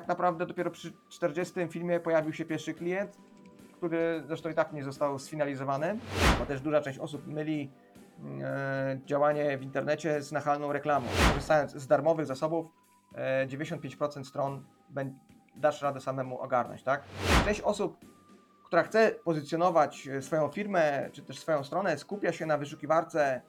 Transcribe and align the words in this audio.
tak 0.00 0.08
naprawdę 0.08 0.46
dopiero 0.46 0.70
przy 0.70 0.92
40 1.08 1.68
filmie 1.68 2.00
pojawił 2.00 2.32
się 2.32 2.44
pierwszy 2.44 2.74
klient, 2.74 3.18
który 3.76 4.22
zresztą 4.26 4.50
i 4.50 4.54
tak 4.54 4.72
nie 4.72 4.84
został 4.84 5.18
sfinalizowany, 5.18 5.98
bo 6.38 6.46
też 6.46 6.60
duża 6.60 6.80
część 6.80 6.98
osób 6.98 7.26
myli 7.26 7.70
e, 8.42 9.00
działanie 9.04 9.58
w 9.58 9.62
internecie 9.62 10.22
z 10.22 10.32
nachalną 10.32 10.72
reklamą. 10.72 11.06
Korzystając 11.28 11.72
z 11.72 11.86
darmowych 11.86 12.26
zasobów, 12.26 12.66
e, 13.14 13.46
95% 13.46 14.24
stron 14.24 14.64
dasz 15.56 15.82
radę 15.82 16.00
samemu 16.00 16.40
ogarnąć, 16.40 16.82
tak? 16.82 17.02
Część 17.44 17.60
osób, 17.60 17.96
która 18.64 18.82
chce 18.82 19.10
pozycjonować 19.24 20.08
e, 20.08 20.22
swoją 20.22 20.48
firmę 20.48 21.10
czy 21.12 21.22
też 21.22 21.38
swoją 21.38 21.64
stronę, 21.64 21.98
skupia 21.98 22.32
się 22.32 22.46
na 22.46 22.58
wyszukiwarce 22.58 23.40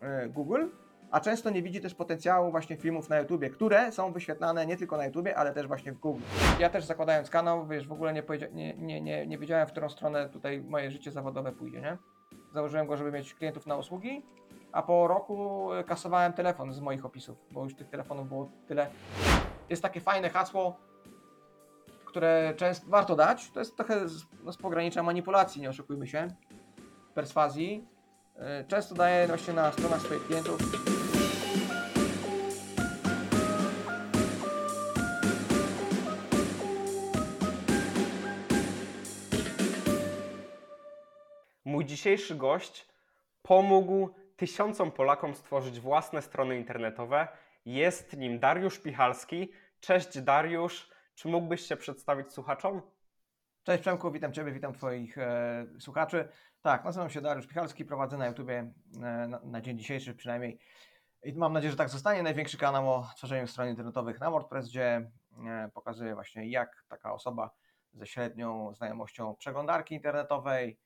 e, 0.00 0.28
Google, 0.28 0.66
a 1.10 1.20
często 1.20 1.50
nie 1.50 1.62
widzi 1.62 1.80
też 1.80 1.94
potencjału 1.94 2.50
właśnie 2.50 2.76
filmów 2.76 3.08
na 3.08 3.18
YouTubie, 3.18 3.50
które 3.50 3.92
są 3.92 4.12
wyświetlane 4.12 4.66
nie 4.66 4.76
tylko 4.76 4.96
na 4.96 5.04
YouTubie, 5.04 5.36
ale 5.36 5.54
też 5.54 5.66
właśnie 5.66 5.92
w 5.92 5.98
Google. 5.98 6.22
Ja 6.58 6.70
też 6.70 6.84
zakładając 6.84 7.30
kanał, 7.30 7.66
wiesz, 7.66 7.88
w 7.88 7.92
ogóle 7.92 8.12
nie, 8.12 8.22
nie, 8.52 8.74
nie, 8.74 9.00
nie, 9.00 9.26
nie 9.26 9.38
wiedziałem, 9.38 9.66
w 9.66 9.70
którą 9.70 9.88
stronę 9.88 10.28
tutaj 10.28 10.60
moje 10.60 10.90
życie 10.90 11.12
zawodowe 11.12 11.52
pójdzie, 11.52 11.80
nie? 11.80 11.98
Założyłem 12.54 12.86
go, 12.86 12.96
żeby 12.96 13.12
mieć 13.12 13.34
klientów 13.34 13.66
na 13.66 13.76
usługi, 13.76 14.22
a 14.72 14.82
po 14.82 15.08
roku 15.08 15.68
e, 15.72 15.84
kasowałem 15.84 16.32
telefon 16.32 16.72
z 16.72 16.80
moich 16.80 17.04
opisów, 17.04 17.38
bo 17.50 17.64
już 17.64 17.74
tych 17.74 17.88
telefonów 17.88 18.28
było 18.28 18.50
tyle. 18.66 18.90
Jest 19.68 19.82
takie 19.82 20.00
fajne 20.00 20.30
hasło, 20.30 20.76
które 22.04 22.54
często 22.56 22.90
warto 22.90 23.16
dać. 23.16 23.50
To 23.50 23.58
jest 23.58 23.76
trochę 23.76 24.08
z, 24.08 24.26
no, 24.44 24.52
z 24.52 24.56
pogranicza 24.56 25.02
manipulacji, 25.02 25.62
nie 25.62 25.68
oszukujmy 25.68 26.06
się, 26.06 26.28
perswazji. 27.14 27.88
E, 28.36 28.64
Często 28.64 28.94
daję 28.94 29.26
właśnie 29.26 29.54
na 29.54 29.72
stronach 29.72 30.00
swoich 30.00 30.26
klientów. 30.26 30.99
Dzisiejszy 41.90 42.34
gość 42.34 42.86
pomógł 43.42 44.10
tysiącom 44.36 44.92
Polakom 44.92 45.34
stworzyć 45.34 45.80
własne 45.80 46.22
strony 46.22 46.56
internetowe. 46.56 47.28
Jest 47.64 48.16
nim 48.16 48.38
Dariusz 48.38 48.78
Pichalski. 48.78 49.52
Cześć 49.80 50.20
Dariusz, 50.20 50.90
czy 51.14 51.28
mógłbyś 51.28 51.60
się 51.60 51.76
przedstawić 51.76 52.32
słuchaczom? 52.32 52.82
Cześć 53.62 53.80
Przemku, 53.80 54.10
witam 54.10 54.32
Ciebie, 54.32 54.52
witam 54.52 54.72
Twoich 54.72 55.18
e, 55.18 55.66
słuchaczy. 55.78 56.28
Tak, 56.62 56.84
nazywam 56.84 57.10
się 57.10 57.20
Dariusz 57.20 57.46
Pichalski, 57.46 57.84
prowadzę 57.84 58.18
na 58.18 58.26
YouTubie 58.26 58.72
e, 58.96 59.28
na, 59.28 59.40
na 59.44 59.60
dzień 59.60 59.78
dzisiejszy 59.78 60.14
przynajmniej. 60.14 60.58
I 61.22 61.32
mam 61.32 61.52
nadzieję, 61.52 61.70
że 61.70 61.76
tak 61.76 61.88
zostanie. 61.88 62.22
Największy 62.22 62.58
kanał 62.58 62.88
o 62.94 63.08
tworzeniu 63.16 63.46
stron 63.46 63.68
internetowych 63.68 64.20
na 64.20 64.30
WordPress, 64.30 64.68
gdzie 64.68 65.10
e, 65.46 65.70
pokazuję 65.74 66.14
właśnie 66.14 66.50
jak 66.50 66.84
taka 66.88 67.12
osoba 67.12 67.50
ze 67.92 68.06
średnią 68.06 68.74
znajomością 68.74 69.34
przeglądarki 69.36 69.94
internetowej, 69.94 70.78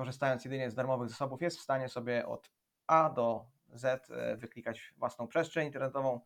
korzystając 0.00 0.44
jedynie 0.44 0.70
z 0.70 0.74
darmowych 0.74 1.08
zasobów, 1.08 1.42
jest 1.42 1.58
w 1.58 1.62
stanie 1.62 1.88
sobie 1.88 2.26
od 2.26 2.50
A 2.86 3.10
do 3.10 3.46
Z 3.72 4.10
e, 4.10 4.36
wyklikać 4.36 4.94
własną 4.96 5.26
przestrzeń 5.28 5.66
internetową, 5.66 6.20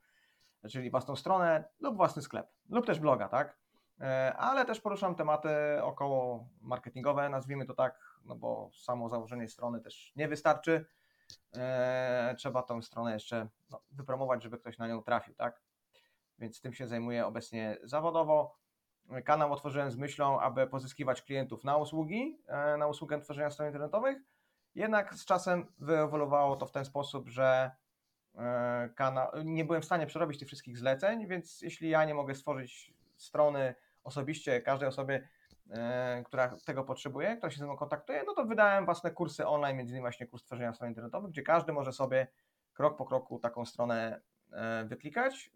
czyli 0.70 0.90
własną 0.90 1.16
stronę 1.16 1.64
lub 1.80 1.96
własny 1.96 2.22
sklep, 2.22 2.46
lub 2.68 2.86
też 2.86 3.00
bloga, 3.00 3.28
tak? 3.28 3.58
E, 4.00 4.34
ale 4.36 4.64
też 4.64 4.80
poruszam 4.80 5.14
tematy 5.14 5.48
około 5.82 6.48
marketingowe, 6.60 7.28
nazwijmy 7.28 7.66
to 7.66 7.74
tak, 7.74 8.18
no 8.24 8.36
bo 8.36 8.70
samo 8.74 9.08
założenie 9.08 9.48
strony 9.48 9.80
też 9.80 10.12
nie 10.16 10.28
wystarczy. 10.28 10.86
E, 11.56 12.34
Trzeba 12.38 12.62
tą 12.62 12.82
stronę 12.82 13.12
jeszcze 13.12 13.48
no, 13.70 13.82
wypromować, 13.90 14.42
żeby 14.42 14.58
ktoś 14.58 14.78
na 14.78 14.88
nią 14.88 15.02
trafił, 15.02 15.34
tak? 15.34 15.62
Więc 16.38 16.60
tym 16.60 16.72
się 16.72 16.86
zajmuję 16.86 17.26
obecnie 17.26 17.76
zawodowo. 17.82 18.56
Kanał 19.24 19.52
otworzyłem 19.52 19.90
z 19.90 19.96
myślą, 19.96 20.40
aby 20.40 20.66
pozyskiwać 20.66 21.22
klientów 21.22 21.64
na 21.64 21.76
usługi, 21.76 22.38
e, 22.46 22.76
na 22.76 22.86
usługę 22.86 23.20
tworzenia 23.20 23.50
stron 23.50 23.68
internetowych. 23.68 24.18
Jednak 24.74 25.14
z 25.14 25.24
czasem 25.24 25.66
wyewoluowało 25.78 26.56
to 26.56 26.66
w 26.66 26.70
ten 26.72 26.84
sposób, 26.84 27.28
że 27.28 27.70
e, 28.34 28.90
kanał, 28.94 29.30
nie 29.44 29.64
byłem 29.64 29.82
w 29.82 29.84
stanie 29.84 30.06
przerobić 30.06 30.38
tych 30.38 30.48
wszystkich 30.48 30.78
zleceń, 30.78 31.26
więc 31.26 31.62
jeśli 31.62 31.88
ja 31.88 32.04
nie 32.04 32.14
mogę 32.14 32.34
stworzyć 32.34 32.94
strony 33.16 33.74
osobiście 34.04 34.60
każdej 34.60 34.88
osobie, 34.88 35.28
e, 35.70 36.22
która 36.26 36.56
tego 36.66 36.84
potrzebuje, 36.84 37.36
która 37.36 37.50
się 37.50 37.58
ze 37.58 37.64
mną 37.64 37.76
kontaktuje, 37.76 38.22
no 38.26 38.34
to 38.34 38.44
wydałem 38.44 38.84
własne 38.84 39.10
kursy 39.10 39.46
online, 39.46 39.76
między 39.76 39.92
innymi 39.92 40.02
właśnie 40.02 40.26
kurs 40.26 40.44
tworzenia 40.44 40.74
stron 40.74 40.88
internetowych, 40.88 41.30
gdzie 41.30 41.42
każdy 41.42 41.72
może 41.72 41.92
sobie 41.92 42.26
krok 42.72 42.96
po 42.96 43.04
kroku 43.04 43.38
taką 43.38 43.64
stronę 43.64 44.20
wyklikać. 44.84 45.50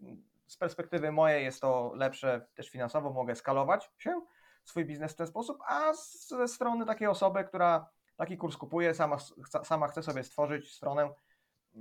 Z 0.49 0.57
perspektywy 0.57 1.11
mojej 1.11 1.43
jest 1.43 1.61
to 1.61 1.91
lepsze 1.95 2.47
też 2.55 2.69
finansowo, 2.69 3.13
mogę 3.13 3.35
skalować 3.35 3.91
się, 3.97 4.21
swój 4.63 4.85
biznes 4.85 5.13
w 5.13 5.15
ten 5.15 5.27
sposób, 5.27 5.57
a 5.67 5.93
ze 6.27 6.47
strony 6.47 6.85
takiej 6.85 7.07
osoby, 7.07 7.43
która 7.43 7.89
taki 8.15 8.37
kurs 8.37 8.57
kupuje, 8.57 8.93
sama, 8.93 9.17
sama 9.63 9.87
chce 9.87 10.03
sobie 10.03 10.23
stworzyć 10.23 10.71
stronę, 10.73 11.09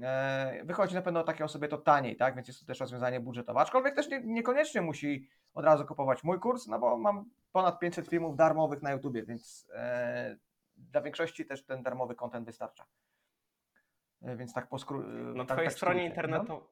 e, 0.03 0.63
wychodzi 0.65 0.95
na 0.95 1.03
pewno 1.03 1.25
takiej 1.25 1.45
osobie 1.45 1.69
to 1.69 1.79
taniej, 1.79 2.17
tak? 2.17 2.35
Więc 2.35 2.49
jest 2.49 2.61
to 2.61 2.67
też 2.67 2.81
rozwiązanie 2.81 3.21
budżetowe. 3.21 3.61
Aczkolwiek 3.61 3.95
też 3.95 4.09
nie, 4.09 4.21
niekoniecznie 4.21 4.81
musi 4.81 5.29
od 5.55 5.65
razu 5.65 5.87
kupować 5.87 6.25
mój 6.25 6.41
kurs, 6.41 6.67
no 6.67 6.79
bo 6.79 6.97
mam 6.99 7.31
ponad 7.53 7.79
500 7.79 8.09
filmów 8.09 8.37
darmowych 8.37 8.83
na 8.83 8.91
YouTubie, 8.91 9.23
więc 9.23 9.69
e, 9.75 10.37
dla 10.77 11.01
większości 11.01 11.47
też 11.47 11.65
ten 11.65 11.83
darmowy 11.83 12.15
content 12.15 12.47
wystarcza. 12.47 12.85
E, 14.23 14.37
więc 14.37 14.53
tak 14.53 14.69
po 14.69 14.77
skró- 14.77 15.35
Na 15.35 15.45
tak, 15.45 15.57
Twojej 15.57 15.69
tak 15.69 15.77
stronie 15.77 16.11
skrócie, 16.11 16.29
no. 16.29 16.37
internetowej. 16.37 16.69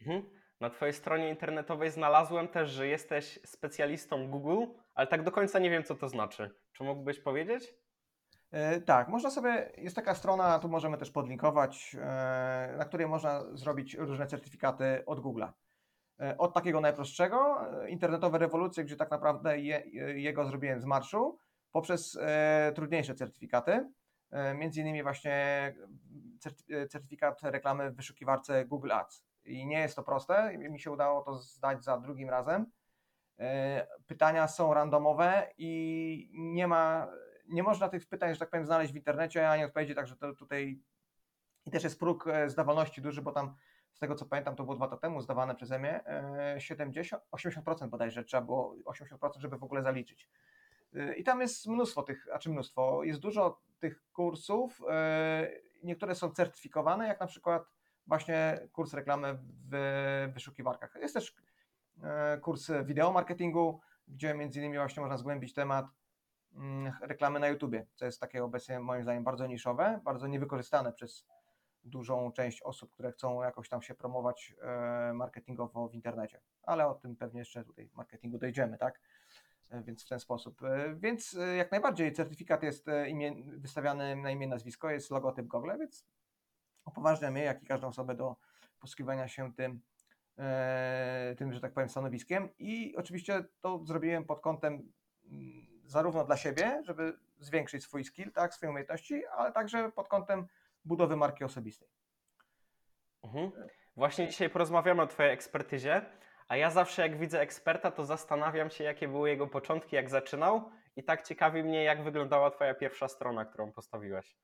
Mhm. 0.00 0.45
Na 0.60 0.70
Twojej 0.70 0.94
stronie 0.94 1.30
internetowej 1.30 1.90
znalazłem 1.90 2.48
też, 2.48 2.70
że 2.70 2.86
jesteś 2.86 3.38
specjalistą 3.46 4.30
Google, 4.30 4.64
ale 4.94 5.06
tak 5.06 5.22
do 5.22 5.32
końca 5.32 5.58
nie 5.58 5.70
wiem, 5.70 5.84
co 5.84 5.94
to 5.94 6.08
znaczy. 6.08 6.50
Czy 6.72 6.84
mógłbyś 6.84 7.20
powiedzieć? 7.20 7.74
E, 8.50 8.80
Tak, 8.80 9.08
można 9.08 9.30
sobie, 9.30 9.72
jest 9.76 9.96
taka 9.96 10.14
strona, 10.14 10.58
tu 10.58 10.68
możemy 10.68 10.98
też 10.98 11.10
podlinkować, 11.10 11.96
e, 12.00 12.74
na 12.78 12.84
której 12.84 13.06
można 13.06 13.56
zrobić 13.56 13.94
różne 13.94 14.26
certyfikaty 14.26 15.02
od 15.06 15.20
Google'a. 15.20 15.52
E, 16.20 16.38
Od 16.38 16.54
takiego 16.54 16.80
najprostszego, 16.80 17.66
internetowe 17.88 18.38
rewolucje, 18.38 18.84
gdzie 18.84 18.96
tak 18.96 19.10
naprawdę 19.10 19.58
je, 19.58 19.82
jego 20.20 20.44
zrobiłem 20.46 20.80
z 20.80 20.84
marszu, 20.84 21.38
poprzez 21.72 22.18
trudniejsze 22.74 23.14
certyfikaty, 23.14 23.90
między 24.54 24.80
innymi 24.80 25.02
właśnie 25.02 25.74
certy- 26.40 26.88
certyfikat 26.88 27.42
reklamy 27.42 27.90
w 27.90 27.96
wyszukiwarce 27.96 28.64
Google 28.64 28.92
Ads. 28.92 29.25
I 29.46 29.66
nie 29.66 29.80
jest 29.80 29.96
to 29.96 30.02
proste, 30.02 30.58
mi 30.58 30.80
się 30.80 30.90
udało 30.90 31.22
to 31.22 31.38
zdać 31.38 31.84
za 31.84 31.98
drugim 31.98 32.30
razem. 32.30 32.66
E, 33.38 33.86
Pytania 34.06 34.48
są 34.48 34.74
randomowe 34.74 35.50
i 35.58 36.30
nie 36.32 36.66
ma, 36.66 37.08
nie 37.48 37.62
można 37.62 37.88
tych 37.88 38.08
pytań, 38.08 38.34
że 38.34 38.40
tak 38.40 38.50
powiem, 38.50 38.66
znaleźć 38.66 38.92
w 38.92 38.96
internecie, 38.96 39.50
ani 39.50 39.64
odpowiedzi, 39.64 39.94
także 39.94 40.16
to 40.16 40.34
tutaj 40.34 40.80
i 41.66 41.70
też 41.70 41.84
jest 41.84 41.98
próg 41.98 42.26
e, 42.26 42.50
zdawalności 42.50 43.02
duży, 43.02 43.22
bo 43.22 43.32
tam 43.32 43.54
z 43.92 43.98
tego 43.98 44.14
co 44.14 44.26
pamiętam, 44.26 44.56
to 44.56 44.64
było 44.64 44.76
dwa 44.76 44.84
lata 44.84 44.96
temu 44.96 45.20
zdawane 45.20 45.54
przeze 45.54 45.78
mnie, 45.78 46.06
e, 46.06 46.60
70, 46.60 47.22
80% 47.32 47.88
bodajże 47.88 48.24
trzeba 48.24 48.42
było, 48.42 48.76
80% 48.84 49.40
żeby 49.40 49.58
w 49.58 49.64
ogóle 49.64 49.82
zaliczyć. 49.82 50.28
E, 50.94 51.14
I 51.14 51.24
tam 51.24 51.40
jest 51.40 51.66
mnóstwo 51.66 52.02
tych, 52.02 52.28
a 52.32 52.38
czy 52.38 52.50
mnóstwo, 52.50 53.04
jest 53.04 53.20
dużo 53.20 53.60
tych 53.78 54.04
kursów, 54.12 54.82
e, 54.90 55.50
niektóre 55.82 56.14
są 56.14 56.30
certyfikowane, 56.30 57.08
jak 57.08 57.20
na 57.20 57.26
przykład 57.26 57.75
właśnie 58.06 58.68
kurs 58.72 58.92
reklamy 58.92 59.38
w 59.70 60.30
wyszukiwarkach. 60.34 60.94
Jest 61.00 61.14
też 61.14 61.34
e, 62.02 62.38
kurs 62.38 62.70
wideo 62.84 63.12
marketingu, 63.12 63.80
gdzie 64.08 64.34
między 64.34 64.58
innymi 64.58 64.76
właśnie 64.76 65.00
można 65.00 65.16
zgłębić 65.16 65.54
temat 65.54 65.86
mm, 66.54 66.92
reklamy 67.00 67.40
na 67.40 67.48
YouTubie, 67.48 67.86
co 67.94 68.04
jest 68.04 68.20
takie 68.20 68.44
obecnie 68.44 68.80
moim 68.80 69.02
zdaniem 69.02 69.24
bardzo 69.24 69.46
niszowe, 69.46 70.00
bardzo 70.04 70.26
niewykorzystane 70.26 70.92
przez 70.92 71.26
dużą 71.84 72.32
część 72.32 72.62
osób, 72.62 72.92
które 72.92 73.12
chcą 73.12 73.42
jakoś 73.42 73.68
tam 73.68 73.82
się 73.82 73.94
promować 73.94 74.54
e, 74.62 75.12
marketingowo 75.14 75.88
w 75.88 75.94
internecie. 75.94 76.40
Ale 76.62 76.86
o 76.86 76.94
tym 76.94 77.16
pewnie 77.16 77.38
jeszcze 77.38 77.64
tutaj 77.64 77.90
marketingu 77.94 78.38
dojdziemy, 78.38 78.78
tak? 78.78 79.00
E, 79.70 79.82
Więc 79.82 80.04
w 80.04 80.08
ten 80.08 80.20
sposób. 80.20 80.60
Więc 80.96 81.36
jak 81.56 81.70
najbardziej 81.70 82.12
certyfikat 82.12 82.62
jest 82.62 82.86
imię, 83.08 83.32
wystawiany 83.46 84.16
na 84.16 84.30
imię, 84.30 84.46
nazwisko, 84.46 84.90
jest 84.90 85.10
logotyp 85.10 85.46
Google, 85.46 85.70
więc 85.78 86.06
upoważnia 86.86 87.30
mnie, 87.30 87.42
jak 87.42 87.62
i 87.62 87.66
każdą 87.66 87.88
osobę 87.88 88.14
do 88.14 88.36
posługiwania 88.80 89.28
się 89.28 89.52
tym, 89.52 89.80
e, 90.38 91.34
tym, 91.38 91.52
że 91.52 91.60
tak 91.60 91.72
powiem, 91.72 91.88
stanowiskiem. 91.88 92.48
I 92.58 92.96
oczywiście 92.96 93.44
to 93.60 93.84
zrobiłem 93.84 94.24
pod 94.24 94.40
kątem 94.40 94.92
mm, 95.30 95.66
zarówno 95.84 96.24
dla 96.24 96.36
siebie, 96.36 96.82
żeby 96.84 97.18
zwiększyć 97.38 97.84
swój 97.84 98.04
skill, 98.04 98.32
tak, 98.32 98.54
swoje 98.54 98.70
umiejętności, 98.70 99.26
ale 99.26 99.52
także 99.52 99.92
pod 99.92 100.08
kątem 100.08 100.46
budowy 100.84 101.16
marki 101.16 101.44
osobistej. 101.44 101.88
Mhm. 103.22 103.52
Właśnie 103.96 104.28
dzisiaj 104.28 104.50
porozmawiamy 104.50 105.02
o 105.02 105.06
Twojej 105.06 105.32
ekspertyzie, 105.32 106.02
a 106.48 106.56
ja 106.56 106.70
zawsze 106.70 107.02
jak 107.02 107.18
widzę 107.18 107.40
eksperta, 107.40 107.90
to 107.90 108.04
zastanawiam 108.04 108.70
się, 108.70 108.84
jakie 108.84 109.08
były 109.08 109.28
jego 109.30 109.46
początki, 109.46 109.96
jak 109.96 110.10
zaczynał 110.10 110.70
i 110.96 111.04
tak 111.04 111.22
ciekawi 111.22 111.62
mnie, 111.62 111.84
jak 111.84 112.02
wyglądała 112.02 112.50
Twoja 112.50 112.74
pierwsza 112.74 113.08
strona, 113.08 113.44
którą 113.44 113.72
postawiłeś. 113.72 114.36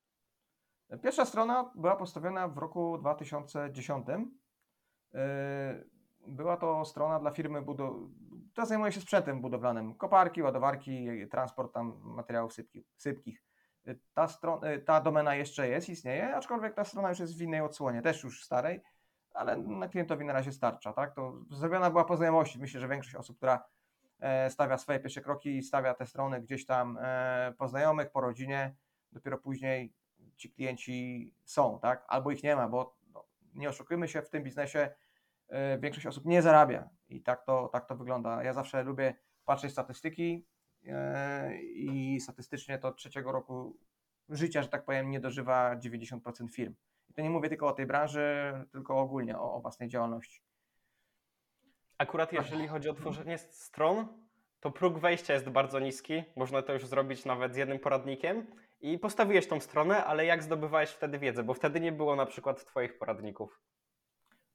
Pierwsza 1.03 1.25
strona 1.25 1.71
była 1.75 1.97
postawiona 1.97 2.49
w 2.49 2.59
roku 2.59 2.99
2010. 2.99 4.06
Yy, 4.09 5.21
Była 6.27 6.56
to 6.56 6.85
strona 6.85 7.21
dla 7.21 7.31
firmy 7.31 7.65
teraz 8.55 8.69
zajmuję 8.69 8.93
się 8.93 9.00
sprzętem 9.00 9.41
budowlanym. 9.41 9.94
Koparki, 9.94 10.43
ładowarki, 10.43 11.09
transport 11.31 11.73
tam 11.75 12.00
materiałów 12.05 12.53
sypki, 12.53 12.85
sypkich. 12.97 13.43
Y, 13.89 13.99
Ta, 14.15 14.29
y, 14.75 14.79
ta 14.79 15.00
domena 15.00 15.35
jeszcze 15.35 15.69
jest, 15.69 15.89
istnieje, 15.89 16.37
aczkolwiek 16.37 16.75
ta 16.75 16.85
strona 16.85 17.09
już 17.09 17.19
jest 17.19 17.38
w 17.38 17.41
innej 17.41 17.61
odsłonie, 17.61 18.03
też 18.03 18.25
już 18.25 18.45
starej, 18.45 18.83
ale 19.35 19.56
na 19.56 19.88
klientowi 19.88 20.25
na 20.25 20.33
razie 20.33 20.53
starcza. 20.53 20.93
Tak? 20.93 21.15
To 21.15 21.33
zrobiona 21.50 21.91
była 21.91 22.05
po 22.05 22.17
znajomości. 22.17 22.59
Myślę, 22.59 22.81
że 22.81 22.88
większość 22.88 23.17
osób, 23.17 23.37
która 23.37 23.65
e, 24.21 24.50
stawia 24.50 24.79
swoje 24.79 25.00
pierwsze 25.00 25.21
kroki, 25.21 25.62
stawia 25.62 25.95
te 25.95 26.06
strony 26.06 26.41
gdzieś 26.41 26.67
tam 26.67 26.99
e, 27.00 27.55
po 27.59 27.69
znajomych, 27.69 28.11
po 28.11 28.21
rodzinie, 28.21 28.75
dopiero 29.12 29.38
później 29.38 29.95
ci 30.43 30.50
klienci 30.50 31.35
są, 31.44 31.79
tak? 31.83 32.05
Albo 32.09 32.31
ich 32.31 32.43
nie 32.43 32.56
ma, 32.56 32.69
bo 32.69 32.97
no, 33.15 33.25
nie 33.55 33.69
oszukujmy 33.69 34.09
się, 34.09 34.23
w 34.23 34.31
tym 34.31 34.43
biznesie 34.43 34.91
e, 35.49 35.79
większość 35.79 36.06
osób 36.06 36.25
nie 36.25 36.43
zarabia 36.43 36.89
i 37.09 37.23
tak 37.23 37.44
to, 37.44 37.69
tak 37.69 37.87
to 37.87 37.97
wygląda. 37.97 38.43
Ja 38.44 38.53
zawsze 38.53 38.83
lubię 38.83 39.15
patrzeć 39.44 39.73
statystyki 39.73 40.47
e, 40.87 41.62
i 41.62 42.21
statystycznie 42.21 42.79
to 42.79 42.93
trzeciego 42.93 43.33
roku 43.33 43.77
życia, 44.29 44.62
że 44.62 44.69
tak 44.69 44.85
powiem, 44.85 45.11
nie 45.11 45.21
dożywa 45.21 45.77
90% 45.77 46.49
firm. 46.49 46.75
I 47.11 47.15
to 47.15 47.23
nie 47.23 47.31
mówię 47.31 47.49
tylko 47.49 47.67
o 47.67 47.73
tej 47.73 47.87
branży, 47.87 48.53
tylko 48.73 48.99
ogólnie 48.99 49.38
o, 49.38 49.55
o 49.55 49.61
własnej 49.61 49.88
działalności. 49.88 50.43
Akurat 51.99 52.33
jeżeli 52.33 52.69
chodzi 52.69 52.88
o 52.88 52.95
tworzenie 52.95 53.38
stron, 53.38 54.09
to 54.61 54.71
próg 54.71 54.99
wejścia 54.99 55.35
jest 55.35 55.49
bardzo 55.49 55.81
niski. 55.81 56.23
Można 56.37 56.62
to 56.62 56.73
już 56.73 56.87
zrobić 56.87 57.25
nawet 57.25 57.55
z 57.55 57.56
jednym 57.56 57.79
poradnikiem. 57.79 58.47
I 58.82 58.99
postawiłeś 58.99 59.49
tą 59.49 59.61
stronę, 59.61 60.05
ale 60.05 60.25
jak 60.26 60.43
zdobywałeś 60.43 60.90
wtedy 60.90 61.19
wiedzę? 61.19 61.43
Bo 61.43 61.55
wtedy 61.55 61.81
nie 61.81 61.93
było 61.93 62.17
na 62.17 62.26
przykład 62.26 62.64
Twoich 62.64 62.99
poradników. 62.99 63.61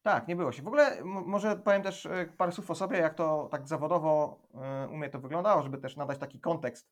Tak, 0.01 0.27
nie 0.27 0.35
było 0.35 0.51
się. 0.51 0.63
W 0.63 0.67
ogóle 0.67 1.03
może 1.03 1.55
powiem 1.55 1.83
też 1.83 2.05
e, 2.05 2.25
parę 2.37 2.51
słów 2.51 2.71
o 2.71 2.75
sobie, 2.75 2.97
jak 2.97 3.13
to 3.13 3.47
tak 3.51 3.67
zawodowo 3.67 4.39
e, 4.53 4.87
u 4.87 4.97
mnie 4.97 5.09
to 5.09 5.19
wyglądało, 5.19 5.63
żeby 5.63 5.77
też 5.77 5.95
nadać 5.95 6.17
taki 6.17 6.39
kontekst. 6.39 6.89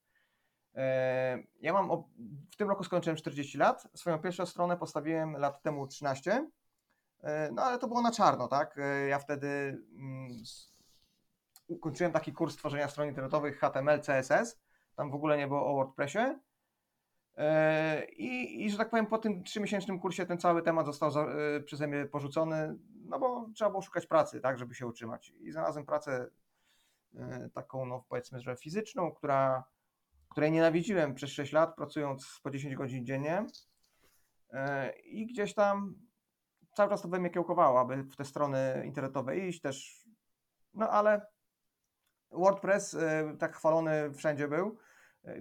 E, 0.75 1.43
Ja 1.61 1.73
mam, 1.73 2.03
w 2.51 2.55
tym 2.55 2.69
roku 2.69 2.83
skończyłem 2.83 3.17
40 3.17 3.57
lat. 3.57 3.87
Swoją 3.93 4.19
pierwszą 4.19 4.45
stronę 4.45 4.77
postawiłem 4.77 5.37
lat 5.37 5.61
temu 5.61 5.87
13. 5.87 6.47
E, 7.23 7.51
No 7.51 7.61
ale 7.63 7.79
to 7.79 7.87
było 7.87 8.01
na 8.01 8.11
czarno, 8.11 8.47
tak? 8.47 8.79
Ja 9.09 9.19
wtedy 9.19 9.47
mm, 9.97 10.27
ukończyłem 11.67 12.11
taki 12.11 12.33
kurs 12.33 12.55
tworzenia 12.55 12.87
stron 12.87 13.07
internetowych 13.07 13.59
HTML, 13.59 14.01
CSS. 14.01 14.59
Tam 14.95 15.11
w 15.11 15.15
ogóle 15.15 15.37
nie 15.37 15.47
było 15.47 15.65
o 15.67 15.73
WordPressie. 15.75 16.19
E, 17.37 18.05
I, 18.05 18.63
I 18.65 18.69
że 18.69 18.77
tak 18.77 18.89
powiem, 18.89 19.05
po 19.05 19.17
tym 19.17 19.43
trzymiesięcznym 19.43 19.99
kursie 19.99 20.25
ten 20.25 20.37
cały 20.37 20.61
temat 20.61 20.85
został 20.85 21.11
za, 21.11 21.21
e, 21.21 21.59
przeze 21.59 21.87
mnie 21.87 22.05
porzucony, 22.05 22.77
no 23.05 23.19
bo 23.19 23.49
trzeba 23.55 23.69
było 23.71 23.81
szukać 23.81 24.07
pracy, 24.07 24.41
tak, 24.41 24.57
żeby 24.57 24.75
się 24.75 24.87
utrzymać. 24.87 25.29
I 25.39 25.51
znalazłem 25.51 25.85
pracę 25.85 26.29
e, 27.15 27.49
taką, 27.53 27.85
no 27.85 28.05
powiedzmy, 28.09 28.39
że 28.39 28.55
fizyczną, 28.55 29.11
która, 29.11 29.63
której 30.29 30.51
nienawidziłem 30.51 31.15
przez 31.15 31.29
6 31.29 31.53
lat, 31.53 31.75
pracując 31.75 32.39
po 32.43 32.49
10 32.51 32.75
godzin 32.75 33.05
dziennie. 33.05 33.45
I 35.03 35.27
gdzieś 35.27 35.53
tam 35.53 35.95
cały 36.73 36.89
czas 36.89 37.01
to 37.01 37.07
we 37.07 37.19
mnie 37.19 37.29
kiełkowało, 37.29 37.79
aby 37.79 38.03
w 38.03 38.15
te 38.15 38.25
strony 38.25 38.83
internetowe 38.85 39.37
iść 39.37 39.61
też. 39.61 40.07
No 40.73 40.89
ale 40.89 41.27
WordPress, 42.31 42.97
tak 43.39 43.55
chwalony 43.55 44.13
wszędzie 44.13 44.47
był, 44.47 44.77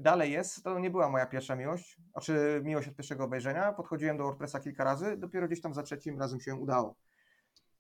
dalej 0.01 0.33
jest. 0.33 0.65
To 0.65 0.79
nie 0.79 0.91
była 0.91 1.09
moja 1.09 1.27
pierwsza 1.27 1.57
miłość, 1.57 1.97
znaczy 2.13 2.61
miłość 2.65 2.89
od 2.89 2.97
pierwszego 2.97 3.25
obejrzenia. 3.25 3.73
Podchodziłem 3.73 4.17
do 4.17 4.25
WordPressa 4.25 4.61
kilka 4.61 4.85
razy, 4.85 5.17
dopiero 5.17 5.47
gdzieś 5.47 5.61
tam 5.61 5.75
za 5.75 5.83
trzecim 5.83 6.19
razem 6.19 6.41
się 6.41 6.55
udało. 6.55 6.97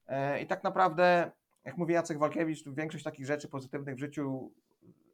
E, 0.06 0.40
I 0.40 0.46
tak 0.46 0.64
naprawdę, 0.64 1.30
jak 1.64 1.76
mówi 1.76 1.94
Jacek 1.94 2.18
Walkiewicz, 2.18 2.68
większość 2.68 3.04
takich 3.04 3.26
rzeczy 3.26 3.48
pozytywnych 3.48 3.94
w 3.94 3.98
życiu 3.98 4.52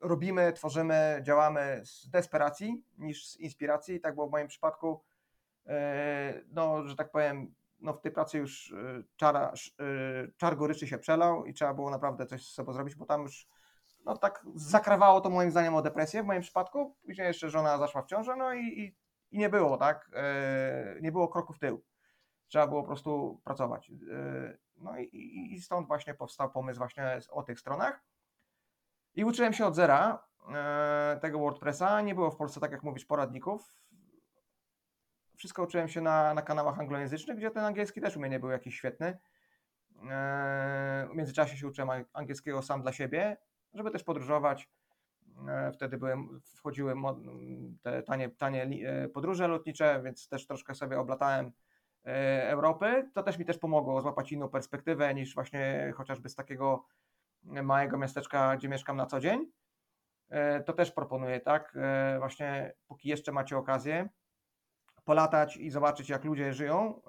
robimy, 0.01 0.53
tworzymy, 0.53 1.21
działamy 1.23 1.83
z 1.85 2.11
desperacji 2.11 2.85
niż 2.99 3.29
z 3.29 3.37
inspiracji. 3.37 4.01
Tak 4.01 4.15
było 4.15 4.29
w 4.29 4.31
moim 4.31 4.49
przypadku. 4.49 5.03
E, 5.67 6.43
No, 6.53 6.89
że 6.89 6.97
tak 6.97 7.11
powiem, 7.11 7.55
no 7.81 7.93
w 7.93 8.01
tej 8.01 8.13
pracy 8.13 8.39
już 8.39 8.73
e, 8.73 9.03
czar 10.37 10.57
goryczy 10.57 10.87
się 10.87 10.99
przelał 10.99 11.45
i 11.45 11.55
trzeba 11.55 11.75
było 11.75 11.91
naprawdę 11.91 12.27
coś 12.27 12.47
z 12.47 12.55
sobą 12.55 12.73
zrobić, 12.73 12.95
bo 12.95 13.07
tam 13.07 13.23
już 13.23 13.49
no 14.05 14.17
tak 14.17 14.44
zakrawało 14.55 15.20
to 15.20 15.31
moim 15.31 15.50
zdaniem 15.50 15.75
o 15.75 15.82
depresję 15.82 16.23
w 16.23 16.26
moim 16.26 16.43
przypadku. 16.43 16.97
Później 17.02 17.26
jeszcze 17.26 17.50
żona 17.50 17.79
zaszła 17.79 18.02
w 18.02 18.06
ciążę, 18.06 18.37
no 18.37 18.52
i, 18.52 18.61
i, 18.61 18.97
i 19.31 19.38
nie 19.38 19.49
było, 19.49 19.76
tak? 19.76 20.11
E, 20.14 21.00
nie 21.00 21.12
było 21.12 21.29
kroku 21.29 21.52
w 21.52 21.58
tył. 21.58 21.85
Trzeba 22.47 22.67
było 22.67 22.81
po 22.81 22.87
prostu 22.87 23.41
pracować. 23.44 23.91
E, 23.91 24.58
no 24.76 24.99
i, 24.99 25.05
i, 25.05 25.55
i 25.55 25.61
stąd 25.61 25.87
właśnie 25.87 26.14
powstał 26.14 26.50
pomysł 26.50 26.79
właśnie 26.79 27.19
o 27.31 27.43
tych 27.43 27.61
stronach. 27.61 28.05
I 29.14 29.25
uczyłem 29.25 29.52
się 29.52 29.67
od 29.67 29.75
zera 29.75 30.26
e, 30.55 31.19
tego 31.23 31.38
WordPressa. 31.38 32.00
Nie 32.00 32.14
było 32.14 32.31
w 32.31 32.37
Polsce, 32.37 32.61
tak 32.61 32.73
jak 32.73 32.82
mówisz, 32.82 33.05
poradników. 33.05 33.81
Wszystko 35.37 35.62
uczyłem 35.62 35.88
się 35.88 36.00
na, 36.00 36.35
na 36.35 36.43
kanałach 36.43 36.79
anglojęzycznych, 36.79 37.37
gdzie 37.37 37.50
ten 37.50 37.64
angielski 37.64 38.00
też 38.00 38.17
u 38.17 38.20
mnie 38.20 38.31
nie 38.31 38.41
był 38.41 38.50
jakiś 38.50 38.76
świetny. 38.76 39.19
W 41.11 41.14
międzyczasie 41.14 41.56
się 41.56 41.69
uczyłem 41.69 41.88
ang- 41.88 42.05
angielskiego 42.12 42.62
sam 42.62 42.82
dla 42.82 42.93
siebie, 42.93 43.37
żeby 43.75 43.90
też 43.90 44.05
podróżować. 44.05 44.69
E, 45.49 45.72
Wtedy 45.72 45.99
byłem, 45.99 46.40
wchodziły 46.40 46.94
te 47.82 48.02
tanie, 48.02 48.28
tanie 48.28 48.62
e, 48.64 49.08
podróże 49.08 49.49
lotnicze, 49.49 50.00
więc 50.05 50.28
też 50.28 50.46
troszkę 50.46 50.75
sobie 50.75 51.00
oblatałem 51.00 51.52
e, 52.06 52.50
Europy. 52.50 53.11
To 53.14 53.22
też 53.22 53.38
mi 53.38 53.44
też 53.44 53.58
pomogło 53.58 54.00
złapać 54.00 54.32
inną 54.32 54.49
perspektywę 54.49 55.14
niż 55.14 55.34
właśnie 55.34 55.93
chociażby 55.96 56.28
z 56.28 56.34
takiego 56.34 56.84
małego 57.43 57.99
miasteczka, 57.99 58.56
gdzie 58.56 58.69
mieszkam 58.69 58.96
na 58.96 59.06
co 59.06 59.20
dzień. 59.20 59.50
To 60.67 60.72
też 60.72 60.90
proponuję, 60.93 61.40
tak? 61.40 61.78
Właśnie 62.19 62.72
póki 62.87 63.08
jeszcze 63.08 63.32
macie 63.32 63.56
okazję, 63.56 64.08
polatać 65.05 65.56
i 65.56 65.70
zobaczyć, 65.70 66.08
jak 66.08 66.25
ludzie 66.25 66.52
żyją, 66.52 67.00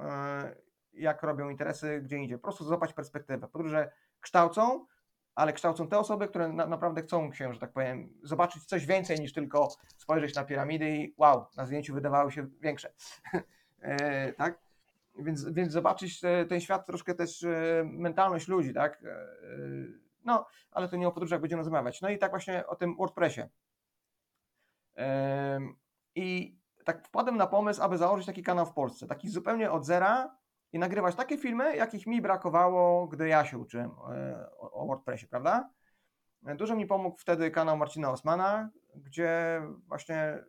jak 0.93 1.23
robią 1.23 1.49
interesy 1.49 2.01
gdzie 2.01 2.17
indziej. 2.17 2.37
Po 2.37 2.43
prostu 2.43 2.63
złapać 2.63 2.93
perspektywę. 2.93 3.47
Podróże 3.47 3.91
kształcą, 4.19 4.85
ale 5.35 5.53
kształcą 5.53 5.87
te 5.87 5.99
osoby, 5.99 6.27
które 6.27 6.49
na, 6.49 6.67
naprawdę 6.67 7.01
chcą 7.01 7.33
się, 7.33 7.53
że 7.53 7.59
tak 7.59 7.71
powiem, 7.71 8.13
zobaczyć 8.23 8.65
coś 8.65 8.85
więcej 8.85 9.19
niż 9.19 9.33
tylko 9.33 9.69
spojrzeć 9.97 10.35
na 10.35 10.43
piramidy 10.43 10.89
i 10.89 11.13
wow, 11.17 11.45
na 11.57 11.65
zdjęciu 11.65 11.93
wydawały 11.93 12.31
się 12.31 12.47
większe. 12.61 12.93
e, 13.81 14.33
tak? 14.33 14.59
Więc, 15.15 15.49
więc 15.49 15.71
zobaczyć 15.71 16.23
e, 16.23 16.45
ten 16.45 16.61
świat, 16.61 16.85
troszkę 16.85 17.15
też 17.15 17.43
e, 17.43 17.83
mentalność 17.85 18.47
ludzi, 18.47 18.73
tak? 18.73 19.03
E, 19.03 19.27
no, 20.25 20.45
ale 20.71 20.87
to 20.87 20.95
nie 20.95 21.07
o 21.07 21.11
podróżach 21.11 21.41
będziemy 21.41 21.61
rozmawiać. 21.61 22.01
No 22.01 22.09
i 22.09 22.17
tak 22.17 22.31
właśnie 22.31 22.67
o 22.67 22.75
tym 22.75 22.95
WordPressie. 22.95 23.41
Em, 24.95 25.75
I 26.15 26.57
tak 26.85 27.07
wpadłem 27.07 27.37
na 27.37 27.47
pomysł, 27.47 27.83
aby 27.83 27.97
założyć 27.97 28.25
taki 28.25 28.43
kanał 28.43 28.65
w 28.65 28.73
Polsce, 28.73 29.07
taki 29.07 29.29
zupełnie 29.29 29.71
od 29.71 29.85
zera 29.85 30.40
i 30.73 30.79
nagrywać 30.79 31.15
takie 31.15 31.37
filmy, 31.37 31.75
jakich 31.75 32.07
mi 32.07 32.21
brakowało, 32.21 33.07
gdy 33.07 33.27
ja 33.27 33.45
się 33.45 33.57
uczyłem 33.57 33.91
e, 33.91 34.49
o, 34.57 34.85
WordPressie, 34.87 35.27
prawda? 35.27 35.69
E, 36.45 36.55
Dużo 36.55 36.75
mi 36.75 36.85
pomógł 36.85 37.17
wtedy 37.17 37.51
kanał 37.51 37.77
Marcina 37.77 38.11
Osmana, 38.11 38.69
gdzie 38.95 39.61
właśnie 39.87 40.43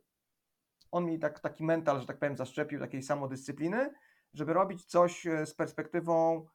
on 0.91 1.07
mi 1.07 1.19
tak, 1.19 1.41
taki 1.41 1.65
mental, 1.65 2.01
że 2.01 2.07
tak 2.07 2.19
powiem, 2.19 2.37
zaszczepił 2.37 2.81
takiej 2.81 3.03
samodyscypliny, 3.03 3.91
żeby 4.35 4.53
robić 4.53 4.85
coś 4.85 5.27
e, 5.27 5.47
z 5.47 5.55
perspektywą 5.55 6.47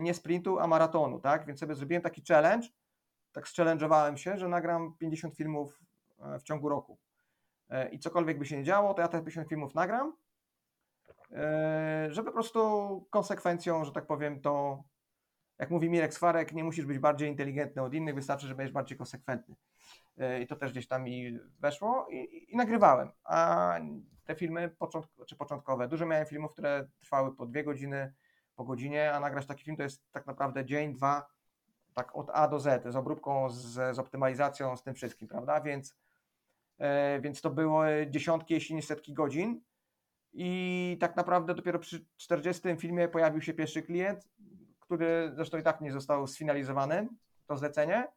nie 0.00 0.14
sprintu, 0.14 0.58
a 0.58 0.66
maratonu, 0.66 1.20
tak? 1.20 1.46
Więc 1.46 1.60
sobie 1.60 1.74
zrobiłem 1.74 2.02
taki 2.02 2.22
challenge, 2.28 2.68
tak 3.32 3.44
challenge'owałem 3.44 4.16
się, 4.16 4.38
że 4.38 4.48
nagram 4.48 4.96
50 4.98 5.36
filmów 5.36 5.80
w 6.40 6.42
ciągu 6.42 6.68
roku. 6.68 6.98
I 7.92 7.98
cokolwiek 7.98 8.38
by 8.38 8.46
się 8.46 8.56
nie 8.56 8.64
działo, 8.64 8.94
to 8.94 9.02
ja 9.02 9.08
te 9.08 9.18
50 9.18 9.48
filmów 9.48 9.74
nagram, 9.74 10.12
e, 11.32 12.08
żeby 12.10 12.26
po 12.26 12.32
prostu 12.32 12.60
konsekwencją, 13.10 13.84
że 13.84 13.92
tak 13.92 14.06
powiem, 14.06 14.40
to 14.40 14.84
jak 15.60 15.70
mówi 15.70 15.90
Mirek 15.90 16.14
Swarek, 16.14 16.52
nie 16.52 16.64
musisz 16.64 16.86
być 16.86 16.98
bardziej 16.98 17.28
inteligentny 17.28 17.82
od 17.82 17.94
innych, 17.94 18.14
wystarczy, 18.14 18.46
że 18.46 18.54
będziesz 18.54 18.74
bardziej 18.74 18.98
konsekwentny. 18.98 19.54
E, 20.18 20.42
I 20.42 20.46
to 20.46 20.56
też 20.56 20.72
gdzieś 20.72 20.88
tam 20.88 21.04
mi 21.04 21.38
weszło 21.58 22.06
i, 22.10 22.46
i, 22.52 22.56
nagrywałem. 22.56 23.10
A 23.24 23.74
te 24.24 24.34
filmy 24.34 24.68
początk, 24.68 25.10
czy 25.26 25.36
początkowe, 25.36 25.88
dużo 25.88 26.06
miałem 26.06 26.26
filmów, 26.26 26.52
które 26.52 26.88
trwały 27.00 27.36
po 27.36 27.46
dwie 27.46 27.64
godziny, 27.64 28.12
po 28.56 28.64
godzinie, 28.64 29.12
a 29.12 29.20
nagrać 29.20 29.46
taki 29.46 29.64
film 29.64 29.76
to 29.76 29.82
jest 29.82 30.10
tak 30.12 30.26
naprawdę 30.26 30.64
dzień, 30.64 30.94
dwa, 30.94 31.26
tak 31.94 32.16
od 32.16 32.30
A 32.32 32.48
do 32.48 32.60
Z, 32.60 32.92
z 32.92 32.96
obróbką, 32.96 33.50
z, 33.50 33.96
z 33.96 33.98
optymalizacją, 33.98 34.76
z 34.76 34.82
tym 34.82 34.94
wszystkim, 34.94 35.28
prawda? 35.28 35.60
Więc, 35.60 35.96
e, 36.78 37.20
więc 37.20 37.40
to 37.40 37.50
było 37.50 37.82
dziesiątki, 38.10 38.54
jeśli 38.54 38.74
nie 38.74 38.82
setki 38.82 39.14
godzin. 39.14 39.60
I 40.32 40.96
tak 41.00 41.16
naprawdę 41.16 41.54
dopiero 41.54 41.78
przy 41.78 42.06
40 42.16 42.76
filmie 42.76 43.08
pojawił 43.08 43.42
się 43.42 43.54
pierwszy 43.54 43.82
klient, 43.82 44.28
który 44.80 45.32
zresztą 45.34 45.58
i 45.58 45.62
tak 45.62 45.80
nie 45.80 45.92
został 45.92 46.26
sfinalizowany, 46.26 47.08
to 47.46 47.56
zlecenie. 47.56 48.08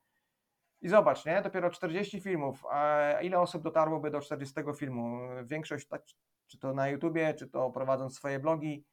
I 0.81 0.89
zobacz, 0.89 1.25
nie? 1.25 1.41
Dopiero 1.41 1.69
40 1.69 2.21
filmów. 2.21 2.65
A 2.69 3.11
ile 3.21 3.39
osób 3.39 3.63
dotarłoby 3.63 4.11
do 4.11 4.21
40 4.21 4.55
filmu? 4.77 5.19
Większość, 5.43 5.87
tak, 5.87 6.03
czy 6.47 6.59
to 6.59 6.73
na 6.73 6.87
YouTubie, 6.87 7.33
czy 7.33 7.47
to 7.47 7.69
prowadząc 7.71 8.15
swoje 8.15 8.39
blogi. 8.39 8.85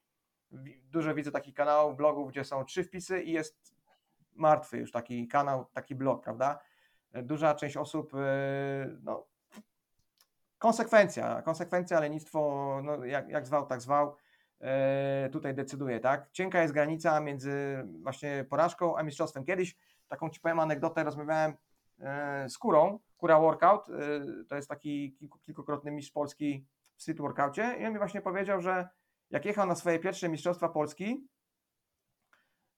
Dużo 0.83 1.15
widzę 1.15 1.31
takich 1.31 1.55
kanałów, 1.55 1.97
blogów, 1.97 2.31
gdzie 2.31 2.45
są 2.45 2.65
trzy 2.65 2.85
wpisy 2.85 3.23
i 3.23 3.33
jest 3.33 3.75
martwy 4.35 4.79
już 4.79 4.93
taki 4.93 5.29
kanał, 5.29 5.67
taki 5.73 5.95
blog, 5.95 6.25
prawda? 6.25 6.59
Duża 7.13 7.55
część 7.55 7.77
osób, 7.77 8.15
e, 8.15 8.19
no, 9.03 9.27
konsekwencja, 10.61 11.43
konsekwencja, 11.43 12.01
lenistwo, 12.01 12.81
no, 12.85 13.05
jak, 13.05 13.29
jak 13.29 13.47
zwał, 13.47 13.67
tak 13.67 13.81
zwał, 13.81 14.17
e, 14.61 15.29
tutaj 15.33 15.55
decyduje, 15.55 16.01
tak? 16.01 16.31
Cienka 16.33 16.63
jest 16.63 16.75
granica 16.75 17.21
między 17.21 17.85
właśnie 18.03 18.45
porażką 18.51 18.97
a 18.97 19.03
mistrzostwem. 19.03 19.45
Kiedyś, 19.45 19.77
taką 20.09 20.31
ci 20.31 20.41
powiem 20.41 20.61
anegdotę, 20.61 21.05
rozmawiałem 21.05 21.55
e, 21.99 22.49
z 22.49 22.59
Kurą, 22.59 22.99
Kura 23.17 23.41
Workout, 23.41 23.89
e, 23.89 23.95
to 24.49 24.57
jest 24.57 24.69
taki 24.69 25.13
kilku, 25.13 25.39
kilkukrotny 25.39 25.91
mistrz 25.91 26.13
Polski 26.13 26.67
w 26.97 27.03
street 27.03 27.21
workoutie 27.21 27.77
i 27.81 27.87
on 27.87 27.93
mi 27.93 27.99
właśnie 27.99 28.21
powiedział, 28.21 28.61
że 28.61 28.89
jak 29.31 29.45
jechał 29.45 29.67
na 29.67 29.75
swoje 29.75 29.99
pierwsze 29.99 30.29
mistrzostwa 30.29 30.69
Polski, 30.69 31.29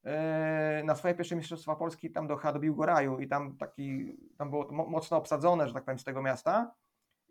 e, 0.04 0.82
na 0.84 0.94
swoje 0.94 1.14
pierwsze 1.14 1.36
mistrzostwa 1.36 1.76
Polski 1.76 2.10
tam 2.10 2.26
do, 2.26 2.36
do 2.52 2.58
Biłgoraju 2.58 3.18
i 3.18 3.28
tam 3.28 3.56
taki, 3.56 4.16
tam 4.38 4.50
było 4.50 4.72
mocno 4.72 5.16
obsadzone, 5.16 5.68
że 5.68 5.74
tak 5.74 5.84
powiem, 5.84 5.98
z 5.98 6.04
tego 6.04 6.22
miasta 6.22 6.74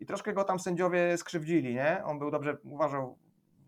i 0.02 0.06
troszkę 0.06 0.32
go 0.32 0.44
tam 0.44 0.58
sędziowie 0.58 1.18
skrzywdzili, 1.18 1.74
nie? 1.74 2.02
On 2.04 2.18
był 2.18 2.30
dobrze, 2.30 2.56
uważał 2.64 3.18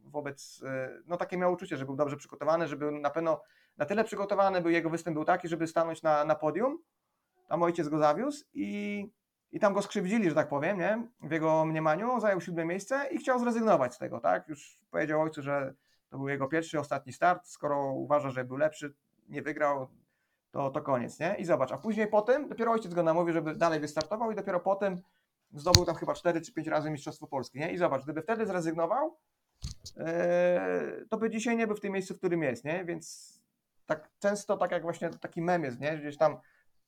wobec, 0.05 0.63
e, 0.67 0.91
no 1.07 1.17
takie 1.17 1.37
miał 1.37 1.53
uczucie, 1.53 1.77
że 1.77 1.85
był 1.85 1.97
dobrze 1.97 2.17
przygotowany, 2.17 2.69
że 2.69 2.77
był 2.77 2.91
na 2.91 3.11
pewno 3.11 3.43
na 3.77 3.85
tyle 3.85 4.05
przygotowany, 4.05 4.61
był 4.61 4.71
jego 4.71 4.91
występ 4.91 5.15
był 5.15 5.25
taki, 5.25 5.49
żeby 5.49 5.67
stanąć 5.67 6.03
na, 6.03 6.25
na 6.25 6.35
podium, 6.35 6.79
tam 7.49 7.63
ojciec 7.63 7.89
go 7.89 7.99
zawiózł 7.99 8.45
i, 8.55 9.11
i 9.53 9.61
tam 9.61 9.75
go 9.75 9.83
skrzywdzili, 9.83 10.29
że 10.29 10.35
tak 10.35 10.49
powiem, 10.49 10.79
nie? 10.79 11.09
W 11.23 11.31
jego 11.31 11.65
mniemaniu 11.65 12.21
zajął 12.21 12.41
siódme 12.41 12.65
miejsce 12.65 13.09
i 13.11 13.19
chciał 13.19 13.39
zrezygnować 13.39 13.95
z 13.95 13.99
tego, 13.99 14.21
tak? 14.21 14.49
Już 14.49 14.79
powiedział 14.91 15.23
ojcu, 15.23 15.43
że 15.43 15.75
to 16.11 16.19
był 16.19 16.29
jego 16.29 16.49
pierwszy, 16.49 16.81
ostatni 16.81 17.13
start, 17.13 17.47
skoro 17.47 17.93
uważa, 17.93 18.31
że 18.31 18.45
był 18.45 18.57
lepszy, 18.57 18.95
nie 19.29 19.43
wygrał, 19.43 19.89
to, 20.51 20.71
to 20.71 20.83
koniec, 20.83 21.21
nie? 21.21 21.35
I 21.39 21.45
zobacz, 21.45 21.73
a 21.73 21.79
później 21.79 22.07
po 22.07 22.23
tym 22.23 22.49
dopiero 22.49 22.73
ojciec 22.73 22.95
go 22.95 23.03
namówił, 23.03 23.35
żeby 23.35 23.55
dalej 23.55 23.81
wystartował 23.81 24.33
i 24.33 24.35
dopiero 24.35 24.61
po 24.61 24.75
tym 24.77 25.03
zdobył 25.55 25.85
tam 25.85 25.95
chyba 25.95 26.15
4 26.15 26.41
czy 26.41 26.53
5 26.53 26.69
razy 26.69 26.91
Mistrzostwo 26.91 27.27
Polskie, 27.27 27.59
nie? 27.59 27.73
I 27.73 27.79
zobacz, 27.79 28.03
gdyby 28.03 28.23
wtedy 28.23 28.47
zrezygnował, 28.47 29.17
Eee, 29.97 31.09
to 31.11 31.17
by 31.17 31.31
dzisiaj 31.31 31.57
nie 31.57 31.67
był 31.67 31.77
w 31.77 31.81
tym 31.81 31.93
miejscu, 31.93 32.15
w 32.15 32.19
którym 32.19 32.43
jest, 32.43 32.65
nie? 32.65 32.85
Więc 32.85 33.35
tak 33.87 34.11
często, 34.19 34.57
tak 34.57 34.71
jak 34.71 34.83
właśnie 34.83 35.11
taki 35.11 35.43
mem 35.43 35.65
jest, 35.65 35.81
nie? 35.81 35.99
Gdzieś 35.99 36.19
tam 36.19 36.37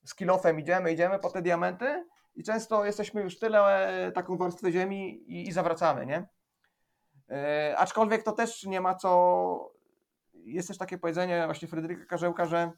z 0.04 0.14
kilofem 0.14 0.60
idziemy, 0.60 0.92
idziemy 0.92 1.18
po 1.18 1.30
te 1.30 1.42
diamenty 1.42 2.06
i 2.34 2.44
często 2.44 2.84
jesteśmy 2.84 3.22
już 3.22 3.38
tyle 3.38 3.88
e, 4.06 4.12
taką 4.12 4.36
warstwę 4.36 4.72
ziemi 4.72 5.12
i, 5.12 5.48
i 5.48 5.52
zawracamy, 5.52 6.06
nie? 6.06 6.28
Eee, 7.28 7.74
aczkolwiek 7.74 8.22
to 8.22 8.32
też 8.32 8.64
nie 8.64 8.80
ma 8.80 8.94
co, 8.94 9.72
jest 10.34 10.68
też 10.68 10.78
takie 10.78 10.98
powiedzenie 10.98 11.42
właśnie 11.46 11.68
Fryderyka 11.68 12.04
Karzełka, 12.04 12.46
że 12.46 12.72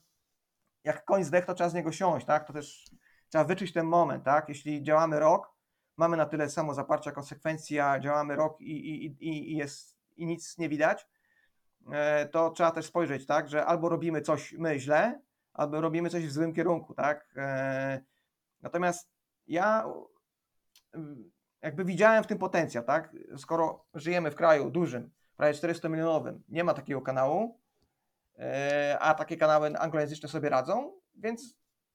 jak 0.85 1.05
koń 1.05 1.25
zdech, 1.25 1.45
to 1.45 1.55
trzeba 1.55 1.71
z 1.71 1.75
niego 1.75 1.93
siąść, 1.93 2.27
tak? 2.27 2.47
To 2.47 2.53
też 2.53 2.91
trzeba 3.29 3.45
wyczuć 3.45 3.73
ten 3.73 3.87
moment, 3.87 4.25
tak? 4.25 4.49
Jeśli 4.49 4.83
działamy 4.83 5.19
rok, 5.19 5.58
mamy 5.99 6.17
na 6.17 6.27
tyle 6.27 6.51
samo 6.51 6.75
zaparcia 6.75 7.13
konsekwencji, 7.13 7.81
a 7.81 8.01
działamy 8.01 8.37
rok 8.37 8.61
i, 8.61 8.73
i, 8.73 9.07
i, 9.07 9.53
i, 9.53 9.57
jest, 9.57 9.97
i 10.17 10.27
nic 10.27 10.59
nie 10.59 10.69
widać, 10.69 11.07
e, 11.93 12.27
to 12.27 12.51
trzeba 12.51 12.71
też 12.71 12.87
spojrzeć, 12.87 13.27
tak, 13.27 13.49
że 13.49 13.67
albo 13.67 13.89
robimy 13.89 14.21
coś 14.21 14.53
my 14.53 14.79
źle, 14.79 15.21
albo 15.53 15.81
robimy 15.81 16.11
coś 16.11 16.27
w 16.27 16.33
złym 16.33 16.55
kierunku, 16.55 16.95
tak. 16.95 17.35
E, 17.37 18.01
Natomiast 18.63 19.11
ja 19.47 19.85
mm, 20.95 21.31
jakby 21.63 21.85
widziałem 21.85 22.25
w 22.25 22.27
tym 22.27 22.39
potencjał, 22.39 22.85
tak, 22.85 23.17
skoro 23.37 23.85
żyjemy 23.95 24.31
w 24.31 24.35
kraju 24.35 24.71
dużym, 24.71 25.11
prawie 25.37 25.55
400 25.55 25.89
milionowym, 25.89 26.43
nie 26.49 26.65
ma 26.65 26.75
takiego 26.75 27.01
kanału, 27.01 27.61
e, 28.39 28.99
a 29.01 29.15
takie 29.15 29.37
kanały 29.37 29.79
anglojęzyczne 29.79 30.29
sobie 30.29 30.49
radzą, 30.49 30.93
więc 31.15 31.55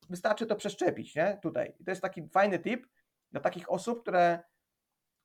wystarczy 0.10 0.46
to 0.46 0.56
przeszczepić, 0.56 1.16
nie, 1.16 1.40
tutaj. 1.42 1.74
I 1.80 1.84
to 1.84 1.92
jest 1.92 2.02
taki 2.02 2.30
fajny 2.30 2.60
tip, 2.60 2.88
dla 3.34 3.42
takich 3.42 3.72
osób, 3.72 4.02
które 4.02 4.40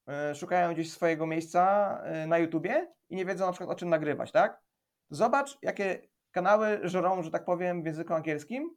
e, 0.08 0.34
szukają 0.34 0.72
gdzieś 0.74 0.92
swojego 0.92 1.26
miejsca 1.26 1.94
e, 2.04 2.26
na 2.26 2.38
YouTubie 2.38 2.92
i 3.08 3.16
nie 3.16 3.24
wiedzą 3.24 3.46
na 3.46 3.52
przykład 3.52 3.70
o 3.70 3.74
czym 3.74 3.88
nagrywać, 3.88 4.32
tak? 4.32 4.60
Zobacz, 5.10 5.58
jakie 5.62 6.08
kanały 6.30 6.80
żerą, 6.82 7.22
że 7.22 7.30
tak 7.30 7.44
powiem, 7.44 7.82
w 7.82 7.86
języku 7.86 8.14
angielskim 8.14 8.76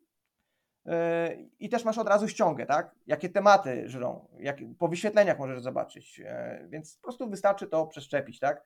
e, 0.85 1.35
i 1.59 1.69
też 1.69 1.85
masz 1.85 1.97
od 1.97 2.07
razu 2.07 2.27
ściągę, 2.27 2.65
tak? 2.65 2.95
Jakie 3.07 3.29
tematy 3.29 3.89
żrą, 3.89 4.27
jak, 4.39 4.57
po 4.79 4.87
wyświetleniach 4.87 5.39
możesz 5.39 5.61
zobaczyć, 5.61 6.21
więc 6.69 6.95
po 6.95 7.03
prostu 7.03 7.29
wystarczy 7.29 7.67
to 7.67 7.87
przeszczepić, 7.87 8.39
tak? 8.39 8.63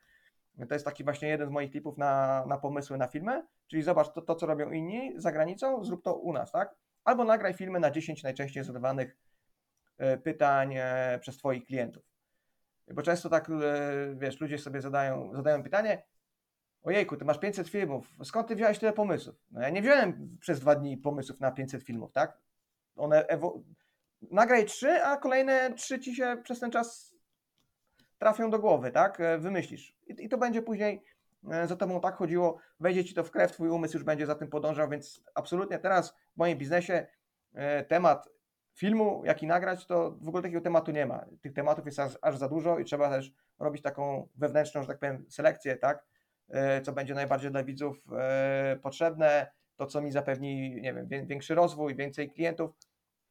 To 0.67 0.75
jest 0.75 0.85
taki 0.85 1.03
właśnie 1.03 1.27
jeden 1.27 1.47
z 1.47 1.51
moich 1.51 1.71
tipów 1.71 1.97
na, 1.97 2.45
na 2.47 2.57
pomysły 2.57 2.97
na 2.97 3.07
filmy, 3.07 3.43
czyli 3.67 3.83
zobacz 3.83 4.13
to, 4.13 4.21
to, 4.21 4.35
co 4.35 4.45
robią 4.45 4.71
inni 4.71 5.13
za 5.15 5.31
granicą, 5.31 5.83
zrób 5.83 6.03
to 6.03 6.15
u 6.15 6.33
nas, 6.33 6.51
tak? 6.51 6.75
Albo 7.03 7.23
nagraj 7.23 7.53
filmy 7.53 7.79
na 7.79 7.91
10 7.91 8.23
najczęściej 8.23 8.63
zadawanych 8.63 9.17
pytań 10.23 10.73
e, 10.75 11.19
przez 11.21 11.37
Twoich 11.37 11.65
klientów. 11.65 12.03
Bo 12.93 13.01
często 13.01 13.29
tak, 13.29 13.49
e, 13.49 13.53
wiesz, 14.15 14.41
ludzie 14.41 14.57
sobie 14.57 14.81
zadają, 14.81 15.35
zadają 15.35 15.63
pytanie, 15.63 16.03
ojejku, 16.83 17.17
ty 17.17 17.25
masz 17.25 17.39
500 17.39 17.69
filmów, 17.69 18.13
skąd 18.23 18.47
ty 18.47 18.55
wziąłeś 18.55 18.79
tyle 18.79 18.93
pomysłów? 18.93 19.35
No 19.51 19.61
ja 19.61 19.69
nie 19.69 19.81
wziąłem 19.81 20.37
przez 20.39 20.59
dwa 20.59 20.75
dni 20.75 20.97
pomysłów 20.97 21.39
na 21.39 21.51
500 21.51 21.83
filmów, 21.83 22.11
tak? 22.11 22.37
One 22.95 23.25
ewo- 23.27 23.61
nagraj 24.31 24.65
trzy, 24.65 25.03
a 25.03 25.17
kolejne 25.17 25.73
trzy 25.73 25.99
ci 25.99 26.15
się 26.15 26.37
przez 26.43 26.59
ten 26.59 26.71
czas 26.71 27.15
trafią 28.17 28.49
do 28.49 28.59
głowy, 28.59 28.91
tak? 28.91 29.19
E, 29.19 29.37
Wymyślisz. 29.37 29.97
I, 30.07 30.29
to 30.29 30.37
będzie 30.37 30.61
później 30.61 31.03
e, 31.51 31.67
za 31.67 31.75
tobą 31.75 32.01
tak 32.01 32.15
chodziło, 32.15 32.57
wejdzie 32.79 33.05
ci 33.05 33.13
to 33.13 33.23
w 33.23 33.31
krew, 33.31 33.51
twój 33.51 33.69
umysł 33.69 33.93
już 33.93 34.03
będzie 34.03 34.25
za 34.25 34.35
tym 34.35 34.47
podążał, 34.47 34.89
więc 34.89 35.23
absolutnie 35.35 35.79
teraz 35.79 36.11
w 36.11 36.37
moim 36.37 36.57
biznesie 36.57 37.07
e, 37.53 37.83
temat 37.83 38.34
filmu, 38.75 39.21
jaki 39.25 39.47
nagrać, 39.47 39.85
to 39.85 40.11
w 40.21 40.27
ogóle 40.27 40.43
takiego 40.43 40.61
tematu 40.61 40.91
nie 40.91 41.05
ma. 41.05 41.25
Tych 41.41 41.53
tematów 41.53 41.85
jest 41.85 41.99
aż, 41.99 42.17
aż 42.21 42.37
za 42.37 42.49
dużo 42.49 42.79
i 42.79 42.85
trzeba 42.85 43.09
też 43.09 43.33
robić 43.59 43.81
taką 43.81 44.27
wewnętrzną, 44.35 44.81
że 44.81 44.87
tak 44.87 44.99
powiem, 44.99 45.25
selekcję, 45.29 45.75
tak? 45.77 46.05
E, 46.49 46.81
Co 46.81 46.93
będzie 46.93 47.13
najbardziej 47.13 47.51
dla 47.51 47.63
widzów 47.63 47.97
e, 48.17 48.79
potrzebne, 48.81 49.51
to 49.75 49.85
co 49.85 50.01
mi 50.01 50.11
zapewni, 50.11 50.81
nie 50.81 50.93
wiem, 50.93 51.07
wię- 51.07 51.25
większy 51.25 51.55
rozwój, 51.55 51.95
więcej 51.95 52.31
klientów, 52.31 52.71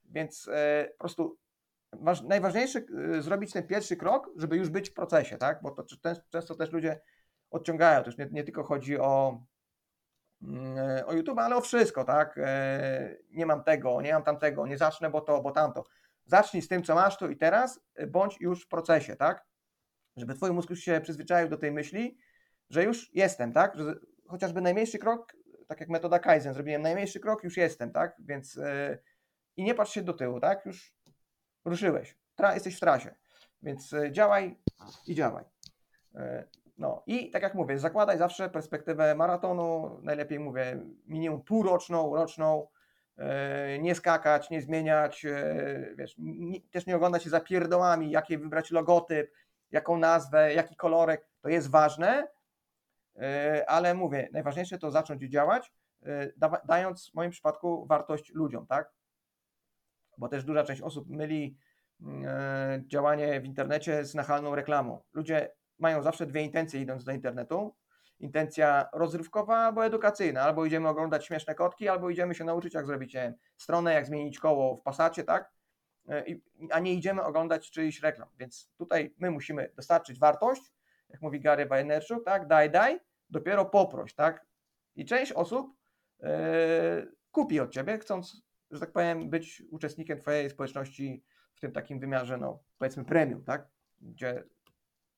więc 0.04 0.48
e, 0.52 0.88
po 0.92 0.98
prostu 0.98 1.38
waż, 1.92 2.22
najważniejsze 2.22 2.82
zrobić 3.18 3.52
ten 3.52 3.66
pierwszy 3.66 3.96
krok, 3.96 4.30
żeby 4.36 4.56
już 4.56 4.68
być 4.68 4.90
w 4.90 4.94
procesie, 4.94 5.36
tak? 5.36 5.62
Bo 5.62 5.70
to 5.70 5.82
czę- 5.82 6.20
często 6.30 6.54
też 6.54 6.72
ludzie 6.72 7.00
odciągają, 7.50 8.00
to 8.02 8.06
już 8.06 8.18
nie, 8.18 8.28
nie 8.32 8.44
tylko 8.44 8.64
chodzi 8.64 8.98
o 8.98 9.40
o 11.06 11.12
YouTube, 11.12 11.38
ale 11.38 11.56
o 11.56 11.60
wszystko, 11.60 12.04
tak? 12.04 12.38
E, 12.38 13.16
Nie 13.30 13.46
mam 13.46 13.64
tego, 13.64 14.00
nie 14.02 14.12
mam 14.12 14.22
tamtego, 14.22 14.66
nie 14.66 14.78
zacznę, 14.78 15.10
bo 15.10 15.20
to, 15.20 15.42
bo 15.42 15.50
tamto. 15.50 15.84
Zacznij 16.26 16.62
z 16.62 16.68
tym, 16.68 16.82
co 16.82 16.94
masz 16.94 17.18
tu 17.18 17.30
i 17.30 17.36
teraz, 17.36 17.80
e, 17.94 18.06
bądź 18.06 18.40
już 18.40 18.64
w 18.64 18.68
procesie, 18.68 19.16
tak? 19.16 19.44
Żeby 20.16 20.34
twój 20.34 20.50
mózg 20.52 20.70
już 20.70 20.80
się 20.80 21.00
przyzwyczaił 21.00 21.48
do 21.48 21.56
tej 21.56 21.72
myśli, 21.72 22.18
że 22.70 22.84
już 22.84 23.14
jestem, 23.14 23.52
tak? 23.52 23.76
Że 23.76 23.94
chociażby 24.28 24.60
najmniejszy 24.60 24.98
krok, 24.98 25.32
tak 25.68 25.80
jak 25.80 25.88
metoda 25.88 26.18
Kaizen, 26.18 26.54
zrobiłem 26.54 26.82
najmniejszy 26.82 27.20
krok, 27.20 27.44
już 27.44 27.56
jestem, 27.56 27.92
tak? 27.92 28.16
Więc 28.18 28.58
e, 28.58 28.98
i 29.56 29.64
nie 29.64 29.74
patrz 29.74 29.92
się 29.92 30.02
do 30.02 30.12
tyłu, 30.12 30.40
tak? 30.40 30.66
Już 30.66 30.94
ruszyłeś, 31.64 32.16
Tra- 32.38 32.54
jesteś 32.54 32.76
w 32.76 32.80
trasie, 32.80 33.14
więc 33.62 33.92
e, 33.92 34.12
działaj 34.12 34.58
i 35.06 35.14
działaj. 35.14 35.44
E, 36.14 36.44
No 36.78 37.02
i 37.06 37.30
tak 37.30 37.42
jak 37.42 37.54
mówię, 37.54 37.78
zakładaj 37.78 38.18
zawsze 38.18 38.50
perspektywę 38.50 39.14
maratonu, 39.14 39.98
najlepiej 40.02 40.38
mówię 40.38 40.80
minimum 41.06 41.42
półroczną, 41.42 42.16
roczną, 42.16 42.66
e, 43.16 43.78
nie 43.78 43.94
skakać, 43.94 44.50
nie 44.50 44.62
zmieniać, 44.62 45.24
e, 45.24 45.94
wiesz, 45.96 46.14
nie, 46.18 46.60
też 46.60 46.86
nie 46.86 46.96
oglądać 46.96 47.24
się 47.24 47.30
za 47.30 47.40
pierdołami, 47.40 48.10
jakie 48.10 48.38
wybrać 48.38 48.70
logotyp, 48.70 49.32
jaką 49.70 49.98
nazwę, 49.98 50.54
jaki 50.54 50.76
kolorek, 50.76 51.26
to 51.40 51.48
jest 51.48 51.70
ważne, 51.70 52.28
e, 53.16 53.64
ale 53.68 53.94
mówię, 53.94 54.28
najważniejsze 54.32 54.78
to 54.78 54.90
zacząć 54.90 55.22
działać, 55.22 55.72
dając 56.64 57.10
w 57.10 57.14
moim 57.14 57.30
przypadku 57.30 57.86
wartość 57.86 58.32
ludziom, 58.34 58.66
tak? 58.66 58.92
Bo 60.18 60.28
też 60.28 60.44
duża 60.44 60.64
część 60.64 60.82
osób 60.82 61.08
myli 61.08 61.56
mm, 62.00 62.88
działanie 62.88 63.40
w 63.40 63.44
internecie 63.44 64.04
z 64.04 64.14
nachalną 64.14 64.54
reklamą. 64.54 65.02
Ludzie 65.12 65.50
mają 65.78 66.02
zawsze 66.02 66.26
dwie 66.26 66.42
intencje 66.42 66.80
idąc 66.80 67.04
do 67.04 67.12
internetu. 67.12 67.74
Intencja 68.20 68.88
rozrywkowa 68.92 69.56
albo 69.56 69.86
edukacyjna. 69.86 70.42
Albo 70.42 70.66
idziemy 70.66 70.88
oglądać 70.88 71.26
śmieszne 71.26 71.54
kotki, 71.54 71.88
albo 71.88 72.10
idziemy 72.10 72.34
się 72.34 72.44
nauczyć, 72.44 72.74
jak 72.74 72.86
zrobić 72.86 73.16
stronę, 73.56 73.94
jak 73.94 74.06
zmienić 74.06 74.38
koło 74.38 74.76
w 74.76 74.82
pasacie, 74.82 75.24
tak? 75.24 75.52
E, 76.08 76.24
A 76.70 76.80
nie 76.80 76.94
idziemy 76.94 77.22
oglądać 77.22 77.70
czyichś 77.70 78.00
reklam. 78.00 78.28
Więc 78.38 78.70
tutaj 78.76 79.14
my 79.18 79.30
musimy 79.30 79.72
dostarczyć 79.76 80.18
wartość, 80.18 80.62
jak 81.08 81.22
mówi 81.22 81.40
Gary 81.40 81.66
Vaynerchuk, 81.66 82.24
tak? 82.24 82.46
Daj, 82.46 82.70
daj, 82.70 83.00
dopiero 83.30 83.64
poproś, 83.64 84.14
tak? 84.14 84.46
I 84.96 85.04
część 85.04 85.32
osób 85.32 85.76
e, 86.22 87.06
kupi 87.32 87.60
od 87.60 87.70
ciebie, 87.70 87.98
chcąc, 87.98 88.42
że 88.70 88.80
tak 88.80 88.92
powiem, 88.92 89.30
być 89.30 89.62
uczestnikiem 89.70 90.18
twojej 90.18 90.50
społeczności 90.50 91.24
w 91.54 91.60
tym 91.60 91.72
takim 91.72 92.00
wymiarze, 92.00 92.38
no 92.38 92.62
powiedzmy 92.78 93.04
premium, 93.04 93.44
tak? 93.44 93.68
Gdzie, 94.00 94.44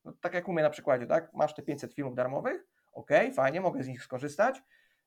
no, 0.06 0.12
tak 0.20 0.34
jak 0.34 0.48
mnie 0.48 0.62
na 0.62 0.70
przykładzie, 0.70 1.06
tak? 1.06 1.34
Masz 1.34 1.54
te 1.54 1.62
500 1.62 1.94
filmów 1.94 2.14
darmowych, 2.14 2.66
ok, 2.92 3.10
fajnie, 3.34 3.60
mogę 3.60 3.82
z 3.82 3.88
nich 3.88 4.02
skorzystać, 4.02 4.62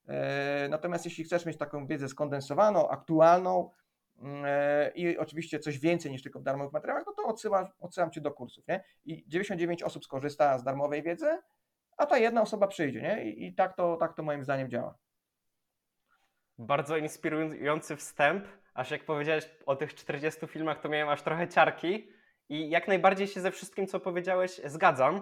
E, 0.09 0.67
Natomiast 0.69 1.05
jeśli 1.05 1.23
chcesz 1.23 1.45
mieć 1.45 1.57
taką 1.57 1.87
wiedzę 1.87 2.07
skondensowaną, 2.07 2.89
aktualną 2.89 3.71
mm, 4.19 4.43
e, 4.45 4.91
i 4.95 5.17
oczywiście 5.17 5.59
coś 5.59 5.79
więcej 5.79 6.11
niż 6.11 6.23
tylko 6.23 6.39
w 6.39 6.43
darmowych 6.43 6.73
materiałach, 6.73 7.03
no 7.07 7.13
to 7.13 7.25
odsyłam, 7.25 7.67
odsyłam 7.79 8.11
Cię 8.11 8.21
do 8.21 8.31
kursów. 8.31 8.67
Nie? 8.67 8.83
I 9.05 9.23
99 9.27 9.83
osób 9.83 10.05
skorzysta 10.05 10.57
z 10.57 10.63
darmowej 10.63 11.03
wiedzy, 11.03 11.39
a 11.97 12.05
ta 12.05 12.17
jedna 12.17 12.41
osoba 12.41 12.67
przyjdzie. 12.67 13.01
Nie? 13.01 13.25
I, 13.25 13.47
i 13.47 13.53
tak, 13.53 13.75
to, 13.75 13.97
tak 13.97 14.13
to 14.13 14.23
moim 14.23 14.43
zdaniem 14.43 14.69
działa. 14.69 14.97
Bardzo 16.57 16.97
inspirujący 16.97 17.95
wstęp, 17.95 18.45
aż 18.73 18.91
jak 18.91 19.05
powiedziałeś 19.05 19.49
o 19.65 19.75
tych 19.75 19.95
40 19.95 20.47
filmach, 20.47 20.79
to 20.81 20.89
miałem 20.89 21.09
aż 21.09 21.21
trochę 21.21 21.47
ciarki 21.47 22.09
i 22.49 22.69
jak 22.69 22.87
najbardziej 22.87 23.27
się 23.27 23.41
ze 23.41 23.51
wszystkim, 23.51 23.87
co 23.87 23.99
powiedziałeś, 23.99 24.61
zgadzam. 24.65 25.21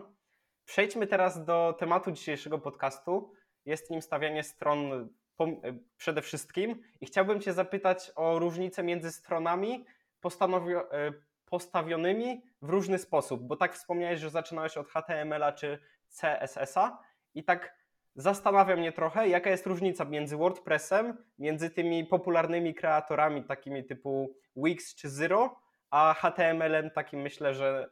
Przejdźmy 0.66 1.08
teraz 1.08 1.46
do 1.46 1.76
tematu 1.80 2.12
dzisiejszego 2.12 2.60
podcastu. 2.60 3.34
Jest 3.66 3.90
nim 3.90 4.02
stawianie 4.02 4.44
stron 4.44 5.10
pom- 5.40 5.80
przede 5.98 6.22
wszystkim 6.22 6.82
i 7.02 7.06
chciałbym 7.06 7.42
Cię 7.42 7.54
zapytać 7.54 8.12
o 8.16 8.40
różnicę 8.40 8.84
między 8.84 9.12
stronami 9.12 9.86
e, 10.24 11.14
postawionymi 11.46 12.42
w 12.62 12.70
różny 12.70 12.98
sposób, 12.98 13.44
bo 13.48 13.56
tak 13.56 13.74
wspomniałeś, 13.74 14.20
że 14.20 14.30
zaczynałeś 14.30 14.78
od 14.78 14.88
HTML-a 14.88 15.52
czy 15.52 15.80
CSS-a 16.10 17.00
i 17.34 17.44
tak 17.44 17.78
zastanawia 18.16 18.76
mnie 18.76 18.92
trochę, 18.92 19.28
jaka 19.28 19.50
jest 19.50 19.66
różnica 19.66 20.06
między 20.06 20.38
WordPressem, 20.38 21.18
między 21.40 21.70
tymi 21.70 22.06
popularnymi 22.06 22.76
kreatorami 22.76 23.44
takimi 23.44 23.86
typu 23.86 24.36
Wix 24.56 24.96
czy 24.96 25.10
Zero, 25.10 25.67
a 25.90 26.14
HTML-em 26.14 26.92
takim 26.92 27.22
myślę, 27.22 27.54
że 27.54 27.90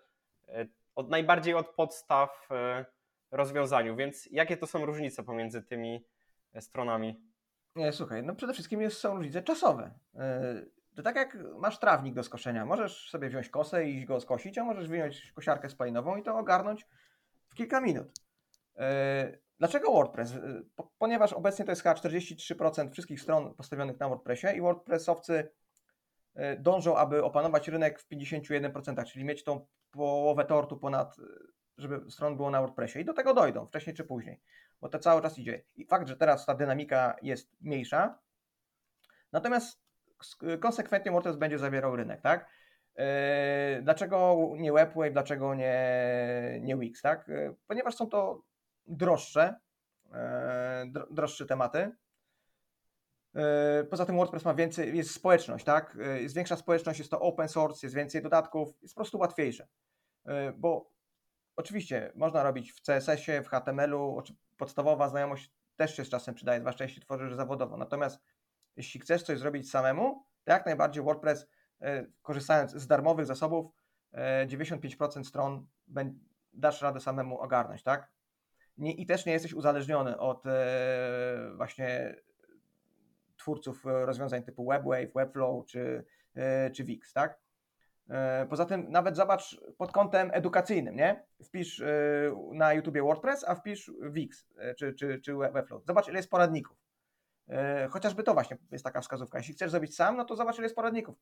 e, 0.48 0.66
od, 0.96 1.10
najbardziej 1.10 1.54
od 1.54 1.68
podstaw 1.70 2.48
e, 2.52 2.86
rozwiązaniu. 3.32 3.96
Więc 3.96 4.25
jakie 4.32 4.58
to 4.58 4.68
są 4.68 4.86
różnice 4.86 5.24
pomiędzy 5.24 5.64
tymi 5.64 6.06
e, 6.54 6.62
stronami? 6.62 7.22
Nie, 7.75 7.94
słuchaj, 7.94 8.24
no 8.24 8.36
przede 8.36 8.54
wszystkim 8.54 8.82
jest, 8.82 8.98
są 8.98 9.16
różnice 9.16 9.42
czasowe. 9.44 9.92
To 10.96 11.04
tak 11.04 11.16
jak 11.16 11.38
masz 11.58 11.80
trawnik 11.80 12.14
do 12.14 12.24
skoszenia, 12.24 12.66
możesz 12.66 13.10
sobie 13.10 13.30
wziąć 13.30 13.50
kosę 13.50 13.86
i 13.86 14.06
go 14.06 14.20
skosić, 14.20 14.58
a 14.58 14.64
możesz 14.64 14.88
wyjąć 14.88 15.32
kosiarkę 15.32 15.70
spalinową 15.70 16.16
i 16.16 16.24
to 16.24 16.38
ogarnąć 16.38 16.88
w 17.48 17.56
kilka 17.56 17.82
minut. 17.82 18.08
Dlaczego 19.60 19.92
WordPress? 19.92 20.34
Po- 20.75 20.92
Ponieważ 20.98 21.34
obecnie 21.34 21.66
to 21.66 21.72
jest 21.72 21.82
chyba 21.84 21.96
43% 21.96 22.92
wszystkich 22.92 23.22
stron 23.22 23.54
postawionych 23.54 24.00
na 24.00 24.10
WordPressie 24.10 24.48
i 24.56 24.62
WordPressowcy 24.62 25.52
dążą, 26.60 26.98
aby 26.98 27.24
opanować 27.24 27.68
rynek 27.68 28.00
w 28.00 28.10
51%, 28.10 29.06
czyli 29.06 29.25
mieć 29.25 29.44
tą 29.44 29.65
połowę 29.92 30.46
tortu 30.46 30.77
ponad, 30.77 31.18
yy, 31.18 31.25
żeby 31.77 32.12
stron 32.12 32.38
było 32.38 32.50
na 32.51 32.62
WordPressie. 32.62 33.00
I 33.00 33.06
do 33.06 33.13
tego 33.13 33.34
dojdą, 33.34 33.65
wcześniej 33.65 33.96
czy 33.96 34.04
później, 34.04 34.42
bo 34.82 34.89
to 34.89 35.00
cały 35.00 35.22
czas 35.22 35.39
idzie. 35.39 35.63
I 35.75 35.86
fakt, 35.86 36.08
że 36.08 36.18
teraz 36.18 36.46
ta 36.46 36.56
dynamika 36.56 37.15
jest 37.22 37.62
mniejsza, 37.62 38.20
natomiast 39.32 39.82
sk- 40.24 40.60
konsekwentnie 40.60 41.12
WordPress 41.12 41.38
będzie 41.38 41.60
zabierał 41.60 41.96
rynek, 41.96 42.22
tak? 42.22 42.50
Dlaczego 43.82 44.38
nie 44.58 44.74
Webwave, 44.74 45.12
dlaczego 45.12 45.56
nie, 45.56 45.80
nie 46.62 46.77
Wix, 46.77 47.01
tak? 47.01 47.32
Ponieważ 47.68 47.96
są 47.96 48.10
to 48.10 48.42
droższe, 48.88 49.56
dro- 50.86 51.08
droższe 51.12 51.46
tematy. 51.46 51.92
Yy, 53.36 53.84
Poza 53.89 54.06
tym 54.06 54.15
WordPress 54.15 54.46
ma 54.46 54.54
więcej, 54.54 54.98
jest 54.98 55.12
społeczność, 55.12 55.65
tak? 55.65 55.98
Yy, 56.00 56.22
Jest 56.22 56.36
większa 56.36 56.56
społeczność, 56.58 57.00
jest 57.00 57.12
to 57.12 57.20
open 57.20 57.50
source, 57.50 57.86
jest 57.86 57.96
więcej 57.96 58.22
dodatków, 58.22 58.82
jest 58.82 58.94
po 58.94 59.00
prostu 59.00 59.18
łatwiejsze. 59.18 59.68
Yy, 60.25 60.54
Bo 60.58 60.92
oczywiście 61.56 62.12
można 62.15 62.44
robić 62.44 62.72
w 62.72 62.82
CSS-ie, 62.82 63.44
w 63.44 63.48
HTML-u, 63.48 64.24
podstawowa 64.58 65.10
znajomość 65.10 65.51
też 65.75 65.96
się 65.96 66.06
z 66.06 66.10
czasem 66.10 66.36
przydaje, 66.36 66.60
zwłaszcza 66.60 66.84
jeśli 66.84 67.01
tworzysz 67.01 67.34
zawodowo. 67.34 67.77
Natomiast 67.77 68.22
jeśli 68.75 69.00
chcesz 69.00 69.24
coś 69.24 69.39
zrobić 69.39 69.72
samemu, 69.72 70.25
to 70.44 70.51
jak 70.51 70.65
najbardziej 70.65 71.04
WordPress, 71.04 71.48
e, 71.82 72.06
korzystając 72.22 72.72
z 72.72 72.88
darmowych 72.88 73.25
zasobów, 73.25 73.72
e, 74.12 74.48
95% 74.48 75.27
stron 75.27 75.68
dasz 76.53 76.81
radę 76.81 77.00
samemu 77.00 77.40
ogarnąć, 77.40 77.83
tak? 77.83 78.12
I 78.77 79.05
też 79.05 79.25
nie 79.25 79.33
jesteś 79.33 79.53
uzależniony 79.53 80.18
od 80.18 80.46
e, 80.46 81.51
właśnie 81.55 82.16
twórców 83.50 83.86
e, 83.88 84.05
rozwiązań 84.05 84.44
typu 84.44 84.66
WebWave, 84.70 85.14
Webflow 85.16 85.66
czy, 85.66 86.05
e, 86.36 86.70
czy 86.72 86.84
Wix, 86.84 87.14
tak? 87.14 87.40
E, 88.10 88.46
Poza 88.50 88.66
tym 88.66 88.92
nawet 88.92 89.16
zobacz 89.16 89.62
pod 89.77 89.92
kątem 89.92 90.29
edukacyjnym, 90.34 90.96
nie? 90.96 91.25
Wpisz 91.44 91.84
na 92.53 92.74
YouTubie 92.74 93.01
WordPress, 93.03 93.44
a 93.48 93.55
wpisz 93.55 93.92
Wix 94.01 94.48
czy, 94.77 94.94
czy, 94.94 95.20
czy 95.22 95.36
Webflow. 95.36 95.86
Zobacz 95.86 96.08
ile 96.08 96.18
jest 96.18 96.29
poradników. 96.29 96.77
Chociażby 97.90 98.24
to 98.24 98.34
właśnie 98.34 98.58
jest 98.72 98.84
taka 98.84 99.01
wskazówka. 99.01 99.38
Jeśli 99.38 99.53
chcesz 99.53 99.72
zrobić 99.72 99.96
sam, 99.96 100.18
no 100.18 100.25
to 100.25 100.36
zobacz 100.36 100.55
ile 100.58 100.66
jest 100.66 100.75
poradników. 100.75 101.16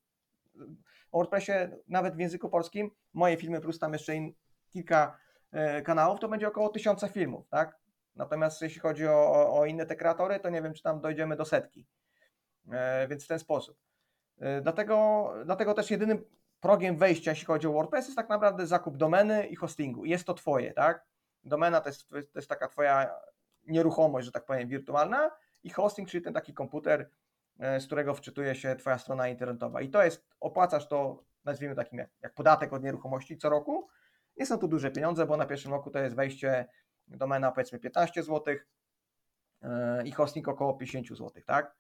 O 1.11 1.17
WordPressie 1.17 1.51
nawet 1.87 2.15
w 2.15 2.19
języku 2.19 2.49
polskim, 2.49 2.91
moje 3.13 3.37
filmy 3.37 3.61
plus 3.61 3.79
tam 3.79 3.93
jeszcze 3.93 4.15
in, 4.15 4.33
kilka 4.69 5.17
kanałów, 5.83 6.19
to 6.19 6.27
będzie 6.27 6.47
około 6.47 6.69
tysiąca 6.69 7.07
filmów, 7.07 7.49
tak? 7.49 7.77
Natomiast 8.15 8.61
jeśli 8.61 8.81
chodzi 8.81 9.07
o- 9.07 9.59
o 9.59 9.65
inne 9.65 9.85
te 9.85 9.95
kreatory, 9.95 10.39
to 10.39 10.49
nie 10.49 10.61
wiem, 10.61 10.73
czy 10.73 10.83
tam 10.83 11.01
dojdziemy 11.01 11.35
do 11.35 11.45
setki. 11.45 11.85
E, 12.71 13.07
Więc 13.07 13.23
w 13.25 13.27
ten 13.27 13.39
sposób. 13.39 13.77
E, 14.39 14.61
Dlatego, 14.61 15.29
dlatego 15.45 15.73
też 15.73 15.91
jedynym 15.91 16.23
progiem 16.59 16.97
wejścia, 16.97 17.31
jeśli 17.31 17.45
chodzi 17.45 17.67
o 17.67 17.71
WordPress, 17.71 18.05
jest 18.05 18.15
tak 18.15 18.29
naprawdę 18.29 18.67
zakup 18.67 18.97
domeny 18.97 19.47
i 19.47 19.55
hostingu. 19.55 20.05
Jest 20.05 20.25
to 20.27 20.33
twoje, 20.33 20.73
tak? 20.73 21.05
Domena 21.43 21.81
to 21.81 21.89
jest, 21.89 22.09
to 22.09 22.15
jest 22.35 22.49
taka 22.49 22.67
twoja 22.67 23.15
nieruchomość, 23.67 24.25
że 24.25 24.31
tak 24.31 24.45
powiem, 24.45 24.67
wirtualna 24.69 25.31
i 25.63 25.69
hosting, 25.69 26.09
czyli 26.09 26.23
ten 26.23 26.33
taki 26.33 26.53
komputer, 26.53 27.09
e, 27.59 27.79
z 27.79 27.85
którego 27.85 28.13
wczytuje 28.13 28.55
się 28.55 28.75
twoja 28.75 28.97
strona 28.97 29.27
internetowa. 29.27 29.81
I 29.81 29.89
to 29.89 30.03
jest, 30.03 30.25
opłacasz 30.39 30.87
to, 30.87 31.23
nazwijmy 31.45 31.75
takim 31.75 31.99
jak, 31.99 32.09
jak 32.21 32.33
podatek 32.33 32.73
od 32.73 32.83
nieruchomości 32.83 33.37
co 33.37 33.49
roku. 33.49 33.87
Nie 34.37 34.45
są 34.45 34.57
to 34.57 34.67
duże 34.67 34.91
pieniądze, 34.91 35.25
bo 35.25 35.37
na 35.37 35.45
pierwszym 35.45 35.71
roku 35.71 35.89
to 35.89 35.99
jest 35.99 36.15
wejście 36.15 36.65
domena 37.07 37.51
powiedzmy 37.51 37.79
15 37.79 38.23
zł 38.23 38.55
i 40.05 40.11
hosting 40.11 40.47
około 40.47 40.73
50 40.73 41.07
zł, 41.07 41.31
tak? 41.45 41.75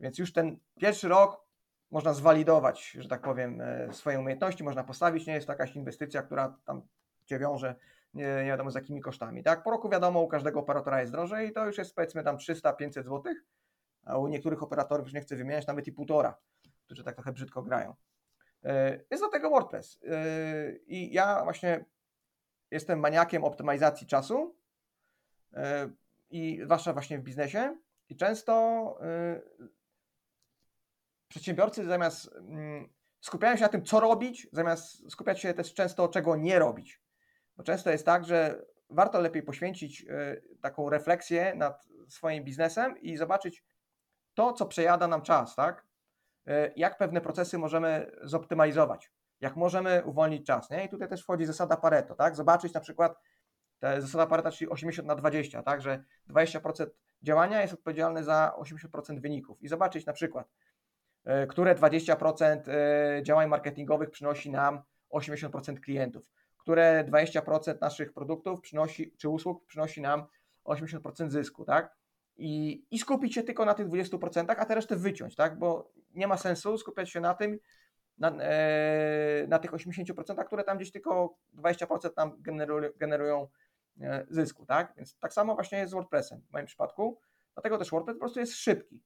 Więc 0.00 0.18
już 0.18 0.32
ten 0.32 0.58
pierwszy 0.80 1.08
rok 1.08 1.44
można 1.90 2.14
zwalidować, 2.14 2.90
że 2.90 3.08
tak 3.08 3.22
powiem, 3.22 3.60
e, 3.60 3.92
swoje 3.92 4.20
umiejętności, 4.20 4.64
można 4.64 4.84
postawić, 4.84 5.26
nie 5.26 5.34
jest 5.34 5.46
to 5.46 5.52
jakaś 5.52 5.76
inwestycja, 5.76 6.22
która 6.22 6.58
tam 6.64 6.82
cię 7.24 7.38
wiąże 7.38 7.74
nie, 8.14 8.24
nie 8.24 8.46
wiadomo 8.46 8.70
z 8.70 8.74
jakimi 8.74 9.00
kosztami, 9.00 9.42
tak? 9.42 9.62
Po 9.62 9.70
roku 9.70 9.88
wiadomo, 9.88 10.20
u 10.20 10.28
każdego 10.28 10.60
operatora 10.60 11.00
jest 11.00 11.12
drożej 11.12 11.48
i 11.48 11.52
to 11.52 11.66
już 11.66 11.78
jest 11.78 11.94
powiedzmy 11.94 12.24
tam 12.24 12.36
300-500 12.36 12.92
zł, 12.92 13.22
a 14.04 14.18
u 14.18 14.28
niektórych 14.28 14.62
operatorów 14.62 15.06
już 15.06 15.14
nie 15.14 15.20
chcę 15.20 15.36
wymieniać 15.36 15.66
nawet 15.66 15.86
i 15.86 15.92
półtora, 15.92 16.38
którzy 16.84 17.04
tak 17.04 17.14
trochę 17.14 17.32
brzydko 17.32 17.62
grają. 17.62 17.94
E, 18.64 19.00
Jest 19.10 19.22
do 19.22 19.28
tego 19.28 19.50
WordPress 19.50 19.98
E, 20.08 20.72
i 20.86 21.12
ja 21.12 21.44
właśnie 21.44 21.84
jestem 22.70 23.00
maniakiem 23.00 23.44
optymalizacji 23.44 24.06
czasu 24.06 24.56
i 26.30 26.60
zwłaszcza 26.64 26.92
właśnie 26.92 27.18
w 27.18 27.22
biznesie 27.22 27.76
i 28.08 28.16
często 28.16 28.98
przedsiębiorcy 31.30 31.84
zamiast 31.84 32.30
mm, 32.36 32.88
skupiają 33.20 33.56
się 33.56 33.62
na 33.62 33.68
tym, 33.68 33.84
co 33.84 34.00
robić, 34.00 34.48
zamiast 34.52 35.12
skupiać 35.12 35.40
się 35.40 35.54
też 35.54 35.74
często, 35.74 36.08
czego 36.08 36.36
nie 36.36 36.58
robić. 36.58 37.02
Bo 37.56 37.62
często 37.62 37.90
jest 37.90 38.06
tak, 38.06 38.24
że 38.24 38.64
warto 38.90 39.20
lepiej 39.20 39.42
poświęcić 39.42 40.02
y, 40.02 40.42
taką 40.60 40.90
refleksję 40.90 41.54
nad 41.54 41.88
swoim 42.08 42.44
biznesem 42.44 43.00
i 43.00 43.16
zobaczyć 43.16 43.64
to, 44.34 44.52
co 44.52 44.66
przejada 44.66 45.08
nam 45.08 45.22
czas, 45.22 45.54
tak? 45.54 45.86
Y, 46.48 46.72
Jak 46.76 46.98
pewne 46.98 47.20
procesy 47.20 47.58
możemy 47.58 48.10
zoptymalizować, 48.22 49.12
jak 49.40 49.56
możemy 49.56 50.02
uwolnić 50.04 50.46
czas, 50.46 50.70
nie? 50.70 50.84
I 50.84 50.88
tutaj 50.88 51.08
też 51.08 51.22
wchodzi 51.22 51.46
zasada 51.46 51.76
Pareto, 51.76 52.14
tak? 52.14 52.36
Zobaczyć 52.36 52.72
na 52.74 52.80
przykład 52.80 53.18
zasada 53.98 54.26
Pareto, 54.26 54.50
czyli 54.50 54.70
80 54.70 55.08
na 55.08 55.14
20, 55.14 55.62
tak? 55.62 55.82
Że 55.82 56.04
20% 56.28 56.86
działania 57.22 57.62
jest 57.62 57.74
odpowiedzialne 57.74 58.24
za 58.24 58.54
80% 58.58 59.20
wyników 59.20 59.62
i 59.62 59.68
zobaczyć 59.68 60.06
na 60.06 60.12
przykład, 60.12 60.48
które 61.48 61.74
20% 61.74 62.68
y, 63.18 63.22
działań 63.22 63.48
marketingowych 63.48 64.10
przynosi 64.10 64.50
nam 64.50 64.82
80% 65.12 65.80
klientów, 65.80 66.30
które 66.56 67.04
20% 67.08 67.80
naszych 67.80 68.12
produktów 68.12 68.60
przynosi, 68.60 69.14
czy 69.16 69.28
usług 69.28 69.66
przynosi 69.66 70.00
nam 70.00 70.26
80% 70.64 71.30
zysku, 71.30 71.64
tak? 71.64 71.96
I, 72.36 72.84
I 72.90 72.98
skupić 72.98 73.34
się 73.34 73.42
tylko 73.42 73.64
na 73.64 73.74
tych 73.74 73.88
20%, 73.88 74.44
a 74.58 74.64
te 74.64 74.74
resztę 74.74 74.96
wyciąć, 74.96 75.36
tak? 75.36 75.58
Bo 75.58 75.92
nie 76.14 76.26
ma 76.26 76.36
sensu 76.36 76.78
skupiać 76.78 77.10
się 77.10 77.20
na 77.20 77.34
tym, 77.34 77.58
na, 78.18 78.30
e, 78.30 79.46
na 79.48 79.58
tych 79.58 79.72
80%, 79.72 80.44
które 80.44 80.64
tam 80.64 80.76
gdzieś 80.76 80.92
tylko 80.92 81.36
20% 81.54 82.10
nam 82.16 82.42
generują, 82.42 82.90
generują 82.96 83.48
e, 84.00 84.26
zysku, 84.30 84.66
tak? 84.66 84.94
Więc 84.96 85.18
tak 85.18 85.32
samo 85.32 85.54
właśnie 85.54 85.78
jest 85.78 85.90
z 85.90 85.94
WordPressem 85.94 86.40
w 86.48 86.52
moim 86.52 86.66
przypadku, 86.66 87.20
dlatego 87.54 87.78
też 87.78 87.90
WordPress 87.90 88.16
po 88.16 88.20
prostu 88.20 88.40
jest 88.40 88.56
szybki. 88.56 89.02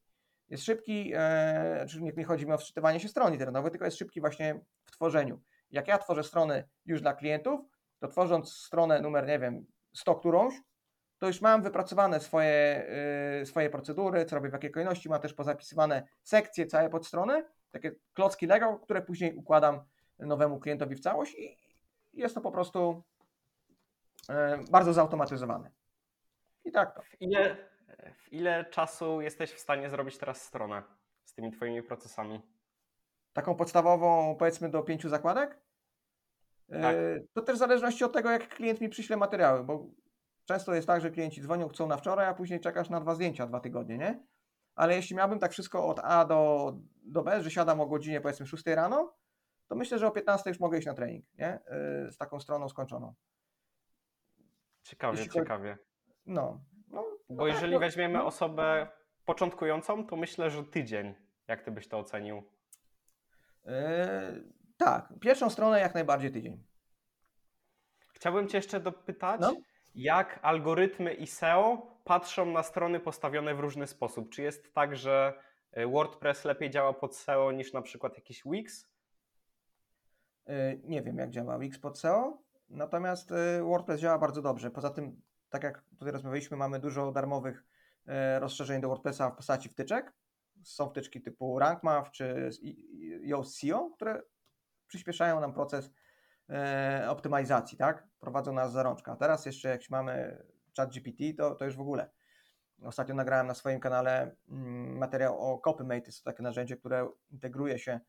Jest 0.49 0.63
szybki, 0.63 1.11
e, 1.15 1.85
czyli 1.89 2.03
nie, 2.03 2.23
chodzi 2.23 2.45
mi 2.45 2.51
o 2.51 2.57
wczytywanie 2.57 2.99
się 2.99 3.07
stron 3.07 3.33
internetowych, 3.33 3.71
tylko 3.71 3.85
jest 3.85 3.97
szybki 3.97 4.21
właśnie 4.21 4.59
w 4.85 4.91
tworzeniu. 4.91 5.41
Jak 5.71 5.87
ja 5.87 5.97
tworzę 5.97 6.23
strony 6.23 6.67
już 6.85 7.01
dla 7.01 7.13
klientów, 7.13 7.61
to 7.99 8.07
tworząc 8.07 8.53
stronę 8.53 9.01
numer, 9.01 9.27
nie 9.27 9.39
wiem, 9.39 9.65
100 9.93 10.15
którąś, 10.15 10.53
to 11.17 11.27
już 11.27 11.41
mam 11.41 11.61
wypracowane 11.61 12.19
swoje, 12.19 12.85
y, 13.41 13.45
swoje 13.45 13.69
procedury, 13.69 14.25
co 14.25 14.35
robię 14.35 14.49
w 14.49 14.53
jakiej 14.53 14.71
kolejności, 14.71 15.09
mam 15.09 15.21
też 15.21 15.33
pozapisywane 15.33 16.07
sekcje 16.23 16.65
całe 16.65 16.89
pod 16.89 17.07
stronę, 17.07 17.43
takie 17.71 17.91
klocki 18.13 18.47
Lego, 18.47 18.79
które 18.79 19.01
później 19.01 19.35
układam 19.35 19.81
nowemu 20.19 20.59
klientowi 20.59 20.95
w 20.95 20.99
całość 20.99 21.35
i 21.35 21.57
jest 22.13 22.35
to 22.35 22.41
po 22.41 22.51
prostu 22.51 23.03
y, 24.29 24.33
bardzo 24.71 24.93
zautomatyzowane. 24.93 25.71
I 26.65 26.71
tak 26.71 26.95
to. 26.95 27.01
Ile, 27.19 27.57
w 28.15 28.33
ile 28.33 28.65
czasu 28.65 29.21
jesteś 29.21 29.51
w 29.51 29.59
stanie 29.59 29.89
zrobić 29.89 30.17
teraz 30.17 30.41
stronę 30.41 30.83
z 31.25 31.33
tymi 31.33 31.51
twoimi 31.51 31.83
procesami? 31.83 32.41
Taką 33.33 33.55
podstawową, 33.55 34.35
powiedzmy, 34.39 34.69
do 34.69 34.83
pięciu 34.83 35.09
zakładek. 35.09 35.61
Tak. 36.81 36.95
Y, 36.95 37.27
To 37.33 37.41
też 37.41 37.55
w 37.55 37.59
zależności 37.59 38.03
od 38.03 38.13
tego, 38.13 38.31
jak 38.31 38.47
klient 38.49 38.81
mi 38.81 38.89
przyśle 38.89 39.17
materiały, 39.17 39.63
bo 39.63 39.85
często 40.45 40.73
jest 40.75 40.87
tak, 40.87 41.01
że 41.01 41.11
klienci 41.11 41.41
dzwonią, 41.41 41.67
chcą 41.69 41.87
na 41.87 41.97
wczoraj, 41.97 42.27
a 42.27 42.33
później 42.33 42.59
czekasz 42.59 42.89
na 42.89 42.99
dwa 42.99 43.15
zdjęcia, 43.15 43.47
dwa 43.47 43.59
tygodnie, 43.59 43.97
nie? 43.97 44.25
Ale 44.75 44.95
jeśli 44.95 45.15
miałbym 45.15 45.39
tak 45.39 45.51
wszystko 45.51 45.87
od 45.87 45.99
A 46.03 46.25
do, 46.25 46.73
do 47.03 47.23
B, 47.23 47.41
że 47.43 47.51
siadam 47.51 47.81
o 47.81 47.85
godzinie 47.85 48.21
powiedzmy 48.21 48.47
6 48.47 48.65
rano, 48.65 49.15
to 49.67 49.75
myślę, 49.75 49.99
że 49.99 50.07
o 50.07 50.11
15 50.11 50.49
już 50.49 50.59
mogę 50.59 50.77
iść 50.77 50.87
na 50.87 50.93
trening, 50.93 51.25
nie? 51.37 51.59
Y, 52.07 52.11
Z 52.11 52.17
taką 52.17 52.39
stroną 52.39 52.69
skończoną. 52.69 53.13
Ciekawie, 54.83 55.17
Jeśli 55.17 55.33
ciekawie. 55.33 55.77
No. 56.25 56.61
Bo 57.29 57.35
no 57.35 57.43
tak, 57.43 57.53
jeżeli 57.53 57.73
no, 57.73 57.79
weźmiemy 57.79 58.17
no. 58.17 58.25
osobę 58.25 58.87
początkującą, 59.25 60.07
to 60.07 60.15
myślę, 60.15 60.49
że 60.51 60.63
tydzień. 60.63 61.15
Jak 61.47 61.61
ty 61.61 61.71
byś 61.71 61.87
to 61.87 61.99
ocenił? 61.99 62.43
y, 63.67 63.71
tak, 64.77 65.09
pierwszą 65.21 65.49
stronę 65.49 65.79
jak 65.79 65.93
najbardziej 65.93 66.31
tydzień. 66.31 66.63
Chciałbym 68.13 68.47
cię 68.47 68.57
jeszcze 68.57 68.79
dopytać, 68.79 69.41
No. 69.41 69.53
jak 69.95 70.39
algorytmy 70.41 71.13
i 71.13 71.27
SEO 71.27 71.97
patrzą 72.03 72.45
na 72.45 72.63
strony 72.63 72.99
postawione 72.99 73.55
w 73.55 73.59
różny 73.59 73.87
sposób. 73.87 74.29
Czy 74.29 74.41
jest 74.41 74.73
tak, 74.73 74.95
że 74.95 75.33
y, 75.77 75.87
WordPress 75.87 76.45
lepiej 76.45 76.69
działa 76.69 76.93
pod 76.93 77.15
SEO 77.15 77.51
niż 77.51 77.73
na 77.73 77.81
przykład 77.81 78.15
jakiś 78.15 78.43
Wix? 78.45 78.87
Y, 80.49 80.81
Nie 80.83 81.01
wiem, 81.01 81.17
jak 81.17 81.29
działa 81.29 81.59
Wix 81.59 81.79
pod 81.79 81.99
SEO, 81.99 82.37
natomiast 82.69 83.31
y, 83.31 83.63
WordPress 83.63 83.99
działa 84.01 84.17
bardzo 84.17 84.41
dobrze. 84.41 84.71
Poza 84.71 84.89
tym, 84.89 85.21
tak 85.49 85.63
jak 85.63 85.83
tutaj 85.99 86.11
rozmawialiśmy, 86.13 86.57
mamy 86.57 86.79
dużo 86.79 87.11
darmowych 87.11 87.63
y, 88.07 88.39
rozszerzeń 88.39 88.81
do 88.81 88.87
WordPressa 88.87 89.29
w 89.29 89.35
postaci 89.35 89.69
wtyczek. 89.69 90.13
Są 90.63 90.89
wtyczki 90.89 91.21
typu 91.21 91.59
RankMath 91.59 92.11
czy 92.11 92.51
z- 92.51 92.59
i- 92.59 92.95
i- 93.05 93.29
Yoast 93.29 93.57
SEO, 93.59 93.89
które 93.89 94.21
przyspieszają 94.87 95.39
nam 95.41 95.53
proces 95.53 95.91
e, 96.49 97.05
optymalizacji, 97.09 97.77
tak? 97.77 98.07
Prowadzą 98.19 98.53
nas 98.53 98.71
za 98.71 98.83
rączka. 98.83 99.11
A 99.11 99.15
teraz 99.15 99.45
jeszcze 99.45 99.69
jak 99.69 99.89
mamy 99.89 100.43
ChatGPT, 100.77 101.23
to, 101.37 101.55
to 101.55 101.65
już 101.65 101.75
w 101.75 101.81
ogóle. 101.81 102.09
Ostatnio 102.83 103.15
nagrałem 103.15 103.47
na 103.47 103.53
swoim 103.53 103.79
kanale 103.79 104.35
mm, 104.49 104.97
materiał 104.97 105.39
o 105.41 105.59
CopyMate, 105.59 106.05
jest 106.05 106.23
to 106.23 106.31
takie 106.31 106.43
narzędzie, 106.43 106.77
które 106.77 107.09
integruje 107.29 107.79
się 107.79 107.99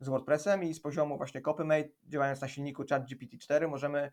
z 0.00 0.08
WordPressem 0.08 0.62
i 0.64 0.74
z 0.74 0.80
poziomu 0.80 1.16
właśnie 1.16 1.40
CopyMate, 1.42 1.88
działając 2.08 2.40
na 2.40 2.48
silniku 2.48 2.82
ChatGPT-4, 2.82 3.68
możemy 3.68 4.12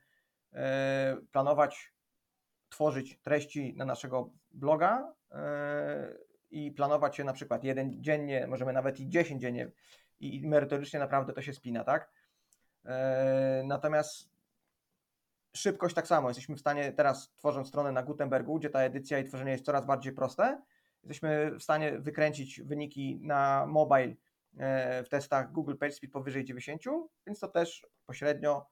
e, 0.53 1.17
planować, 1.31 1.93
tworzyć 2.69 3.19
treści 3.21 3.75
na 3.77 3.85
naszego 3.85 4.29
bloga 4.51 5.13
e, 5.31 6.17
i 6.51 6.71
planować 6.71 7.19
je 7.19 7.25
na 7.25 7.33
przykład 7.33 7.63
jeden 7.63 8.03
dziennie, 8.03 8.47
możemy 8.47 8.73
nawet 8.73 8.99
i 8.99 9.09
10 9.09 9.41
dziennie 9.41 9.71
i 10.19 10.35
i 10.35 10.47
merytorycznie 10.47 10.99
naprawdę 10.99 11.33
to 11.33 11.41
się 11.41 11.53
spina, 11.53 11.83
tak? 11.83 12.11
E, 12.85 13.63
Natomiast 13.65 14.29
szybkość 15.55 15.95
tak 15.95 16.07
samo. 16.07 16.27
Jesteśmy 16.29 16.55
w 16.55 16.59
stanie 16.59 16.91
teraz, 16.91 17.31
tworząc 17.35 17.67
stronę 17.67 17.91
na 17.91 18.03
Gutenbergu, 18.03 18.59
gdzie 18.59 18.69
ta 18.69 18.79
edycja 18.79 19.19
i 19.19 19.25
tworzenie 19.25 19.51
jest 19.51 19.65
coraz 19.65 19.85
bardziej 19.85 20.13
proste, 20.13 20.61
jesteśmy 21.03 21.51
w 21.59 21.63
stanie 21.63 21.99
wykręcić 21.99 22.61
wyniki 22.61 23.19
na 23.21 23.65
mobile 23.67 24.15
e, 24.57 25.03
w 25.03 25.09
testach 25.09 25.51
Google 25.51 25.75
PageSpeed 25.75 26.11
powyżej 26.11 26.45
90, 26.45 26.83
więc 27.25 27.39
to 27.39 27.47
też 27.47 27.87
pośrednio 28.05 28.65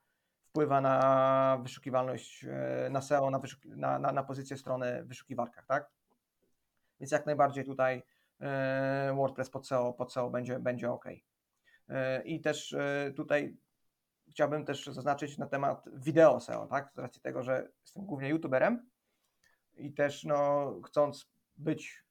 wpływa 0.55 0.81
na 0.81 1.57
wyszukiwalność, 1.63 2.45
e, 2.45 2.89
na 2.89 3.01
SEO, 3.01 3.29
na, 3.29 3.39
wyszuk- 3.39 3.75
na, 3.75 3.99
na, 3.99 4.11
na 4.11 4.23
pozycję 4.23 4.57
strony 4.57 5.03
w 5.03 5.07
wyszukiwarkach, 5.07 5.65
tak? 5.65 5.89
Więc 6.99 7.11
jak 7.11 7.25
najbardziej 7.25 7.65
tutaj 7.65 8.03
e, 8.41 9.13
WordPress 9.15 9.49
pod 9.49 9.67
SEO, 9.67 9.93
pod 9.93 10.13
SEO 10.13 10.29
będzie, 10.29 10.59
będzie 10.59 10.91
ok. 10.91 11.05
E, 11.89 12.21
I 12.23 12.41
też 12.41 12.75
tutaj 13.15 13.57
chciałbym 14.29 14.65
też 14.65 14.85
zaznaczyć 14.85 15.37
na 15.37 15.47
temat 15.47 15.85
wideo 15.93 16.39
SEO, 16.39 16.67
tak? 16.67 16.91
Z 16.95 16.97
racji 16.97 17.21
tego, 17.21 17.43
że 17.43 17.69
jestem 17.81 18.05
głównie 18.05 18.29
youtuberem 18.29 18.89
i 19.77 19.93
też 19.93 20.23
no, 20.23 20.73
chcąc 20.85 21.29
być, 21.57 22.03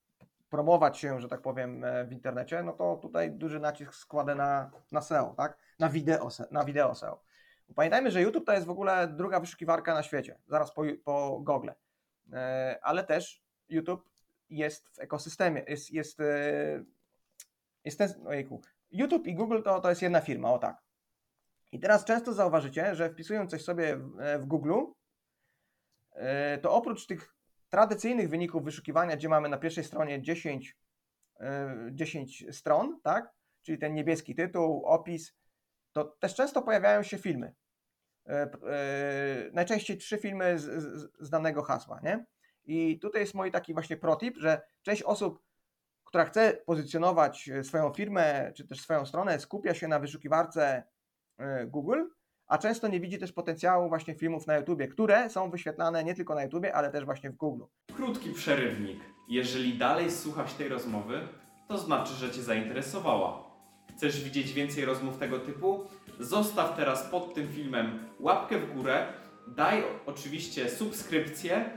promować 0.51 0.99
się, 0.99 1.21
że 1.21 1.29
tak 1.29 1.43
powiem, 1.43 1.85
w 2.09 2.13
internecie, 2.13 2.63
no 2.63 2.73
to 2.73 2.97
tutaj 2.97 3.33
duży 3.33 3.61
nacisk 3.61 3.95
składę 3.95 4.35
na, 4.35 4.71
na 4.93 5.01
SEO, 5.01 5.35
tak? 5.37 5.59
Na 5.79 5.89
wideo, 5.89 6.29
na 6.51 6.65
wideo 6.65 6.95
SEO. 6.95 7.21
Pamiętajmy, 7.75 8.11
że 8.11 8.23
YouTube 8.23 8.47
to 8.47 8.53
jest 8.53 8.67
w 8.67 8.71
ogóle 8.71 9.09
druga 9.09 9.41
wyszukiwarka 9.41 9.95
na 9.95 10.03
świecie, 10.03 10.39
zaraz 10.47 10.75
po, 10.75 10.83
po 11.05 11.41
Google. 11.41 11.71
E, 12.33 12.79
Ale 12.83 13.05
też 13.05 13.43
YouTube 13.69 14.09
jest 14.51 14.89
w 14.89 14.99
ekosystemie, 14.99 15.65
jest, 15.69 15.91
jest, 15.91 16.21
e, 16.21 16.85
jest 17.85 17.99
ten, 17.99 18.27
ojejku, 18.27 18.61
YouTube 18.91 19.27
i 19.27 19.35
Google 19.35 19.63
to, 19.63 19.81
to 19.81 19.89
jest 19.89 20.03
jedna 20.03 20.21
firma, 20.21 20.53
o 20.53 20.59
tak. 20.59 20.83
I 21.73 21.81
teraz 21.81 22.05
często 22.05 22.33
zauważycie, 22.33 22.95
że 22.95 23.11
wpisując 23.11 23.51
coś 23.51 23.65
sobie 23.65 23.97
w, 23.97 24.21
e, 24.21 24.39
Google, 24.39 24.81
to 26.63 26.73
oprócz 26.73 27.07
tych 27.07 27.35
tradycyjnych 27.75 28.29
wyników 28.29 28.65
wyszukiwania, 28.65 29.17
gdzie 29.17 29.29
mamy 29.29 29.49
na 29.49 29.59
pierwszej 29.59 29.85
stronie 29.85 30.23
10, 30.23 30.77
e, 31.41 31.77
10 31.93 32.45
stron, 32.51 33.01
tak? 33.03 33.33
Czyli 33.63 33.79
ten 33.79 33.95
niebieski 33.95 34.35
tytuł, 34.35 34.85
opis, 34.85 35.35
to 35.95 36.05
też 36.05 36.35
często 36.35 36.63
pojawiają 36.63 37.03
się 37.03 37.19
filmy. 37.19 37.55
E, 38.27 38.33
e, 38.33 38.49
Najczęściej 39.53 39.99
trzy 39.99 40.19
filmy 40.19 40.59
z, 40.59 40.65
z, 41.21 41.31
danego 41.31 41.63
hasła, 41.63 42.01
nie? 42.03 42.27
I 42.65 42.99
tutaj 42.99 43.21
jest 43.21 43.35
mój 43.35 43.51
taki 43.51 43.75
właśnie 43.75 43.97
protip, 43.97 44.37
że 44.39 44.63
część 44.83 45.03
osób, 45.03 45.43
która 46.05 46.25
chce 46.25 46.53
pozycjonować 46.67 47.49
e, 47.49 47.65
swoją 47.65 47.93
firmę 47.93 48.53
czy 48.57 48.67
też 48.67 48.81
swoją 48.81 49.07
stronę, 49.07 49.41
skupia 49.41 49.75
się 49.75 49.89
na 49.89 49.99
wyszukiwarce 49.99 50.83
Google, 51.67 52.03
a 52.47 52.59
często 52.59 52.89
nie 52.89 53.01
widzi 53.01 53.19
też 53.19 53.33
potencjału 53.33 53.89
właśnie 53.89 54.15
filmów 54.15 54.47
na 54.47 54.57
YouTubie, 54.57 54.89
które 54.89 55.31
są 55.31 55.51
wyświetlane 55.51 56.05
nie 56.05 56.15
tylko 56.15 56.35
na 56.35 56.43
YouTubie, 56.43 56.75
ale 56.75 56.91
też 56.91 57.05
właśnie 57.05 57.31
w 57.31 57.37
Google. 57.37 57.65
Krótki 57.97 58.33
przerywnik. 58.33 59.01
Jeżeli 59.29 59.79
dalej 59.79 60.11
słuchasz 60.11 60.55
tej 60.55 60.69
rozmowy, 60.69 61.29
to 61.69 61.79
znaczy, 61.79 62.15
że 62.15 62.31
Cię 62.31 62.43
zainteresowała. 62.43 63.44
Chcesz 63.97 64.25
widzieć 64.25 64.53
więcej 64.53 64.85
rozmów 64.85 65.19
tego 65.19 65.39
typu? 65.39 65.85
Zostaw 66.21 66.77
teraz 66.77 67.03
pod 67.03 67.35
tym 67.35 67.49
filmem 67.49 67.99
łapkę 68.21 68.59
w 68.59 68.75
górę, 68.75 69.07
daj 69.47 69.85
oczywiście 70.07 70.71
subskrypcję 70.71 71.71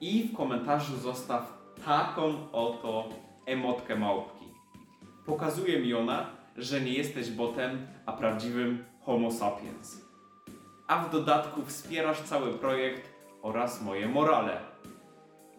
i 0.00 0.28
w 0.28 0.36
komentarzu 0.36 0.96
zostaw 0.96 1.58
taką 1.84 2.52
oto 2.52 3.08
emotkę 3.46 3.96
małpki. 3.96 4.44
Pokazuje 5.26 5.80
mi 5.80 5.94
ona, 5.94 6.26
że 6.56 6.80
nie 6.80 6.92
jesteś 6.92 7.30
botem, 7.30 7.86
a 8.06 8.12
prawdziwym 8.12 8.84
Homo 9.00 9.30
sapiens. 9.30 10.00
A 10.86 11.04
w 11.04 11.10
dodatku 11.10 11.62
wspierasz 11.66 12.22
cały 12.22 12.52
projekt 12.52 13.08
oraz 13.42 13.82
moje 13.82 14.08
morale. 14.08 14.60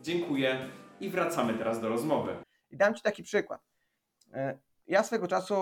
Dziękuję 0.02 0.70
i 1.00 1.10
wracamy 1.10 1.54
teraz 1.54 1.82
do 1.82 1.90
rozmowy. 1.90 2.36
I 2.72 2.78
dam 2.78 2.96
Ci 2.96 3.02
taki 3.02 3.24
przykład. 3.24 3.62
Ja 4.88 5.04
swego 5.04 5.28
czasu 5.28 5.56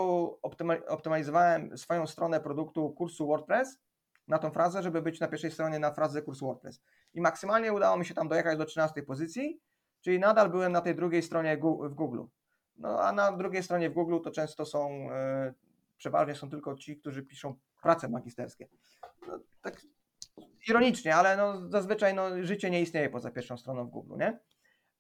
optyma- 0.43 0.87
optymalizowałem 0.87 1.77
swoją 1.77 2.07
stronę 2.07 2.39
produktu 2.39 2.89
kursu 2.89 3.27
WordPress 3.27 3.79
na 4.27 4.39
tą 4.39 4.51
frazę, 4.51 4.83
żeby 4.83 5.01
być 5.01 5.19
na 5.19 5.27
pierwszej 5.27 5.51
stronie 5.51 5.79
na 5.79 5.93
frazę 5.93 6.21
kurs 6.21 6.39
WordPress. 6.39 6.81
I 7.13 7.21
maksymalnie 7.21 7.73
udało 7.73 7.97
mi 7.97 8.05
się 8.05 8.13
tam 8.13 8.27
dojechać 8.27 8.57
do 8.57 8.65
13 8.65 9.03
pozycji, 9.03 9.59
czyli 10.01 10.19
nadal 10.19 10.49
byłem 10.49 10.71
na 10.71 10.81
tej 10.81 10.95
drugiej 10.95 11.23
stronie 11.23 11.57
w 11.83 11.93
Google. 11.93 12.23
No 12.77 13.01
a 13.01 13.11
na 13.11 13.31
drugiej 13.31 13.63
stronie 13.63 13.89
w 13.89 13.93
Google 13.93 14.19
to 14.23 14.31
często 14.31 14.65
są, 14.65 15.11
e, 15.11 15.53
przeważnie 15.97 16.35
są 16.35 16.49
tylko 16.49 16.75
ci, 16.75 16.97
którzy 16.97 17.23
piszą 17.23 17.55
prace 17.81 18.09
magisterskie. 18.09 18.67
No, 19.27 19.39
tak 19.61 19.81
ironicznie, 20.69 21.15
ale 21.15 21.37
no, 21.37 21.69
zazwyczaj 21.69 22.13
no, 22.13 22.43
życie 22.43 22.69
nie 22.69 22.81
istnieje 22.81 23.09
poza 23.09 23.31
pierwszą 23.31 23.57
stroną 23.57 23.85
w 23.85 23.89
Google, 23.89 24.17
nie? 24.17 24.39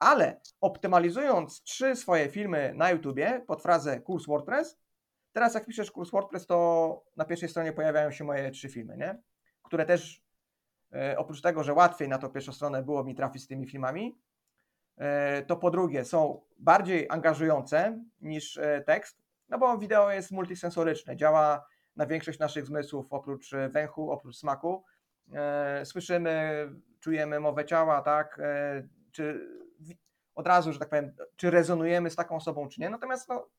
Ale 0.01 0.39
optymalizując 0.61 1.63
trzy 1.63 1.95
swoje 1.95 2.29
filmy 2.29 2.73
na 2.75 2.91
YouTubie 2.91 3.43
pod 3.47 3.61
frazę 3.61 3.99
kurs 3.99 4.25
WordPress, 4.27 4.79
teraz 5.31 5.53
jak 5.53 5.65
piszesz 5.65 5.91
kurs 5.91 6.11
WordPress, 6.11 6.45
to 6.45 7.03
na 7.17 7.25
pierwszej 7.25 7.49
stronie 7.49 7.73
pojawiają 7.73 8.11
się 8.11 8.23
moje 8.23 8.51
trzy 8.51 8.69
filmy, 8.69 8.97
nie? 8.97 9.21
które 9.63 9.85
też 9.85 10.23
e, 10.93 11.17
oprócz 11.17 11.41
tego, 11.41 11.63
że 11.63 11.73
łatwiej 11.73 12.09
na 12.09 12.17
tą 12.17 12.29
pierwszą 12.29 12.51
stronę 12.51 12.83
było 12.83 13.03
mi 13.03 13.15
trafić 13.15 13.43
z 13.43 13.47
tymi 13.47 13.67
filmami, 13.67 14.17
e, 14.97 15.41
to 15.41 15.55
po 15.57 15.71
drugie 15.71 16.05
są 16.05 16.41
bardziej 16.59 17.07
angażujące 17.09 18.03
niż 18.21 18.57
e, 18.57 18.83
tekst, 18.85 19.21
no 19.49 19.57
bo 19.57 19.77
wideo 19.77 20.11
jest 20.11 20.31
multisensoryczne, 20.31 21.17
działa 21.17 21.65
na 21.95 22.05
większość 22.05 22.39
naszych 22.39 22.65
zmysłów 22.65 23.05
oprócz 23.09 23.51
węchu, 23.69 24.11
oprócz 24.11 24.37
smaku. 24.37 24.83
Słyszymy, 25.83 26.67
czujemy 26.99 27.39
mowę 27.39 27.65
ciała, 27.65 28.01
tak? 28.01 28.41
Czy 29.11 29.47
od 30.35 30.47
razu, 30.47 30.73
że 30.73 30.79
tak 30.79 30.89
powiem, 30.89 31.15
czy 31.35 31.51
rezonujemy 31.51 32.09
z 32.09 32.15
taką 32.15 32.35
osobą, 32.35 32.67
czy 32.69 32.81
nie. 32.81 32.89
Natomiast 32.89 33.29
no, 33.29 33.49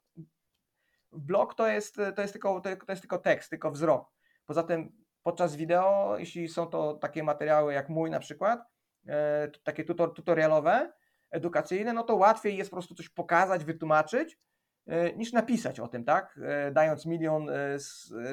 blog 1.12 1.54
to 1.54 1.66
jest, 1.66 1.96
to, 2.16 2.22
jest 2.22 2.34
tylko, 2.34 2.60
to 2.60 2.68
jest 2.88 3.02
tylko 3.02 3.18
tekst, 3.18 3.50
tylko 3.50 3.70
wzrok. 3.70 4.10
Poza 4.46 4.62
tym 4.62 4.92
podczas 5.22 5.56
wideo, 5.56 6.16
jeśli 6.18 6.48
są 6.48 6.66
to 6.66 6.94
takie 6.94 7.22
materiały 7.22 7.72
jak 7.72 7.88
mój 7.88 8.10
na 8.10 8.20
przykład, 8.20 8.64
e, 9.06 9.48
takie 9.62 9.84
tutor, 9.84 10.14
tutorialowe, 10.14 10.92
edukacyjne, 11.30 11.92
no 11.92 12.02
to 12.02 12.16
łatwiej 12.16 12.56
jest 12.56 12.70
po 12.70 12.76
prostu 12.76 12.94
coś 12.94 13.08
pokazać, 13.08 13.64
wytłumaczyć, 13.64 14.38
e, 14.86 15.12
niż 15.12 15.32
napisać 15.32 15.80
o 15.80 15.88
tym, 15.88 16.04
tak? 16.04 16.38
E, 16.42 16.70
Dając 16.70 17.06
milion 17.06 17.50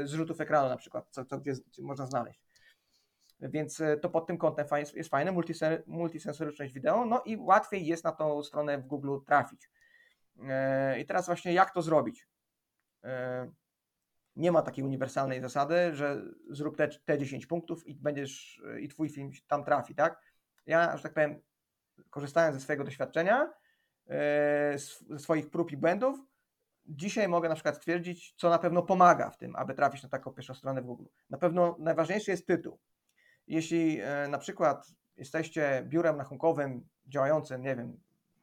zrzutów 0.04 0.42
ekranu 0.42 0.70
na 0.70 0.78
przykład, 0.78 1.08
co, 1.10 1.26
co 1.26 1.38
gdzie 1.38 1.54
można 1.80 2.06
znaleźć. 2.06 2.42
Więc 3.40 3.82
e, 3.82 3.98
to 3.98 4.10
pod 4.10 4.28
tym 4.28 4.38
kątem 4.38 4.66
jest, 4.96 5.10
fajne, 5.10 5.32
multise- 5.32 5.82
multisensoryczność 5.88 6.74
wideo, 6.74 7.06
no 7.06 7.22
i 7.26 7.38
łatwiej 7.38 7.86
jest 7.86 8.04
na 8.04 8.12
tą 8.12 8.44
stronę 8.44 8.78
w 8.78 8.86
Google 8.86 9.18
trafić. 9.26 9.70
E, 10.50 11.00
I 11.00 11.06
teraz 11.06 11.26
właśnie 11.26 11.54
jak 11.54 11.74
to 11.74 11.82
zrobić? 11.82 12.28
E, 13.04 13.52
Nie 14.36 14.52
ma 14.52 14.62
takiej 14.62 14.84
uniwersalnej 14.84 15.42
zasady, 15.42 15.96
że 15.96 16.22
zrób 16.50 16.78
te, 16.78 16.88
te 16.88 17.18
10 17.18 17.46
punktów 17.46 17.88
i 17.88 17.96
będziesz, 17.96 18.62
i 18.80 18.88
twój 18.88 19.10
film 19.10 19.32
tam 19.48 19.64
trafi, 19.64 19.96
tak? 19.96 20.22
Ja, 20.66 20.98
że 20.98 21.04
tak 21.04 21.14
powiem, 21.14 21.42
korzystając 22.10 22.56
ze 22.56 22.62
swojego 22.62 22.84
doświadczenia, 22.84 23.54
ze 24.76 25.20
swoich 25.20 25.50
prób 25.50 25.72
i 25.72 25.78
błędów, 25.78 26.20
dzisiaj 26.86 27.28
mogę 27.28 27.50
na 27.50 27.56
przykład 27.56 27.76
stwierdzić, 27.78 28.34
co 28.38 28.50
na 28.50 28.60
pewno 28.60 28.84
pomaga 28.84 29.30
w 29.30 29.38
tym, 29.38 29.56
aby 29.56 29.74
trafić 29.74 30.04
na 30.04 30.10
taką 30.10 30.34
pierwszą 30.34 30.54
stronę 30.54 30.82
w 30.82 30.86
Google. 30.86 31.06
Na 31.30 31.38
pewno 31.38 31.76
najważniejszy 31.80 32.32
jest 32.32 32.48
tytuł. 32.48 32.80
Jeśli 33.50 34.02
e, 34.02 34.28
na 34.28 34.38
przykład 34.38 34.88
jesteście 35.18 35.84
biurem 35.88 36.18
rachunkowym 36.18 36.88
działającym, 37.08 37.62
nie 37.62 37.76
wiem, 37.76 38.00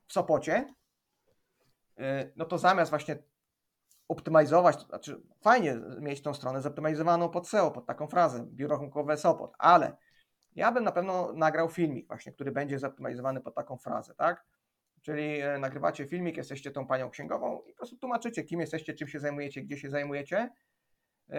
w 0.07 0.13
Sopocie, 0.13 0.75
e, 1.99 2.31
no 2.37 2.45
to 2.45 2.59
zamiast 2.59 2.91
właśnie 2.91 3.19
optymalizować, 4.09 4.77
to 4.77 4.87
znaczy 4.87 5.23
fajnie 5.41 5.77
mieć 6.01 6.23
tą 6.23 6.35
stronę 6.35 6.63
zoptymalizowaną 6.63 7.29
pod 7.29 7.49
SEO, 7.49 7.71
pod 7.71 7.87
taką 7.87 8.07
frazę, 8.07 8.47
biuro 8.47 8.75
rachunkowe 8.75 9.17
Sopot, 9.17 9.53
ale 9.59 9.97
ja 10.55 10.73
bym 10.73 10.85
na 10.85 10.93
pewno 10.93 11.33
nagrał 11.33 11.69
filmik 11.69 12.07
właśnie, 12.07 12.33
który 12.33 12.53
będzie 12.53 12.79
zoptymalizowany 12.79 13.41
pod 13.41 13.55
taką 13.55 13.77
frazę, 13.77 14.15
tak? 14.15 14.45
Czyli 15.03 15.41
e, 15.41 15.59
nagrywacie 15.59 16.07
filmik, 16.07 16.37
jesteście 16.37 16.71
tą 16.71 16.87
panią 16.87 17.11
księgową 17.11 17.63
i 17.67 17.73
po 17.73 17.77
prostu 17.77 17.97
tłumaczycie, 17.97 18.45
kim 18.45 18.61
jesteście, 18.61 18.95
czym 18.95 19.09
się 19.09 19.21
zajmujecie, 19.21 19.63
gdzie 19.63 19.77
się 19.77 19.91
zajmujecie 19.91 20.51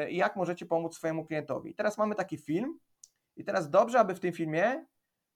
i 0.09 0.17
jak 0.17 0.35
możecie 0.35 0.65
pomóc 0.65 0.95
swojemu 0.95 1.25
klientowi. 1.25 1.75
Teraz 1.75 1.97
mamy 1.97 2.15
taki 2.15 2.37
film 2.37 2.79
i 3.37 3.43
teraz 3.43 3.69
dobrze, 3.69 3.99
aby 3.99 4.15
w 4.15 4.19
tym 4.19 4.33
filmie 4.33 4.85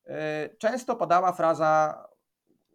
e, 0.06 0.50
często 0.50 0.96
padała 0.96 1.32
fraza 1.32 2.04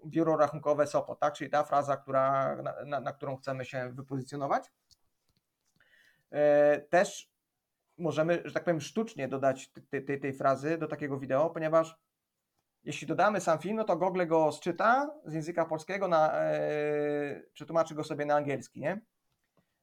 biuro 0.07 0.37
rachunkowe 0.37 0.87
Sopot, 0.87 1.21
tak? 1.21 1.35
czyli 1.35 1.51
ta 1.51 1.65
fraza, 1.65 1.97
która, 1.97 2.57
na, 2.63 2.75
na, 2.85 3.01
na 3.01 3.13
którą 3.13 3.37
chcemy 3.37 3.65
się 3.65 3.93
wypozycjonować. 3.93 4.73
E, 6.31 6.81
Też 6.81 7.31
możemy, 7.99 8.43
że 8.45 8.53
tak 8.53 8.65
powiem, 8.65 8.81
sztucznie 8.81 9.29
dodać 9.29 9.71
tej, 9.91 10.21
tej, 10.21 10.33
frazy 10.33 10.79
do 10.79 10.87
takiego 10.87 11.19
wideo, 11.19 11.51
ponieważ 11.51 11.99
jeśli 12.85 13.07
dodamy 13.07 13.41
sam 13.41 13.59
film, 13.59 13.77
no 13.77 13.85
to 13.85 13.97
Google 13.97 14.27
go 14.27 14.53
sczyta 14.53 15.11
z 15.25 15.33
języka 15.33 15.65
polskiego, 15.65 16.09
na, 16.09 16.33
e, 16.35 17.43
przetłumaczy 17.53 17.95
go 17.95 18.05
sobie 18.05 18.27
na 18.27 18.35
angielski, 18.35 18.81
nie? 18.81 19.01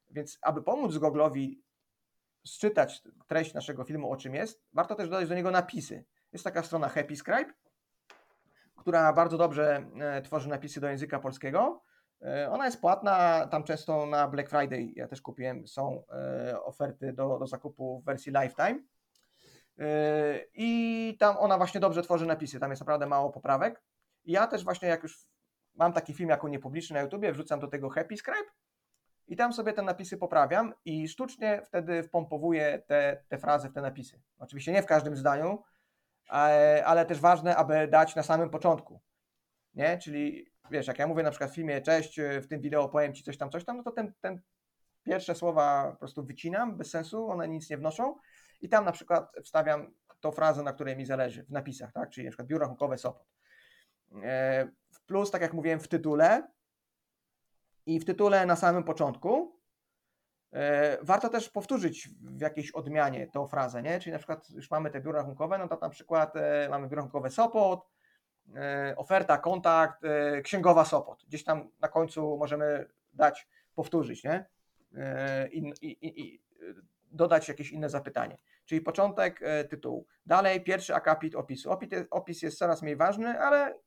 Więc 0.10 0.38
aby 0.42 0.64
pomóc 0.64 0.96
Google'owi 0.96 1.56
sczytać 2.46 3.04
treść 3.28 3.54
naszego 3.54 3.84
filmu, 3.84 4.12
o 4.12 4.18
czym 4.18 4.36
jest, 4.36 4.64
warto 4.74 4.96
też 4.96 5.10
dodać 5.10 5.30
do 5.30 5.36
niego 5.36 5.52
napisy. 5.52 6.06
Jest 6.34 6.44
taka 6.44 6.64
strona 6.64 6.90
Happy 6.90 7.16
Scribe, 7.16 7.54
która 8.76 9.14
bardzo 9.14 9.38
dobrze 9.38 9.86
e, 10.00 10.22
tworzy 10.22 10.50
napisy 10.50 10.82
do 10.82 10.90
języka 10.90 11.20
polskiego. 11.20 11.84
E, 12.22 12.50
Ona 12.52 12.66
jest 12.66 12.82
płatna, 12.82 13.48
tam 13.48 13.64
często 13.64 14.06
na 14.06 14.28
Black 14.28 14.50
Friday, 14.50 14.92
ja 14.96 15.08
też 15.08 15.22
kupiłem, 15.22 15.68
są 15.68 16.04
e, 16.10 16.62
oferty 16.64 17.14
do, 17.14 17.40
do 17.40 17.48
zakupu 17.48 18.00
w 18.02 18.06
wersji 18.06 18.32
Lifetime. 18.32 18.84
I 20.54 21.18
tam 21.20 21.38
ona 21.38 21.58
właśnie 21.58 21.80
dobrze 21.80 22.04
tworzy 22.04 22.26
napisy, 22.26 22.60
tam 22.60 22.70
jest 22.70 22.82
naprawdę 22.82 23.06
mało 23.06 23.30
poprawek. 23.30 23.82
Ja 24.26 24.48
też 24.48 24.64
właśnie 24.64 24.88
jak 24.88 25.04
już 25.04 25.28
mam 25.76 25.94
taki 25.94 26.14
film 26.14 26.30
jako 26.30 26.48
niepubliczny 26.48 26.94
na 26.94 27.02
YouTubie, 27.02 27.32
wrzucam 27.32 27.60
do 27.60 27.68
tego 27.68 27.90
Happy 27.90 28.18
Scribe 28.18 28.50
i 29.34 29.36
tam 29.36 29.54
sobie 29.54 29.74
te 29.74 29.82
napisy 29.82 30.18
poprawiam 30.18 30.74
i 30.86 31.08
sztucznie 31.08 31.62
wtedy 31.66 32.04
wpompowuję 32.04 32.84
te, 32.88 33.24
te 33.30 33.38
frazy 33.38 33.70
w 33.70 33.74
te 33.74 33.82
napisy. 33.82 34.22
Oczywiście 34.40 34.72
nie 34.72 34.82
w 34.82 34.86
każdym 34.86 35.18
zdaniu, 35.18 35.64
ale, 36.28 37.06
też 37.06 37.20
ważne, 37.20 37.56
aby 37.56 37.88
dać 37.88 38.16
na 38.16 38.24
samym 38.24 38.50
początku. 38.50 39.02
Nie? 39.74 39.98
Czyli 39.98 40.46
wiesz, 40.72 40.88
jak 40.88 41.00
ja 41.00 41.08
mówię 41.08 41.24
na 41.24 41.30
przykład 41.30 41.52
w 41.52 41.56
filmie, 41.56 41.82
cześć, 41.82 42.20
w 42.42 42.48
tym 42.48 42.62
wideo 42.62 42.90
powiem 42.90 43.14
ci 43.14 43.24
coś 43.24 43.38
tam, 43.38 43.50
coś 43.50 43.66
tam, 43.66 43.78
no 43.78 43.84
to 43.84 43.92
ten, 43.92 44.14
ten 44.22 44.42
pierwsze 45.04 45.36
słowa 45.36 45.92
po 45.92 45.98
prostu 45.98 46.26
wycinam 46.26 46.78
bez 46.78 46.90
sensu, 46.90 47.30
one 47.30 47.48
nic 47.48 47.70
nie 47.70 47.78
wnoszą 47.78 48.16
i 48.62 48.70
tam 48.70 48.86
na 48.86 48.92
przykład 48.92 49.32
wstawiam 49.44 49.94
tą 50.20 50.32
frazę, 50.32 50.64
na 50.64 50.74
której 50.74 50.98
mi 50.98 51.06
zależy 51.06 51.44
w 51.44 51.52
napisach, 51.52 51.92
tak? 51.92 52.10
Czyli 52.10 52.26
na 52.26 52.32
przykład 52.32 52.48
biuro 52.48 52.62
rachunkowe 52.62 52.98
Sopot. 52.98 53.28
E, 54.24 54.68
Plus, 55.06 55.32
tak 55.32 55.42
jak 55.42 55.54
mówiłem, 55.54 55.80
w 55.80 55.88
tytule 55.88 56.48
i 57.86 58.00
w 58.00 58.06
tytule 58.06 58.46
na 58.46 58.56
samym 58.56 58.84
początku 58.84 59.64
E, 60.54 60.98
Warto 61.02 61.30
też 61.30 61.50
powtórzyć 61.50 62.10
w 62.22 62.42
jakiejś 62.42 62.72
odmianie 62.72 63.28
tą 63.28 63.48
frazę, 63.48 63.84
nie? 63.84 64.00
Czyli 64.00 64.12
na 64.12 64.18
przykład 64.18 64.50
już 64.50 64.72
mamy 64.72 64.90
te 64.90 65.02
biura 65.02 65.20
rachunkowe, 65.20 65.58
no 65.58 65.68
to 65.68 65.78
na 65.82 65.90
przykład 65.90 66.36
e, 66.36 66.68
mamy 66.70 66.88
biuro 66.88 66.96
rachunkowe 66.96 67.30
Sopot, 67.30 67.90
e, 68.56 68.94
oferta, 68.98 69.38
kontakt, 69.38 70.04
księgowa 70.44 70.86
Sopot. 70.86 71.26
Gdzieś 71.28 71.44
tam 71.44 71.70
na 71.82 71.88
końcu 71.88 72.38
możemy 72.38 72.86
dać, 73.14 73.48
powtórzyć, 73.76 74.24
nie? 74.24 74.46
I, 75.52 75.74
i, 75.82 76.22
i, 76.22 76.42
dodać 77.12 77.48
jakieś 77.48 77.72
inne 77.72 77.90
zapytanie. 77.90 78.38
Czyli 78.66 78.82
początek 78.82 79.40
tytułu. 79.70 80.06
Dalej 80.26 80.64
pierwszy 80.64 80.96
akapit 80.96 81.36
opisu. 81.36 81.72
Opis, 81.72 81.90
opis 82.12 82.42
jest 82.42 82.58
coraz 82.58 82.82
mniej 82.82 82.96
ważny, 82.96 83.40
ale 83.40 83.80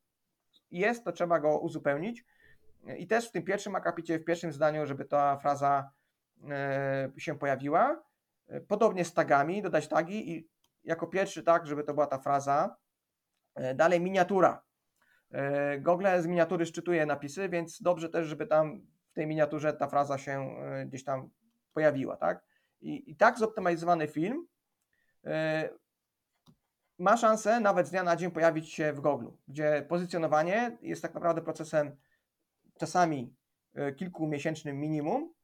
jest, 0.71 1.05
to 1.05 1.13
trzeba 1.13 1.41
go 1.41 1.59
uzupełnić. 1.59 2.25
I 2.99 3.07
też 3.07 3.29
w 3.29 3.33
tym 3.33 3.43
pierwszym 3.43 3.75
akapicie, 3.75 4.19
w 4.19 4.25
pierwszym 4.25 4.53
zdaniu, 4.53 4.87
żeby 4.87 5.05
ta 5.05 5.37
fraza 5.37 5.91
e, 6.51 7.11
się 7.17 7.39
pojawiła. 7.39 8.03
E, 8.49 8.61
Podobnie 8.61 9.05
z 9.05 9.15
tagami, 9.15 9.63
dodać 9.63 9.89
tagi 9.89 10.33
i 10.33 10.49
jako 10.85 11.07
pierwszy 11.07 11.43
tag, 11.43 11.67
żeby 11.67 11.85
to 11.85 11.95
była 11.95 12.07
ta 12.07 12.19
fraza. 12.19 12.77
E, 13.55 13.75
Dalej 13.75 14.01
miniatura. 14.01 14.67
Google 15.81 16.07
z 16.19 16.27
miniatury 16.27 16.67
szczytuje 16.67 17.07
napisy, 17.07 17.49
więc 17.49 17.83
dobrze 17.83 18.09
też, 18.09 18.27
żeby 18.27 18.47
tam 18.47 18.81
w 19.11 19.15
tej 19.15 19.27
miniaturze 19.27 19.73
ta 19.73 19.89
fraza 19.89 20.19
się 20.19 20.57
gdzieś 20.87 21.05
tam 21.05 21.31
pojawiła, 21.73 22.17
tak? 22.17 22.45
I, 22.81 23.11
i 23.11 23.17
tak 23.17 23.39
zoptymalizowany 23.39 24.09
film 24.09 24.47
ma 26.99 27.17
szansę 27.17 27.61
nawet 27.61 27.87
z 27.87 27.91
dnia 27.91 28.03
na 28.03 28.17
dzień 28.17 28.31
pojawić 28.31 28.73
się 28.73 28.93
w 28.93 29.01
Google, 29.01 29.29
gdzie 29.49 29.87
pozycjonowanie 29.89 30.79
jest 30.83 31.03
tak 31.03 31.15
naprawdę 31.15 31.43
procesem 31.43 31.97
czasami 32.79 33.35
e, 33.75 33.93
kilkumiesięcznym 33.93 34.81
minimum, 34.81 35.35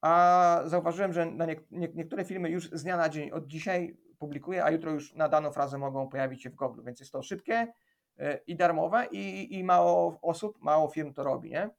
a 0.00 0.62
zauważyłem, 0.64 1.12
że 1.12 1.26
na 1.26 1.46
nie, 1.46 1.56
nie, 1.70 1.88
niektóre 1.94 2.24
filmy 2.24 2.50
już 2.50 2.70
z 2.70 2.82
dnia 2.82 2.96
na 2.96 3.08
dzień 3.08 3.30
od 3.30 3.46
dzisiaj 3.46 3.96
publikuję, 4.18 4.64
a 4.64 4.70
jutro 4.70 4.90
już 4.92 5.14
na 5.14 5.28
daną 5.28 5.52
frazę 5.52 5.78
mogą 5.78 6.08
pojawić 6.08 6.42
się 6.42 6.50
w 6.50 6.54
Google, 6.54 6.82
więc 6.84 7.00
jest 7.00 7.12
to 7.12 7.22
szybkie 7.22 7.72
e, 8.18 8.36
i 8.46 8.56
darmowe 8.56 9.06
i, 9.10 9.54
i 9.58 9.64
mało 9.64 10.18
osób, 10.22 10.58
mało 10.60 10.88
firm 10.88 11.12
to 11.12 11.24
robi, 11.24 11.50
nie? 11.50 11.70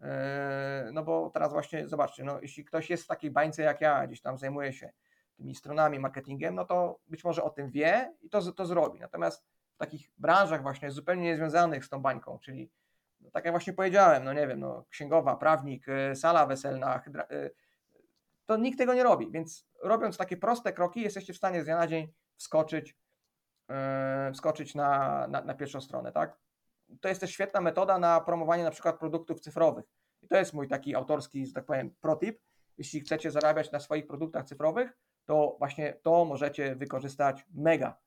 E, 0.00 0.90
No 0.92 1.02
bo 1.02 1.30
teraz 1.30 1.52
właśnie 1.52 1.88
zobaczcie, 1.88 2.24
no 2.24 2.40
jeśli 2.40 2.64
ktoś 2.64 2.90
jest 2.90 3.04
w 3.04 3.06
takiej 3.06 3.30
bańce 3.30 3.62
jak 3.62 3.80
ja, 3.80 4.06
gdzieś 4.06 4.20
tam 4.20 4.38
zajmuje 4.38 4.72
się 4.72 4.92
tymi 5.36 5.54
stronami, 5.54 5.98
marketingiem, 5.98 6.54
no 6.54 6.64
to 6.64 6.98
być 7.06 7.24
może 7.24 7.42
o 7.42 7.50
tym 7.50 7.70
wie 7.70 8.12
i 8.20 8.30
to, 8.30 8.52
to 8.52 8.66
zrobi. 8.66 9.00
Natomiast 9.00 9.44
w 9.74 9.76
takich 9.76 10.10
branżach 10.18 10.62
właśnie 10.62 10.90
zupełnie 10.90 11.22
niezwiązanych 11.22 11.84
z 11.84 11.88
tą 11.88 12.02
bańką, 12.02 12.38
czyli 12.38 12.70
no, 13.22 13.30
tak 13.30 13.44
jak 13.44 13.52
właśnie 13.52 13.72
powiedziałem, 13.72 14.24
no 14.24 14.32
nie 14.32 14.46
wiem, 14.46 14.60
no, 14.60 14.84
księgowa, 14.90 15.36
prawnik, 15.36 15.88
y, 15.88 16.16
sala 16.16 16.46
weselna, 16.46 17.02
y, 17.32 17.50
to 18.46 18.56
nikt 18.56 18.78
tego 18.78 18.94
nie 18.94 19.02
robi, 19.02 19.30
więc 19.30 19.66
robiąc 19.82 20.16
takie 20.16 20.36
proste 20.36 20.72
kroki, 20.72 21.00
jesteście 21.00 21.32
w 21.32 21.36
stanie 21.36 21.62
z 21.62 21.64
dnia 21.64 21.76
na 21.76 21.86
dzień 21.86 22.12
wskoczyć, 22.36 22.96
yy, 23.68 23.74
wskoczyć 24.32 24.74
na, 24.74 25.26
na, 25.28 25.42
na 25.42 25.54
pierwszą 25.54 25.80
stronę, 25.80 26.12
tak? 26.12 26.38
To 27.00 27.08
jest 27.08 27.20
też 27.20 27.30
świetna 27.30 27.60
metoda 27.60 27.98
na 27.98 28.20
promowanie 28.20 28.64
na 28.64 28.70
przykład 28.70 28.98
produktów 28.98 29.40
cyfrowych. 29.40 29.84
I 30.22 30.28
to 30.28 30.36
jest 30.36 30.54
mój 30.54 30.68
taki 30.68 30.94
autorski, 30.94 31.46
że 31.46 31.52
tak 31.52 31.64
powiem, 31.64 31.94
protip. 32.00 32.40
Jeśli 32.78 33.00
chcecie 33.00 33.30
zarabiać 33.30 33.72
na 33.72 33.80
swoich 33.80 34.06
produktach 34.06 34.44
cyfrowych, 34.44 34.98
to 35.24 35.56
właśnie 35.58 35.92
to 36.02 36.24
możecie 36.24 36.76
wykorzystać 36.76 37.46
mega 37.54 37.98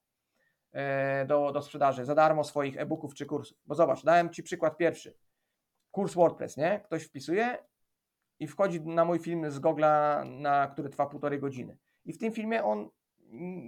do, 1.28 1.52
do 1.52 1.62
sprzedaży, 1.62 2.06
za 2.06 2.16
darmo 2.16 2.44
swoich 2.44 2.78
e-booków 2.78 3.14
czy 3.14 3.26
kursów. 3.26 3.58
Bo 3.66 3.76
zobacz, 3.76 4.04
dałem 4.04 4.30
Ci 4.30 4.44
przykład 4.44 4.78
pierwszy. 4.78 5.18
Kurs 5.92 6.14
WordPress, 6.14 6.58
nie? 6.58 6.80
Ktoś 6.80 7.04
wpisuje 7.04 7.58
i 8.40 8.48
wchodzi 8.48 8.82
na 8.82 9.06
mój 9.06 9.20
film 9.20 9.52
z 9.52 9.60
Google'a, 9.60 10.26
na, 10.26 10.68
który 10.68 10.90
trwa 10.90 11.06
półtorej 11.06 11.40
godziny. 11.40 11.78
I 12.06 12.14
w 12.14 12.18
tym 12.18 12.32
filmie 12.32 12.64
on, 12.64 12.90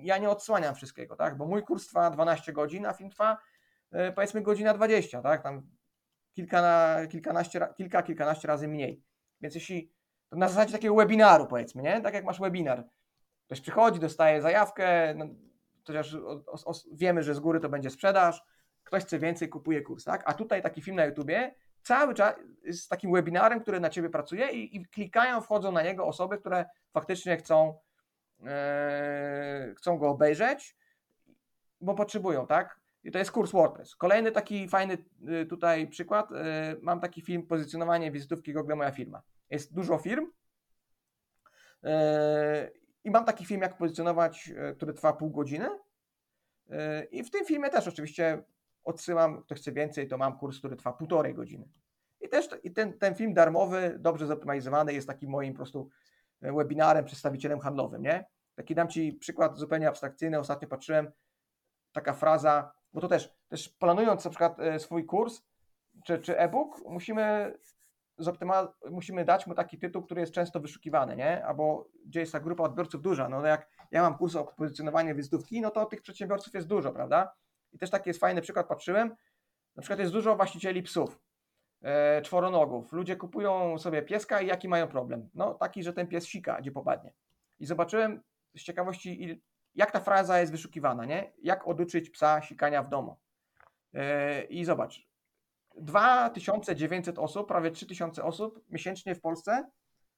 ja 0.02 0.18
nie 0.18 0.30
odsłaniam 0.30 0.76
wszystkiego, 0.76 1.16
tak? 1.16 1.38
Bo 1.38 1.46
mój 1.46 1.64
kurs 1.64 1.88
trwa 1.88 2.10
12 2.10 2.54
godzin, 2.54 2.86
a 2.86 2.94
film 2.94 3.10
trwa 3.10 3.38
e, 3.92 4.12
powiedzmy 4.12 4.42
godzina 4.42 4.74
20, 4.74 5.22
tak? 5.22 5.44
Tam 5.44 5.62
kilka, 6.34 6.62
na, 6.62 7.08
kilkanaście, 7.08 7.68
kilka, 7.78 8.04
kilkanaście 8.04 8.48
razy 8.48 8.68
mniej. 8.68 9.04
Więc 9.42 9.56
jeśli 9.56 9.92
to 10.30 10.36
na 10.36 10.48
zasadzie 10.48 10.74
takiego 10.74 10.96
webinaru 10.96 11.48
powiedzmy, 11.48 11.84
nie? 11.84 12.02
Tak 12.02 12.14
jak 12.14 12.26
masz 12.26 12.40
webinar. 12.40 12.84
Ktoś 13.46 13.62
przychodzi, 13.62 14.00
dostaje 14.00 14.42
zajawkę, 14.42 15.14
no, 15.16 15.26
chociaż 15.88 16.18
wiemy, 16.92 17.24
że 17.24 17.36
z 17.36 17.40
góry 17.40 17.60
to 17.60 17.70
będzie 17.70 17.90
sprzedaż, 17.90 18.44
ktoś 18.84 19.04
chce 19.04 19.20
więcej, 19.20 19.50
kupuje 19.50 19.82
kurs, 19.82 20.04
tak? 20.04 20.24
A 20.26 20.34
tutaj 20.34 20.62
taki 20.62 20.82
film 20.82 20.98
na 20.98 21.06
YouTubie 21.06 21.56
cały 21.82 22.14
czas 22.14 22.36
jest 22.64 22.90
takim 22.90 23.14
webinarem, 23.14 23.60
który 23.60 23.80
na 23.80 23.90
ciebie 23.90 24.10
pracuje 24.10 24.52
i, 24.52 24.78
i 24.78 24.86
klikają, 24.86 25.42
wchodzą 25.42 25.72
na 25.72 25.82
niego 25.82 26.06
osoby, 26.06 26.38
które 26.38 26.66
faktycznie 26.94 27.38
chcą, 27.38 27.80
e, 28.46 29.74
chcą 29.78 29.98
go 29.98 30.10
obejrzeć, 30.10 30.78
bo 31.82 31.96
potrzebują, 31.96 32.48
tak? 32.48 32.80
I 33.04 33.12
to 33.12 33.20
jest 33.20 33.32
kurs 33.32 33.52
WordPress. 33.52 33.96
Kolejny 33.96 34.32
taki 34.32 34.70
fajny 34.70 34.98
y, 35.42 35.46
tutaj 35.46 35.88
przykład. 35.88 36.32
y, 36.32 36.36
Mam 36.82 37.00
taki 37.00 37.22
film 37.22 37.48
Pozycjonowanie 37.48 38.12
wizytówki 38.12 38.54
Google 38.54 38.76
Moja 38.76 38.92
firma. 38.92 39.22
Jest 39.50 39.74
dużo 39.74 39.98
firm 39.98 40.26
i 43.08 43.12
mam 43.12 43.26
taki 43.26 43.46
film, 43.46 43.62
jak 43.62 43.78
pozycjonować, 43.78 44.50
y, 44.72 44.76
który 44.76 44.94
trwa 44.94 45.14
pół 45.14 45.30
godziny. 45.30 45.70
Y, 45.70 46.74
I 47.12 47.24
w 47.24 47.32
tym 47.32 47.46
filmie 47.46 47.70
też 47.70 47.88
oczywiście 47.88 48.44
odsyłam, 48.84 49.44
kto 49.44 49.56
chce 49.56 49.72
więcej, 49.72 50.08
to 50.08 50.18
mam 50.18 50.38
kurs, 50.38 50.60
który 50.60 50.76
trwa 50.76 50.94
półtorej 50.94 51.34
godziny. 51.34 51.70
I 52.22 52.30
też 52.30 52.50
i 52.64 52.72
ten, 52.72 53.00
ten 53.00 53.16
film 53.16 53.34
darmowy, 53.34 53.96
dobrze 54.00 54.28
zoptymalizowany, 54.28 54.94
jest 54.94 55.08
takim 55.08 55.30
moim 55.30 55.54
po 55.54 55.58
prostu 55.58 55.90
e, 56.42 56.54
webinarem, 56.54 57.06
przedstawicielem 57.06 57.60
handlowym, 57.60 58.02
nie? 58.02 58.26
Taki 58.56 58.76
dam 58.76 58.88
Ci 58.88 59.14
przykład 59.14 59.58
zupełnie 59.58 59.88
abstrakcyjny. 59.88 60.40
Ostatnio 60.40 60.68
patrzyłem, 60.68 61.12
taka 61.92 62.14
fraza, 62.14 62.72
bo 62.94 63.02
to 63.02 63.08
też, 63.08 63.36
też 63.48 63.70
planując 63.70 64.26
na 64.26 64.30
przykład 64.32 64.60
e, 64.60 64.80
swój 64.80 65.06
kurs 65.06 65.42
czy, 66.06 66.20
czy 66.20 66.40
e-book, 66.40 66.82
musimy, 66.86 67.54
zoptyma- 68.20 68.68
musimy 68.92 69.26
dać 69.26 69.48
mu 69.48 69.54
taki 69.54 69.78
tytuł, 69.78 70.04
który 70.04 70.22
jest 70.22 70.34
często 70.34 70.60
wyszukiwany, 70.60 71.16
nie? 71.16 71.46
Albo 71.46 71.88
gdzie 72.06 72.20
jest 72.20 72.32
ta 72.32 72.40
grupa 72.40 72.64
odbiorców 72.64 73.02
duża. 73.02 73.30
No 73.30 73.46
jak 73.46 73.70
ja 73.92 74.02
mam 74.02 74.18
kurs 74.18 74.36
o 74.36 74.44
pozycjonowaniu 74.44 75.16
wizytówki, 75.16 75.62
no 75.62 75.72
to 75.72 75.86
tych 75.86 76.02
przedsiębiorców 76.02 76.54
jest 76.54 76.68
dużo, 76.68 76.92
prawda? 76.92 77.34
I 77.74 77.78
też 77.78 77.90
taki 77.90 78.10
jest 78.10 78.20
fajny 78.20 78.42
przykład, 78.42 78.68
patrzyłem, 78.68 79.16
na 79.76 79.82
przykład 79.82 80.00
jest 80.00 80.12
dużo 80.12 80.36
właścicieli 80.36 80.84
psów, 80.84 81.20
e, 81.82 82.22
czworonogów. 82.22 82.94
Ludzie 82.94 83.16
kupują 83.16 83.78
sobie 83.78 84.02
pieska 84.02 84.42
i 84.42 84.48
jaki 84.48 84.68
mają 84.68 84.88
problem? 84.88 85.30
No 85.34 85.54
taki, 85.54 85.84
że 85.84 85.94
ten 85.94 86.08
pies 86.08 86.26
sika, 86.26 86.62
gdzie 86.62 86.72
popadnie. 86.72 87.14
I 87.60 87.66
zobaczyłem 87.66 88.22
z 88.56 88.64
ciekawości, 88.64 89.42
jak 89.76 89.92
ta 89.92 90.00
fraza 90.00 90.40
jest 90.40 90.52
wyszukiwana, 90.52 91.06
nie? 91.06 91.34
Jak 91.44 91.68
oduczyć 91.68 92.10
psa 92.10 92.42
sikania 92.42 92.84
w 92.84 92.90
domu. 92.90 93.18
E, 93.94 94.44
I 94.44 94.66
zobacz, 94.66 95.07
2900 95.80 97.20
osób, 97.20 97.48
prawie 97.48 97.72
3000 97.72 98.24
osób 98.24 98.64
miesięcznie 98.70 99.16
w 99.16 99.22
Polsce 99.22 99.70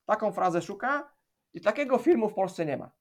taką 0.05 0.31
frazę 0.31 0.61
szuka 0.61 1.11
i 1.53 1.61
takiego 1.61 1.97
filmu 1.97 2.29
w 2.29 2.33
Polsce 2.33 2.65
nie 2.65 2.77
ma. 2.77 2.91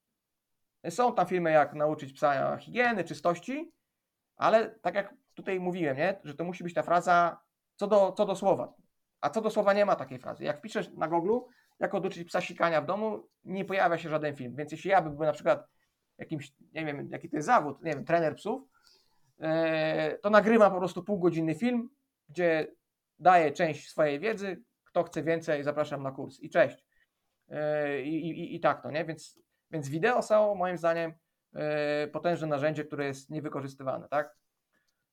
Są 0.91 1.15
tam 1.15 1.27
filmy 1.27 1.51
jak 1.51 1.75
nauczyć 1.75 2.13
psa 2.13 2.57
higieny, 2.57 3.05
czystości, 3.05 3.73
ale 4.37 4.71
tak 4.71 4.95
jak 4.95 5.15
tutaj 5.35 5.61
mówiłem, 5.61 5.97
nie? 5.97 6.21
że 6.25 6.35
to 6.35 6.45
musi 6.45 6.65
być 6.65 6.75
ta 6.75 6.83
fraza 6.83 7.41
co 7.77 7.87
do, 7.87 8.13
co 8.13 8.27
do 8.27 8.37
słowa. 8.37 8.75
A 9.21 9.31
co 9.31 9.41
do 9.41 9.51
słowa 9.51 9.73
nie 9.73 9.85
ma 9.85 9.97
takiej 9.97 10.19
frazy. 10.19 10.45
Jak 10.45 10.59
wpiszesz 10.59 10.93
na 10.93 11.09
Google, 11.09 11.39
jak 11.79 11.95
oduczyć 11.95 12.29
psa 12.29 12.41
sikania 12.41 12.81
w 12.81 12.87
domu, 12.87 13.29
nie 13.45 13.65
pojawia 13.65 13.99
się 13.99 14.09
żaden 14.09 14.37
film. 14.37 14.57
Więc 14.57 14.73
jeśli 14.73 14.91
ja 14.91 15.03
bym 15.03 15.17
był 15.17 15.25
na 15.25 15.33
przykład 15.33 15.69
jakimś, 16.19 16.53
nie 16.73 16.85
wiem, 16.85 17.09
jaki 17.11 17.29
to 17.31 17.37
jest 17.37 17.47
zawód, 17.47 17.83
nie 17.83 17.95
wiem, 17.95 18.05
trener 18.05 18.37
psów, 18.37 18.63
e, 19.41 20.19
to 20.19 20.31
nagrywam 20.31 20.73
po 20.73 20.79
prostu 20.79 21.03
półgodzinny 21.03 21.55
film, 21.55 21.91
gdzie 22.29 22.67
daję 23.19 23.53
część 23.53 23.91
swojej 23.91 24.21
wiedzy. 24.21 24.63
Kto 24.85 25.05
chce 25.05 25.23
więcej, 25.23 25.65
zapraszam 25.65 26.03
na 26.03 26.11
kurs. 26.11 26.41
I 26.41 26.51
cześć. 26.51 26.85
E, 27.49 28.03
I, 28.03 28.29
i, 28.29 28.57
i 28.57 28.61
tak 28.61 28.83
to, 28.83 28.91
nie? 28.91 29.05
Więc, 29.05 29.41
więc 29.71 29.89
wideo 29.89 30.23
są 30.23 30.55
moim 30.55 30.79
zdaniem 30.79 31.13
e, 31.55 32.07
potężne 32.09 32.47
narzędzie, 32.47 32.85
które 32.85 33.07
jest 33.07 33.31
niewykorzystywane, 33.31 34.09
tak? 34.09 34.37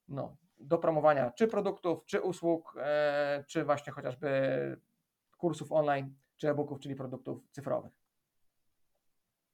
No, 0.08 0.38
do 0.58 0.78
promowania 0.78 1.32
czy 1.32 1.48
produktów, 1.48 2.06
czy 2.06 2.22
usług, 2.22 2.76
e, 2.80 3.44
czy 3.48 3.66
właśnie 3.66 3.94
chociażby 3.94 4.30
kursów 5.38 5.72
online, 5.72 6.16
czy 6.38 6.50
e-booków, 6.50 6.80
czyli 6.80 6.96
produktów 6.96 7.44
cyfrowych. 7.52 7.92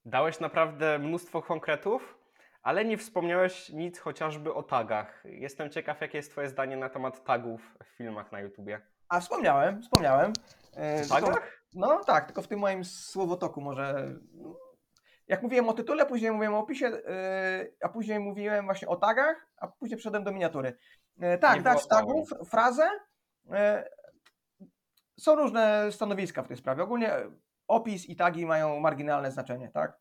Dałeś 0.05 0.39
naprawdę 0.39 0.99
mnóstwo 0.99 1.41
konkretów, 1.41 2.20
ale 2.61 2.85
nie 2.85 2.97
wspomniałeś 2.97 3.69
nic 3.69 3.99
chociażby 3.99 4.53
o 4.53 4.63
tagach. 4.63 5.23
Jestem 5.25 5.69
ciekaw, 5.69 6.01
jakie 6.01 6.17
jest 6.17 6.31
Twoje 6.31 6.49
zdanie 6.49 6.77
na 6.77 6.89
temat 6.89 7.23
tagów 7.23 7.77
w 7.83 7.87
filmach 7.87 8.31
na 8.31 8.39
YouTubie. 8.39 8.81
A 9.09 9.19
wspomniałem, 9.19 9.81
wspomniałem. 9.81 10.33
E, 10.77 11.01
O 11.05 11.21
tagach? 11.21 11.61
No 11.73 12.03
tak, 12.03 12.25
tylko 12.25 12.41
w 12.41 12.47
tym 12.47 12.59
moim 12.59 12.85
słowotoku 12.85 13.61
może. 13.61 14.13
Jak 15.27 15.43
mówiłem 15.43 15.69
o 15.69 15.73
tytule, 15.73 16.05
później 16.05 16.31
mówiłem 16.31 16.53
o 16.53 16.59
opisie, 16.59 16.85
yy, 16.85 17.75
a 17.83 17.89
później 17.89 18.19
mówiłem 18.19 18.65
właśnie 18.65 18.87
o 18.87 18.95
tagach, 18.95 19.47
a 19.57 19.67
później 19.67 19.97
przeszedłem 19.97 20.23
do 20.23 20.31
miniatury. 20.31 20.77
Yy, 21.17 21.37
tak, 21.37 21.61
wyłapałem. 21.61 21.87
tagów, 21.89 22.29
frazę. 22.49 22.89
Yy, 23.45 23.55
są 25.19 25.35
różne 25.35 25.91
stanowiska 25.91 26.43
w 26.43 26.47
tej 26.47 26.57
sprawie. 26.57 26.83
Ogólnie 26.83 27.11
opis 27.67 28.05
i 28.05 28.15
tagi 28.15 28.45
mają 28.45 28.79
marginalne 28.79 29.31
znaczenie, 29.31 29.69
tak? 29.69 29.97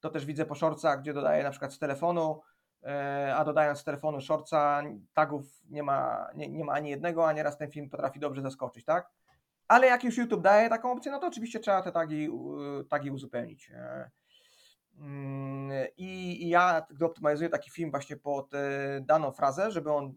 To 0.00 0.10
też 0.10 0.26
widzę 0.26 0.44
po 0.44 0.54
shortsach, 0.54 1.00
gdzie 1.00 1.12
dodaję 1.12 1.42
na 1.42 1.50
przykład 1.50 1.72
z 1.72 1.78
telefonu, 1.78 2.40
yy, 2.82 3.34
a 3.34 3.44
dodając 3.44 3.78
z 3.78 3.84
telefonu 3.84 4.20
shortsa 4.20 4.82
tagów 5.14 5.44
nie 5.70 5.82
ma, 5.82 6.28
nie, 6.34 6.48
nie 6.48 6.64
ma 6.64 6.72
ani 6.72 6.90
jednego, 6.90 7.28
a 7.28 7.32
nieraz 7.32 7.58
ten 7.58 7.70
film 7.70 7.90
potrafi 7.90 8.20
dobrze 8.20 8.42
zaskoczyć, 8.42 8.84
tak? 8.84 9.10
Ale 9.68 9.86
jak 9.86 10.04
już 10.04 10.18
YouTube 10.18 10.42
daje 10.42 10.68
taką 10.68 10.92
opcję, 10.92 11.12
no 11.12 11.18
to 11.18 11.26
oczywiście 11.26 11.60
trzeba 11.60 11.82
te 11.82 11.92
tagi, 11.92 12.28
tagi 12.88 13.10
uzupełnić. 13.10 13.70
E, 13.70 14.10
mm, 14.98 15.88
I, 15.96 16.48
ja 16.48 16.86
gdy 16.90 17.04
optymalizuję 17.04 17.50
taki 17.50 17.70
film 17.70 17.90
właśnie 17.90 18.16
pod 18.16 18.54
e, 18.54 18.58
daną 19.00 19.32
frazę, 19.32 19.70
żeby 19.70 19.92
on 19.92 20.14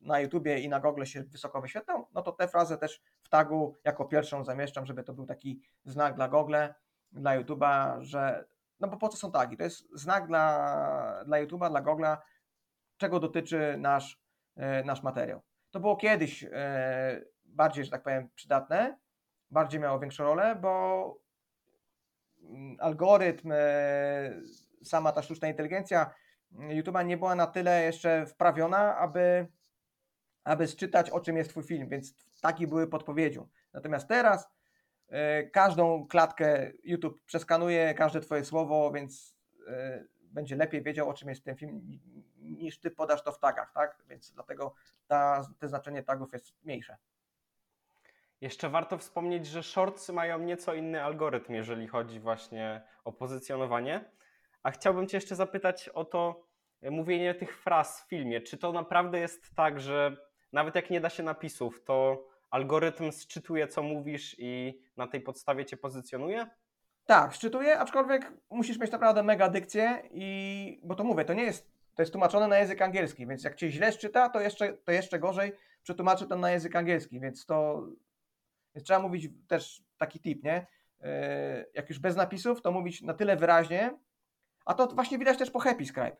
na 0.00 0.20
YouTubie 0.20 0.60
i 0.60 0.68
na 0.68 0.80
Google 0.80 1.04
się 1.04 1.22
wysoko 1.22 1.60
wyświetlał, 1.60 2.06
no 2.14 2.22
to 2.22 2.32
tę 2.32 2.48
frazę 2.48 2.78
też 2.78 3.02
w 3.22 3.28
tagu 3.28 3.76
jako 3.84 4.04
pierwszą 4.04 4.44
zamieszczam, 4.44 4.86
żeby 4.86 5.02
to 5.02 5.14
był 5.14 5.26
taki 5.26 5.60
znak 5.84 6.14
dla 6.14 6.28
Google, 6.28 6.56
dla 7.12 7.34
YouTuba, 7.34 7.96
że 8.00 8.44
no 8.80 8.88
bo 8.88 8.96
po 8.96 9.08
co 9.08 9.16
są 9.16 9.32
tagi? 9.32 9.56
To 9.56 9.64
jest 9.64 9.88
znak 9.94 10.26
dla, 10.26 11.24
dla 11.26 11.38
YouTuba, 11.38 11.70
dla 11.70 11.82
Google'a, 11.82 12.16
czego 12.96 13.20
dotyczy 13.20 13.76
nasz, 13.78 14.20
e, 14.56 14.84
nasz 14.84 15.02
materiał. 15.02 15.42
To 15.70 15.80
było 15.80 15.96
kiedyś 15.96 16.44
e, 16.52 17.24
bardziej, 17.44 17.84
że 17.84 17.90
tak 17.90 18.02
powiem, 18.02 18.28
przydatne, 18.34 18.98
bardziej 19.50 19.80
miało 19.80 19.98
większą 19.98 20.24
rolę, 20.24 20.56
bo 20.56 21.20
mm, 22.42 22.76
algorytm, 22.80 23.52
e, 23.52 23.56
sama 24.84 25.12
ta 25.12 25.22
sztuczna 25.22 25.48
inteligencja 25.48 26.14
mm, 26.52 26.82
YouTube'a 26.82 27.06
nie 27.06 27.16
była 27.16 27.34
na 27.34 27.46
tyle 27.46 27.82
jeszcze 27.82 28.26
wprawiona, 28.26 28.96
aby, 28.96 29.46
aby 30.44 30.66
sczytać, 30.66 31.10
o 31.10 31.20
czym 31.20 31.36
jest 31.36 31.50
Twój 31.50 31.62
film, 31.62 31.88
więc 31.88 32.14
takie 32.42 32.66
były 32.66 32.86
podpowiedzią. 32.86 33.48
Natomiast 33.72 34.08
teraz 34.08 34.55
każdą 35.52 36.06
klatkę 36.06 36.72
YouTube 36.84 37.22
przeskanuje, 37.24 37.94
każde 37.94 38.20
Twoje 38.20 38.44
słowo, 38.44 38.92
więc 38.92 39.36
e, 39.68 40.04
będzie 40.22 40.56
lepiej 40.56 40.82
wiedział, 40.82 41.08
o 41.08 41.14
czym 41.14 41.28
jest 41.28 41.44
ten 41.44 41.56
film, 41.56 41.80
ni- 41.86 42.00
niż 42.38 42.80
Ty 42.80 42.90
podasz 42.90 43.22
to 43.22 43.32
w 43.32 43.38
tagach, 43.38 43.72
tak? 43.72 44.02
Więc 44.08 44.32
dlatego 44.32 44.74
ta, 45.06 45.42
te 45.58 45.68
znaczenie 45.68 46.02
tagów 46.02 46.32
jest 46.32 46.64
mniejsze. 46.64 46.96
Jeszcze 48.40 48.68
warto 48.68 48.98
wspomnieć, 48.98 49.46
że 49.46 49.62
shortsy 49.62 50.12
mają 50.12 50.38
nieco 50.38 50.74
inny 50.74 51.02
algorytm, 51.02 51.54
jeżeli 51.54 51.88
chodzi 51.88 52.20
właśnie 52.20 52.82
o 53.04 53.12
pozycjonowanie. 53.12 54.04
A 54.62 54.70
chciałbym 54.70 55.06
Cię 55.08 55.16
jeszcze 55.16 55.36
zapytać 55.36 55.88
o 55.88 56.04
to 56.04 56.44
e, 56.82 56.90
mówienie 56.90 57.34
tych 57.34 57.58
fraz 57.58 58.02
w 58.02 58.08
filmie. 58.08 58.40
Czy 58.40 58.58
to 58.58 58.72
naprawdę 58.72 59.18
jest 59.18 59.54
tak, 59.54 59.80
że 59.80 60.16
nawet 60.52 60.74
jak 60.74 60.90
nie 60.90 61.00
da 61.00 61.10
się 61.10 61.22
napisów, 61.22 61.84
to 61.84 62.26
algorytm 62.50 63.12
sczytuje, 63.12 63.68
co 63.68 63.82
mówisz 63.82 64.36
i 64.38 64.80
na 64.96 65.06
tej 65.06 65.20
podstawie 65.20 65.64
Cię 65.64 65.76
pozycjonuje? 65.76 66.46
Tak, 67.06 67.34
szczytuję, 67.34 67.78
aczkolwiek 67.78 68.32
musisz 68.50 68.78
mieć 68.78 68.92
naprawdę 68.92 69.22
mega 69.22 69.48
dykcję 69.48 70.02
i, 70.10 70.80
bo 70.84 70.94
to 70.94 71.04
mówię, 71.04 71.24
to 71.24 71.34
nie 71.34 71.42
jest, 71.42 71.70
to 71.94 72.02
jest 72.02 72.12
tłumaczone 72.12 72.48
na 72.48 72.58
język 72.58 72.82
angielski, 72.82 73.26
więc 73.26 73.44
jak 73.44 73.54
cię 73.54 73.70
źle 73.70 73.92
szczyta, 73.92 74.28
to 74.28 74.40
jeszcze, 74.40 74.72
to 74.72 74.92
jeszcze 74.92 75.18
gorzej 75.18 75.52
przetłumaczy 75.82 76.26
to 76.26 76.36
na 76.36 76.50
język 76.50 76.76
angielski, 76.76 77.20
więc 77.20 77.46
to, 77.46 77.86
więc 78.74 78.86
trzeba 78.86 79.00
mówić 79.00 79.28
też 79.48 79.82
taki 79.98 80.20
tip, 80.20 80.44
nie? 80.44 80.66
Yy, 81.00 81.08
Jak 81.74 81.88
już 81.88 81.98
bez 81.98 82.16
napisów, 82.16 82.62
to 82.62 82.72
mówić 82.72 83.02
na 83.02 83.14
tyle 83.14 83.36
wyraźnie, 83.36 83.98
a 84.64 84.74
to 84.74 84.86
właśnie 84.86 85.18
widać 85.18 85.38
też 85.38 85.50
po 85.50 85.58
HappyScribe. 85.58 86.16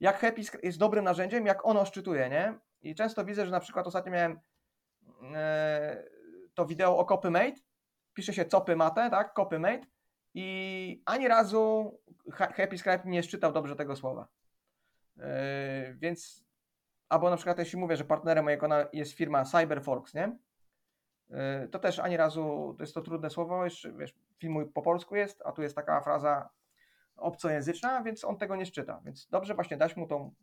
Jak 0.00 0.18
HappyScribe 0.18 0.66
jest 0.66 0.78
dobrym 0.78 1.04
narzędziem, 1.04 1.46
jak 1.46 1.66
ono 1.66 1.84
szczytuje, 1.84 2.28
nie? 2.28 2.58
I 2.82 2.94
często 2.94 3.24
widzę, 3.24 3.44
że 3.46 3.52
na 3.52 3.60
przykład 3.60 3.86
ostatnio 3.86 4.12
miałem 4.12 4.40
to 6.54 6.66
wideo 6.66 6.98
o 6.98 7.04
CopyMate, 7.04 7.60
pisze 8.14 8.32
się 8.32 8.44
copy-mate, 8.44 9.10
tak? 9.10 9.34
Copy-mate 9.34 9.86
i 10.34 11.02
ani 11.06 11.28
razu 11.28 11.92
Ha- 12.32 12.52
HappyScribe 12.52 13.02
nie 13.04 13.22
szczytał 13.22 13.52
dobrze 13.52 13.76
tego 13.76 13.96
słowa. 13.96 14.28
Yy, 15.16 15.24
więc 15.94 16.44
albo 17.08 17.30
na 17.30 17.36
przykład 17.36 17.58
jeśli 17.58 17.78
mówię, 17.78 17.96
że 17.96 18.04
partnerem 18.04 18.44
mojego 18.44 18.68
jest 18.92 19.12
firma 19.12 19.44
Cyberfolks, 19.44 20.14
nie? 20.14 20.38
Yy, 21.28 21.68
To 21.68 21.78
też 21.78 21.98
ani 21.98 22.16
razu, 22.16 22.74
to 22.78 22.82
jest 22.82 22.94
to 22.94 23.02
trudne 23.02 23.30
słowo, 23.30 23.64
jeszcze 23.64 23.92
wiesz, 23.92 24.14
film 24.38 24.72
po 24.74 24.82
polsku 24.82 25.16
jest, 25.16 25.42
a 25.44 25.52
tu 25.52 25.62
jest 25.62 25.76
taka 25.76 26.00
fraza 26.00 26.50
obcojęzyczna, 27.16 28.02
więc 28.02 28.24
on 28.24 28.38
tego 28.38 28.56
nie 28.56 28.66
szczyta. 28.66 29.00
Więc 29.04 29.28
dobrze 29.28 29.54
właśnie 29.54 29.76
dać 29.76 29.96
mu 29.96 30.06
tą 30.06 30.34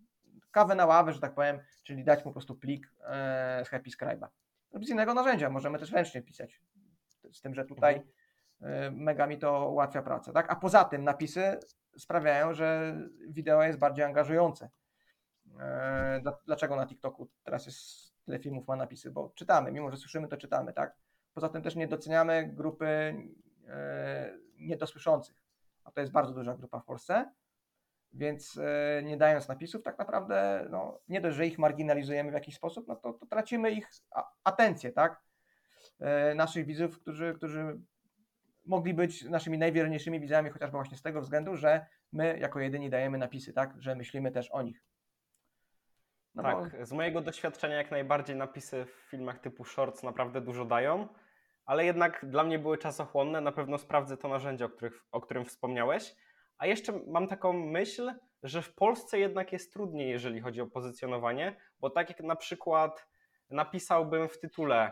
kawę 0.51 0.75
na 0.75 0.85
ławę, 0.85 1.13
że 1.13 1.19
tak 1.19 1.33
powiem, 1.35 1.59
czyli 1.83 2.03
dać 2.03 2.19
mu 2.19 2.23
po 2.23 2.33
prostu 2.33 2.55
plik 2.55 2.91
e, 2.99 3.61
z 3.65 3.69
Happy 3.69 3.89
Scribe'a. 3.89 4.27
Z 4.73 4.89
innego 4.89 5.13
narzędzia, 5.13 5.49
możemy 5.49 5.79
też 5.79 5.91
ręcznie 5.91 6.21
pisać. 6.21 6.61
Z 7.31 7.41
tym, 7.41 7.53
że 7.55 7.65
tutaj 7.65 7.95
Mhm. 8.61 8.83
e, 8.83 8.91
mega 8.91 9.27
mi 9.27 9.37
to 9.37 9.69
ułatwia 9.69 10.01
pracę. 10.01 10.33
Tak? 10.33 10.51
A 10.51 10.55
poza 10.55 10.83
tym 10.83 11.03
napisy 11.03 11.59
sprawiają, 11.97 12.53
że 12.53 12.97
wideo 13.27 13.63
jest 13.63 13.79
bardziej 13.79 14.05
angażujące. 14.05 14.69
Dla- 16.21 16.37
Dlaczego 16.45 16.75
na 16.75 16.85
TikToku 16.87 17.29
teraz 17.43 17.65
jest 17.65 18.13
tyle 18.25 18.39
filmów 18.39 18.67
ma 18.67 18.75
napisy? 18.75 19.11
Bo 19.11 19.29
czytamy, 19.35 19.71
mimo 19.71 19.91
że 19.91 19.97
słyszymy, 19.97 20.27
to 20.27 20.37
czytamy, 20.37 20.73
tak? 20.73 20.95
Poza 21.33 21.49
tym 21.49 21.61
też 21.61 21.75
nie 21.75 21.87
doceniamy 21.87 22.47
grupy 22.53 22.87
e, 23.67 24.37
niedosłyszących, 24.57 25.35
a 25.83 25.91
to 25.91 26.01
jest 26.01 26.13
bardzo 26.13 26.33
duża 26.33 26.55
grupa 26.57 26.79
w 26.79 26.85
Polsce, 26.85 27.31
więc 28.13 28.57
e, 28.57 29.03
nie 29.03 29.17
dając 29.17 29.47
napisów, 29.47 29.83
tak 29.83 29.99
naprawdę 29.99 30.67
no, 30.69 30.99
nie 31.07 31.21
dość, 31.21 31.37
że 31.37 31.47
ich 31.47 31.59
marginalizujemy 31.59 32.31
w 32.31 32.33
jakiś 32.33 32.55
sposób, 32.55 32.87
no 32.87 32.95
to, 32.95 33.13
to 33.13 33.25
tracimy 33.25 33.71
ich 33.71 33.89
atencję, 34.43 34.91
tak? 34.91 35.21
E, 35.99 36.35
naszych 36.35 36.65
widzów, 36.65 36.99
którzy, 36.99 37.33
którzy 37.33 37.79
mogli 38.65 38.93
być 38.93 39.23
naszymi 39.23 39.57
najwierniejszymi 39.57 40.19
widzami, 40.19 40.49
chociażby 40.49 40.77
właśnie 40.77 40.97
z 40.97 41.01
tego 41.01 41.21
względu, 41.21 41.55
że 41.55 41.85
my 42.11 42.39
jako 42.39 42.59
jedyni 42.59 42.89
dajemy 42.89 43.17
napisy, 43.17 43.53
tak? 43.53 43.73
Że 43.77 43.95
myślimy 43.95 44.31
też 44.31 44.51
o 44.51 44.61
nich. 44.61 44.83
No 46.35 46.43
bo- 46.43 46.69
tak, 46.69 46.87
z 46.87 46.91
mojego 46.91 47.21
doświadczenia 47.21 47.75
jak 47.75 47.91
najbardziej 47.91 48.35
napisy 48.35 48.85
w 48.85 49.09
filmach 49.09 49.39
typu 49.39 49.65
shorts 49.65 50.03
naprawdę 50.03 50.41
dużo 50.41 50.65
dają, 50.65 51.07
ale 51.65 51.85
jednak 51.85 52.25
dla 52.29 52.43
mnie 52.43 52.59
były 52.59 52.77
czasochłonne. 52.77 53.41
Na 53.41 53.51
pewno 53.51 53.77
sprawdzę 53.77 54.17
to 54.17 54.27
narzędzie, 54.27 54.65
o, 54.65 54.69
których, 54.69 55.05
o 55.11 55.21
którym 55.21 55.45
wspomniałeś. 55.45 56.15
A 56.59 56.67
jeszcze 56.67 56.93
mam 57.07 57.27
taką 57.27 57.53
myśl, 57.53 58.13
że 58.43 58.61
w 58.61 58.73
Polsce 58.73 59.19
jednak 59.19 59.53
jest 59.53 59.73
trudniej, 59.73 60.09
jeżeli 60.09 60.41
chodzi 60.41 60.61
o 60.61 60.67
pozycjonowanie, 60.67 61.55
bo 61.79 61.89
tak 61.89 62.09
jak 62.09 62.19
na 62.19 62.35
przykład 62.35 63.07
napisałbym 63.49 64.29
w 64.29 64.39
tytule 64.39 64.91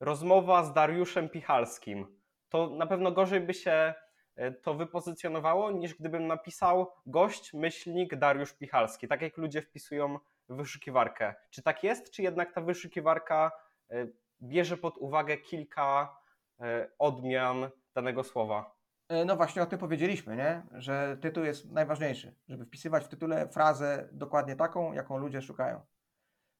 rozmowa 0.00 0.64
z 0.64 0.72
Dariuszem 0.72 1.28
Pichalskim, 1.28 2.20
to 2.48 2.70
na 2.70 2.86
pewno 2.86 3.12
gorzej 3.12 3.40
by 3.40 3.54
się 3.54 3.94
e, 4.36 4.52
to 4.52 4.74
wypozycjonowało, 4.74 5.70
niż 5.70 5.94
gdybym 5.94 6.26
napisał 6.26 6.92
gość, 7.06 7.52
myślnik 7.52 8.16
Dariusz 8.16 8.52
Pichalski, 8.52 9.08
tak 9.08 9.22
jak 9.22 9.36
ludzie 9.36 9.62
wpisują 9.62 10.18
w 10.48 10.56
wyszukiwarkę. 10.56 11.34
Czy 11.50 11.62
tak 11.62 11.84
jest, 11.84 12.10
czy 12.10 12.22
jednak 12.22 12.52
ta 12.52 12.60
wyszukiwarka 12.60 13.52
e, 13.90 14.06
bierze 14.42 14.76
pod 14.76 14.98
uwagę 14.98 15.36
kilka 15.36 16.16
e, 16.60 16.90
odmian 16.98 17.70
danego 17.94 18.24
słowa? 18.24 18.79
E, 19.10 19.24
No 19.24 19.36
właśnie 19.36 19.62
o 19.62 19.66
tym 19.66 19.78
powiedzieliśmy, 19.78 20.36
nie? 20.36 20.62
że 20.72 21.16
tytuł 21.20 21.44
jest 21.44 21.70
najważniejszy, 21.70 22.34
żeby 22.48 22.64
wpisywać 22.64 23.04
w 23.04 23.08
tytule 23.08 23.48
frazę 23.48 24.08
dokładnie 24.12 24.56
taką, 24.56 24.92
jaką 24.92 25.18
ludzie 25.18 25.42
szukają. 25.42 25.80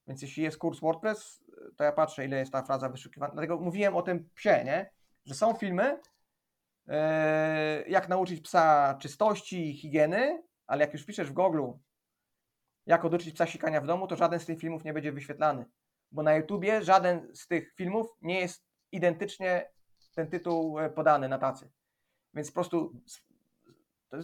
Więc 0.07 0.23
jeśli 0.23 0.43
jest 0.43 0.59
kurs 0.59 0.81
WordPress, 0.81 1.45
to 1.77 1.85
ja 1.85 1.93
patrzę, 1.93 2.25
ile 2.25 2.39
jest 2.39 2.53
ta 2.53 2.63
fraza 2.63 2.89
wyszukiwana. 2.89 3.33
Dlatego 3.33 3.61
mówiłem 3.61 3.97
o 3.97 4.03
tym 4.03 4.31
psie, 4.35 4.65
nie? 4.65 4.91
że 5.25 5.35
są 5.35 5.55
filmy, 5.55 6.01
e, 6.89 7.85
jak 7.89 8.09
nauczyć 8.09 8.41
psa 8.41 8.95
czystości 9.01 9.71
i 9.71 9.75
higieny, 9.75 10.43
ale 10.67 10.85
jak 10.85 10.93
już 10.93 11.05
piszesz 11.05 11.31
w 11.31 11.33
Google, 11.33 11.71
jak 12.87 13.05
oduczyć 13.05 13.35
psa 13.35 13.47
sikania 13.47 13.81
w 13.81 13.87
domu, 13.87 14.07
to 14.07 14.17
żaden 14.17 14.41
z 14.41 14.47
tych 14.47 14.59
filmów 14.59 14.85
nie 14.85 14.93
będzie 14.93 15.13
wyświetlany. 15.13 15.65
Bo 16.13 16.23
na 16.23 16.35
YouTubie 16.35 16.83
żaden 16.83 17.35
z 17.35 17.47
tych 17.47 17.75
filmów 17.75 18.07
nie 18.23 18.41
jest 18.41 18.65
identycznie 18.93 19.71
ten 20.15 20.31
tytuł 20.31 20.79
e, 20.79 20.91
podany 20.91 21.29
na 21.29 21.39
tacy. 21.39 21.71
Więc 22.35 22.51
po 22.51 22.55
prostu 22.55 22.93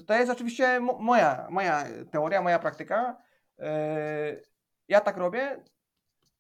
to, 0.07 0.15
jest 0.15 0.31
oczywiście 0.31 0.81
mo- 0.81 0.99
moja, 0.99 1.47
moja 1.51 1.85
teoria, 2.11 2.43
moja 2.43 2.59
praktyka. 2.59 3.17
Yy, 3.59 3.67
Ja 4.89 5.01
tak 5.01 5.17
robię. 5.17 5.65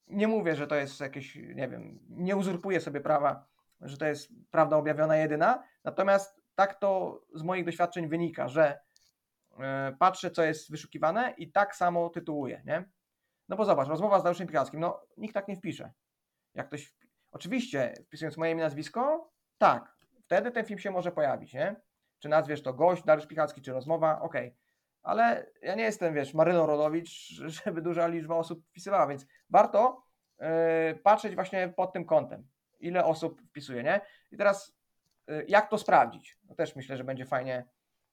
Nie 0.06 0.28
mówię, 0.28 0.56
że 0.56 0.66
to 0.66 0.74
jest 0.74 1.00
jakieś, 1.00 1.36
nie 1.36 1.68
wiem, 1.68 1.98
nie 2.08 2.36
uzurpuję 2.36 2.80
sobie 2.80 3.00
prawa, 3.00 3.46
że 3.80 3.96
to 3.96 4.06
jest 4.06 4.30
prawda 4.50 4.76
objawiona 4.76 5.16
jedyna. 5.16 5.62
Natomiast 5.84 6.40
tak 6.54 6.74
to 6.74 7.20
z 7.34 7.42
moich 7.42 7.64
doświadczeń 7.64 8.08
wynika, 8.08 8.48
że 8.48 8.80
yy, 9.50 9.64
patrzę, 9.98 10.30
co 10.30 10.42
jest 10.42 10.70
wyszukiwane 10.70 11.34
i 11.38 11.52
tak 11.52 11.76
samo 11.76 12.08
tytułuję, 12.10 12.62
nie? 12.66 12.84
No 13.48 13.56
bo 13.56 13.64
zobacz, 13.64 13.88
rozmowa 13.88 14.20
z 14.20 14.22
Dariuszem 14.22 14.46
Pichalskim, 14.46 14.80
no 14.80 15.00
nikt 15.16 15.34
tak 15.34 15.48
nie 15.48 15.56
wpisze. 15.56 15.92
Jak 16.54 16.66
ktoś, 16.66 16.94
oczywiście 17.32 17.94
wpisując 18.06 18.36
moje 18.36 18.52
imię, 18.52 18.62
nazwisko, 18.62 19.30
tak, 19.58 19.95
wtedy 20.26 20.50
ten 20.50 20.64
film 20.64 20.78
się 20.78 20.90
może 20.90 21.12
pojawić, 21.12 21.54
nie? 21.54 21.76
Czy 22.18 22.28
nazwiesz 22.28 22.62
to 22.62 22.74
gość, 22.74 23.04
Dariusz 23.04 23.26
Pichalski, 23.26 23.62
czy 23.62 23.72
rozmowa, 23.72 24.20
okej. 24.20 24.56
Ale 25.02 25.46
ja 25.62 25.74
nie 25.74 25.82
jestem, 25.82 26.14
wiesz, 26.14 26.34
Maryną 26.34 26.66
Rodowicz, 26.66 27.28
żeby 27.64 27.82
duża 27.82 28.06
liczba 28.06 28.36
osób 28.36 28.64
wpisywała, 28.66 29.06
więc 29.06 29.26
warto 29.50 30.02
yy, 30.38 30.46
patrzeć 31.02 31.34
właśnie 31.34 31.68
pod 31.68 31.92
tym 31.92 32.04
kątem, 32.04 32.48
ile 32.80 33.04
osób 33.04 33.42
wpisuje, 33.42 33.82
nie? 33.82 34.00
I 34.32 34.36
teraz 34.36 34.76
yy, 35.26 35.44
jak 35.48 35.70
to 35.70 35.78
sprawdzić? 35.78 36.38
No 36.48 36.54
też 36.54 36.76
myślę, 36.76 36.96
że 36.96 37.04
będzie 37.04 37.24
fajnie. 37.24 37.64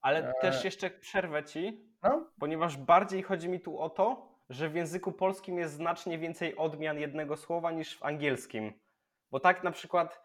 Ale 0.01 0.29
E, 0.29 0.33
też 0.41 0.63
jeszcze 0.63 0.89
przerwę 0.89 1.43
ci, 1.43 1.93
No, 2.03 2.31
ponieważ 2.39 2.77
bardziej 2.77 3.23
chodzi 3.23 3.49
mi 3.49 3.59
tu 3.59 3.79
o 3.79 3.89
to, 3.89 4.33
że 4.49 4.69
w 4.69 4.75
języku 4.75 5.11
polskim 5.11 5.57
jest 5.57 5.73
znacznie 5.73 6.17
więcej 6.17 6.55
odmian 6.55 6.99
jednego 6.99 7.37
słowa 7.37 7.71
niż 7.71 7.97
w 7.97 8.03
angielskim. 8.03 8.73
Bo 9.31 9.39
tak 9.39 9.63
na 9.63 9.71
przykład 9.71 10.21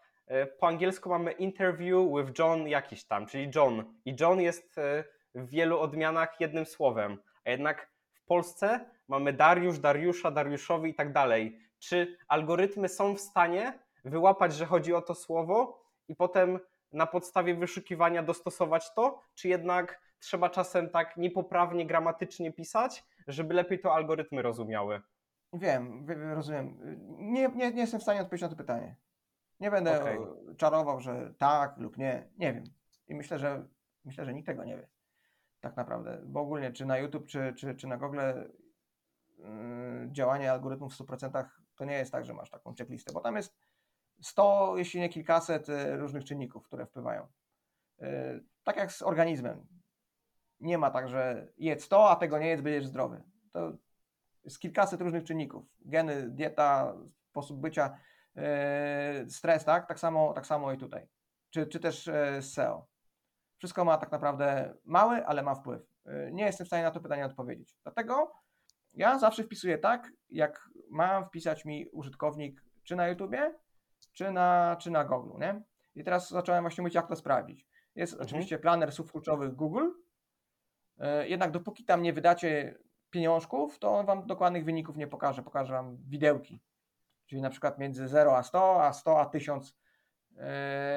po 0.59 0.67
angielsku 0.67 1.09
mamy 1.09 1.31
interview 1.31 1.99
with 2.17 2.39
John 2.39 2.67
jakiś 2.67 3.05
tam, 3.05 3.25
czyli 3.25 3.51
John. 3.55 3.93
I 4.05 4.15
John 4.19 4.41
jest 4.41 4.77
e, 4.77 5.03
w 5.35 5.49
wielu 5.49 5.79
odmianach 5.79 6.41
jednym 6.41 6.65
słowem. 6.65 7.17
A 7.45 7.49
jednak 7.49 7.91
w 8.13 8.25
Polsce 8.25 8.85
mamy 9.07 9.33
Dariusz, 9.33 9.79
Dariusza, 9.79 10.31
Dariuszowi 10.31 10.89
i 10.89 10.95
tak 10.95 11.13
dalej. 11.13 11.59
Czy 11.79 12.17
algorytmy 12.27 12.89
są 12.89 13.15
w 13.15 13.19
stanie 13.19 13.79
wyłapać, 14.05 14.53
że 14.53 14.65
chodzi 14.65 14.93
o 14.93 15.01
to 15.01 15.15
słowo 15.15 15.83
i 16.07 16.15
potem 16.15 16.59
na 16.93 17.05
podstawie 17.05 17.55
wyszukiwania 17.55 18.23
dostosować 18.23 18.93
to, 18.93 19.21
czy 19.35 19.47
jednak 19.47 20.01
trzeba 20.19 20.49
czasem 20.49 20.89
tak 20.89 21.17
niepoprawnie 21.17 21.85
gramatycznie 21.85 22.53
pisać, 22.53 23.03
żeby 23.27 23.53
lepiej 23.53 23.79
to 23.79 23.93
algorytmy 23.93 24.41
rozumiały? 24.41 25.01
wiem, 25.53 26.05
wie- 26.05 26.15
wie- 26.15 26.35
rozumiem. 26.35 26.77
Nie, 27.17 27.49
nie, 27.55 27.71
nie 27.71 27.81
jestem 27.81 27.99
w 27.99 28.03
stanie 28.03 28.21
odpowiedzieć 28.21 28.41
na 28.43 28.49
to 28.49 28.55
pytanie. 28.55 28.95
Nie 29.59 29.71
będę 29.71 30.01
Okej. 30.01 30.17
e, 30.17 30.55
czarował, 30.55 30.99
że 30.99 31.33
tak 31.37 31.77
lub 31.77 31.97
nie. 31.97 32.29
Nie 32.37 32.53
wiem. 32.53 32.63
I 33.07 33.15
myślę, 33.15 33.39
że 33.39 33.67
myślę, 34.05 34.25
że 34.25 34.33
nikt 34.33 34.45
tego 34.45 34.63
nie 34.63 34.77
wie. 34.77 34.87
Tak 35.59 35.75
naprawdę. 35.75 36.21
Bo 36.25 36.41
ogólnie, 36.41 36.71
czy 36.71 36.85
na 36.85 36.97
YouTube, 36.97 37.25
czy, 37.27 37.53
czy, 37.57 37.75
czy 37.75 37.87
na 37.87 37.97
Google 37.97 38.19
yy, 39.37 39.45
działanie 40.11 40.51
algorytmów 40.51 40.93
w 40.93 40.99
100% 40.99 41.45
to 41.75 41.85
nie 41.85 41.93
jest 41.93 42.11
tak, 42.11 42.25
że 42.25 42.33
masz 42.33 42.49
taką 42.49 42.75
checklistę, 42.75 43.13
bo 43.13 43.21
tam 43.21 43.35
jest 43.35 43.55
100, 44.21 44.73
jeśli 44.77 44.99
nie 44.99 45.09
kilkaset 45.09 45.69
e, 45.69 45.97
różnych 45.97 46.23
czynników, 46.25 46.63
które 46.63 46.85
wpływają. 46.85 47.27
Yy, 47.99 48.07
Tak 48.63 48.77
jak 48.77 48.91
z 48.91 49.01
organizmem. 49.01 49.67
Nie 50.59 50.77
ma 50.77 50.91
tak, 50.91 51.09
że 51.09 51.47
jedz 51.57 51.87
to, 51.87 52.09
a 52.09 52.15
tego 52.15 52.39
nie 52.39 52.47
jedz, 52.47 52.61
będziesz 52.61 52.87
zdrowy. 52.87 53.23
To 53.51 53.71
jest 54.43 54.59
kilkaset 54.59 55.01
różnych 55.01 55.23
czynników. 55.23 55.65
Geny, 55.81 56.29
dieta, 56.29 56.93
sposób 57.29 57.59
bycia, 57.59 57.97
stres, 59.29 59.65
tak? 59.65 59.87
Tak 59.87 59.99
samo, 59.99 60.33
tak 60.33 60.45
samo 60.45 60.71
i 60.71 60.77
tutaj. 60.77 61.07
Czy, 61.49 61.67
czy 61.67 61.79
też 61.79 62.07
yy, 62.07 62.41
SEO. 62.41 62.87
Wszystko 63.57 63.85
ma 63.85 63.97
tak 63.97 64.11
naprawdę 64.11 64.73
mały, 64.85 65.25
ale 65.25 65.43
ma 65.43 65.55
wpływ. 65.55 65.81
Yy, 66.05 66.31
Nie 66.33 66.43
jestem 66.45 66.65
w 66.65 66.67
stanie 66.67 66.83
na 66.83 66.91
to 66.91 66.99
pytanie 66.99 67.25
odpowiedzieć. 67.25 67.75
Dlatego 67.83 68.31
ja 68.93 69.19
zawsze 69.19 69.43
wpisuję 69.43 69.77
tak, 69.77 70.11
jak 70.29 70.69
ma 70.89 71.23
wpisać 71.25 71.65
mi 71.65 71.87
użytkownik 71.91 72.63
czy 72.83 72.95
na 72.95 73.07
YouTubie, 73.07 73.55
czy 74.13 74.31
na, 74.31 74.75
czy 74.79 74.91
na 74.91 75.03
Google, 75.05 75.39
nie? 75.39 75.61
I 75.95 76.03
teraz 76.03 76.29
zacząłem 76.29 76.63
właśnie 76.63 76.81
mówić, 76.81 76.95
jak 76.95 77.07
to 77.07 77.15
sprawdzić. 77.15 77.67
Jest 77.95 78.13
Mhm. 78.13 78.27
oczywiście 78.27 78.59
planer 78.59 78.91
słów 78.91 79.11
kluczowych 79.11 79.55
Google, 79.55 79.89
jednak 81.25 81.51
dopóki 81.51 81.85
tam 81.85 82.01
nie 82.01 82.13
wydacie 82.13 82.77
pieniążków, 83.09 83.79
to 83.79 83.91
on 83.95 84.05
Wam 84.05 84.27
dokładnych 84.27 84.65
wyników 84.65 84.97
nie 84.97 85.07
pokaże. 85.07 85.43
Pokaże 85.43 85.73
Wam 85.73 85.97
widełki. 86.07 86.61
Czyli 87.29 87.41
na 87.41 87.49
przykład 87.49 87.79
między 87.79 88.07
0 88.07 88.37
a 88.37 88.43
100, 88.43 88.83
a 88.83 88.93
100 88.93 89.19
a 89.19 89.25
1000 89.25 89.75
yy, 90.31 90.43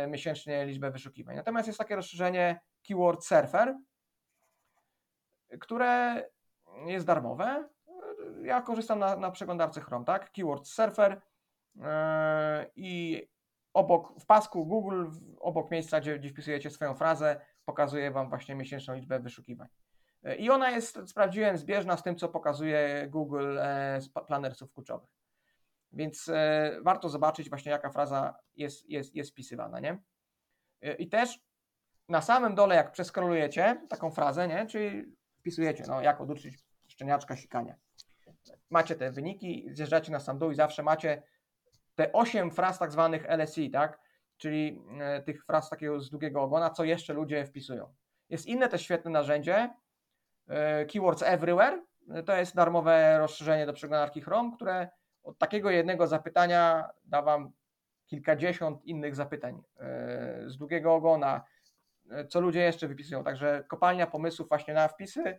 miesięcznie 0.08 0.66
liczbę 0.66 0.90
wyszukiwań. 0.90 1.36
Natomiast 1.36 1.66
jest 1.66 1.78
takie 1.78 1.96
rozszerzenie 1.96 2.60
Keyword 2.88 3.24
Surfer, 3.24 3.76
które 5.60 6.22
jest 6.86 7.06
darmowe. 7.06 7.68
Ja 8.42 8.62
korzystam 8.62 8.98
na, 8.98 9.16
na 9.16 9.30
przeglądarce 9.30 9.80
Chrome, 9.80 10.04
tak? 10.04 10.32
Keyword 10.32 10.66
Surfer 10.66 11.20
yy, 11.74 11.84
i 12.76 13.22
obok, 13.74 14.20
w 14.20 14.26
pasku 14.26 14.66
Google, 14.66 15.06
obok 15.40 15.70
miejsca, 15.70 16.00
gdzie, 16.00 16.18
gdzie 16.18 16.28
wpisujecie 16.28 16.70
swoją 16.70 16.94
frazę, 16.94 17.40
pokazuje 17.64 18.10
Wam 18.10 18.28
właśnie 18.28 18.54
miesięczną 18.54 18.94
liczbę 18.94 19.20
wyszukiwań. 19.20 19.68
E, 20.22 20.36
I 20.36 20.50
ona 20.50 20.70
jest, 20.70 20.98
sprawdziłem, 21.06 21.58
zbieżna 21.58 21.96
z 21.96 22.02
tym, 22.02 22.16
co 22.16 22.28
pokazuje 22.28 23.06
Google 23.10 23.58
e, 23.58 24.00
z 24.00 24.08
pa- 24.08 24.24
planer 24.24 24.54
słów 24.54 24.72
kluczowych. 24.72 25.10
Więc 25.92 26.28
e, 26.28 26.76
warto 26.82 27.08
zobaczyć 27.08 27.48
właśnie, 27.48 27.72
jaka 27.72 27.90
fraza 27.90 28.34
jest, 28.56 28.88
jest, 28.88 29.14
jest 29.14 29.30
wpisywana, 29.30 29.80
nie? 29.80 29.98
E, 30.82 30.94
I 30.94 31.08
też 31.08 31.40
na 32.08 32.20
samym 32.20 32.54
dole, 32.54 32.74
jak 32.74 32.92
przeskrolujecie 32.92 33.86
taką 33.88 34.10
frazę, 34.10 34.48
nie? 34.48 34.66
Czyli 34.66 35.16
wpisujecie, 35.38 35.84
no, 35.88 36.02
jak 36.02 36.20
oduczyć 36.20 36.58
szczeniaczka 36.88 37.36
sikania. 37.36 37.74
Macie 38.70 38.94
te 38.94 39.10
wyniki, 39.10 39.68
zjeżdżacie 39.70 40.12
na 40.12 40.20
sam 40.20 40.38
dół 40.38 40.50
i 40.50 40.54
zawsze 40.54 40.82
macie 40.82 41.22
te 41.94 42.12
8 42.12 42.50
fraz 42.50 42.78
tak 42.78 42.92
zwanych 42.92 43.26
LSI, 43.28 43.70
tak? 43.70 44.00
Czyli 44.36 44.82
e, 45.00 45.22
tych 45.22 45.44
fraz 45.44 45.70
takiego 45.70 46.00
z 46.00 46.10
długiego 46.10 46.42
ogona, 46.42 46.70
co 46.70 46.84
jeszcze 46.84 47.12
ludzie 47.12 47.46
wpisują. 47.46 47.94
Jest 48.28 48.46
inne 48.46 48.68
też 48.68 48.82
świetne 48.82 49.10
narzędzie, 49.10 49.70
Keywords 50.92 51.22
Everywhere. 51.22 51.82
To 52.26 52.36
jest 52.36 52.54
darmowe 52.54 53.18
rozszerzenie 53.18 53.66
do 53.66 53.72
przeglądarki 53.72 54.20
Chrome, 54.20 54.52
które 54.56 54.88
od 55.22 55.38
takiego 55.38 55.70
jednego 55.70 56.06
zapytania 56.06 56.90
da 57.04 57.22
Wam 57.22 57.52
kilkadziesiąt 58.06 58.84
innych 58.84 59.14
zapytań 59.14 59.62
e, 59.78 60.42
z 60.46 60.56
długiego 60.56 60.94
ogona, 60.94 61.44
e, 62.10 62.26
co 62.26 62.40
ludzie 62.40 62.60
jeszcze 62.60 62.88
wypisują. 62.88 63.24
Także 63.24 63.64
kopalnia 63.68 64.06
pomysłów 64.06 64.48
właśnie 64.48 64.74
na 64.74 64.88
wpisy 64.88 65.38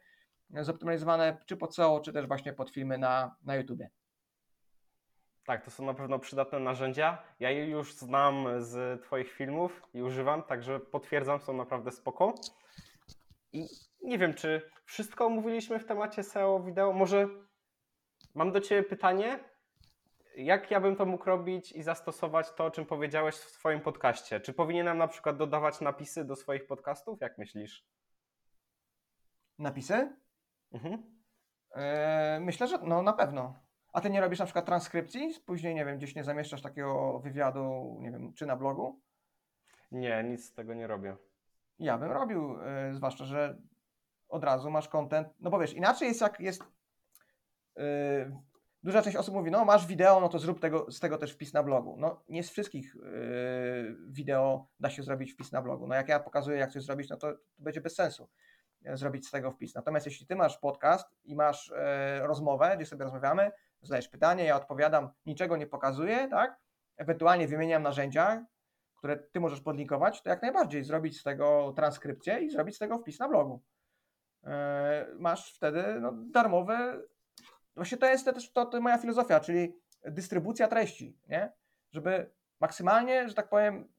e, 0.54 0.64
zoptymalizowane 0.64 1.38
czy 1.46 1.58
pod 1.58 1.76
SEO, 1.76 2.00
czy 2.00 2.14
też 2.14 2.28
właśnie 2.28 2.54
pod 2.54 2.70
filmy 2.70 2.98
na, 2.98 3.36
na 3.44 3.56
YouTube. 3.56 3.82
Tak, 5.46 5.66
to 5.66 5.72
są 5.72 5.86
na 5.86 5.94
pewno 5.94 6.20
przydatne 6.20 6.60
narzędzia. 6.60 7.24
Ja 7.40 7.50
je 7.50 7.66
już 7.66 7.94
znam 7.94 8.46
z 8.58 9.04
Twoich 9.04 9.32
filmów 9.32 9.82
i 9.94 10.02
używam, 10.02 10.44
także 10.44 10.80
potwierdzam, 10.80 11.40
są 11.40 11.54
naprawdę 11.54 11.92
spoko. 11.92 12.36
I 13.54 13.68
nie 14.02 14.18
wiem, 14.18 14.34
czy 14.34 14.70
wszystko 14.86 15.26
omówiliśmy 15.26 15.80
w 15.80 15.86
temacie 15.86 16.24
SEO 16.24 16.60
wideo. 16.60 16.94
Może 16.94 17.28
mam 18.36 18.52
do 18.52 18.62
Ciebie 18.62 18.84
pytanie. 18.84 19.40
Jak 20.36 20.72
ja 20.72 20.80
bym 20.80 20.96
to 20.96 21.06
mógł 21.06 21.26
robić 21.26 21.72
i 21.72 21.84
zastosować 21.84 22.54
to, 22.56 22.66
o 22.66 22.72
czym 22.72 22.86
powiedziałeś 22.86 23.36
w 23.36 23.50
swoim 23.50 23.82
podcaście? 23.82 24.40
Czy 24.40 24.54
powinienem 24.54 24.98
na 24.98 25.08
przykład 25.08 25.38
dodawać 25.38 25.82
napisy 25.82 26.26
do 26.26 26.36
swoich 26.36 26.68
podcastów? 26.68 27.22
Jak 27.22 27.38
myślisz? 27.38 27.86
Napisy? 29.60 30.16
Mhm. 30.72 31.04
E, 31.76 32.40
myślę, 32.42 32.68
że 32.68 32.78
no 32.78 33.02
na 33.02 33.14
pewno. 33.14 33.60
A 33.94 34.02
ty 34.02 34.10
nie 34.10 34.22
robisz 34.22 34.40
na 34.40 34.46
przykład 34.46 34.66
transkrypcji? 34.66 35.34
Później, 35.46 35.76
nie 35.76 35.86
wiem, 35.86 35.98
gdzieś 35.98 36.16
nie 36.16 36.24
zamieszczasz 36.24 36.62
takiego 36.62 37.20
wywiadu, 37.20 37.98
nie 38.02 38.12
wiem, 38.12 38.34
czy 38.34 38.46
na 38.46 38.56
blogu? 38.56 39.02
Nie, 39.92 40.24
nic 40.24 40.46
z 40.46 40.54
tego 40.54 40.74
nie 40.74 40.88
robię. 40.88 41.16
Ja 41.80 41.98
bym 41.98 42.12
robił, 42.12 42.58
y, 42.90 42.94
zwłaszcza, 42.94 43.26
że 43.26 43.58
od 44.30 44.44
razu 44.44 44.72
masz 44.72 44.88
content. 44.88 45.28
No 45.40 45.50
bo 45.50 45.60
wiesz, 45.60 45.74
inaczej 45.74 46.08
jest 46.08 46.22
jak 46.22 46.40
jest. 46.40 46.64
y, 47.78 48.32
duża 48.84 49.02
część 49.02 49.18
osób 49.18 49.36
mówi, 49.36 49.52
no 49.52 49.66
masz 49.66 49.88
wideo, 49.88 50.20
no 50.20 50.30
to 50.30 50.40
zrób 50.40 50.60
tego, 50.60 50.92
z 50.92 51.00
tego 51.00 51.18
też 51.18 51.32
wpis 51.32 51.54
na 51.54 51.64
blogu. 51.64 51.96
No 52.00 52.24
nie 52.30 52.44
z 52.44 52.50
wszystkich 52.50 52.96
y, 52.96 53.00
wideo 54.08 54.68
da 54.80 54.90
się 54.90 55.04
zrobić 55.04 55.34
wpis 55.34 55.52
na 55.52 55.62
blogu. 55.62 55.88
No 55.88 55.96
jak 55.96 56.10
ja 56.10 56.20
pokazuję, 56.20 56.58
jak 56.58 56.72
coś 56.72 56.84
zrobić, 56.84 57.10
no 57.10 57.18
to, 57.18 57.34
to 57.34 57.40
będzie 57.64 57.82
bez 57.82 57.96
sensu 57.96 58.30
e, 58.86 58.98
zrobić 58.98 59.28
z 59.28 59.32
tego 59.32 59.52
wpis. 59.52 59.76
Natomiast 59.76 60.06
jeśli 60.06 60.28
ty 60.28 60.36
masz 60.36 60.58
podcast 60.58 61.16
i 61.24 61.36
masz 61.36 61.72
e, 61.72 62.28
rozmowę, 62.28 62.74
gdzie 62.78 62.86
sobie 62.86 63.04
rozmawiamy, 63.04 63.52
zadajesz 63.82 64.08
pytanie, 64.08 64.44
ja 64.44 64.56
odpowiadam, 64.56 65.10
niczego 65.26 65.58
nie 65.58 65.68
pokazuję, 65.68 66.28
tak? 66.30 66.60
Ewentualnie 66.98 67.48
wymieniam 67.48 67.84
narzędzia, 67.84 68.46
które 68.96 69.18
ty 69.18 69.40
możesz 69.40 69.62
podlinkować, 69.62 70.22
to 70.22 70.30
jak 70.30 70.42
najbardziej 70.42 70.84
zrobić 70.84 71.20
z 71.20 71.24
tego 71.24 71.74
transkrypcję 71.76 72.40
i 72.40 72.50
zrobić 72.50 72.76
z 72.76 72.80
tego 72.80 72.98
wpis 72.98 73.20
na 73.20 73.28
blogu. 73.28 73.62
E, 74.44 75.08
Masz 75.20 75.56
wtedy 75.56 75.84
no, 76.02 76.12
darmowe. 76.12 77.02
Właśnie 77.76 77.98
to 77.98 78.06
jest 78.06 78.26
też 78.26 78.52
to, 78.52 78.66
to 78.66 78.82
moja 78.82 78.98
filozofia, 78.98 79.40
czyli 79.40 79.76
dystrybucja 80.06 80.68
treści, 80.68 81.18
nie? 81.30 81.52
Żeby 81.92 82.32
maksymalnie, 82.60 83.30
że 83.30 83.34
tak 83.36 83.50
powiem, 83.50 83.94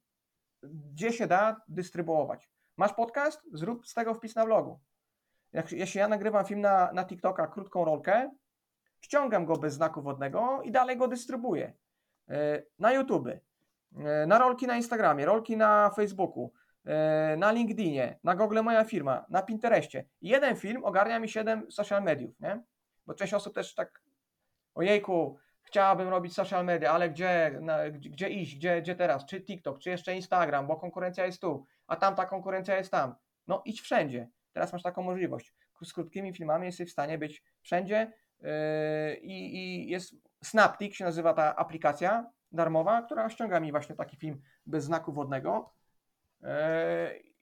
gdzie 0.62 1.12
się 1.12 1.27
da 1.27 1.61
dystrybuować. 1.68 2.51
Masz 2.77 2.93
podcast, 2.93 3.41
zrób 3.53 3.87
z 3.87 3.95
tego 3.95 4.14
wpis 4.14 4.35
na 4.35 4.45
blogu. 4.45 4.81
Jak, 5.53 5.72
jeśli 5.72 5.99
ja 5.99 6.09
nagrywam 6.09 6.45
film 6.45 6.61
na, 6.61 6.93
na 6.93 7.05
TikToka, 7.05 7.47
krótką 7.47 7.85
rolkę, 7.85 8.31
ściągam 9.01 9.47
go 9.47 9.57
bez 9.57 9.75
znaku 9.75 10.03
wodnego 10.03 10.62
i 10.62 10.70
dalej 10.70 10.97
go 10.97 11.09
dystrybuję. 11.09 11.72
E, 12.29 12.62
Na 12.79 12.93
YouTube, 12.93 13.29
na 14.27 14.39
rolki 14.39 14.66
na 14.66 14.77
Instagramie, 14.77 15.25
rolki 15.25 15.57
na 15.57 15.91
Facebooku, 15.91 16.53
e, 16.85 17.37
na 17.37 17.53
LinkedInie, 17.53 18.18
na 18.25 18.35
Google 18.35 18.62
Moja 18.62 18.85
Firma, 18.85 19.25
na 19.29 19.43
Pinterestie. 19.43 20.05
Jeden 20.20 20.57
film 20.57 20.85
ogarnia 20.85 21.18
mi 21.20 21.29
7 21.29 21.70
social 21.70 22.03
mediów, 22.03 22.41
nie? 22.41 22.62
Bo 23.07 23.15
część 23.15 23.35
osób 23.35 23.55
też 23.55 23.75
tak, 23.75 24.03
ojejku, 24.75 25.39
chciałabym 25.63 26.09
robić 26.09 26.35
social 26.35 26.65
media, 26.65 26.93
ale 26.93 27.11
gdzie, 27.11 27.59
na, 27.61 27.91
gdzie, 27.91 28.11
gdzie 28.11 28.29
iść, 28.29 28.57
gdzie, 28.57 28.83
gdzie 28.83 28.95
teraz, 28.95 29.27
czy 29.27 29.41
TikTok, 29.41 29.79
czy 29.79 29.91
jeszcze 29.91 30.15
Instagram, 30.15 30.67
bo 30.67 30.77
konkurencja 30.77 31.27
jest 31.27 31.41
tu, 31.41 31.67
a 31.87 31.97
tamta 31.97 32.27
konkurencja 32.27 32.77
jest 32.77 32.91
tam. 32.91 33.15
No 33.47 33.63
idź 33.65 33.81
wszędzie. 33.81 34.29
Teraz 34.53 34.73
masz 34.73 34.83
taką 34.83 35.03
możliwość. 35.03 35.55
Z 35.85 35.93
krótkimi 35.93 36.33
filmami 36.33 36.67
jesteś 36.67 36.89
w 36.89 36.93
stanie 36.93 37.19
być 37.19 37.43
wszędzie 37.63 38.13
yy, 38.41 38.49
i, 39.23 39.91
jest 39.91 40.15
Snaptik 40.45 40.95
się 40.95 41.05
nazywa 41.05 41.35
ta 41.35 41.57
aplikacja 41.57 42.31
darmowa, 42.53 43.03
która 43.03 43.31
ściąga 43.31 43.61
mi 43.61 43.71
właśnie 43.71 43.95
taki 43.95 44.17
film 44.17 44.43
bez 44.67 44.85
znaku 44.85 45.13
wodnego. 45.13 45.73
Yy, 46.43 46.49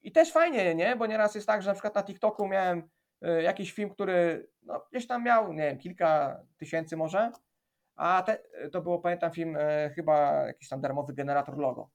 I 0.02 0.12
też 0.12 0.32
fajnie, 0.32 0.74
nie? 0.74 0.96
Bo 0.96 1.06
nieraz 1.06 1.34
jest 1.34 1.46
tak, 1.46 1.62
że 1.62 1.70
na 1.70 1.74
przykład 1.74 1.94
na 1.94 2.02
TikToku 2.02 2.48
miałem 2.48 2.88
jakiś 3.42 3.72
film, 3.72 3.90
który 3.90 4.48
no, 4.62 4.86
gdzieś 4.90 5.06
tam 5.06 5.24
miał, 5.24 5.52
nie 5.52 5.62
wiem, 5.62 5.78
kilka 5.78 6.40
tysięcy 6.56 6.96
może, 6.96 7.32
a 7.96 8.22
te, 8.22 8.38
to 8.72 8.80
było, 8.80 8.98
pamiętam, 8.98 9.32
film 9.32 9.56
e, 9.56 9.90
chyba 9.94 10.46
jakiś 10.46 10.68
tam 10.68 10.80
darmowy 10.80 11.12
generator 11.12 11.58
logo. 11.58 11.90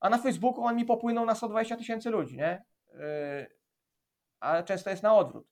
A 0.00 0.10
na 0.10 0.18
Facebooku 0.18 0.64
on 0.64 0.76
mi 0.76 0.84
popłynął 0.84 1.26
na 1.26 1.34
120 1.34 1.76
tysięcy 1.76 2.10
ludzi, 2.10 2.36
nie? 2.36 2.64
E, 2.94 3.46
ale 4.40 4.64
często 4.64 4.90
jest 4.90 5.02
na 5.02 5.14
odwrót, 5.14 5.46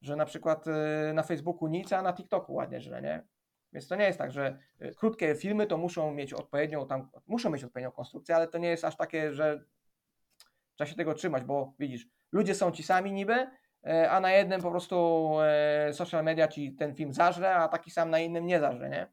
że 0.00 0.16
na 0.16 0.24
przykład 0.24 0.64
e, 0.68 1.12
na 1.12 1.22
Facebooku 1.22 1.68
nic, 1.68 1.92
a 1.92 2.02
na 2.02 2.12
TikToku 2.12 2.54
ładnie 2.54 2.80
źle, 2.80 3.02
nie? 3.02 3.26
Więc 3.72 3.88
to 3.88 3.96
nie 3.96 4.04
jest 4.04 4.18
tak, 4.18 4.32
że 4.32 4.58
e, 4.78 4.94
krótkie 4.94 5.34
filmy 5.34 5.66
to 5.66 5.78
muszą 5.78 6.14
mieć 6.14 6.34
odpowiednią 6.34 6.86
tam, 6.86 7.10
muszą 7.26 7.50
mieć 7.50 7.64
odpowiednią 7.64 7.90
konstrukcję, 7.90 8.36
ale 8.36 8.48
to 8.48 8.58
nie 8.58 8.68
jest 8.68 8.84
aż 8.84 8.96
takie, 8.96 9.34
że 9.34 9.64
trzeba 10.76 10.90
się 10.90 10.96
tego 10.96 11.14
trzymać, 11.14 11.44
bo 11.44 11.74
widzisz, 11.78 12.06
ludzie 12.32 12.54
są 12.54 12.70
ci 12.70 12.82
sami 12.82 13.12
niby, 13.12 13.34
e, 13.34 13.50
a 14.10 14.20
na 14.20 14.32
jednym 14.32 14.62
po 14.62 14.70
prostu 14.70 15.28
e, 15.42 15.92
social 15.92 16.24
media 16.24 16.48
ci 16.48 16.72
ten 16.72 16.94
film 16.94 17.12
zażre, 17.12 17.54
a 17.54 17.68
taki 17.68 17.90
sam 17.90 18.10
na 18.10 18.18
innym 18.18 18.46
nie 18.46 18.60
zażre, 18.60 18.90
nie? 18.90 19.06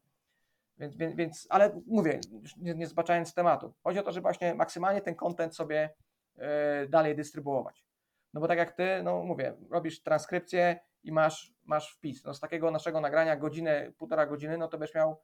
Więc, 0.78 0.96
więc, 0.96 1.16
więc 1.16 1.46
ale 1.50 1.80
mówię, 1.86 2.20
nie, 2.56 2.74
nie 2.74 2.86
zbaczając 2.86 3.34
tematu, 3.34 3.74
chodzi 3.84 3.98
o 3.98 4.02
to, 4.02 4.12
żeby 4.12 4.22
właśnie 4.22 4.54
maksymalnie 4.54 5.00
ten 5.00 5.14
content 5.14 5.56
sobie 5.56 5.94
e, 6.36 6.86
dalej 6.86 7.16
dystrybuować. 7.16 7.86
No 8.34 8.40
bo 8.40 8.48
tak 8.48 8.58
jak 8.58 8.72
ty, 8.72 9.02
no 9.02 9.22
mówię, 9.22 9.54
robisz 9.70 10.02
transkrypcję 10.02 10.78
i 11.02 11.12
masz, 11.12 11.52
masz 11.64 11.94
wpis. 11.94 12.24
No 12.24 12.34
z 12.34 12.40
takiego 12.40 12.70
naszego 12.70 13.00
nagrania 13.00 13.36
godzinę, 13.36 13.92
półtora 13.98 14.26
godziny, 14.26 14.58
no 14.58 14.68
to 14.68 14.78
byś 14.78 14.94
miał 14.94 15.22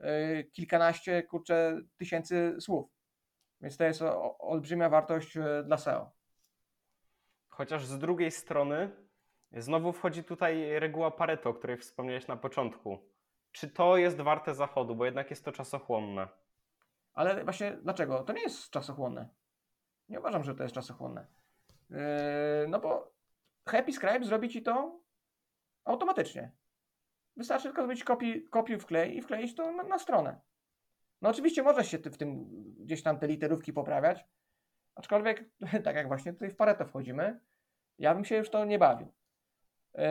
e, 0.00 0.44
kilkanaście, 0.44 1.22
kurczę, 1.22 1.80
tysięcy 1.96 2.56
słów. 2.60 2.90
Więc 3.60 3.76
to 3.76 3.84
jest 3.84 4.02
olbrzymia 4.38 4.88
wartość 4.88 5.36
e, 5.36 5.62
dla 5.64 5.76
SEO. 5.76 6.10
Chociaż 7.56 7.86
z 7.86 7.98
drugiej 7.98 8.30
strony 8.30 8.90
znowu 9.52 9.92
wchodzi 9.92 10.24
tutaj 10.24 10.78
reguła 10.78 11.10
Pareto, 11.10 11.50
o 11.50 11.54
której 11.54 11.76
wspomniałeś 11.76 12.26
na 12.26 12.36
początku. 12.36 12.98
Czy 13.52 13.68
to 13.68 13.96
jest 13.96 14.20
warte 14.20 14.54
zachodu, 14.54 14.96
bo 14.96 15.04
jednak 15.04 15.30
jest 15.30 15.44
to 15.44 15.52
czasochłonne? 15.52 16.28
Ale 17.14 17.44
właśnie 17.44 17.78
dlaczego? 17.82 18.22
To 18.22 18.32
nie 18.32 18.42
jest 18.42 18.70
czasochłonne. 18.70 19.28
Nie 20.08 20.20
uważam, 20.20 20.44
że 20.44 20.54
to 20.54 20.62
jest 20.62 20.74
czasochłonne. 20.74 21.26
Yy, 21.90 21.98
no 22.68 22.80
bo 22.80 23.12
Happy 23.68 23.92
Scribe 23.92 24.24
zrobi 24.24 24.48
ci 24.48 24.62
to 24.62 25.00
automatycznie. 25.84 26.52
Wystarczy 27.36 27.68
tylko 27.68 27.82
zrobić 27.82 28.04
kopi, 28.04 28.48
kopiuj 28.48 28.78
wklej 28.78 29.16
i 29.16 29.22
wkleić 29.22 29.54
to 29.54 29.72
na, 29.72 29.82
na 29.82 29.98
stronę. 29.98 30.40
No 31.22 31.28
oczywiście 31.28 31.62
możesz 31.62 31.90
się 31.90 31.98
w 31.98 32.16
tym 32.16 32.46
gdzieś 32.78 33.02
tam 33.02 33.18
te 33.18 33.26
literówki 33.26 33.72
poprawiać, 33.72 34.24
aczkolwiek 34.96 35.44
tak 35.84 35.96
jak 35.96 36.08
właśnie 36.08 36.32
tutaj 36.32 36.50
w 36.50 36.56
Pareto 36.56 36.86
wchodzimy, 36.86 37.40
ja 37.98 38.14
bym 38.14 38.24
się 38.24 38.36
już 38.36 38.50
to 38.50 38.64
nie 38.64 38.78
bawił. 38.78 39.12
Yy, 39.94 40.02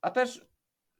a 0.00 0.10
też, 0.10 0.46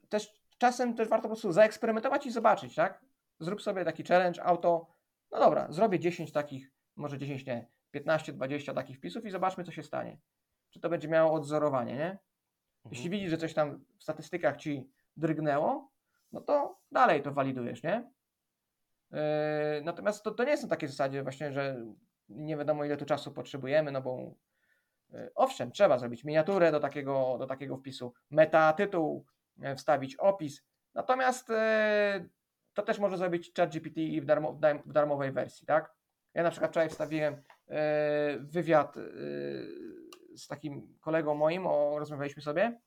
też 0.09 0.43
czasem 0.59 0.95
też 0.95 1.09
warto 1.09 1.23
po 1.23 1.29
prostu 1.29 1.53
zaeksperymentować 1.53 2.27
i 2.27 2.31
zobaczyć, 2.31 2.75
tak? 2.75 3.01
Zrób 3.41 3.63
sobie 3.63 3.85
taki 3.85 4.05
challenge, 4.05 4.45
auto, 4.45 4.87
no 5.31 5.39
dobra, 5.39 5.73
zrobię 5.73 5.99
10 5.99 6.33
takich, 6.33 6.73
może 6.97 7.19
10 7.19 7.47
nie, 7.47 7.67
15, 7.91 8.33
20 8.33 8.75
takich 8.75 8.97
wpisów 8.97 9.25
i 9.25 9.31
zobaczmy, 9.31 9.65
co 9.65 9.73
się 9.73 9.83
stanie. 9.83 10.19
Czy 10.71 10.81
to 10.81 10.89
będzie 10.89 11.09
miało 11.09 11.33
odzorowanie, 11.33 11.97
nie? 11.97 12.19
Jeśli 12.91 13.11
widzisz, 13.11 13.31
że 13.31 13.39
coś 13.39 13.55
tam 13.55 13.85
w 13.99 14.03
statystykach 14.03 14.57
ci 14.57 14.91
drgnęło, 15.17 15.93
no 16.33 16.41
to 16.41 16.79
dalej 16.93 17.23
to 17.23 17.33
walidujesz, 17.33 17.83
nie? 17.83 18.11
Yy, 19.11 19.19
natomiast 19.85 20.25
to, 20.25 20.31
to 20.31 20.45
nie 20.45 20.57
są 20.57 20.69
takie 20.69 20.89
zasady 20.89 21.23
właśnie, 21.23 21.53
że 21.53 21.85
nie 22.29 22.57
wiadomo 22.57 22.85
ile 22.85 22.97
tu 22.97 23.05
czasu 23.05 23.33
potrzebujemy, 23.33 23.93
no 23.93 24.03
bo 24.03 24.35
E, 25.15 25.31
Owszem, 25.35 25.73
trzeba 25.73 25.99
zrobić 25.99 26.25
miniaturę 26.25 26.73
do 26.73 26.81
takiego, 26.81 27.37
do 27.39 27.47
takiego 27.47 27.77
wpisu, 27.77 28.15
meta 28.31 28.73
tytuł, 28.73 29.27
e, 29.63 29.77
wstawić 29.77 30.17
opis, 30.17 30.65
natomiast 30.95 31.51
e, 31.51 32.29
to 32.75 32.83
też 32.83 32.99
może 32.99 33.19
zrobić 33.19 33.53
ChatGPT 33.57 33.97
i 33.99 34.21
w, 34.21 34.25
darmo, 34.25 34.59
w 34.87 34.93
darmowej 34.93 35.33
wersji, 35.33 35.67
tak? 35.67 35.95
Ja 36.35 36.43
na 36.43 36.51
przykład 36.51 36.71
wczoraj 36.71 36.89
wstawiłem 36.89 37.43
e, 37.69 38.39
wywiad 38.41 38.97
z 40.37 40.47
takim 40.49 40.99
kolegą 41.01 41.35
moim, 41.35 41.67
o, 41.67 41.99
rozmawialiśmy 41.99 42.43
sobie 42.43 42.81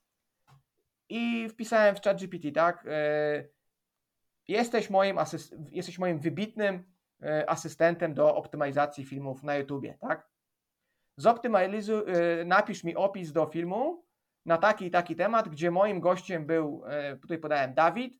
i 1.09 1.49
wpisałem 1.49 1.95
w 1.95 2.01
ChatGPT, 2.01 2.51
tak? 2.53 2.87
Jesteś 4.47 4.89
moim, 4.89 5.17
asyst- 5.17 5.55
jesteś 5.71 5.99
moim 5.99 6.19
wybitnym 6.19 6.94
asystentem 7.47 8.13
do 8.13 8.35
optymalizacji 8.35 9.05
filmów 9.05 9.43
na 9.43 9.55
YouTubie, 9.55 9.97
tak? 10.01 10.29
Zoptymalizuj, 11.17 12.03
e, 12.07 12.45
napisz 12.45 12.83
mi 12.83 12.95
opis 12.95 13.31
do 13.31 13.45
filmu 13.45 14.05
na 14.45 14.57
taki 14.57 14.85
i 14.85 14.91
taki 14.91 15.15
temat, 15.15 15.49
gdzie 15.49 15.71
moim 15.71 15.99
gościem 15.99 16.45
był, 16.45 16.83
e, 16.87 17.17
tutaj 17.17 17.37
podałem 17.37 17.73
Dawid 17.73 18.19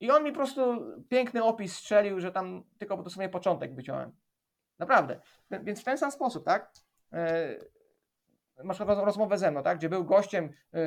i 0.00 0.10
on 0.10 0.24
mi 0.24 0.30
po 0.32 0.36
prostu 0.36 0.86
piękny 1.08 1.44
opis 1.44 1.76
strzelił, 1.76 2.20
że 2.20 2.32
tam 2.32 2.64
tylko 2.78 2.96
dosłownie 2.96 3.28
początek 3.28 3.74
wyciąłem. 3.74 4.12
Naprawdę. 4.78 5.20
Więc 5.50 5.80
w 5.80 5.84
ten 5.84 5.98
sam 5.98 6.10
sposób, 6.10 6.44
tak? 6.44 6.72
E, 7.12 7.56
Masz 8.64 8.80
roz- 8.80 9.04
rozmowę 9.04 9.38
ze 9.38 9.50
mną, 9.50 9.62
tak? 9.62 9.78
Gdzie 9.78 9.88
był 9.88 10.04
gościem, 10.04 10.52
e, 10.74 10.80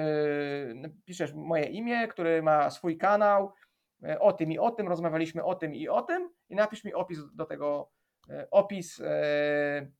piszesz 1.06 1.34
moje 1.34 1.66
imię, 1.66 2.08
który 2.08 2.44
ma 2.44 2.70
swój 2.70 2.98
kanał, 2.98 3.44
e, 3.46 3.65
o 4.20 4.34
tym 4.34 4.52
i 4.52 4.60
o 4.60 4.72
tym, 4.72 4.88
rozmawialiśmy 4.88 5.44
o 5.44 5.56
tym 5.56 5.76
i 5.76 5.88
o 5.88 6.02
tym 6.02 6.30
i 6.50 6.56
napisz 6.56 6.84
mi 6.84 6.94
opis 6.94 7.20
do 7.34 7.46
tego, 7.46 7.92
e, 8.30 8.48
opis 8.52 9.02
e, 9.02 9.92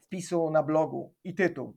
wpisu 0.00 0.50
na 0.50 0.62
blogu 0.62 1.14
i 1.24 1.34
tytuł. 1.34 1.76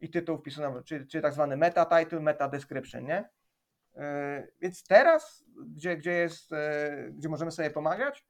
I 0.00 0.10
tytuł 0.10 0.38
wpisu 0.38 0.60
na 0.60 0.70
blogu, 0.70 0.84
czyli, 0.84 1.06
czyli 1.06 1.22
tak 1.22 1.32
zwany 1.32 1.56
meta 1.56 1.84
title, 1.86 2.20
meta 2.20 2.48
description, 2.48 3.04
nie? 3.04 3.28
E, 3.96 4.46
Więc 4.60 4.86
teraz, 4.86 5.44
gdzie, 5.66 5.96
gdzie 5.96 6.12
jest, 6.12 6.52
e, 6.52 7.08
gdzie 7.12 7.28
możemy 7.28 7.50
sobie 7.50 7.70
pomagać, 7.70 8.26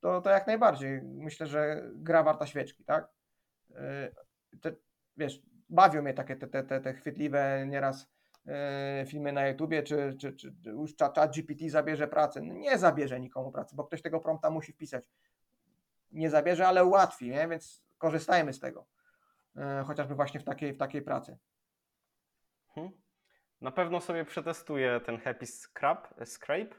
to, 0.00 0.20
to 0.20 0.30
jak 0.30 0.46
najbardziej. 0.46 1.02
Myślę, 1.02 1.46
że 1.46 1.90
gra 1.94 2.22
warta 2.22 2.46
świeczki, 2.46 2.84
tak? 2.84 3.08
E, 3.74 4.10
Te, 4.60 4.72
wiesz, 5.16 5.42
bawią 5.68 6.02
mnie 6.02 6.14
takie 6.14 6.36
te, 6.36 6.46
te, 6.46 6.62
te, 6.62 6.80
te 6.80 6.94
chwytliwe 6.94 7.66
nieraz 7.68 8.02
e, 8.02 8.06
filmy 9.06 9.32
na 9.32 9.46
YouTubie, 9.48 9.82
czy, 9.82 10.16
czy, 10.20 10.32
czy 10.32 10.54
już 10.64 10.96
chat, 10.96 11.32
GPT 11.34 11.70
zabierze 11.70 12.08
pracę. 12.08 12.40
No 12.40 12.54
nie 12.54 12.78
zabierze 12.78 13.20
nikomu 13.20 13.52
pracy, 13.52 13.76
bo 13.76 13.84
ktoś 13.84 14.02
tego 14.02 14.20
prompta 14.20 14.50
musi 14.50 14.72
wpisać. 14.72 15.04
Nie 16.12 16.30
zabierze, 16.30 16.68
ale 16.68 16.84
ułatwi, 16.84 17.30
nie? 17.30 17.48
więc 17.48 17.84
korzystajmy 17.98 18.52
z 18.52 18.60
tego. 18.60 18.86
E, 19.56 19.84
Chociażby 19.86 20.14
właśnie 20.14 20.40
w 20.40 20.44
takiej, 20.44 20.72
w 20.72 20.78
takiej 20.78 21.02
pracy. 21.02 21.38
Mhm. 22.68 23.00
Na 23.60 23.70
pewno 23.70 24.00
sobie 24.00 24.24
przetestuję 24.24 25.00
ten 25.00 25.18
Happy 25.18 25.46
Scrap, 25.46 26.14
Scrape, 26.24 26.74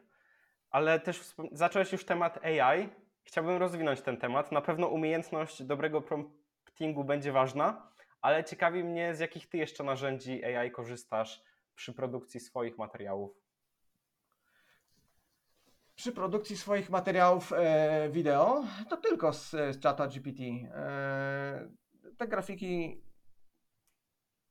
ale 0.70 1.00
też 1.00 1.36
zacząłeś 1.52 1.92
już 1.92 2.06
temat 2.06 2.46
AI. 2.46 2.90
Chciałbym 3.24 3.58
rozwinąć 3.58 4.02
ten 4.02 4.18
temat. 4.18 4.52
Na 4.52 4.62
pewno 4.62 4.88
umiejętność 4.88 5.64
dobrego 5.64 6.02
promptingu 6.02 7.04
będzie 7.04 7.32
ważna, 7.32 7.92
ale 8.22 8.44
ciekawi 8.44 8.84
mnie, 8.84 9.16
z 9.16 9.20
jakich 9.20 9.50
ty 9.50 9.58
jeszcze 9.58 9.84
narzędzi 9.84 10.46
AI 10.46 10.72
korzystasz 10.72 11.44
przy 11.80 11.94
produkcji 11.94 12.40
swoich 12.40 12.78
materiałów. 12.78 13.32
Przy 15.96 16.12
produkcji 16.12 16.58
swoich 16.58 16.90
materiałów 16.90 17.54
e, 17.54 18.10
wideo 18.10 18.64
to 18.90 18.98
tylko 18.98 19.34
z, 19.34 19.50
z 19.52 19.80
czata 19.80 20.08
GPT. 20.08 20.44
E, 20.44 21.70
te 22.18 22.28
grafiki 22.28 23.04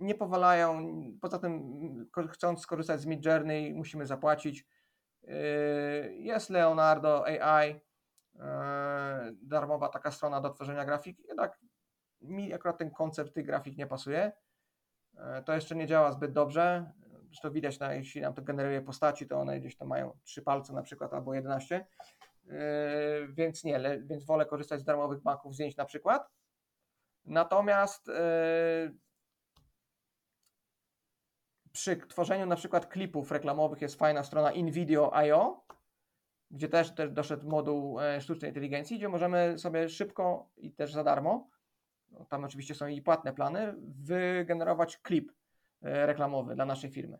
nie 0.00 0.14
powalają. 0.14 0.92
Poza 1.20 1.38
tym, 1.38 2.08
chcąc 2.32 2.60
skorzystać 2.60 3.00
z 3.00 3.06
Midjourney, 3.06 3.74
musimy 3.74 4.06
zapłacić. 4.06 4.66
E, 5.28 5.36
jest 6.12 6.50
Leonardo 6.50 7.26
AI, 7.26 7.80
e, 8.38 9.32
darmowa 9.42 9.88
taka 9.88 10.10
strona 10.10 10.40
do 10.40 10.50
tworzenia 10.50 10.84
grafik. 10.84 11.18
Jednak 11.28 11.60
mi 12.20 12.54
akurat 12.54 12.78
ten 12.78 12.90
koncept 12.90 13.34
tych 13.34 13.46
grafik 13.46 13.76
nie 13.76 13.86
pasuje. 13.86 14.32
E, 15.16 15.42
To 15.42 15.54
jeszcze 15.54 15.76
nie 15.76 15.86
działa 15.86 16.12
zbyt 16.12 16.32
dobrze. 16.32 16.92
Zresztą 17.28 17.50
widać, 17.50 17.78
na, 17.78 17.94
jeśli 17.94 18.20
nam 18.20 18.34
to 18.34 18.42
generuje 18.42 18.82
postaci, 18.82 19.26
to 19.26 19.40
one 19.40 19.60
gdzieś 19.60 19.76
tam 19.76 19.88
mają 19.88 20.18
trzy 20.22 20.42
palce 20.42 20.72
na 20.72 20.82
przykład 20.82 21.14
albo 21.14 21.34
11. 21.34 21.86
Yy, 22.44 22.52
więc 23.28 23.64
nie, 23.64 23.78
le, 23.78 24.00
więc 24.02 24.24
wolę 24.24 24.46
korzystać 24.46 24.80
z 24.80 24.84
darmowych 24.84 25.22
banków 25.22 25.54
zdjęć 25.54 25.76
na 25.76 25.84
przykład. 25.84 26.30
Natomiast 27.24 28.06
yy, 28.06 28.94
przy 31.72 31.96
tworzeniu 31.96 32.46
na 32.46 32.56
przykład 32.56 32.86
klipów 32.86 33.30
reklamowych 33.30 33.82
jest 33.82 33.98
fajna 33.98 34.24
strona 34.24 34.52
InVideo.io, 34.52 35.64
gdzie 36.50 36.68
też, 36.68 36.94
też 36.94 37.10
doszedł 37.10 37.48
moduł 37.48 38.00
e, 38.00 38.20
sztucznej 38.20 38.50
inteligencji, 38.50 38.96
gdzie 38.96 39.08
możemy 39.08 39.58
sobie 39.58 39.88
szybko 39.88 40.50
i 40.56 40.72
też 40.72 40.92
za 40.92 41.04
darmo, 41.04 41.48
no, 42.10 42.24
tam 42.24 42.44
oczywiście 42.44 42.74
są 42.74 42.86
i 42.86 43.02
płatne 43.02 43.32
plany, 43.32 43.74
wygenerować 43.78 44.98
klip 44.98 45.32
e, 45.32 45.34
reklamowy 45.82 46.54
dla 46.54 46.64
naszej 46.64 46.90
firmy. 46.90 47.18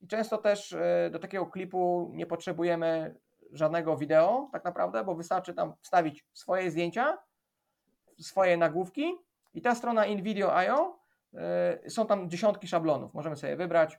I 0.00 0.06
często 0.06 0.38
też 0.38 0.72
e, 0.72 1.10
do 1.12 1.18
takiego 1.18 1.46
klipu 1.46 2.10
nie 2.14 2.26
potrzebujemy 2.26 3.14
żadnego 3.52 3.96
wideo, 3.96 4.48
tak 4.52 4.64
naprawdę, 4.64 5.04
bo 5.04 5.14
wystarczy 5.14 5.54
tam 5.54 5.74
wstawić 5.80 6.26
swoje 6.32 6.70
zdjęcia, 6.70 7.18
swoje 8.20 8.56
nagłówki 8.56 9.14
i 9.54 9.62
ta 9.62 9.74
strona 9.74 10.06
InVideo.io 10.06 10.98
e, 11.34 11.90
są 11.90 12.06
tam 12.06 12.30
dziesiątki 12.30 12.68
szablonów. 12.68 13.14
Możemy 13.14 13.36
sobie 13.36 13.56
wybrać. 13.56 13.98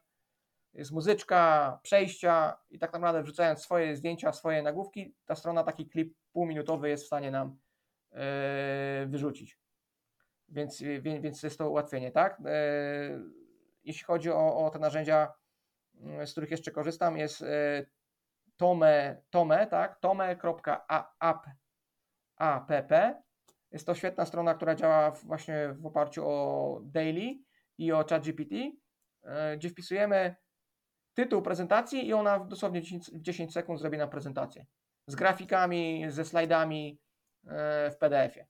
Jest 0.74 0.92
muzyczka, 0.92 1.80
przejścia 1.84 2.58
i 2.70 2.80
tak 2.80 2.94
naprawdę 2.94 3.24
wrzucając 3.24 3.62
swoje 3.62 3.96
zdjęcia, 3.96 4.34
swoje 4.34 4.62
nagłówki, 4.62 5.16
ta 5.26 5.36
strona 5.36 5.64
taki 5.64 5.90
klip 5.90 6.16
półminutowy 6.32 6.90
jest 6.90 7.04
w 7.04 7.08
stanie 7.08 7.32
nam 7.32 7.58
e, 8.12 9.06
wyrzucić. 9.06 9.60
Więc, 10.50 10.84
więc 11.02 11.44
jest 11.44 11.58
to 11.58 11.70
ułatwienie, 11.70 12.12
tak? 12.12 12.42
Jeśli 13.88 14.04
chodzi 14.04 14.32
o, 14.32 14.66
o 14.66 14.70
te 14.70 14.80
narzędzia, 14.80 15.34
mm, 15.96 16.28
z 16.28 16.32
których 16.32 16.52
jeszcze 16.52 16.72
korzystam, 16.72 17.18
jest 17.18 17.42
e, 17.42 17.86
Tome, 18.58 19.22
Tome, 19.30 19.68
tak? 19.68 20.00
Tome.app. 20.00 21.48
Jest 23.72 23.86
to 23.86 23.96
świetna 23.96 24.26
strona, 24.26 24.56
która 24.56 24.76
działa 24.76 25.12
właśnie 25.12 25.74
w 25.74 25.86
oparciu 25.86 26.28
o 26.28 26.82
Daily 26.84 27.40
i 27.78 27.92
o 27.92 28.06
ChatGPT, 28.10 28.56
e, 29.24 29.58
gdzie 29.58 29.70
wpisujemy 29.70 30.36
tytuł 31.14 31.42
prezentacji 31.42 32.08
i 32.08 32.14
ona 32.14 32.40
w 32.40 32.48
dosłownie 32.48 32.82
10, 32.82 33.12
w 33.12 33.22
10 33.22 33.54
sekund 33.54 33.80
zrobi 33.80 33.98
nam 33.98 34.10
prezentację. 34.10 34.66
Z 35.08 35.16
grafikami, 35.16 36.06
ze 36.10 36.26
slajdami 36.26 37.00
e, 37.48 37.92
w 37.92 37.98
PDF-ie. 37.98 38.48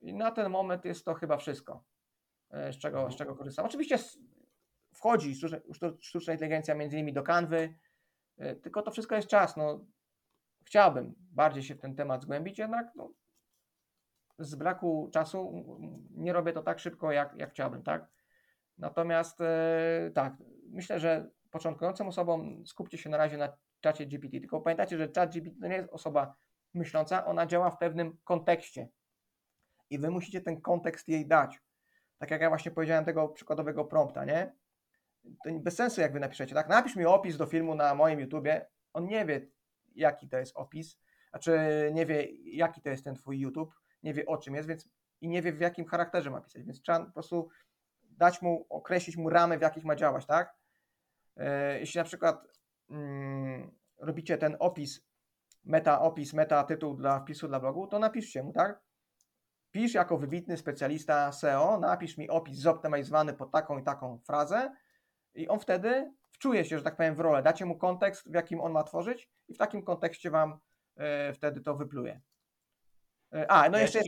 I 0.00 0.14
na 0.14 0.30
ten 0.30 0.50
moment 0.50 0.84
jest 0.84 1.04
to 1.04 1.14
chyba 1.14 1.36
wszystko, 1.36 1.84
z 2.50 2.78
czego, 2.78 3.10
z 3.10 3.16
czego 3.16 3.36
korzystam. 3.36 3.66
Oczywiście 3.66 3.98
wchodzi 4.96 5.34
sztuczna, 5.34 5.58
sztu- 5.58 5.96
sztuczna 6.00 6.32
inteligencja 6.32 6.74
między 6.74 6.96
innymi 6.96 7.12
do 7.12 7.22
kanwy, 7.22 7.74
e, 8.38 8.56
tylko 8.56 8.82
to 8.82 8.90
wszystko 8.90 9.14
jest 9.14 9.28
czas. 9.28 9.56
No, 9.56 9.84
chciałbym 10.64 11.14
bardziej 11.18 11.62
się 11.62 11.74
w 11.74 11.80
ten 11.80 11.94
temat 11.94 12.22
zgłębić, 12.22 12.58
jednak 12.58 12.92
no, 12.96 13.12
z 14.38 14.54
braku 14.54 15.10
czasu 15.12 15.66
nie 16.10 16.32
robię 16.32 16.52
to 16.52 16.62
tak 16.62 16.78
szybko, 16.78 17.12
jak, 17.12 17.34
jak 17.36 17.50
chciałbym, 17.50 17.82
tak? 17.82 18.08
Natomiast 18.78 19.40
e, 19.40 20.10
tak, 20.14 20.34
myślę, 20.70 21.00
że 21.00 21.30
początkującym 21.50 22.08
osobom 22.08 22.66
skupcie 22.66 22.98
się 22.98 23.10
na 23.10 23.16
razie 23.16 23.36
na 23.36 23.56
czacie 23.80 24.06
GPT, 24.06 24.40
tylko 24.40 24.60
pamiętajcie, 24.60 24.98
że 24.98 25.08
chat 25.16 25.32
GPT 25.32 25.60
to 25.60 25.66
nie 25.66 25.76
jest 25.76 25.92
osoba 25.92 26.34
myśląca, 26.74 27.26
ona 27.26 27.46
działa 27.46 27.70
w 27.70 27.78
pewnym 27.78 28.18
kontekście 28.24 28.88
i 29.90 29.98
wy 29.98 30.10
musicie 30.10 30.40
ten 30.40 30.60
kontekst 30.60 31.08
jej 31.08 31.26
dać. 31.26 31.60
Tak 32.18 32.30
jak 32.30 32.40
ja 32.40 32.48
właśnie 32.48 32.70
powiedziałem 32.72 33.04
tego 33.04 33.28
przykładowego 33.28 33.84
prompta, 33.84 34.24
nie? 34.24 34.52
To 35.44 35.50
bez 35.60 35.76
sensu 35.76 36.00
jak 36.00 36.12
wy 36.12 36.20
napiszecie, 36.20 36.54
tak? 36.54 36.68
Napisz 36.68 36.96
mi 36.96 37.06
opis 37.06 37.36
do 37.36 37.46
filmu 37.46 37.74
na 37.74 37.94
moim 37.94 38.20
YouTubie. 38.20 38.66
On 38.92 39.06
nie 39.06 39.24
wie, 39.24 39.46
jaki 39.94 40.28
to 40.28 40.38
jest 40.38 40.56
opis, 40.56 40.98
znaczy 41.30 41.58
nie 41.94 42.06
wie, 42.06 42.26
jaki 42.44 42.80
to 42.80 42.88
jest 42.88 43.04
ten 43.04 43.14
twój 43.14 43.40
YouTube, 43.40 43.74
nie 44.02 44.14
wie 44.14 44.26
o 44.26 44.36
czym 44.36 44.54
jest, 44.54 44.68
więc 44.68 44.88
i 45.20 45.28
nie 45.28 45.42
wie 45.42 45.52
w 45.52 45.60
jakim 45.60 45.84
charakterze 45.84 46.30
ma 46.30 46.40
pisać, 46.40 46.62
więc 46.62 46.82
trzeba 46.82 47.04
po 47.04 47.12
prostu 47.12 47.48
dać 48.02 48.42
mu, 48.42 48.66
określić 48.68 49.16
mu 49.16 49.30
ramy, 49.30 49.58
w 49.58 49.62
jakich 49.62 49.84
ma 49.84 49.96
działać, 49.96 50.26
tak? 50.26 50.54
E, 51.36 51.80
Jeśli 51.80 51.98
na 51.98 52.04
przykład 52.04 52.48
mm, 52.90 53.70
robicie 53.98 54.38
ten 54.38 54.56
opis, 54.58 55.06
meta 55.64 56.00
opis, 56.00 56.32
meta 56.32 56.64
tytuł 56.64 56.94
dla 56.94 57.20
wpisu 57.20 57.48
dla 57.48 57.60
blogu, 57.60 57.86
to 57.86 57.98
napiszcie 57.98 58.42
mu, 58.42 58.52
tak? 58.52 58.80
Pisz 59.70 59.94
jako 59.94 60.18
wybitny 60.18 60.56
specjalista 60.56 61.32
SEO, 61.32 61.78
napisz 61.78 62.18
mi 62.18 62.30
opis 62.30 62.58
zoptymalizowany 62.58 63.32
pod 63.34 63.50
taką 63.50 63.78
i 63.78 63.82
taką 63.82 64.18
frazę 64.18 64.76
i 65.36 65.48
on 65.48 65.60
wtedy 65.60 66.12
wczuje 66.30 66.64
się, 66.64 66.78
że 66.78 66.84
tak 66.84 66.96
powiem, 66.96 67.14
w 67.14 67.20
rolę. 67.20 67.42
Dacie 67.42 67.66
mu 67.66 67.78
kontekst, 67.78 68.30
w 68.30 68.34
jakim 68.34 68.60
on 68.60 68.72
ma 68.72 68.84
tworzyć 68.84 69.30
i 69.48 69.54
w 69.54 69.58
takim 69.58 69.82
kontekście 69.82 70.30
wam 70.30 70.58
e, 70.96 71.32
wtedy 71.32 71.60
to 71.60 71.76
wypluje. 71.76 72.20
E, 73.34 73.50
a, 73.50 73.68
no 73.70 73.78
jeszcze, 73.78 74.00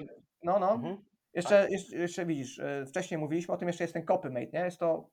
no, 0.43 0.59
no. 0.59 0.72
Mhm. 0.72 0.99
Jeszcze, 1.35 1.68
jeszcze, 1.70 1.97
jeszcze 1.97 2.26
widzisz, 2.26 2.59
e, 2.59 2.87
wcześniej 2.87 3.18
mówiliśmy 3.18 3.55
o 3.55 3.57
tym, 3.57 3.68
jeszcze 3.68 3.85
jest 3.85 3.95
ten 3.95 4.07
CopyMate, 4.07 4.51
nie? 4.53 4.61
Jest 4.61 4.79
to 4.79 5.11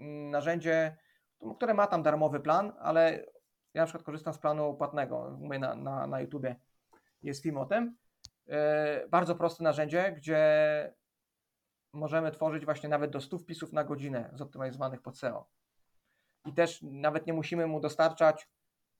mm, 0.00 0.30
narzędzie, 0.30 0.96
które 1.56 1.74
ma 1.74 1.86
tam 1.86 2.02
darmowy 2.02 2.40
plan, 2.40 2.72
ale 2.78 3.24
ja 3.74 3.82
na 3.82 3.86
przykład 3.86 4.04
korzystam 4.04 4.34
z 4.34 4.38
planu 4.38 4.74
płatnego. 4.74 5.36
Mówię 5.40 5.58
na, 5.58 5.74
na, 5.74 6.06
na 6.06 6.20
YouTubie 6.20 6.56
jest 7.22 7.42
film 7.42 7.56
o 7.56 7.66
tym. 7.66 7.96
Bardzo 9.10 9.34
proste 9.34 9.64
narzędzie, 9.64 10.12
gdzie 10.12 10.38
możemy 11.92 12.30
tworzyć 12.30 12.64
właśnie 12.64 12.88
nawet 12.88 13.10
do 13.10 13.20
100 13.20 13.38
wpisów 13.38 13.72
na 13.72 13.84
godzinę 13.84 14.30
zoptymalizowanych 14.34 15.02
pod 15.02 15.18
SEO. 15.18 15.48
I 16.44 16.52
też 16.52 16.82
nawet 16.82 17.26
nie 17.26 17.32
musimy 17.32 17.66
mu 17.66 17.80
dostarczać 17.80 18.48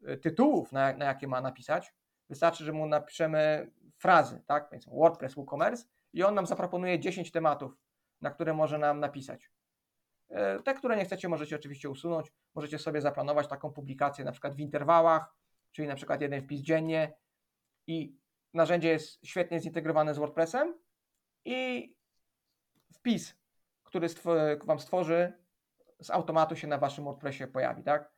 e, 0.06 0.16
tytułów, 0.16 0.72
na, 0.72 0.92
na 0.92 1.04
jakie 1.04 1.28
ma 1.28 1.40
napisać. 1.40 1.94
Wystarczy, 2.28 2.64
że 2.64 2.72
mu 2.72 2.86
napiszemy 2.86 3.70
frazy, 3.98 4.42
tak? 4.46 4.68
Więc 4.72 4.86
WordPress, 4.86 5.34
WooCommerce 5.34 5.84
i 6.12 6.22
on 6.22 6.34
nam 6.34 6.46
zaproponuje 6.46 7.00
10 7.00 7.30
tematów, 7.30 7.76
na 8.20 8.30
które 8.30 8.54
może 8.54 8.78
nam 8.78 9.00
napisać. 9.00 9.50
E, 10.28 10.62
Te, 10.62 10.74
które 10.74 10.96
nie 10.96 11.04
chcecie, 11.04 11.28
możecie 11.28 11.56
oczywiście 11.56 11.90
usunąć. 11.90 12.32
Możecie 12.54 12.78
sobie 12.78 13.00
zaplanować 13.00 13.48
taką 13.48 13.72
publikację 13.72 14.24
na 14.24 14.32
przykład 14.32 14.54
w 14.54 14.60
interwałach, 14.60 15.34
czyli 15.72 15.88
na 15.88 15.94
przykład 15.94 16.20
jeden 16.20 16.42
wpis 16.42 16.60
dziennie 16.60 17.16
i 17.86 18.16
narzędzie 18.54 18.88
jest 18.88 19.26
świetnie 19.26 19.60
zintegrowane 19.60 20.14
z 20.14 20.18
WordPressem 20.18 20.78
i 21.44 21.97
wpis, 22.92 23.34
który 23.84 24.08
Wam 24.64 24.80
stworzy, 24.80 25.32
z 26.02 26.10
automatu 26.10 26.56
się 26.56 26.66
na 26.66 26.78
Waszym 26.78 27.04
WordPressie 27.04 27.46
pojawi, 27.46 27.82
tak? 27.82 28.12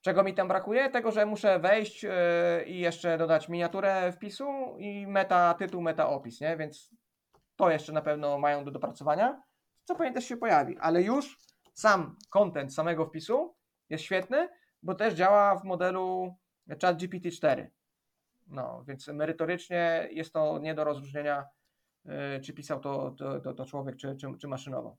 Czego 0.00 0.22
mi 0.22 0.34
tam 0.34 0.48
brakuje? 0.48 0.90
Tego, 0.90 1.10
że 1.12 1.26
muszę 1.26 1.58
wejść 1.58 2.02
yy, 2.02 2.10
i 2.66 2.78
jeszcze 2.78 3.18
dodać 3.18 3.48
miniaturę 3.48 4.12
wpisu 4.12 4.76
i 4.78 5.06
meta 5.06 5.54
tytuł, 5.54 5.82
meta 5.82 6.08
opis, 6.08 6.40
nie? 6.40 6.56
Więc 6.56 6.94
to 7.56 7.70
jeszcze 7.70 7.92
na 7.92 8.02
pewno 8.02 8.38
mają 8.38 8.64
do 8.64 8.70
dopracowania, 8.70 9.42
co 9.84 9.94
pewnie 9.94 10.12
też 10.12 10.24
się 10.24 10.36
pojawi, 10.36 10.78
ale 10.78 11.02
już 11.02 11.38
sam 11.74 12.16
content 12.30 12.74
samego 12.74 13.06
wpisu 13.06 13.56
jest 13.88 14.04
świetny, 14.04 14.48
bo 14.82 14.94
też 14.94 15.14
działa 15.14 15.56
w 15.56 15.64
modelu 15.64 16.36
ChatGPT 16.82 17.30
4. 17.36 17.70
No, 18.46 18.84
więc 18.88 19.08
merytorycznie 19.08 20.08
jest 20.10 20.32
to 20.32 20.58
nie 20.58 20.74
do 20.74 20.84
rozróżnienia, 20.84 21.44
czy 22.42 22.52
pisał 22.52 22.80
to, 22.80 23.10
to, 23.10 23.40
to, 23.40 23.54
to 23.54 23.64
człowiek, 23.64 23.96
czy, 23.96 24.16
czy, 24.16 24.38
czy 24.38 24.48
maszynowo. 24.48 24.96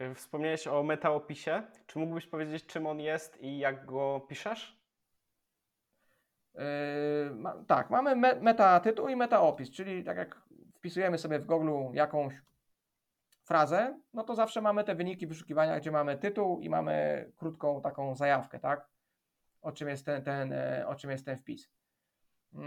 Y, 0.00 0.14
Wspomniałeś 0.14 0.66
o 0.66 0.82
metaopisie. 0.82 1.62
Czy 1.86 1.98
mógłbyś 1.98 2.26
powiedzieć, 2.26 2.66
czym 2.66 2.86
on 2.86 3.00
jest 3.00 3.40
i 3.40 3.58
jak 3.58 3.86
go 3.86 4.26
piszesz? 4.28 4.80
Yy, 6.54 6.62
ma, 7.34 7.64
tak, 7.66 7.90
mamy 7.90 8.16
me, 8.16 8.40
meta 8.40 8.80
tytuł 8.80 9.08
i 9.08 9.16
meta 9.16 9.40
opis, 9.40 9.70
czyli 9.70 10.04
tak 10.04 10.16
jak 10.16 10.42
wpisujemy 10.74 11.18
sobie 11.18 11.38
w 11.38 11.46
Google 11.46 11.70
jakąś 11.92 12.34
frazę, 13.44 14.00
no 14.14 14.24
to 14.24 14.34
zawsze 14.34 14.60
mamy 14.60 14.84
te 14.84 14.94
wyniki 14.94 15.26
wyszukiwania, 15.26 15.80
gdzie 15.80 15.90
mamy 15.90 16.18
tytuł 16.18 16.60
i 16.60 16.70
mamy 16.70 17.26
krótką 17.36 17.82
taką 17.82 18.14
zajawkę, 18.14 18.58
tak? 18.58 18.88
O 19.62 19.72
czym 19.72 19.88
jest 19.88 20.06
ten, 20.06 20.22
ten, 20.22 20.52
e, 20.52 20.84
o 20.86 20.94
czym 20.94 21.10
jest 21.10 21.24
ten 21.24 21.36
wpis. 21.36 21.70
Yy, 22.52 22.60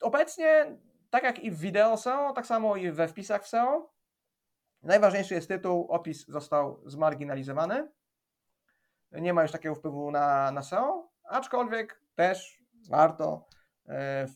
Obecnie, 0.00 0.76
tak 1.12 1.24
jak 1.24 1.38
i 1.38 1.50
w 1.50 1.58
wideo 1.58 1.96
SEO, 1.96 2.32
tak 2.32 2.46
samo 2.46 2.76
i 2.76 2.90
we 2.90 3.08
wpisach 3.08 3.44
w 3.44 3.48
SEO, 3.48 3.90
najważniejszy 4.82 5.34
jest 5.34 5.48
tytuł, 5.48 5.86
opis 5.90 6.26
został 6.26 6.82
zmarginalizowany. 6.86 7.88
Nie 9.12 9.34
ma 9.34 9.42
już 9.42 9.52
takiego 9.52 9.74
wpływu 9.74 10.10
na, 10.10 10.52
na 10.52 10.62
SEO, 10.62 11.08
aczkolwiek 11.24 12.00
też 12.14 12.62
warto 12.88 13.46
e, 13.88 14.26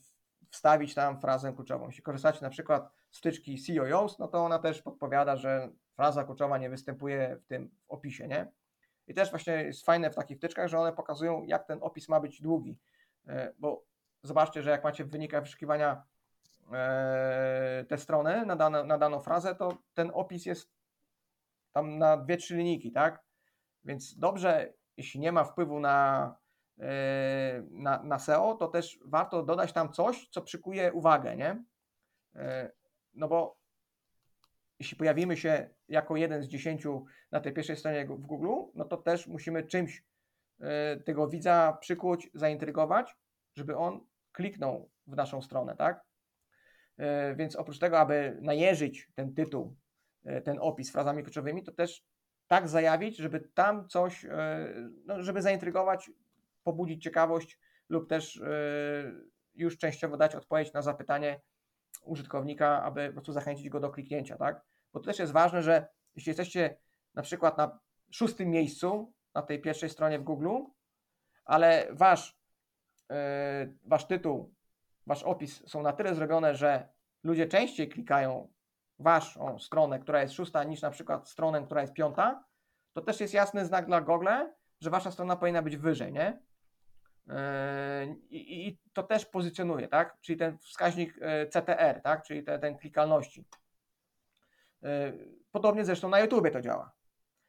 wstawić 0.51 0.95
tam 0.95 1.21
frazę 1.21 1.53
kluczową. 1.53 1.87
Jeśli 1.87 2.03
korzystacie 2.03 2.39
na 2.43 2.51
przykład 2.51 2.91
z 3.11 3.19
wtyczki 3.19 3.59
SEO 3.59 3.87
Yoast, 3.87 4.19
no 4.19 4.29
to 4.29 4.45
ona 4.45 4.59
też 4.59 4.83
podpowiada, 4.83 5.37
że 5.37 5.69
fraza 5.95 6.25
kluczowa 6.25 6.59
nie 6.59 6.71
występuje 6.71 7.37
w 7.37 7.47
tym 7.47 7.71
opisie, 7.89 8.29
nie? 8.29 8.53
I 9.07 9.15
też 9.15 9.31
właśnie 9.31 9.53
jest 9.53 9.85
fajne 9.85 10.11
w 10.11 10.15
takich 10.15 10.39
wtyczkach, 10.39 10.69
że 10.69 10.79
one 10.79 10.93
pokazują, 10.93 11.43
jak 11.43 11.67
ten 11.67 11.79
opis 11.83 12.09
ma 12.09 12.21
być 12.21 12.43
długi. 12.43 12.79
E, 13.27 13.53
Bo 13.59 13.85
zobaczcie, 14.23 14.63
że 14.63 14.71
jak 14.71 14.85
macie 14.85 15.05
w 15.05 15.11
wynikach 15.11 15.43
wyszukiwania 15.43 16.05
e, 16.73 17.85
te 17.89 17.99
strony 17.99 18.47
na, 18.47 18.71
na 18.71 18.99
daną 18.99 19.21
frazę, 19.21 19.55
to 19.55 19.79
ten 19.95 20.11
opis 20.15 20.47
jest 20.47 20.71
tam 21.73 21.99
na 21.99 22.17
dwie, 22.17 22.37
trzy 22.37 22.57
linijki, 22.57 22.93
tak? 22.93 23.25
Więc 23.85 24.19
dobrze, 24.19 24.73
jeśli 24.97 25.21
nie 25.21 25.33
ma 25.33 25.45
wpływu 25.45 25.81
na, 25.81 26.37
e, 26.79 27.63
na, 27.71 28.03
na 28.03 28.19
SEO, 28.19 28.55
to 28.55 28.69
też 28.69 28.99
warto 29.05 29.43
dodać 29.43 29.73
tam 29.73 29.93
coś, 29.93 30.29
co 30.29 30.43
przykuje 30.43 30.93
uwagę, 30.93 31.37
nie? 31.37 31.65
E, 32.35 32.73
No 33.15 33.29
bo 33.29 33.59
jeśli 34.79 34.97
pojawimy 34.97 35.37
się 35.37 35.71
jako 35.89 36.17
jeden 36.17 36.43
z 36.43 36.49
dziesięciu 36.49 37.05
na 37.31 37.41
tej 37.41 37.53
pierwszej 37.53 37.77
stronie 37.77 38.07
w 38.07 38.27
Google, 38.27 38.71
no 38.75 38.85
to 38.85 38.97
też 38.97 39.27
musimy 39.27 39.63
czymś 39.63 40.05
tego 41.05 41.29
widza 41.29 41.79
przykuć, 41.81 42.31
zaintrygować, 42.35 43.17
żeby 43.55 43.77
on 43.77 44.07
kliknął 44.33 44.91
w 45.07 45.17
naszą 45.17 45.43
stronę, 45.43 45.77
tak? 45.77 46.05
E, 46.99 47.35
Więc 47.35 47.57
oprócz 47.57 47.79
tego, 47.79 47.99
aby 47.99 48.39
najeżyć 48.41 49.09
ten 49.15 49.35
tytuł, 49.35 49.77
e, 50.25 50.41
ten 50.41 50.59
opis 50.61 50.93
frazami 50.93 51.23
kluczowymi, 51.23 51.63
to 51.63 51.73
też 51.73 52.05
tak 52.47 52.69
zajawić, 52.69 53.17
żeby 53.17 53.41
tam 53.41 53.89
coś, 53.89 54.25
e, 54.25 54.75
no, 55.07 55.23
żeby 55.23 55.43
zaintrygować, 55.43 56.11
pobudzić 56.65 57.03
ciekawość 57.03 57.59
lub 57.89 58.09
też 58.09 58.41
już 59.55 59.79
częściowo 59.79 60.17
dać 60.17 60.35
odpowiedź 60.35 60.73
na 60.73 60.83
zapytanie 60.83 61.41
użytkownika, 62.03 62.83
aby 62.83 63.07
po 63.07 63.13
prostu 63.13 63.33
zachęcić 63.33 63.69
go 63.69 63.81
do 63.81 63.91
kliknięcia, 63.91 64.37
tak? 64.37 64.65
Bo 64.93 65.01
to 65.01 65.07
też 65.07 65.19
jest 65.19 65.33
ważne, 65.33 65.63
że 65.63 65.89
jeśli 66.17 66.31
jesteście 66.31 66.77
na 67.15 67.23
przykład 67.23 67.59
na 67.59 67.79
szóstym 68.11 68.51
miejscu 68.51 69.13
na 69.35 69.43
tej 69.43 69.61
pierwszej 69.61 69.91
stronie 69.91 70.19
w 70.19 70.23
Google, 70.23 70.59
ale 71.45 71.89
wasz, 71.91 72.39
wasz 73.85 74.07
tytuł, 74.07 74.56
wasz 75.07 75.23
opis 75.23 75.69
są 75.69 75.83
na 75.83 75.93
tyle 75.93 76.15
zrobione, 76.15 76.55
że 76.55 76.89
ludzie 77.25 77.47
częściej 77.47 77.89
klikają 77.89 78.49
waszą 78.99 79.59
stronę, 79.59 79.99
która 79.99 80.23
jest 80.23 80.35
szósta, 80.35 80.65
niż 80.65 80.83
na 80.83 80.91
przykład 80.91 81.29
stronę, 81.29 81.63
która 81.63 81.81
jest 81.81 81.93
piąta, 81.93 82.45
to 82.93 83.03
też 83.03 83.21
jest 83.21 83.35
jasny 83.35 83.67
znak 83.67 83.87
dla 83.87 84.01
Google, 84.01 84.29
że 84.81 84.91
wasza 84.91 85.11
strona 85.11 85.37
powinna 85.37 85.63
być 85.63 85.77
wyżej, 85.77 86.13
nie? 86.13 86.43
Yy, 87.27 87.35
I, 88.31 88.69
I 88.69 88.79
to 88.93 89.03
też 89.03 89.27
pozycjonuje, 89.27 89.89
tak? 89.89 90.17
Czyli 90.21 90.39
ten 90.39 90.59
wskaźnik 90.59 91.19
e, 91.21 91.47
CTR, 91.47 92.01
tak? 92.03 92.23
Czyli 92.23 92.43
te, 92.43 92.59
ten 92.59 92.79
klikalności. 92.79 93.45
Yy, 94.83 94.89
Podobnie 95.53 95.85
zresztą 95.85 96.09
na 96.09 96.21
YouTubie 96.21 96.51
to 96.51 96.61
działa. 96.61 96.93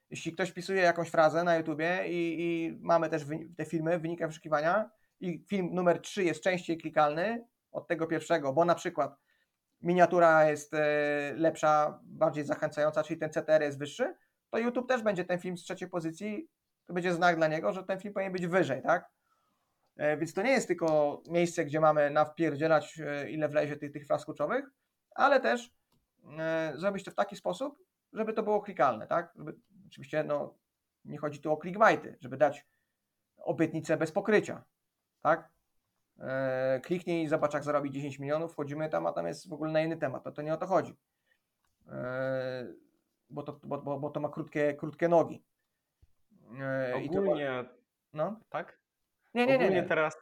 Jeśli 0.10 0.32
ktoś 0.32 0.50
wpisuje 0.50 0.82
jakąś 0.82 1.10
frazę 1.10 1.44
na 1.44 1.56
YouTubie 1.56 2.04
i, 2.08 2.36
i 2.40 2.78
mamy 2.82 3.10
też 3.10 3.26
te 3.58 3.66
filmy 3.66 4.00
w 4.00 4.02
wynikach 4.02 4.30
wyszukiwania 4.30 4.90
i 5.20 5.46
film 5.48 5.70
numer 5.74 6.02
3 6.02 6.24
jest 6.24 6.44
częściej 6.44 6.78
klikalny 6.78 7.48
od 7.72 7.88
tego 7.88 8.08
pierwszego, 8.08 8.54
bo 8.54 8.66
na 8.66 8.76
przykład 8.76 9.18
miniatura 9.82 10.50
jest 10.50 10.74
e, 10.74 11.34
lepsza, 11.36 12.00
bardziej 12.04 12.44
zachęcająca, 12.44 13.04
czyli 13.04 13.20
ten 13.20 13.30
CTR 13.30 13.62
jest 13.62 13.80
wyższy, 13.80 14.16
to 14.50 14.58
YouTube 14.58 14.88
też 14.88 15.02
będzie 15.02 15.26
ten 15.26 15.40
film 15.40 15.58
z 15.58 15.64
trzeciej 15.64 15.90
pozycji, 15.90 16.50
to 16.86 16.94
będzie 16.94 17.14
znak 17.14 17.36
dla 17.36 17.48
niego, 17.48 17.74
że 17.74 17.84
ten 17.84 18.00
film 18.00 18.14
powinien 18.14 18.34
być 18.34 18.48
wyżej, 18.48 18.82
tak? 18.82 19.10
E, 19.98 20.18
Więc 20.18 20.34
to 20.34 20.42
nie 20.42 20.52
jest 20.52 20.68
tylko 20.68 21.22
miejsce, 21.30 21.66
gdzie 21.66 21.80
mamy 21.80 22.10
nawpierdzielać 22.10 23.00
e, 23.00 23.30
ile 23.30 23.50
wlezie 23.50 23.78
tych, 23.78 23.92
tych 23.92 24.08
fraz 24.08 24.26
kluczowych, 24.26 24.66
ale 25.16 25.40
też 25.40 25.78
zrobić 26.76 27.04
to 27.04 27.12
w 27.12 27.16
taki 27.16 27.36
sposób, 27.36 27.80
żeby 28.14 28.34
to 28.34 28.44
było 28.44 28.62
klikalne, 28.62 29.08
tak? 29.08 29.34
Żeby, 29.36 29.56
oczywiście 29.88 30.24
no, 30.24 30.58
nie 31.06 31.18
chodzi 31.18 31.42
tu 31.42 31.54
o 31.54 31.62
clickbaity, 31.62 32.18
żeby 32.22 32.38
dać 32.38 32.66
obietnicę 33.38 33.98
bez 33.98 34.12
pokrycia, 34.12 34.64
tak? 35.28 35.50
E, 36.20 36.80
kliknij 36.84 37.24
i 37.24 37.28
zobacz 37.28 37.54
jak 37.54 37.64
zarobi 37.64 37.92
10 37.92 38.20
milionów, 38.20 38.52
wchodzimy 38.52 38.90
tam, 38.90 39.08
a 39.08 39.14
tam 39.14 39.28
jest 39.28 39.50
w 39.50 39.54
ogóle 39.54 39.72
na 39.72 39.82
inny 39.82 39.98
temat, 39.98 40.24
to, 40.24 40.32
to 40.32 40.42
nie 40.42 40.54
o 40.54 40.58
to 40.58 40.68
chodzi. 40.68 40.96
E, 41.88 42.68
bo, 43.30 43.44
to, 43.44 43.60
bo, 43.64 43.78
bo, 43.82 44.00
bo 44.00 44.10
to 44.10 44.20
ma 44.20 44.30
krótkie, 44.30 44.74
krótkie 44.74 45.08
nogi. 45.08 45.44
E, 46.60 47.02
i 47.02 47.10
to- 47.10 47.20
Ogólnie, 47.20 47.66
no. 48.14 48.40
tak? 48.50 48.80
Nie, 49.34 49.46
nie, 49.46 49.52
nie. 49.52 49.56
Ogólnie 49.56 49.82
nie. 49.82 49.88
teraz 49.88 50.18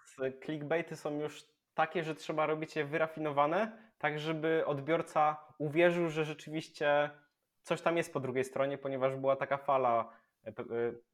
clickbaity 0.45 0.95
są 0.95 1.19
już 1.19 1.45
takie, 1.73 2.03
że 2.03 2.15
trzeba 2.15 2.45
robić 2.45 2.75
je 2.75 2.85
wyrafinowane, 2.85 3.77
tak 3.97 4.19
żeby 4.19 4.63
odbiorca 4.65 5.37
uwierzył, 5.57 6.09
że 6.09 6.25
rzeczywiście 6.25 7.09
coś 7.61 7.81
tam 7.81 7.97
jest 7.97 8.13
po 8.13 8.19
drugiej 8.19 8.43
stronie, 8.43 8.77
ponieważ 8.77 9.15
była 9.15 9.35
taka 9.35 9.57
fala, 9.57 10.09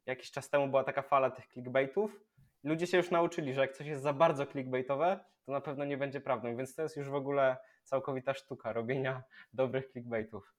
jakiś 0.05 0.31
czas 0.31 0.49
temu 0.49 0.67
była 0.67 0.83
taka 0.83 1.01
fala 1.01 1.31
tych 1.31 1.47
clickbaitów. 1.47 2.30
Ludzie 2.63 2.87
się 2.87 2.97
już 2.97 3.11
nauczyli, 3.11 3.53
że 3.53 3.61
jak 3.61 3.73
coś 3.73 3.87
jest 3.87 4.03
za 4.03 4.13
bardzo 4.13 4.45
clickbaitowe, 4.45 5.19
to 5.45 5.51
na 5.51 5.61
pewno 5.61 5.85
nie 5.85 5.97
będzie 5.97 6.21
prawdą, 6.21 6.55
więc 6.55 6.75
to 6.75 6.81
jest 6.81 6.97
już 6.97 7.09
w 7.09 7.15
ogóle 7.15 7.57
całkowita 7.83 8.33
sztuka 8.33 8.73
robienia 8.73 9.23
dobrych 9.53 9.91
clickbaitów. 9.91 10.53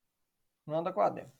No 0.66 0.82
dokładnie. 0.82 1.30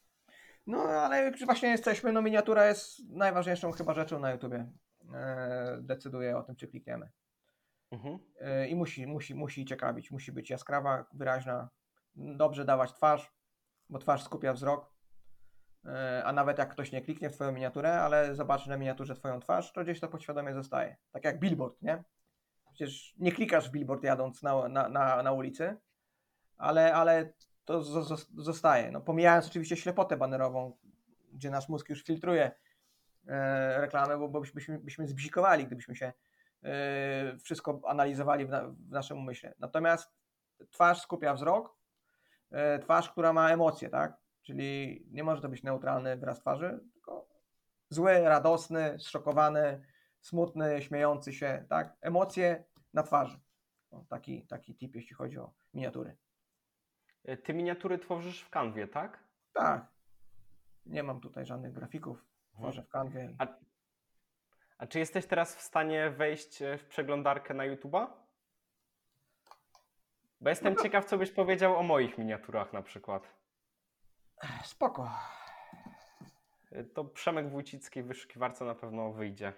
No 0.67 0.79
ale 0.83 1.33
właśnie 1.45 1.69
jesteśmy, 1.69 2.13
no 2.13 2.23
miniatura 2.23 2.67
jest 2.67 3.09
najważniejszą 3.09 3.73
chyba 3.73 3.95
rzeczą 3.95 4.21
na 4.21 4.31
YouTubie. 4.31 4.73
E, 5.15 5.79
decyduje 5.81 6.37
o 6.37 6.43
tym, 6.43 6.57
czy 6.57 6.69
klikniemy. 6.69 7.11
Mhm. 7.91 8.19
E, 8.41 8.69
I 8.69 8.75
musi, 8.75 9.07
musi, 9.07 9.35
musi 9.35 9.65
ciekawić, 9.65 10.11
musi 10.11 10.33
być 10.33 10.51
jaskrawa, 10.51 11.07
wyraźna. 11.13 11.69
dobrze 12.15 12.65
dawać 12.65 12.93
twarz, 12.93 13.33
bo 13.89 13.99
twarz 13.99 14.25
skupia 14.25 14.53
wzrok. 14.53 14.92
E, 15.87 16.23
A 16.25 16.33
nawet 16.33 16.59
jak 16.59 16.69
ktoś 16.69 16.93
nie 16.93 17.03
kliknie 17.03 17.31
w 17.31 17.35
Twoją 17.35 17.53
miniaturę, 17.53 18.01
ale 18.01 18.35
zobaczy 18.35 18.69
na 18.69 18.77
miniaturze 18.77 19.15
Twoją 19.15 19.41
twarz, 19.41 19.73
to 19.73 19.83
gdzieś 19.83 20.01
to 20.01 20.09
podświadomie 20.09 20.55
zostaje. 20.55 20.97
Tak 21.11 21.25
jak 21.25 21.39
billboard, 21.39 21.83
nie? 21.83 22.05
Przecież 22.73 23.15
nie 23.19 23.33
klikasz 23.33 23.69
w 23.69 23.73
billboard 23.73 24.03
jadąc 24.05 24.43
na, 24.43 24.69
na, 24.69 24.89
na, 24.89 25.23
na 25.23 25.33
ulicy, 25.33 25.77
ale, 26.57 26.95
ale 26.95 27.33
to 27.65 27.81
zo- 27.81 28.27
zostaje. 28.37 28.91
No, 28.91 29.01
pomijając 29.01 29.47
oczywiście 29.47 29.77
ślepotę 29.77 30.17
banerową, 30.17 30.77
gdzie 31.33 31.51
nasz 31.51 31.69
mózg 31.69 31.89
już 31.89 32.05
filtruje 32.05 32.51
e, 33.27 33.81
reklamę, 33.81 34.19
bo, 34.19 34.29
bo 34.29 34.41
byśmy, 34.41 34.79
byśmy 34.79 35.09
zbzikowali, 35.09 35.67
gdybyśmy 35.67 35.97
się 35.97 36.13
e, 36.63 37.39
wszystko 37.39 37.81
analizowali 37.87 38.47
w, 38.47 38.49
na, 38.49 38.69
w 38.69 38.91
naszym 38.91 39.19
umyśle. 39.19 39.55
Natomiast 39.59 40.13
twarz 40.71 41.01
skupia 41.01 41.35
wzrok, 41.35 41.77
e, 42.51 42.79
twarz, 42.79 43.11
która 43.11 43.33
ma 43.33 43.51
emocje, 43.51 43.89
tak? 43.89 44.22
Czyli 44.43 45.03
nie 45.11 45.25
może 45.25 45.43
to 45.43 45.49
być 45.49 45.63
neutralny 45.63 46.17
wyraz 46.17 46.41
twarzy, 46.41 46.81
tylko 46.93 47.29
zły, 47.89 48.21
radosny, 48.21 48.99
zszokowany, 48.99 49.85
smutny, 50.21 50.83
śmiejący 50.83 51.33
się, 51.33 51.65
tak? 51.69 51.97
Emocje 52.01 52.65
na 52.95 53.03
twarzy. 53.03 53.41
O, 53.91 54.05
taki, 54.09 54.47
taki 54.47 54.75
tip, 54.77 54.95
jeśli 54.95 55.17
chodzi 55.17 55.39
o 55.39 55.53
miniatury. 55.75 56.17
Y, 57.29 57.37
Ty 57.37 57.55
miniatury 57.55 57.99
tworzysz 57.99 58.41
w 58.43 58.51
kanwie, 58.51 58.89
tak? 58.89 59.25
Tak. 59.53 59.87
Nie 60.87 61.03
mam 61.03 61.21
tutaj 61.21 61.47
żadnych 61.47 61.73
grafików. 61.73 62.25
Tworzę 62.53 62.83
w 62.83 62.89
kanwie. 62.89 63.25
i- 63.25 63.37
A, 63.39 63.47
a 64.79 64.87
czy 64.87 64.99
jesteś 64.99 65.27
teraz 65.27 65.57
w 65.57 65.61
stanie 65.61 66.11
wejść 66.11 66.63
e, 66.63 66.79
w 66.79 66.85
przeglądarkę 66.87 67.55
na 67.55 67.65
YouTube'a? 67.65 68.07
Bo 70.41 70.49
jestem 70.51 70.77
ciekaw, 70.77 71.05
co 71.05 71.19
byś 71.19 71.31
powiedział 71.33 71.77
o 71.77 71.83
moich 71.83 72.19
miniaturach 72.19 72.73
na 72.73 72.83
przykład. 72.83 73.23
Spoko. 74.65 75.11
To 76.95 77.05
Przemek 77.05 77.51
Wójcicki 77.51 78.03
w 78.03 78.07
wyszukiwarce 78.07 78.65
na 78.65 78.75
pewno 78.75 79.13
wyjdzie. 79.13 79.53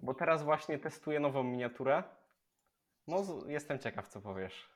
Bo 0.00 0.14
teraz 0.14 0.42
właśnie 0.42 0.78
testuję 0.78 1.20
nową 1.20 1.42
miniaturę. 1.42 2.02
No, 3.06 3.24
jestem 3.46 3.78
ciekaw, 3.78 4.08
co 4.08 4.20
powiesz. 4.20 4.68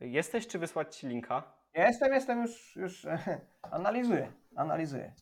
Jesteś, 0.00 0.46
czy 0.46 0.58
wysłać 0.58 0.96
ci 0.96 1.08
linka? 1.08 1.42
Jestem, 1.74 2.12
jestem 2.12 2.42
już, 2.42 2.76
już 2.76 3.06
analizuję, 3.62 4.32
analizuję. 4.56 5.14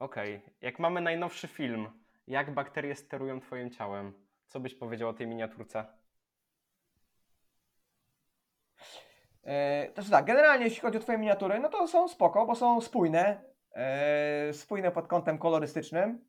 Okej. 0.00 0.42
Jak 0.60 0.78
mamy 0.78 1.00
najnowszy 1.00 1.48
film, 1.48 1.88
jak 2.26 2.54
bakterie 2.54 2.94
sterują 2.94 3.40
twoim 3.40 3.70
ciałem, 3.70 4.12
co 4.48 4.60
byś 4.60 4.74
powiedział 4.74 5.08
o 5.08 5.12
tej 5.12 5.26
miniaturce? 5.26 5.86
E, 9.44 9.92
Znaczy 9.94 10.10
tak, 10.10 10.24
generalnie 10.24 10.64
jeśli 10.64 10.80
chodzi 10.80 10.98
o 10.98 11.00
Twoje 11.00 11.18
miniatury, 11.18 11.60
no 11.60 11.68
to 11.68 11.86
są 11.86 12.08
spoko, 12.08 12.46
bo 12.46 12.54
są 12.54 12.80
spójne, 12.80 13.44
e, 13.72 14.52
spójne 14.52 14.90
pod 14.90 15.06
kątem 15.06 15.38
kolorystycznym. 15.38 16.24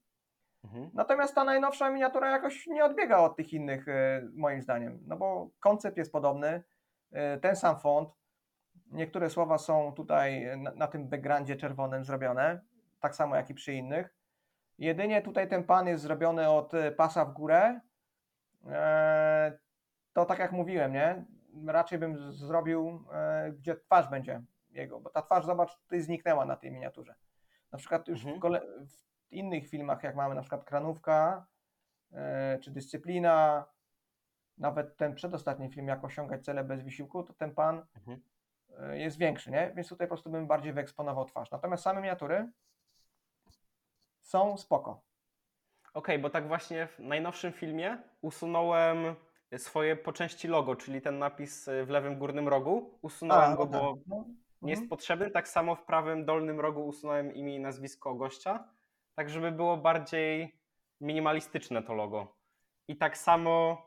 Mhm. 0.64 0.90
Natomiast 0.94 1.36
ta 1.36 1.44
najnowsza 1.44 1.90
miniatura 1.90 2.30
jakoś 2.32 2.68
nie 2.68 2.86
odbiega 2.86 3.18
od 3.18 3.36
tych 3.36 3.54
innych, 3.54 3.88
e, 3.88 4.28
moim 4.34 4.62
zdaniem. 4.62 5.00
No 5.08 5.18
bo 5.18 5.50
koncept 5.60 5.98
jest 5.98 6.12
podobny, 6.12 6.64
e, 7.12 7.38
ten 7.38 7.56
sam 7.56 7.80
font. 7.80 8.10
Niektóre 8.92 9.30
słowa 9.30 9.58
są 9.58 9.94
tutaj 9.94 10.58
na, 10.58 10.72
na 10.72 10.88
tym 10.88 11.10
backgroundzie 11.10 11.56
czerwonym 11.56 12.04
zrobione, 12.04 12.62
tak 13.02 13.16
samo 13.16 13.36
jak 13.36 13.50
i 13.50 13.54
przy 13.54 13.74
innych. 13.74 14.16
Jedynie 14.78 15.22
tutaj 15.22 15.48
ten 15.50 15.64
pan 15.64 15.88
jest 15.88 16.04
zrobiony 16.04 16.50
od 16.50 16.74
e, 16.74 16.92
pasa 16.92 17.26
w 17.26 17.34
górę. 17.34 17.80
E, 18.68 19.58
To 20.14 20.26
tak 20.26 20.40
jak 20.40 20.52
mówiłem, 20.52 20.94
nie? 20.94 21.26
Raczej 21.68 22.00
bym 22.00 22.32
zrobił, 22.32 23.06
e, 23.14 23.52
gdzie 23.52 23.76
twarz 23.76 24.08
będzie 24.10 24.42
jego, 24.70 25.00
bo 25.00 25.10
ta 25.10 25.22
twarz, 25.22 25.46
zobacz, 25.46 25.78
tutaj 25.78 26.02
zniknęła 26.02 26.46
na 26.46 26.56
tej 26.56 26.72
miniaturze. 26.72 27.16
Na 27.72 27.78
przykład 27.78 28.08
już 28.08 28.20
Mhm. 28.20 28.38
w, 28.38 28.40
kole, 28.40 28.62
w 28.88 29.32
innych 29.32 29.70
filmach, 29.70 30.04
jak 30.04 30.16
mamy 30.16 30.36
na 30.36 30.42
przykład 30.42 30.64
Kranówka, 30.66 31.46
czy 32.62 32.72
Dyscyplina, 32.72 33.66
nawet 34.58 34.98
ten 34.98 35.16
przedostatni 35.16 35.70
film, 35.70 35.88
jak 35.88 36.04
osiągać 36.04 36.46
cele 36.46 36.64
bez 36.64 36.82
wysiłku, 36.82 37.24
to 37.24 37.34
ten 37.34 37.56
pan 37.56 37.86
Mhm. 37.96 38.22
jest 38.94 39.18
większy, 39.18 39.52
nie? 39.52 39.72
Więc 39.76 39.90
tutaj 39.90 40.08
po 40.08 40.10
prostu 40.16 40.30
bym 40.30 40.48
bardziej 40.48 40.74
wyeksponował 40.74 41.26
twarz. 41.26 41.52
Natomiast 41.52 41.84
same 41.84 42.02
miniatury 42.02 42.52
są 44.22 44.58
spoko. 44.58 45.02
Okej, 45.94 46.20
bo 46.20 46.30
tak 46.30 46.48
właśnie 46.48 46.88
w 46.88 47.00
najnowszym 47.00 47.52
filmie 47.52 47.98
usunąłem 48.22 49.16
swoje 49.58 49.96
po 49.96 50.14
części 50.14 50.48
logo, 50.48 50.76
czyli 50.76 51.02
ten 51.02 51.20
napis 51.20 51.68
y, 51.68 51.86
w 51.86 51.90
lewym 51.90 52.20
górnym 52.20 52.48
rogu. 52.48 53.00
Usunąłem 53.02 53.56
go, 53.56 53.66
no 53.66 53.72
tak. 53.72 53.82
bo 53.82 53.98
No, 54.08 54.26
nie 54.62 54.72
jest 54.72 54.82
mhm. 54.82 54.90
potrzebny. 54.90 55.32
Tak 55.32 55.48
samo 55.48 55.76
w 55.76 55.84
prawym 55.84 56.26
dolnym 56.26 56.60
rogu 56.60 56.88
usunąłem 56.88 57.34
imię 57.34 57.56
i 57.56 57.60
nazwisko 57.60 58.16
gościa, 58.16 58.64
tak 59.16 59.30
żeby 59.30 59.52
było 59.52 59.78
bardziej 59.78 60.60
minimalistyczne 61.02 61.84
to 61.84 61.94
logo. 61.94 62.36
I 62.88 62.98
tak 62.98 63.18
samo 63.18 63.86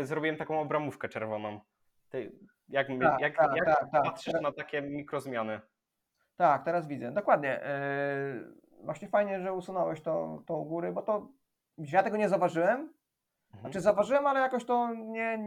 y, 0.00 0.06
zrobiłem 0.06 0.36
taką 0.36 0.60
obramówkę 0.60 1.08
czerwoną. 1.08 1.60
Ty, 2.08 2.32
jak 2.68 2.88
Tak, 2.88 3.20
jak, 3.20 3.36
tak, 3.36 3.56
jak 3.56 3.66
tak, 3.66 3.90
tak. 3.92 4.04
patrzysz 4.04 4.34
na 4.42 4.52
takie 4.52 4.82
mikrozmiany? 4.82 5.60
Tak, 6.36 6.64
teraz 6.64 6.88
widzę. 6.88 7.12
Dokładnie. 7.12 7.60
Yy, 8.34 8.63
właśnie 8.84 9.08
fajnie, 9.08 9.40
że 9.40 9.52
usunąłeś 9.52 10.00
to, 10.02 10.42
to 10.46 10.56
u 10.56 10.64
góry, 10.64 10.92
bo 10.92 11.02
to 11.02 11.28
ja 11.78 12.02
tego 12.02 12.16
nie 12.16 12.28
zauważyłem. 12.28 12.80
Mhm. 12.80 13.60
Znaczy 13.60 13.80
zauważyłem, 13.80 14.26
ale 14.26 14.40
jakoś 14.40 14.64
to 14.64 14.94
nie, 14.94 15.38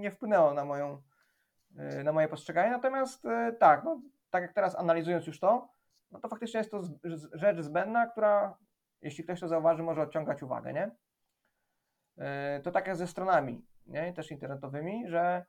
nie 0.00 0.10
wpłynęło 0.10 0.54
na 0.54 0.64
moją 0.64 1.02
yy, 1.70 2.04
na 2.04 2.12
moje 2.12 2.28
postrzeganie. 2.28 2.70
Natomiast 2.70 3.24
yy, 3.24 3.52
tak, 3.52 3.84
no, 3.84 4.00
tak 4.30 4.42
jak 4.42 4.52
teraz 4.52 4.76
analizując 4.76 5.26
już 5.26 5.40
to, 5.40 5.68
no 6.10 6.20
to 6.20 6.28
faktycznie 6.28 6.58
jest 6.58 6.70
to 6.70 6.82
rzecz 7.32 7.60
zbędna, 7.60 8.06
która 8.06 8.56
jeśli 9.02 9.24
ktoś 9.24 9.40
to 9.40 9.48
zauważy, 9.48 9.82
może 9.82 10.02
odciągać 10.02 10.42
uwagę, 10.42 10.72
nie? 10.72 10.90
Yy, 12.16 12.24
to 12.62 12.70
tak 12.70 12.86
jak 12.86 12.96
ze 12.96 13.06
stronami, 13.06 13.66
nie? 13.86 14.12
Też 14.12 14.30
internetowymi, 14.30 15.08
że 15.08 15.44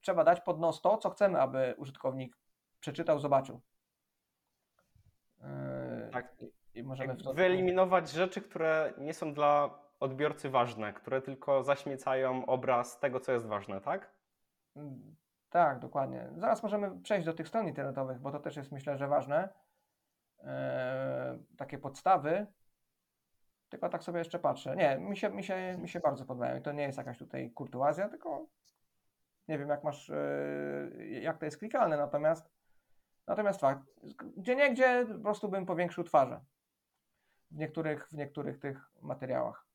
trzeba 0.00 0.24
dać 0.24 0.40
pod 0.40 0.60
nos 0.60 0.80
to, 0.80 0.98
co 0.98 1.10
chcemy, 1.10 1.40
aby 1.40 1.74
użytkownik 1.78 2.36
przeczytał, 2.80 3.18
zobaczył. 3.18 3.60
Yy, 6.16 6.22
Tak. 6.22 6.34
i- 6.74 6.82
możemy 6.82 7.16
to... 7.16 7.34
Wyeliminować 7.34 8.10
rzeczy, 8.10 8.42
które 8.42 8.92
nie 8.98 9.14
są 9.14 9.34
dla 9.34 9.78
odbiorcy 10.00 10.50
ważne, 10.50 10.92
które 10.92 11.22
tylko 11.22 11.62
zaśmiecają 11.62 12.46
obraz 12.46 12.98
tego, 12.98 13.20
co 13.20 13.32
jest 13.32 13.46
ważne, 13.46 13.80
tak? 13.80 14.10
Mm, 14.76 15.16
Tak, 15.50 15.78
dokładnie. 15.78 16.28
Zaraz 16.36 16.62
możemy 16.62 17.00
przejść 17.02 17.26
do 17.26 17.32
tych 17.34 17.48
stron 17.48 17.68
internetowych, 17.68 18.18
bo 18.18 18.30
to 18.32 18.40
też 18.40 18.56
jest 18.56 18.72
myślę, 18.72 18.96
że 18.98 19.08
ważne. 19.08 19.48
Eee, 20.44 21.38
takie 21.58 21.78
podstawy. 21.78 22.46
Tylko 23.68 23.88
tak 23.88 24.02
sobie 24.04 24.18
jeszcze 24.18 24.38
patrzę. 24.38 24.76
Nie, 24.76 24.98
mi 24.98 25.16
się, 25.16 25.30
mi 25.30 25.44
się, 25.44 25.78
mi 25.78 25.88
się 25.88 26.00
bardzo 26.00 26.24
podobają. 26.24 26.56
I 26.58 26.62
to 26.62 26.72
nie 26.72 26.82
jest 26.82 26.98
jakaś 26.98 27.18
tutaj 27.18 27.50
kurtuazja, 27.50 28.08
tylko 28.08 28.46
nie 29.48 29.58
wiem 29.58 29.68
jak 29.68 29.84
masz, 29.84 30.10
eee, 30.10 31.22
jak 31.22 31.38
to 31.38 31.44
jest 31.44 31.58
klikalne, 31.58 31.96
natomiast 31.96 32.50
natomiast 33.26 33.60
fakt, 33.60 33.82
gdzie 34.36 34.56
nie 34.56 34.70
gdzie 34.70 35.06
po 35.16 35.22
prostu 35.22 35.48
bym 35.48 35.66
powiększył 35.66 36.04
twarze. 36.04 36.40
W 37.50 37.56
niektórych, 37.56 38.08
w 38.08 38.12
niektórych 38.12 38.58
tych 38.58 38.90
materiałach. 39.02 39.66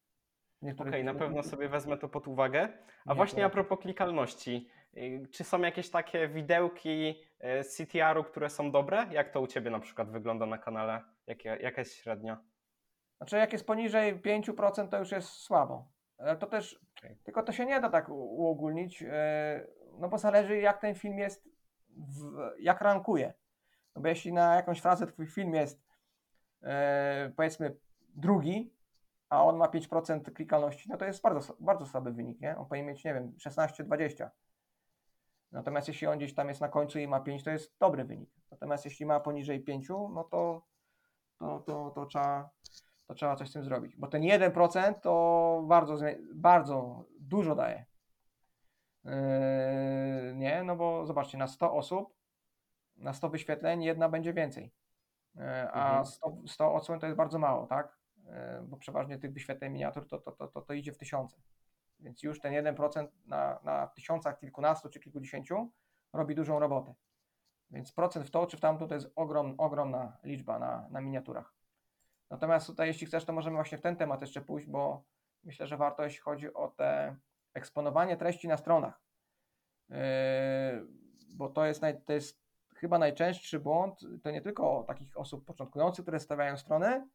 Okej, 0.61 0.67
niektórych, 0.67 1.05
na 1.05 1.13
pewno 1.13 1.43
sobie 1.43 1.69
wezmę 1.69 1.97
to 1.97 2.09
pod 2.09 2.27
uwagę. 2.27 2.69
A 3.05 3.09
Nie, 3.09 3.15
właśnie 3.15 3.45
a 3.45 3.49
propos 3.49 3.79
klikalności, 3.79 4.69
y, 4.97 5.27
czy 5.31 5.43
są 5.43 5.61
jakieś 5.61 5.89
takie 5.89 6.27
widełki 6.27 7.23
y, 7.59 7.63
z 7.63 7.77
CTR-u, 7.77 8.23
które 8.23 8.49
są 8.49 8.71
dobre? 8.71 9.05
Jak 9.11 9.31
to 9.31 9.41
u 9.41 9.47
Ciebie 9.47 9.71
na 9.71 9.79
przykład 9.79 10.11
wygląda 10.11 10.45
na 10.45 10.57
kanale? 10.57 11.01
Jakie, 11.27 11.57
jaka 11.61 11.81
jest 11.81 11.95
średnia? 11.95 12.43
Znaczy, 13.17 13.37
jak 13.37 13.53
jest 13.53 13.67
poniżej 13.67 14.21
5%, 14.21 14.89
to 14.89 14.99
już 14.99 15.11
jest 15.11 15.29
słabo. 15.29 15.87
To 16.39 16.47
też, 16.47 16.79
Okej. 16.97 17.17
tylko 17.23 17.43
to 17.43 17.51
się 17.51 17.65
nie 17.65 17.81
da 17.81 17.89
tak 17.89 18.09
uogólnić, 18.09 19.03
e, 19.03 19.67
no 19.99 20.09
bo 20.09 20.17
zależy 20.17 20.57
jak 20.57 20.81
ten 20.81 20.95
film 20.95 21.17
jest, 21.19 21.49
w, 21.97 22.51
jak 22.59 22.81
rankuje. 22.81 23.33
No 23.95 24.01
bo 24.01 24.07
jeśli 24.07 24.33
na 24.33 24.55
jakąś 24.55 24.81
frazę 24.81 25.07
twój 25.07 25.27
film 25.27 25.53
jest, 25.53 25.83
e, 26.63 27.31
powiedzmy, 27.35 27.77
drugi, 28.15 28.73
a 29.29 29.43
on 29.43 29.57
ma 29.57 29.67
5% 29.67 30.33
klikalności, 30.33 30.89
no 30.89 30.97
to 30.97 31.05
jest 31.05 31.21
bardzo, 31.21 31.55
bardzo 31.59 31.85
słaby 31.85 32.13
wynik, 32.13 32.41
nie? 32.41 32.57
On 32.57 32.65
powinien 32.65 32.87
mieć, 32.87 33.03
nie 33.03 33.13
wiem, 33.13 33.33
16-20. 33.37 34.29
Natomiast 35.51 35.87
jeśli 35.87 36.07
on 36.07 36.17
gdzieś 36.17 36.35
tam 36.35 36.49
jest 36.49 36.61
na 36.61 36.69
końcu 36.69 36.99
i 36.99 37.07
ma 37.07 37.19
5, 37.19 37.43
to 37.43 37.49
jest 37.49 37.77
dobry 37.79 38.05
wynik. 38.05 38.29
Natomiast 38.51 38.85
jeśli 38.85 39.05
ma 39.05 39.19
poniżej 39.19 39.63
5, 39.63 39.89
no 39.89 40.27
to, 40.31 40.65
to, 41.37 41.59
to, 41.59 41.91
to 41.95 42.05
trzeba 42.05 42.49
to 43.07 43.13
trzeba 43.13 43.35
coś 43.35 43.49
z 43.49 43.53
tym 43.53 43.63
zrobić. 43.63 43.95
Bo 43.95 44.07
ten 44.07 44.21
1% 44.21 44.93
to 44.93 45.63
bardzo, 45.67 45.97
bardzo 46.33 47.05
dużo 47.19 47.55
daje. 47.55 47.85
Yy, 49.07 50.35
nie, 50.35 50.63
no 50.63 50.75
bo 50.75 51.05
zobaczcie, 51.05 51.37
na 51.37 51.47
100 51.47 51.73
osób 51.73 52.17
na 52.97 53.13
100 53.13 53.29
wyświetleń 53.29 53.83
jedna 53.83 54.09
będzie 54.09 54.33
więcej. 54.33 54.73
E, 55.37 55.71
A 55.71 55.87
Mhm. 55.87 56.05
100, 56.05 56.37
100 56.47 56.73
odsłon 56.73 56.99
to 56.99 57.05
jest 57.05 57.17
bardzo 57.17 57.39
mało, 57.39 57.67
tak? 57.67 57.97
E, 58.27 58.61
Bo 58.67 58.77
przeważnie 58.77 59.17
tych 59.17 59.33
wyświetleń 59.33 59.73
miniatur 59.73 60.07
to, 60.07 60.17
to, 60.17 60.31
to, 60.31 60.47
to, 60.47 60.61
to 60.61 60.73
idzie 60.73 60.93
w 60.93 60.97
tysiące. 60.97 61.37
Więc 61.99 62.23
już 62.23 62.39
ten 62.39 62.53
1% 62.53 63.07
na, 63.25 63.59
na 63.63 63.87
tysiącach, 63.87 64.39
kilkunastu 64.39 64.89
czy 64.89 64.99
kilkudziesięciu 64.99 65.71
robi 66.13 66.35
dużą 66.35 66.59
robotę. 66.59 66.93
Więc 67.71 67.91
procent 67.91 68.27
w 68.27 68.31
to 68.31 68.47
czy 68.47 68.57
w 68.57 68.59
tamto 68.59 68.87
to 68.87 68.95
jest 68.95 69.11
ogrom, 69.15 69.55
ogromna 69.57 70.17
liczba 70.23 70.59
na, 70.59 70.87
na 70.89 71.01
miniaturach. 71.01 71.53
Natomiast 72.29 72.67
tutaj, 72.67 72.87
jeśli 72.87 73.07
chcesz, 73.07 73.25
to 73.25 73.33
możemy 73.33 73.55
właśnie 73.55 73.77
w 73.77 73.81
ten 73.81 73.95
temat 73.95 74.21
jeszcze 74.21 74.41
pójść, 74.41 74.67
bo 74.67 75.03
myślę, 75.43 75.67
że 75.67 75.77
warto, 75.77 76.03
jeśli 76.03 76.19
chodzi 76.19 76.53
o 76.53 76.67
te 76.67 77.15
eksponowanie 77.57 78.17
treści 78.17 78.47
na 78.47 78.57
stronach. 78.57 79.01
Yy, 79.89 79.97
bo 81.29 81.49
to 81.49 81.65
jest, 81.65 81.81
naj, 81.81 82.01
to 82.01 82.13
jest 82.13 82.41
chyba 82.75 82.99
najczęstszy 82.99 83.59
błąd, 83.59 83.99
to 84.23 84.31
nie 84.31 84.41
tylko 84.41 84.83
takich 84.87 85.17
osób 85.17 85.45
początkujących, 85.45 86.05
które 86.05 86.19
stawiają 86.19 86.57
strony, 86.57 87.07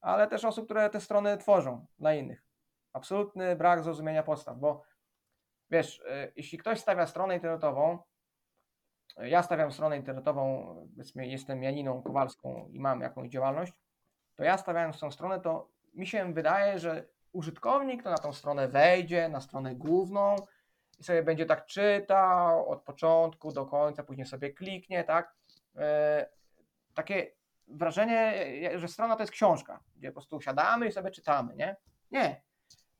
ale 0.00 0.26
też 0.26 0.44
osób, 0.44 0.64
które 0.64 0.90
te 0.90 1.00
strony 1.00 1.38
tworzą 1.38 1.86
dla 1.98 2.14
innych. 2.14 2.46
Absolutny 2.92 3.56
brak 3.56 3.82
zrozumienia 3.82 4.22
podstaw, 4.22 4.58
bo 4.58 4.82
wiesz, 5.70 5.98
yy, 5.98 6.32
jeśli 6.36 6.58
ktoś 6.58 6.80
stawia 6.80 7.06
stronę 7.06 7.34
internetową, 7.34 7.98
yy, 9.16 9.28
ja 9.28 9.42
stawiam 9.42 9.72
stronę 9.72 9.96
internetową, 9.96 10.74
powiedzmy, 10.90 11.26
jestem 11.26 11.62
Janiną 11.62 12.02
Kowalską 12.02 12.68
i 12.68 12.80
mam 12.80 13.00
jakąś 13.00 13.28
działalność, 13.28 13.72
to 14.34 14.44
ja 14.44 14.58
stawiając 14.58 15.00
tą 15.00 15.10
stronę, 15.10 15.40
to 15.40 15.70
mi 15.94 16.06
się 16.06 16.32
wydaje, 16.32 16.78
że 16.78 17.08
użytkownik 17.36 18.02
to 18.02 18.10
na 18.10 18.18
tą 18.18 18.32
stronę 18.32 18.68
wejdzie, 18.68 19.28
na 19.28 19.40
stronę 19.40 19.74
główną 19.74 20.36
i 20.98 21.04
sobie 21.04 21.22
będzie 21.22 21.46
tak 21.46 21.66
czytał 21.66 22.68
od 22.68 22.82
początku 22.82 23.52
do 23.52 23.66
końca, 23.66 24.04
później 24.04 24.26
sobie 24.26 24.52
kliknie, 24.52 25.04
tak? 25.04 25.34
E, 25.76 26.26
takie 26.94 27.32
wrażenie, 27.68 28.48
że 28.74 28.88
strona 28.88 29.16
to 29.16 29.22
jest 29.22 29.32
książka, 29.32 29.80
gdzie 29.96 30.08
po 30.08 30.14
prostu 30.14 30.40
siadamy 30.40 30.88
i 30.88 30.92
sobie 30.92 31.10
czytamy, 31.10 31.56
nie? 31.56 31.76
Nie. 32.10 32.42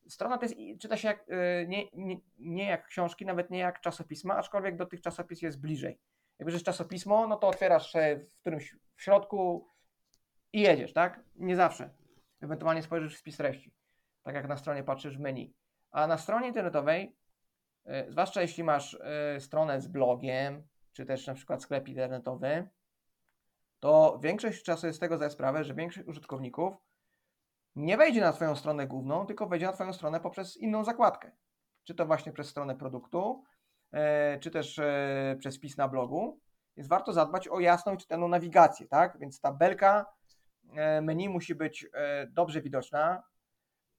Strona 0.09 0.39
to 0.39 0.45
jest, 0.45 0.55
czyta 0.81 0.97
się 0.97 1.09
jak, 1.09 1.25
e, 1.29 1.67
nie, 1.67 1.85
nie, 1.93 2.17
nie 2.39 2.65
jak 2.65 2.87
książki, 2.87 3.27
nawet 3.27 3.51
nie 3.51 3.59
jak 3.59 3.81
czasopisma, 3.81 4.37
aczkolwiek 4.37 4.77
do 4.77 4.87
tych 4.87 5.01
czasopis 5.01 5.43
jest 5.43 5.61
bliżej. 5.61 5.99
Jak 6.39 6.47
bierzesz 6.47 6.63
czasopismo, 6.63 7.27
no 7.27 7.37
to 7.37 7.49
otwierasz 7.49 7.93
w 8.31 8.41
którymś 8.41 8.77
w 8.97 9.03
środku 9.03 9.69
i 10.53 10.61
jedziesz, 10.61 10.93
tak? 10.93 11.21
Nie 11.35 11.57
zawsze. 11.57 11.91
Ewentualnie 12.41 12.83
spojrzysz 12.83 13.17
w 13.17 13.19
spis 13.19 13.37
treści, 13.37 13.73
tak 14.27 14.35
jak 14.35 14.49
na 14.49 14.57
stronie 14.57 14.85
patrzysz 14.85 15.19
w 15.19 15.21
menu. 15.21 15.55
A 15.91 16.07
na 16.07 16.19
stronie 16.19 16.49
internetowej, 16.49 17.17
e, 17.85 18.11
zwłaszcza 18.11 18.43
jeśli 18.43 18.65
masz 18.65 18.95
e, 18.95 19.41
stronę 19.41 19.81
z 19.81 19.87
blogiem, 19.87 20.63
czy 20.93 21.07
też 21.07 21.27
na 21.27 21.35
przykład 21.35 21.63
sklep 21.63 21.89
internetowy, 21.89 22.69
to 23.81 24.19
większość 24.23 24.63
czasu 24.63 24.87
jest 24.87 24.97
z 24.97 25.01
tego 25.01 25.17
zdaję 25.17 25.31
sprawę, 25.31 25.65
że 25.65 25.75
większość 25.75 26.09
użytkowników 26.09 26.75
nie 27.77 27.97
wejdzie 27.97 28.21
na 28.21 28.33
Twoją 28.33 28.57
stronę 28.57 28.87
główną, 28.87 29.27
tylko 29.27 29.47
wejdzie 29.47 29.67
na 29.67 29.73
Twoją 29.73 29.93
stronę 29.93 30.21
poprzez 30.21 30.57
inną 30.57 30.85
zakładkę. 30.85 31.33
Czy 31.85 31.95
to 31.95 32.07
właśnie 32.07 32.33
przez 32.33 32.49
stronę 32.49 32.77
produktu, 32.77 33.45
e, 33.93 34.39
czy 34.39 34.51
też 34.51 34.81
przez 35.39 35.57
wpis 35.57 35.77
na 35.77 35.89
blogu. 35.89 36.41
Więc 36.77 36.89
warto 36.89 37.13
zadbać 37.13 37.49
o 37.49 37.61
jasną 37.61 37.95
i 37.95 37.99
czytelną 37.99 38.29
nawigację, 38.29 38.89
tak? 38.89 39.19
Więc 39.19 39.41
tabelka 39.41 40.07
e, 40.77 41.01
menu 41.01 41.29
musi 41.29 41.55
być 41.55 41.87
dobrze 42.29 42.63
widoczna. 42.63 43.23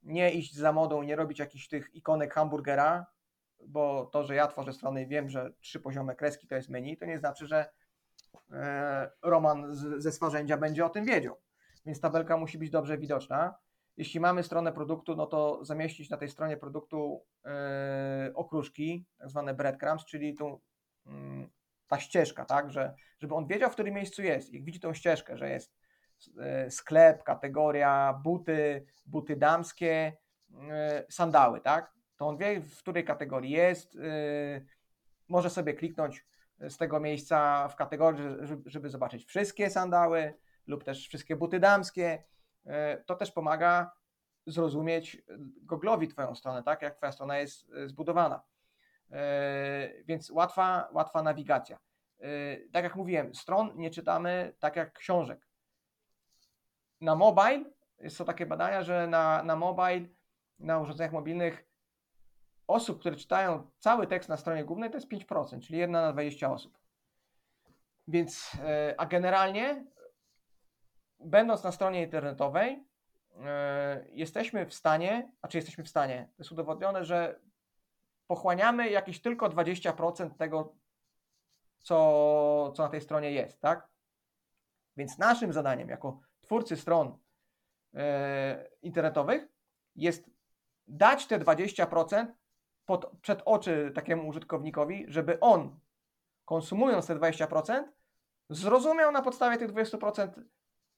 Nie 0.03 0.31
iść 0.31 0.55
za 0.55 0.71
modą, 0.71 1.03
nie 1.03 1.15
robić 1.15 1.39
jakichś 1.39 1.67
tych 1.67 1.95
ikonek 1.95 2.33
hamburgera, 2.33 3.05
bo 3.67 4.05
to, 4.05 4.23
że 4.23 4.35
ja 4.35 4.47
tworzę 4.47 4.73
strony 4.73 5.01
i 5.01 5.07
wiem, 5.07 5.29
że 5.29 5.53
trzy 5.59 5.79
poziome 5.79 6.15
kreski 6.15 6.47
to 6.47 6.55
jest 6.55 6.69
menu, 6.69 6.97
to 6.97 7.05
nie 7.05 7.19
znaczy, 7.19 7.47
że 7.47 7.65
e, 8.51 9.11
Roman 9.21 9.75
z, 9.75 10.03
ze 10.03 10.11
Swarzędzia 10.11 10.57
będzie 10.57 10.85
o 10.85 10.89
tym 10.89 11.05
wiedział. 11.05 11.41
Więc 11.85 11.99
tabelka 11.99 12.37
musi 12.37 12.57
być 12.57 12.69
dobrze 12.69 12.97
widoczna. 12.97 13.57
Jeśli 13.97 14.19
mamy 14.19 14.43
stronę 14.43 14.73
produktu, 14.73 15.15
no 15.15 15.27
to 15.27 15.65
zamieścić 15.65 16.09
na 16.09 16.17
tej 16.17 16.29
stronie 16.29 16.57
produktu 16.57 17.25
e, 17.45 18.31
okruszki, 18.35 19.05
tak 19.17 19.29
zwane 19.29 19.53
breadcrumbs, 19.53 20.05
czyli 20.05 20.35
tą, 20.35 20.59
mm, 21.05 21.49
ta 21.87 21.99
ścieżka, 21.99 22.45
tak, 22.45 22.71
że, 22.71 22.93
żeby 23.19 23.35
on 23.35 23.47
wiedział, 23.47 23.69
w 23.69 23.73
którym 23.73 23.93
miejscu 23.93 24.21
jest. 24.21 24.53
Jak 24.53 24.63
widzi 24.63 24.79
tą 24.79 24.93
ścieżkę, 24.93 25.37
że 25.37 25.49
jest 25.49 25.73
sklep, 26.69 27.23
kategoria, 27.23 28.19
buty, 28.23 28.85
buty 29.05 29.35
damskie, 29.35 30.17
e, 30.71 31.03
sandały, 31.09 31.61
tak, 31.61 31.93
to 32.17 32.27
on 32.27 32.37
wie, 32.37 32.61
w 32.61 32.77
której 32.79 33.05
kategorii 33.05 33.51
jest, 33.51 33.95
e, 33.95 33.99
może 35.27 35.49
sobie 35.49 35.73
kliknąć 35.73 36.25
z 36.59 36.77
tego 36.77 36.99
miejsca 36.99 37.67
w 37.67 37.75
kategorii, 37.75 38.21
żeby, 38.65 38.89
zobaczyć 38.89 39.25
wszystkie 39.25 39.69
sandały 39.69 40.33
lub 40.67 40.83
też 40.83 41.07
wszystkie 41.07 41.35
buty 41.35 41.59
damskie. 41.59 42.23
E, 42.65 42.97
To 42.97 43.15
też 43.15 43.31
pomaga 43.31 43.91
zrozumieć 44.45 45.23
Google'owi 45.65 46.09
Twoją 46.09 46.35
stronę, 46.35 46.63
tak 46.63 46.81
jak 46.81 46.95
Twoja 46.95 47.11
strona 47.11 47.37
jest 47.37 47.69
e, 47.73 47.87
zbudowana. 47.87 48.41
E, 49.11 50.03
Więc 50.05 50.29
łatwa, 50.29 50.89
łatwa 50.93 51.23
nawigacja. 51.23 51.79
E, 52.19 52.57
Tak 52.73 52.83
jak 52.83 52.95
mówiłem, 52.95 53.35
stron 53.35 53.71
nie 53.75 53.89
czytamy 53.89 54.53
tak 54.59 54.75
jak 54.75 54.93
książek. 54.93 55.46
Na 57.01 57.15
mobile 57.15 57.63
są 58.09 58.25
takie 58.25 58.45
badania, 58.45 58.83
że 58.83 59.07
na, 59.07 59.43
na 59.43 59.55
mobile, 59.55 60.05
na 60.59 60.79
urządzeniach 60.79 61.13
mobilnych 61.13 61.67
osób, 62.67 62.99
które 62.99 63.15
czytają 63.15 63.71
cały 63.79 64.07
tekst 64.07 64.29
na 64.29 64.37
stronie 64.37 64.65
głównej, 64.65 64.89
to 64.89 64.97
jest 64.97 65.07
5%, 65.07 65.59
czyli 65.59 65.79
1 65.79 65.91
na 65.91 66.13
20 66.13 66.51
osób. 66.51 66.77
Więc, 68.07 68.51
e, 68.63 68.95
a 68.97 69.05
generalnie, 69.05 69.85
będąc 71.19 71.63
na 71.63 71.71
stronie 71.71 72.03
internetowej, 72.03 72.83
e, 73.45 74.05
jesteśmy 74.09 74.65
w 74.65 74.73
stanie, 74.73 75.31
a 75.41 75.47
czy 75.47 75.57
jesteśmy 75.57 75.83
w 75.83 75.89
stanie, 75.89 76.29
to 76.35 76.43
jest 76.43 76.51
udowodnione, 76.51 77.05
że 77.05 77.39
pochłaniamy 78.27 78.89
jakieś 78.89 79.21
tylko 79.21 79.49
20% 79.49 80.37
tego, 80.37 80.75
co, 81.79 82.71
co 82.75 82.83
na 82.83 82.89
tej 82.89 83.01
stronie 83.01 83.31
jest, 83.31 83.61
tak? 83.61 83.87
Więc 84.97 85.17
naszym 85.17 85.53
zadaniem 85.53 85.89
jako 85.89 86.19
twórcy 86.47 86.77
stron 86.77 87.17
e, 87.93 88.69
internetowych 88.81 89.47
jest 89.95 90.29
dać 90.87 91.27
te 91.27 91.39
20% 91.39 92.27
pod, 92.85 93.11
przed 93.21 93.41
oczy 93.45 93.91
takiemu 93.95 94.27
użytkownikowi, 94.27 95.05
żeby 95.07 95.39
on, 95.39 95.79
konsumując 96.45 97.07
te 97.07 97.15
20%, 97.15 97.83
zrozumiał 98.49 99.11
na 99.11 99.21
podstawie 99.21 99.57
tych 99.57 99.71
20%, 99.71 100.29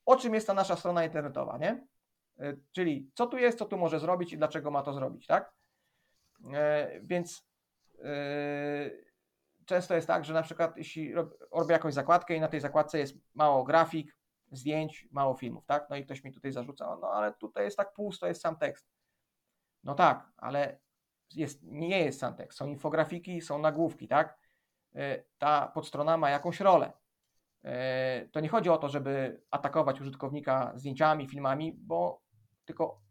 o 0.05 0.15
czym 0.15 0.33
jest 0.33 0.47
ta 0.47 0.53
nasza 0.53 0.75
strona 0.75 1.05
internetowa, 1.05 1.57
nie? 1.57 1.87
E, 2.39 2.57
Czyli 2.71 3.11
co 3.13 3.27
tu 3.27 3.37
jest, 3.37 3.59
co 3.59 3.65
tu 3.65 3.77
może 3.77 3.99
zrobić 3.99 4.33
i 4.33 4.37
dlaczego 4.37 4.71
ma 4.71 4.81
to 4.81 4.93
zrobić, 4.93 5.27
tak? 5.27 5.53
E, 6.53 6.91
Więc 7.01 7.49
często 9.65 9.95
jest 9.95 10.07
tak, 10.07 10.25
że 10.25 10.33
na 10.33 10.41
przykład 10.41 10.77
jeśli 10.77 11.15
rob- 11.15 11.37
robię 11.51 11.73
jakąś 11.73 11.93
zakładkę 11.93 12.35
i 12.35 12.39
na 12.39 12.47
tej 12.47 12.59
zakładce 12.59 12.99
jest 12.99 13.15
mało 13.33 13.63
grafik, 13.63 14.18
zdjęć, 14.51 15.07
mało 15.11 15.33
filmów, 15.33 15.65
tak? 15.65 15.89
No 15.89 15.95
i 15.95 16.05
ktoś 16.05 16.23
mi 16.23 16.31
tutaj 16.31 16.51
zarzuca, 16.51 16.97
no 17.01 17.07
ale 17.07 17.33
tutaj 17.33 17.65
jest 17.65 17.77
tak 17.77 17.93
pusto, 17.93 18.27
jest 18.27 18.41
sam 18.41 18.57
tekst. 18.57 18.89
No 19.83 19.95
tak, 19.95 20.31
ale 20.37 20.79
jest, 21.35 21.63
nie 21.63 21.99
jest 21.99 22.19
sam 22.19 22.35
tekst, 22.35 22.57
są 22.57 22.67
infografiki, 22.67 23.41
są 23.41 23.59
nagłówki, 23.59 24.07
tak? 24.07 24.39
E, 24.95 25.23
Ta 25.37 25.67
podstrona 25.67 26.17
ma 26.17 26.29
jakąś 26.29 26.59
rolę. 26.59 26.93
E, 27.63 28.27
To 28.31 28.39
nie 28.39 28.49
chodzi 28.49 28.69
o 28.69 28.77
to, 28.77 28.89
żeby 28.89 29.41
atakować 29.51 30.01
użytkownika 30.01 30.71
zdjęciami, 30.75 31.27
filmami, 31.27 31.73
bo 31.73 32.21
tylko 32.65 33.01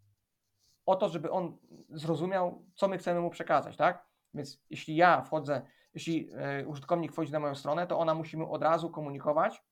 o 0.87 0.97
to, 0.97 1.09
żeby 1.09 1.31
on 1.31 1.59
zrozumiał, 1.91 2.65
co 2.75 2.89
my 2.89 2.99
chcemy 2.99 3.21
mu 3.21 3.31
przekazać, 3.31 3.77
tak? 3.77 4.07
Więc 4.35 4.63
jeśli 4.71 4.97
ja 4.97 5.23
wchodzę, 5.23 5.63
jeśli 5.95 6.31
e, 6.35 6.67
użytkownik 6.67 7.13
wchodzi 7.13 7.33
na 7.33 7.41
moją 7.41 7.55
stronę, 7.55 7.87
to 7.87 7.99
ona 7.99 8.15
musi 8.15 8.37
mu 8.37 8.53
od 8.53 8.63
razu 8.63 8.91
komunikować, 8.91 9.63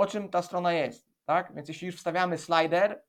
o 0.00 0.06
czym 0.06 0.28
ta 0.28 0.42
strona 0.42 0.72
jest, 0.72 1.08
tak? 1.24 1.54
Więc 1.54 1.68
jeśli 1.68 1.86
już 1.86 1.96
wstawiamy 1.96 2.38
slider, 2.38 3.02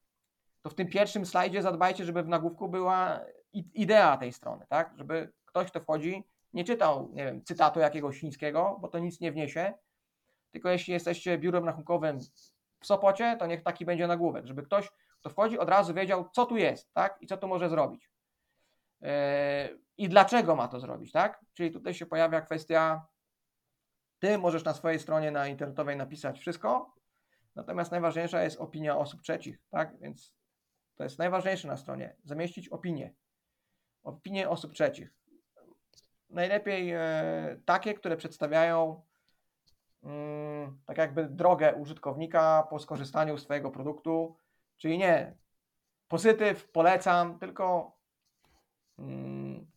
to 0.61 0.69
w 0.69 0.75
tym 0.75 0.87
pierwszym 0.87 1.25
slajdzie 1.25 1.61
zadbajcie, 1.61 2.05
żeby 2.05 2.23
w 2.23 2.27
nagłówku 2.27 2.69
była 2.69 3.19
idea 3.53 4.17
tej 4.17 4.33
strony, 4.33 4.65
tak? 4.69 4.93
Żeby 4.97 5.31
ktoś, 5.45 5.67
kto 5.67 5.79
wchodzi, 5.79 6.23
nie 6.53 6.63
czytał, 6.63 7.09
nie 7.13 7.25
wiem, 7.25 7.43
cytatu 7.43 7.79
jakiegoś 7.79 8.19
chińskiego, 8.19 8.77
bo 8.81 8.87
to 8.87 8.99
nic 8.99 9.19
nie 9.19 9.31
wniesie, 9.31 9.73
tylko 10.51 10.69
jeśli 10.69 10.93
jesteście 10.93 11.37
biurem 11.37 11.65
rachunkowym 11.65 12.19
w 12.79 12.85
Sopocie, 12.85 13.35
to 13.39 13.45
niech 13.45 13.63
taki 13.63 13.85
będzie 13.85 14.07
nagłówek, 14.07 14.45
żeby 14.45 14.63
ktoś, 14.63 14.91
kto 15.19 15.29
wchodzi, 15.29 15.59
od 15.59 15.69
razu 15.69 15.93
wiedział, 15.93 16.29
co 16.31 16.45
tu 16.45 16.57
jest, 16.57 16.93
tak? 16.93 17.17
I 17.21 17.27
co 17.27 17.37
tu 17.37 17.47
może 17.47 17.69
zrobić. 17.69 18.11
Yy, 19.01 19.09
I 19.97 20.09
dlaczego 20.09 20.55
ma 20.55 20.67
to 20.67 20.79
zrobić, 20.79 21.11
tak? 21.11 21.45
Czyli 21.53 21.71
tutaj 21.71 21.93
się 21.93 22.05
pojawia 22.05 22.41
kwestia, 22.41 23.05
ty 24.21 24.37
możesz 24.37 24.63
na 24.63 24.73
swojej 24.73 24.99
stronie 24.99 25.31
na 25.31 25.47
internetowej 25.47 25.97
napisać 25.97 26.39
wszystko, 26.39 26.95
natomiast 27.55 27.91
najważniejsza 27.91 28.43
jest 28.43 28.61
opinia 28.61 28.97
osób 28.97 29.21
trzecich, 29.21 29.59
tak? 29.69 29.99
Więc 29.99 30.35
to 30.95 31.03
jest 31.03 31.19
najważniejsze 31.19 31.67
na 31.67 31.77
stronie, 31.77 32.15
zamieścić 32.23 32.69
opinię. 32.69 33.13
Opinie 34.03 34.49
osób 34.49 34.73
trzecich. 34.73 35.13
Najlepiej 36.29 36.91
e, 36.91 37.61
takie, 37.65 37.93
które 37.93 38.17
przedstawiają 38.17 39.01
mm, 40.03 40.79
tak 40.85 40.97
jakby 40.97 41.27
drogę 41.29 41.75
użytkownika 41.75 42.67
po 42.69 42.79
skorzystaniu 42.79 43.37
z 43.37 43.43
Twojego 43.43 43.71
produktu, 43.71 44.35
czyli 44.77 44.97
nie 44.97 45.37
pozytyw, 46.07 46.71
polecam, 46.71 47.39
tylko 47.39 47.97
mm, 48.99 49.71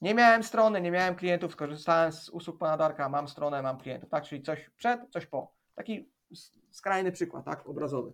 nie 0.00 0.14
miałem 0.14 0.42
strony, 0.42 0.80
nie 0.80 0.90
miałem 0.90 1.14
klientów, 1.14 1.52
skorzystałem 1.52 2.12
z 2.12 2.28
usług 2.28 2.58
pana 2.58 2.76
Darka, 2.76 3.08
mam 3.08 3.28
stronę, 3.28 3.62
mam 3.62 3.78
klientów, 3.78 4.10
tak? 4.10 4.24
Czyli 4.24 4.42
coś 4.42 4.70
przed, 4.76 5.10
coś 5.10 5.26
po. 5.26 5.52
Taki 5.74 6.08
skrajny 6.70 7.12
przykład, 7.12 7.44
tak? 7.44 7.68
Obrazowy. 7.68 8.12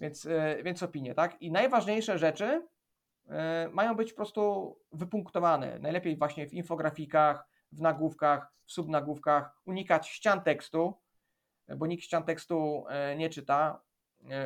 Więc, 0.00 0.24
yy, 0.24 0.62
więc 0.62 0.82
opinie, 0.82 1.14
tak? 1.14 1.42
I 1.42 1.52
najważniejsze 1.52 2.18
rzeczy 2.18 2.66
yy, 3.26 3.34
mają 3.72 3.94
być 3.94 4.12
po 4.12 4.16
prostu 4.16 4.76
wypunktowane. 4.92 5.78
Najlepiej 5.78 6.16
właśnie 6.16 6.46
w 6.46 6.54
infografikach, 6.54 7.46
w 7.72 7.80
nagłówkach, 7.80 8.52
w 8.64 8.72
subnagłówkach, 8.72 9.56
unikać 9.64 10.08
ścian 10.08 10.42
tekstu, 10.42 10.94
bo 11.76 11.86
nikt 11.86 12.04
ścian 12.04 12.24
tekstu 12.24 12.84
yy, 13.10 13.16
nie 13.16 13.30
czyta, 13.30 13.80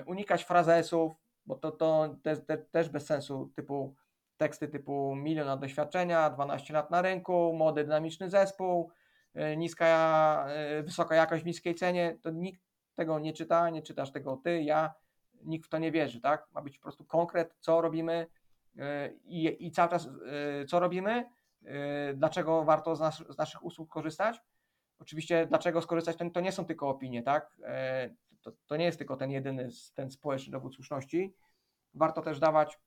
unikać 0.06 0.44
frazesów, 0.44 1.12
bo 1.46 1.54
to, 1.54 1.70
to 1.70 2.16
te, 2.22 2.36
te, 2.36 2.58
też 2.58 2.88
bez 2.88 3.06
sensu, 3.06 3.50
typu 3.56 3.94
teksty 4.36 4.68
typu 4.68 5.14
milion 5.16 5.46
lat 5.46 5.60
doświadczenia, 5.60 6.30
12 6.30 6.74
lat 6.74 6.90
na 6.90 7.02
rynku, 7.02 7.52
młody, 7.52 7.84
dynamiczny 7.84 8.30
zespół, 8.30 8.90
yy, 9.34 9.56
niska, 9.56 10.46
yy, 10.76 10.82
wysoka 10.82 11.14
jakość 11.14 11.42
w 11.42 11.46
niskiej 11.46 11.74
cenie, 11.74 12.18
to 12.22 12.30
nikt 12.30 12.62
tego 12.94 13.18
nie 13.18 13.32
czyta, 13.32 13.70
nie 13.70 13.82
czytasz 13.82 14.12
tego 14.12 14.36
ty, 14.36 14.62
ja, 14.62 14.94
nikt 15.42 15.66
w 15.66 15.68
to 15.68 15.78
nie 15.78 15.92
wierzy, 15.92 16.20
tak? 16.20 16.46
Ma 16.52 16.62
być 16.62 16.78
po 16.78 16.82
prostu 16.82 17.04
konkret, 17.04 17.56
co 17.60 17.80
robimy 17.80 18.26
yy, 18.74 18.84
i, 19.24 19.66
i 19.66 19.70
cały 19.70 19.90
czas 19.90 20.08
co 20.68 20.80
robimy, 20.80 21.24
dlaczego 22.14 22.64
warto 22.64 22.96
z, 22.96 23.00
nas, 23.00 23.24
z 23.28 23.38
naszych 23.38 23.64
usług 23.64 23.90
korzystać. 23.90 24.40
Oczywiście 24.98 25.46
dlaczego 25.46 25.82
skorzystać, 25.82 26.16
to, 26.16 26.30
to 26.30 26.40
nie 26.40 26.52
są 26.52 26.64
tylko 26.64 26.88
opinie, 26.88 27.22
tak? 27.22 27.56
To, 28.42 28.52
to 28.66 28.76
nie 28.76 28.84
jest 28.84 28.98
tylko 28.98 29.16
ten 29.16 29.30
jedyny, 29.30 29.68
ten 29.94 30.10
społeczny 30.10 30.52
dowód 30.52 30.74
słuszności. 30.74 31.34
Warto 31.94 32.22
też 32.22 32.38
dawać 32.38 32.78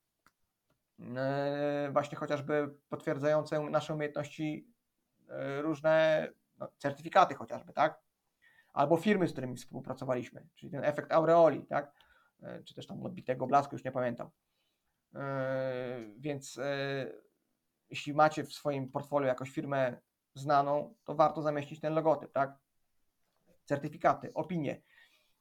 właśnie 1.92 2.18
chociażby 2.18 2.76
potwierdzające 2.90 3.60
nasze 3.60 3.94
umiejętności 3.94 4.68
yy, 5.28 5.62
różne 5.62 6.28
no, 6.58 6.68
certyfikaty 6.78 7.36
chociażby, 7.36 7.74
tak? 7.74 8.00
Albo 8.74 8.98
firmy, 8.98 9.28
z 9.28 9.32
którymi 9.32 9.56
współpracowaliśmy, 9.56 10.48
czyli 10.56 10.72
ten 10.72 10.84
efekt 10.84 11.12
aureoli, 11.12 11.66
tak? 11.66 11.94
Yy, 12.40 12.64
Czy 12.64 12.76
też 12.76 12.88
tam 12.88 13.06
odbitego 13.06 13.48
blasku, 13.48 13.76
już 13.76 13.84
nie 13.84 13.92
pamiętam. 13.92 14.30
Yy, 15.14 15.20
Więc 16.18 16.56
yy, 16.56 17.22
jeśli 17.90 18.14
macie 18.14 18.44
w 18.44 18.54
swoim 18.54 18.92
portfolio 18.92 19.28
jakąś 19.28 19.52
firmę 19.52 19.98
znaną, 20.34 20.96
to 21.04 21.16
warto 21.16 21.42
zamieścić 21.42 21.80
ten 21.80 21.94
logotyp, 21.94 22.32
tak? 22.32 22.58
Certyfikaty, 23.66 24.34
opinie. 24.34 24.82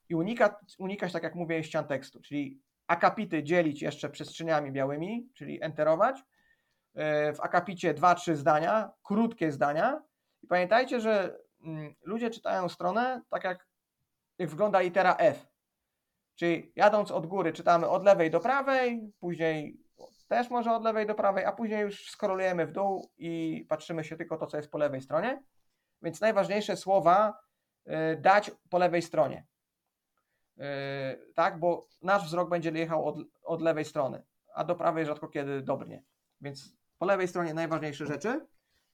I 0.09 0.15
unikać, 0.15 0.53
unikać, 0.77 1.13
tak 1.13 1.23
jak 1.23 1.35
mówię, 1.35 1.63
ścian 1.63 1.87
tekstu, 1.87 2.21
czyli 2.21 2.61
akapity 2.87 3.43
dzielić 3.43 3.81
jeszcze 3.81 4.09
przestrzeniami 4.09 4.71
białymi, 4.71 5.29
czyli 5.33 5.63
enterować. 5.63 6.23
Yy, 6.95 7.33
W 7.33 7.39
akapicie 7.41 7.93
2-3 7.93 8.35
zdania, 8.35 8.91
krótkie 9.03 9.51
zdania. 9.51 10.01
I 10.43 10.47
pamiętajcie, 10.47 10.99
że 10.99 11.37
mm, 11.63 11.95
ludzie 12.03 12.29
czytają 12.29 12.69
stronę 12.69 13.21
tak 13.29 13.43
jak, 13.43 13.67
jak 14.37 14.49
wygląda 14.49 14.79
litera 14.79 15.15
F. 15.15 15.47
Czyli 16.35 16.71
jadąc 16.75 17.11
od 17.11 17.27
góry 17.27 17.53
czytamy 17.53 17.87
od 17.87 18.03
lewej 18.03 18.31
do 18.31 18.39
prawej, 18.39 19.11
później 19.19 19.87
też 20.27 20.49
może 20.49 20.71
od 20.71 20.83
lewej 20.83 21.07
do 21.07 21.15
prawej, 21.15 21.45
a 21.45 21.51
później 21.51 21.81
już 21.81 22.09
skorolujemy 22.09 22.65
w 22.65 22.71
dół 22.71 23.11
i 23.17 23.65
patrzymy 23.69 24.03
się 24.03 24.17
tylko 24.17 24.37
to, 24.37 24.47
co 24.47 24.57
jest 24.57 24.71
po 24.71 24.77
lewej 24.77 25.01
stronie. 25.01 25.43
Więc 26.01 26.21
najważniejsze 26.21 26.77
słowa 26.77 27.39
yy, 27.85 28.17
dać 28.21 28.51
po 28.69 28.77
lewej 28.77 29.01
stronie. 29.01 29.45
Yy, 30.57 31.33
tak, 31.33 31.59
bo 31.59 31.87
nasz 32.01 32.25
wzrok 32.25 32.49
będzie 32.49 32.69
jechał 32.69 33.05
od, 33.05 33.17
od 33.43 33.61
lewej 33.61 33.85
strony, 33.85 34.23
a 34.53 34.63
do 34.63 34.75
prawej 34.75 35.05
rzadko 35.05 35.27
kiedy 35.27 35.61
dobrnie. 35.61 36.03
Więc 36.41 36.77
po 36.97 37.05
lewej 37.05 37.27
stronie 37.27 37.53
najważniejsze 37.53 38.05
rzeczy. 38.05 38.47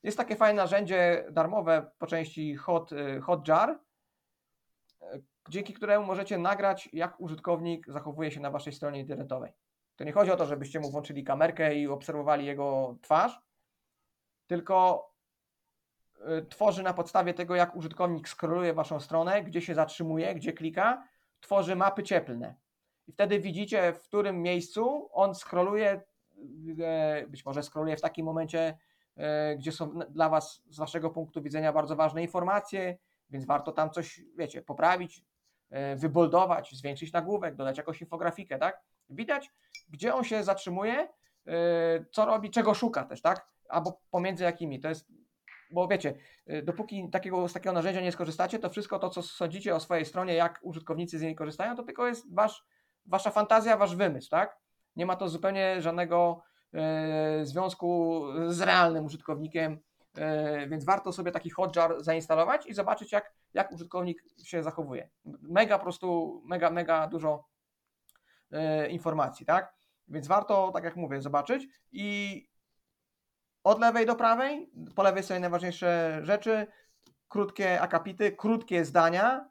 Jest 0.03 0.17
takie 0.17 0.35
fajne 0.35 0.61
narzędzie 0.61 1.25
darmowe 1.31 1.91
po 1.97 2.07
części 2.07 2.55
Hot, 2.55 2.91
yy, 2.91 3.21
Hotjar, 3.21 3.79
yy, 5.01 5.23
dzięki 5.49 5.73
któremu 5.73 6.05
możecie 6.05 6.37
nagrać, 6.37 6.89
jak 6.93 7.21
użytkownik 7.21 7.87
zachowuje 7.87 8.31
się 8.31 8.39
na 8.39 8.51
waszej 8.51 8.73
stronie 8.73 8.99
internetowej. 8.99 9.51
To 9.95 10.03
nie 10.03 10.11
chodzi 10.11 10.31
o 10.31 10.37
to, 10.37 10.45
żebyście 10.45 10.79
mu 10.79 10.91
włączyli 10.91 11.23
kamerkę 11.23 11.75
i 11.75 11.87
obserwowali 11.87 12.45
jego 12.45 12.97
twarz, 13.01 13.41
tylko 14.47 15.09
tworzy 16.49 16.83
na 16.83 16.93
podstawie 16.93 17.33
tego, 17.33 17.55
jak 17.55 17.75
użytkownik 17.75 18.29
skroluje 18.29 18.73
waszą 18.73 18.99
stronę, 18.99 19.43
gdzie 19.43 19.61
się 19.61 19.75
zatrzymuje, 19.75 20.35
gdzie 20.35 20.53
klika, 20.53 21.07
tworzy 21.43 21.75
mapy 21.75 22.03
cieplne. 22.03 22.55
I 23.07 23.11
wtedy 23.11 23.39
widzicie, 23.39 23.93
w 23.93 24.01
którym 24.01 24.41
miejscu 24.41 25.09
on 25.11 25.35
skroluje, 25.35 26.01
e, 26.79 27.27
być 27.27 27.45
może 27.45 27.63
skroluje 27.63 27.97
w 27.97 28.01
takim 28.01 28.25
momencie, 28.25 28.77
e, 29.17 29.55
gdzie 29.55 29.71
są 29.71 29.99
dla 30.09 30.29
was 30.29 30.61
z 30.69 30.77
waszego 30.77 31.09
punktu 31.09 31.41
widzenia 31.41 31.73
bardzo 31.73 31.95
ważne 31.95 32.21
informacje, 32.21 32.97
więc 33.29 33.45
warto 33.45 33.71
tam 33.71 33.89
coś, 33.89 34.21
wiecie, 34.37 34.61
poprawić, 34.61 35.25
e, 35.69 35.95
wyboldować, 35.95 36.71
zwiększyć 36.71 37.13
nagłówek, 37.13 37.55
dodać 37.55 37.77
jakąś 37.77 38.01
infografikę, 38.01 38.57
tak? 38.57 38.81
Widać, 39.09 39.51
gdzie 39.89 40.15
on 40.15 40.23
się 40.23 40.43
zatrzymuje, 40.43 41.07
co 42.11 42.25
robi, 42.25 42.49
czego 42.49 42.73
szuka 42.73 43.03
też, 43.03 43.21
tak? 43.21 43.47
Albo 43.69 44.01
pomiędzy 44.11 44.43
jakimi. 44.43 44.79
To 44.79 44.89
jest, 44.89 45.07
bo 45.73 45.87
wiecie, 45.87 46.13
y, 46.49 46.63
dopóki 46.63 47.09
takiego, 47.09 47.47
z 47.47 47.53
takiego 47.53 47.73
narzędzia 47.73 48.01
nie 48.01 48.11
skorzystacie, 48.11 48.59
to 48.59 48.69
wszystko 48.69 48.99
to, 48.99 49.09
co 49.09 49.21
sądzicie 49.21 49.75
o 49.75 49.79
swojej 49.79 50.05
stronie, 50.05 50.33
jak 50.33 50.59
użytkownicy 50.61 51.19
z 51.19 51.21
niej 51.21 51.35
korzystają, 51.35 51.75
to 51.75 51.83
tylko 51.83 52.07
jest 52.07 52.33
wasz, 52.33 52.65
wasza 53.05 53.31
fantazja, 53.31 53.77
wasz 53.77 53.95
wymysł, 53.95 54.29
tak? 54.29 54.57
Nie 54.95 55.05
ma 55.05 55.15
to 55.15 55.29
zupełnie 55.29 55.81
żadnego 55.81 56.43
e, 56.73 57.45
związku 57.45 58.23
z 58.47 58.61
realnym 58.61 59.05
użytkownikiem, 59.05 59.79
e, 60.17 60.67
więc 60.67 60.85
warto 60.85 61.11
sobie 61.11 61.31
taki 61.31 61.49
hotjar 61.49 62.03
zainstalować 62.03 62.65
i 62.65 62.73
zobaczyć, 62.73 63.11
jak, 63.11 63.33
jak 63.53 63.71
użytkownik 63.71 64.23
się 64.43 64.63
zachowuje. 64.63 65.09
Mega 65.41 65.77
po 65.77 65.83
prostu, 65.83 66.41
mega, 66.45 66.69
mega 66.69 67.07
dużo 67.07 67.45
e, 68.51 68.89
informacji, 68.89 69.45
tak? 69.45 69.73
Więc 70.07 70.27
warto, 70.27 70.71
tak 70.73 70.83
jak 70.83 70.95
mówię, 70.95 71.21
zobaczyć 71.21 71.67
i 71.91 72.52
od 73.63 73.79
lewej 73.79 74.05
do 74.05 74.15
prawej, 74.15 74.71
po 74.95 75.03
lewej 75.03 75.23
są 75.23 75.39
najważniejsze 75.39 76.19
rzeczy, 76.23 76.67
krótkie 77.27 77.81
akapity, 77.81 78.31
krótkie 78.31 78.85
zdania, 78.85 79.49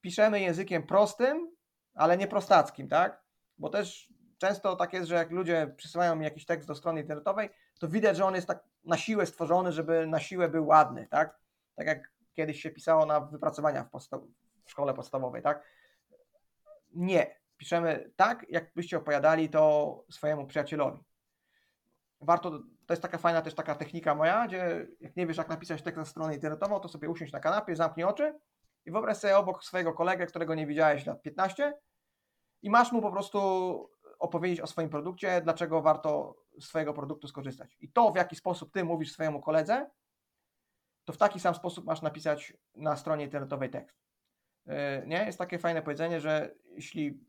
piszemy 0.00 0.40
językiem 0.40 0.82
prostym, 0.82 1.56
ale 1.94 2.16
nie 2.16 2.26
prostackim, 2.26 2.88
tak? 2.88 3.22
Bo 3.58 3.68
też 3.68 4.12
często 4.38 4.76
tak 4.76 4.92
jest, 4.92 5.08
że 5.08 5.14
jak 5.14 5.30
ludzie 5.30 5.74
przysyłają 5.76 6.16
mi 6.16 6.24
jakiś 6.24 6.46
tekst 6.46 6.68
do 6.68 6.74
strony 6.74 7.00
internetowej, 7.00 7.50
to 7.80 7.88
widać, 7.88 8.16
że 8.16 8.24
on 8.24 8.34
jest 8.34 8.46
tak 8.46 8.64
na 8.84 8.96
siłę 8.96 9.26
stworzony, 9.26 9.72
żeby 9.72 10.06
na 10.06 10.20
siłę 10.20 10.48
był 10.48 10.66
ładny, 10.66 11.06
tak? 11.10 11.38
Tak 11.74 11.86
jak 11.86 12.12
kiedyś 12.34 12.62
się 12.62 12.70
pisało 12.70 13.06
na 13.06 13.20
wypracowania 13.20 13.84
w, 13.84 13.90
w 14.64 14.70
szkole 14.70 14.94
podstawowej, 14.94 15.42
tak? 15.42 15.64
Nie. 16.94 17.44
Piszemy 17.56 18.10
tak, 18.16 18.46
jakbyście 18.48 18.96
opowiadali 18.96 19.48
to 19.48 20.04
swojemu 20.10 20.46
przyjacielowi. 20.46 20.98
Warto, 22.20 22.62
to 22.86 22.92
jest 22.92 23.02
taka 23.02 23.18
fajna 23.18 23.42
też 23.42 23.54
taka 23.54 23.74
technika 23.74 24.14
moja, 24.14 24.46
gdzie 24.46 24.86
jak 25.00 25.16
nie 25.16 25.26
wiesz 25.26 25.36
jak 25.36 25.48
napisać 25.48 25.82
tekst 25.82 25.96
na 25.96 26.04
stronę 26.04 26.34
internetową, 26.34 26.80
to 26.80 26.88
sobie 26.88 27.10
usiądź 27.10 27.32
na 27.32 27.40
kanapie, 27.40 27.76
zamknij 27.76 28.04
oczy 28.04 28.38
i 28.84 28.90
wyobraź 28.90 29.16
sobie 29.16 29.38
obok 29.38 29.64
swojego 29.64 29.92
kolegę, 29.92 30.26
którego 30.26 30.54
nie 30.54 30.66
widziałeś 30.66 31.06
lat 31.06 31.22
15 31.22 31.72
i 32.62 32.70
masz 32.70 32.92
mu 32.92 33.02
po 33.02 33.12
prostu 33.12 33.40
opowiedzieć 34.18 34.60
o 34.60 34.66
swoim 34.66 34.88
produkcie, 34.88 35.40
dlaczego 35.40 35.82
warto 35.82 36.36
z 36.60 36.64
swojego 36.64 36.94
produktu 36.94 37.28
skorzystać. 37.28 37.76
I 37.80 37.92
to, 37.92 38.12
w 38.12 38.16
jaki 38.16 38.36
sposób 38.36 38.72
ty 38.72 38.84
mówisz 38.84 39.12
swojemu 39.12 39.40
koledze, 39.40 39.90
to 41.04 41.12
w 41.12 41.16
taki 41.16 41.40
sam 41.40 41.54
sposób 41.54 41.84
masz 41.84 42.02
napisać 42.02 42.52
na 42.74 42.96
stronie 42.96 43.24
internetowej 43.24 43.70
tekst. 43.70 43.98
Yy, 44.66 44.74
Nie? 45.06 45.24
Jest 45.26 45.38
takie 45.38 45.58
fajne 45.58 45.82
powiedzenie, 45.82 46.20
że 46.20 46.54
jeśli 46.66 47.20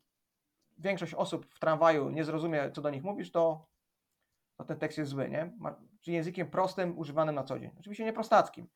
większość 0.78 1.14
osób 1.14 1.46
w 1.46 1.58
tramwaju 1.58 2.10
nie 2.10 2.24
zrozumie, 2.24 2.70
co 2.70 2.82
do 2.82 2.90
nich 2.90 3.02
mówisz, 3.02 3.30
to, 3.32 3.66
to 4.56 4.64
ten 4.64 4.78
tekst 4.78 4.98
jest 4.98 5.10
zły, 5.10 5.28
nie? 5.28 5.52
Czyli 6.00 6.14
językiem 6.14 6.50
prostym, 6.50 6.98
używanym 6.98 7.34
na 7.34 7.44
co 7.44 7.58
dzień. 7.58 7.70
Oczywiście 7.80 8.04
nie 8.04 8.12
prostackim. 8.12 8.68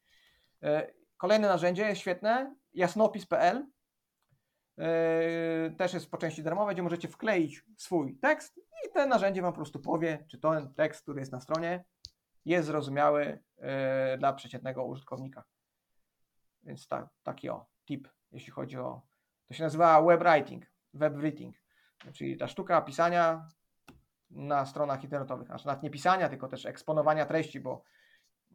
Yy, 0.63 0.95
Kolejne 1.17 1.49
narzędzie 1.49 1.83
jest 1.83 2.01
świetne, 2.01 2.55
jasnopis.pl. 2.75 3.67
Yy, 4.77 4.85
Też 5.79 5.95
jest 5.95 6.11
po 6.11 6.19
części 6.19 6.43
darmowe, 6.43 6.73
gdzie 6.73 6.83
możecie 6.83 7.09
wkleić 7.09 7.65
swój 7.77 8.19
tekst 8.19 8.59
i 8.59 8.93
to 8.95 9.07
narzędzie 9.07 9.43
Wam 9.43 9.53
po 9.53 9.57
prostu 9.57 9.81
powie, 9.81 10.25
czy 10.31 10.39
ten 10.39 10.75
tekst, 10.75 11.03
który 11.03 11.21
jest 11.21 11.33
na 11.33 11.41
stronie, 11.41 11.85
jest 12.45 12.67
zrozumiały 12.67 13.43
yy, 13.59 14.19
dla 14.19 14.33
przeciętnego 14.33 14.85
użytkownika. 14.85 15.45
Więc 16.63 16.89
ta, 16.89 17.09
taki 17.23 17.49
o 17.49 17.67
tip, 17.85 18.09
jeśli 18.33 18.53
chodzi 18.53 18.79
o. 18.79 19.03
To 19.49 19.55
się 19.55 19.65
nazywa 19.65 20.03
web 20.03 20.21
writing, 20.21 20.67
web 20.95 21.15
writing, 21.15 21.57
czyli 22.13 22.37
ta 22.37 22.49
sztuka 22.49 22.83
pisania 22.83 23.49
na 24.31 24.67
stronach 24.67 25.05
internetowych. 25.05 25.47
Znaczy 25.47 25.67
nawet 25.67 25.83
nie 25.83 25.91
pisania, 25.91 26.29
tylko 26.29 26.49
też 26.49 26.67
eksponowania 26.67 27.27
treści, 27.27 27.61
bo 27.61 27.83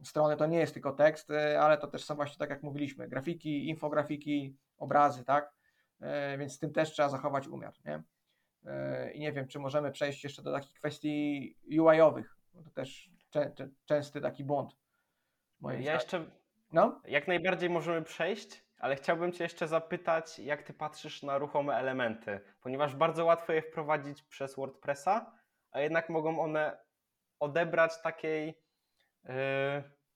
strony 0.04 0.38
to 0.38 0.46
nie 0.46 0.60
jest 0.60 0.74
tylko 0.74 0.92
tekst, 0.92 1.32
e, 1.32 1.62
ale 1.62 1.78
to 1.78 1.88
też 1.88 2.06
są 2.06 2.16
właśnie 2.16 2.38
tak 2.38 2.50
jak 2.50 2.64
mówiliśmy, 2.64 3.08
grafiki, 3.08 3.70
infografiki, 3.70 4.58
obrazy, 4.78 5.26
tak? 5.26 5.54
E, 6.02 6.38
Więc 6.38 6.54
z 6.54 6.60
tym 6.60 6.74
też 6.74 6.92
trzeba 6.92 7.10
zachować 7.10 7.48
umiar, 7.48 7.74
nie? 7.86 8.04
E, 8.66 9.12
I 9.12 9.20
nie 9.20 9.32
wiem, 9.32 9.48
czy 9.48 9.60
możemy 9.60 9.92
przejść 9.92 10.24
jeszcze 10.24 10.42
do 10.42 10.54
takich 10.54 10.74
kwestii 10.74 11.56
UI-owych. 11.80 12.38
To 12.64 12.70
też 12.70 13.10
czę, 13.30 13.52
czę, 13.56 13.70
częsty 13.86 14.22
taki 14.22 14.44
błąd. 14.44 14.72
Ja 15.62 15.70
zdaniem. 15.70 15.84
jeszcze 15.84 16.26
No, 16.76 17.02
jak 17.08 17.28
najbardziej 17.28 17.70
możemy 17.70 18.02
przejść, 18.02 18.66
ale 18.80 18.96
chciałbym 18.96 19.32
Cię 19.32 19.44
jeszcze 19.44 19.68
zapytać, 19.68 20.40
jak 20.40 20.64
Ty 20.64 20.74
patrzysz 20.74 21.24
na 21.24 21.38
ruchome 21.38 21.76
elementy, 21.76 22.40
ponieważ 22.62 22.96
bardzo 22.96 23.26
łatwo 23.26 23.54
je 23.54 23.62
wprowadzić 23.62 24.24
przez 24.24 24.56
WordPressa, 24.56 25.32
a 25.76 25.80
jednak 25.82 26.10
mogą 26.10 26.40
one 26.40 26.78
odebrać 27.40 28.02
takiej 28.02 28.48
yy, 29.24 29.34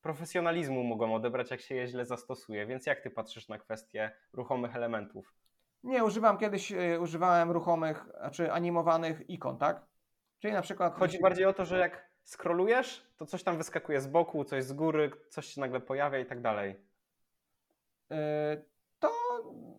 profesjonalizmu, 0.02 0.84
mogą 0.84 1.16
odebrać, 1.16 1.52
jak 1.52 1.62
się 1.62 1.76
je 1.76 1.88
źle 1.88 2.06
zastosuje. 2.06 2.66
Więc 2.66 2.86
jak 2.86 3.02
Ty 3.02 3.10
patrzysz 3.10 3.48
na 3.48 3.58
kwestię 3.58 4.12
ruchomych 4.34 4.76
elementów? 4.76 5.34
nie, 5.84 6.04
używam 6.04 6.38
kiedyś, 6.38 6.72
e, 6.72 7.00
używałem 7.00 7.52
ruchomych, 7.52 8.06
znaczy 8.20 8.52
animowanych 8.52 9.30
ikon, 9.30 9.58
tak? 9.58 9.86
Czyli 10.40 10.54
na 10.54 10.62
przykład... 10.62 10.96
Chodzi 10.96 11.20
bardziej 11.22 11.46
o 11.46 11.54
to, 11.54 11.66
że 11.66 11.80
jak 11.80 12.10
scrollujesz, 12.24 13.06
to 13.18 13.26
coś 13.26 13.44
tam 13.44 13.58
wyskakuje 13.58 14.02
z 14.02 14.08
boku, 14.08 14.44
coś 14.44 14.64
z 14.64 14.74
góry, 14.74 15.12
coś 15.30 15.46
się 15.46 15.62
nagle 15.62 15.80
pojawia 15.80 16.20
i 16.20 16.26
tak 16.26 16.42
dalej. 16.42 16.76
Yy, 18.10 18.18
to 19.00 19.12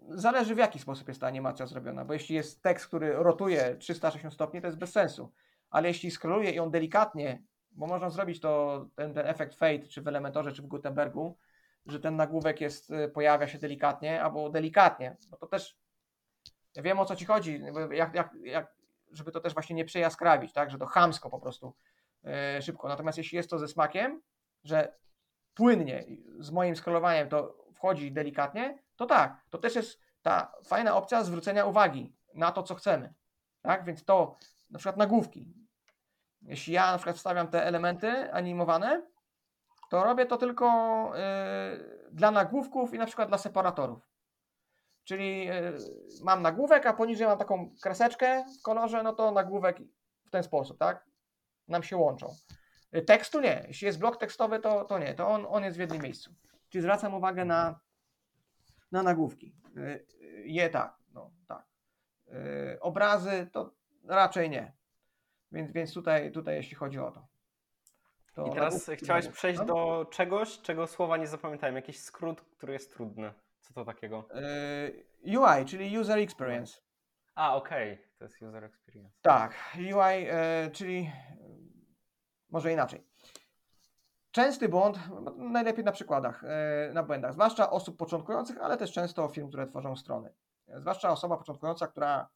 zależy 0.08 0.54
w 0.54 0.58
jaki 0.58 0.78
sposób 0.78 1.08
jest 1.08 1.20
ta 1.20 1.26
animacja 1.26 1.66
zrobiona, 1.66 2.04
bo 2.04 2.12
jeśli 2.12 2.36
jest 2.36 2.62
tekst, 2.62 2.86
który 2.86 3.12
rotuje 3.12 3.76
360 3.76 4.34
stopni, 4.34 4.60
to 4.60 4.66
jest 4.66 4.78
bez 4.78 4.92
sensu. 4.92 5.32
Ale 5.70 5.88
jeśli 5.88 6.10
scrolluje 6.10 6.50
i 6.50 6.58
on 6.58 6.70
delikatnie, 6.70 7.42
bo 7.72 7.86
można 7.86 8.10
zrobić 8.10 8.40
to, 8.40 8.86
ten, 8.94 9.14
ten 9.14 9.26
efekt 9.26 9.54
fade, 9.54 9.86
czy 9.86 10.02
w 10.02 10.08
Elementorze, 10.08 10.52
czy 10.52 10.62
w 10.62 10.66
Gutenbergu, 10.66 11.38
że 11.86 12.00
ten 12.00 12.16
nagłówek 12.16 12.60
jest, 12.60 12.90
y, 12.90 13.08
pojawia 13.08 13.48
się 13.48 13.58
delikatnie, 13.58 14.22
albo 14.22 14.50
delikatnie, 14.50 15.16
bo 15.30 15.36
to 15.36 15.46
też, 15.46 15.78
ja 16.76 16.82
wiem 16.82 16.98
o 16.98 17.04
co 17.04 17.16
Ci 17.16 17.24
chodzi, 17.24 17.62
jak, 17.90 18.14
jak, 18.14 18.34
jak, 18.42 18.74
żeby 19.12 19.32
to 19.32 19.40
też 19.40 19.54
właśnie 19.54 19.76
nie 19.76 19.84
przejaskrawić, 19.84 20.52
tak, 20.52 20.70
że 20.70 20.78
to 20.78 20.86
chamsko 20.86 21.30
po 21.30 21.38
prostu 21.38 21.74
yy, 22.24 22.62
szybko. 22.62 22.88
Natomiast 22.88 23.18
jeśli 23.18 23.36
jest 23.36 23.50
to 23.50 23.58
ze 23.58 23.68
smakiem, 23.68 24.22
że 24.64 24.94
płynnie 25.54 26.04
z 26.38 26.50
moim 26.50 26.76
scrollowaniem 26.76 27.28
to 27.28 27.56
wchodzi 27.74 28.12
delikatnie, 28.12 28.78
to 28.96 29.06
tak, 29.06 29.40
to 29.50 29.58
też 29.58 29.76
jest 29.76 30.00
ta 30.22 30.52
fajna 30.64 30.96
opcja 30.96 31.24
zwrócenia 31.24 31.64
uwagi 31.64 32.12
na 32.34 32.52
to, 32.52 32.62
co 32.62 32.74
chcemy. 32.74 33.14
Tak, 33.62 33.84
więc 33.84 34.04
to 34.04 34.36
na 34.70 34.78
przykład 34.78 34.96
nagłówki. 34.96 35.54
Jeśli 36.42 36.72
ja 36.72 36.92
na 36.92 36.98
przykład 36.98 37.16
wstawiam 37.16 37.48
te 37.48 37.64
elementy 37.64 38.32
animowane, 38.32 39.02
to 39.90 40.04
robię 40.04 40.26
to 40.26 40.36
tylko 40.36 40.66
yy, 41.14 42.10
dla 42.12 42.30
nagłówków 42.30 42.94
i 42.94 42.98
na 42.98 43.06
przykład 43.06 43.28
dla 43.28 43.38
separatorów. 43.38 44.10
Czyli 45.04 45.46
yy, 45.46 45.78
mam 46.22 46.42
nagłówek, 46.42 46.86
a 46.86 46.92
poniżej 46.92 47.26
mam 47.26 47.38
taką 47.38 47.74
kreseczkę 47.82 48.44
w 48.60 48.62
kolorze, 48.62 49.02
no 49.02 49.12
to 49.12 49.30
nagłówek 49.32 49.78
w 50.26 50.30
ten 50.30 50.42
sposób, 50.42 50.78
tak? 50.78 51.04
Nam 51.68 51.82
się 51.82 51.96
łączą. 51.96 52.34
Y, 52.96 53.02
Tekstu 53.02 53.40
nie. 53.40 53.64
Jeśli 53.68 53.86
jest 53.86 53.98
blok 53.98 54.16
tekstowy, 54.16 54.60
to, 54.60 54.84
to 54.84 54.98
nie. 54.98 55.14
To 55.14 55.28
on, 55.28 55.46
on 55.48 55.64
jest 55.64 55.76
w 55.76 55.80
jednym 55.80 56.02
miejscu. 56.02 56.34
Czyli 56.68 56.82
zwracam 56.82 57.14
uwagę 57.14 57.44
na, 57.44 57.80
na 58.92 59.02
nagłówki. 59.02 59.54
Y, 59.76 59.80
y, 59.80 60.42
Je 60.46 60.70
tak, 60.70 60.96
no 61.12 61.30
tak. 61.48 61.66
Y, 62.28 62.80
Obrazy 62.80 63.48
to 63.52 63.74
raczej 64.04 64.50
nie. 64.50 64.72
Więc, 65.52 65.72
więc 65.72 65.94
tutaj, 65.94 66.32
tutaj 66.32 66.54
jeśli 66.54 66.76
chodzi 66.76 66.98
o 66.98 67.10
to. 67.10 67.26
to 68.34 68.46
I 68.46 68.50
teraz 68.50 68.74
nagłówki 68.74 69.04
chciałeś 69.04 69.24
będą. 69.24 69.36
przejść 69.36 69.58
No. 69.58 69.64
do 69.64 70.06
czegoś, 70.10 70.60
czego 70.60 70.86
słowa 70.86 71.16
nie 71.16 71.26
zapamiętałem. 71.26 71.76
Jakiś 71.76 72.00
skrót, 72.00 72.40
który 72.40 72.72
jest 72.72 72.92
trudny. 72.92 73.32
Co 73.60 73.74
to 73.74 73.84
takiego? 73.84 74.28
Y, 75.24 75.38
UI, 75.38 75.64
czyli 75.66 75.98
User 75.98 76.18
Experience. 76.18 76.80
A, 77.34 77.56
okej. 77.56 77.98
To 78.18 78.24
jest 78.24 78.42
user 78.42 78.64
experience. 78.64 79.18
Tak, 79.22 79.54
UI, 79.78 80.26
e, 80.30 80.70
czyli 80.72 80.98
e, 80.98 81.34
może 82.50 82.72
inaczej. 82.72 83.04
Częsty 84.30 84.68
błąd, 84.68 84.98
no, 85.22 85.30
najlepiej 85.36 85.84
na 85.84 85.92
przykładach, 85.92 86.44
e, 86.44 86.90
na 86.92 87.02
błędach, 87.02 87.32
zwłaszcza 87.32 87.70
osób 87.70 87.96
początkujących, 87.96 88.58
ale 88.60 88.76
też 88.76 88.92
często 88.92 89.28
firm, 89.28 89.48
które 89.48 89.66
tworzą 89.66 89.96
strony. 89.96 90.34
Zwłaszcza 90.68 91.10
osoba 91.10 91.36
początkująca, 91.36 91.86
która 91.86 92.28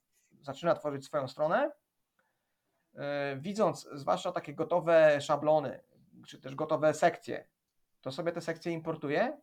zaczyna 0.45 0.75
tworzyć 0.75 1.05
swoją 1.05 1.29
stronę, 1.29 1.71
e, 2.95 3.37
widząc 3.37 3.89
zwłaszcza 3.93 4.33
takie 4.33 4.55
gotowe 4.55 5.21
szablony, 5.21 5.81
czy 6.27 6.41
też 6.41 6.55
gotowe 6.55 6.95
sekcje, 6.95 7.49
to 8.01 8.13
sobie 8.13 8.33
te 8.33 8.41
sekcje 8.41 8.73
importuje. 8.73 9.41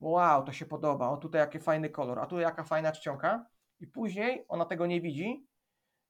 Wow, 0.00 0.44
to 0.44 0.52
się 0.52 0.66
podoba, 0.66 1.08
o 1.08 1.16
tutaj 1.16 1.38
jaki 1.38 1.58
fajny 1.58 1.90
kolor, 1.90 2.18
a 2.18 2.26
tu 2.26 2.40
jaka 2.40 2.64
fajna 2.64 2.92
czcionka. 2.92 3.46
I 3.80 3.86
później 3.86 4.44
ona 4.48 4.64
tego 4.64 4.86
nie 4.86 5.00
widzi, 5.00 5.46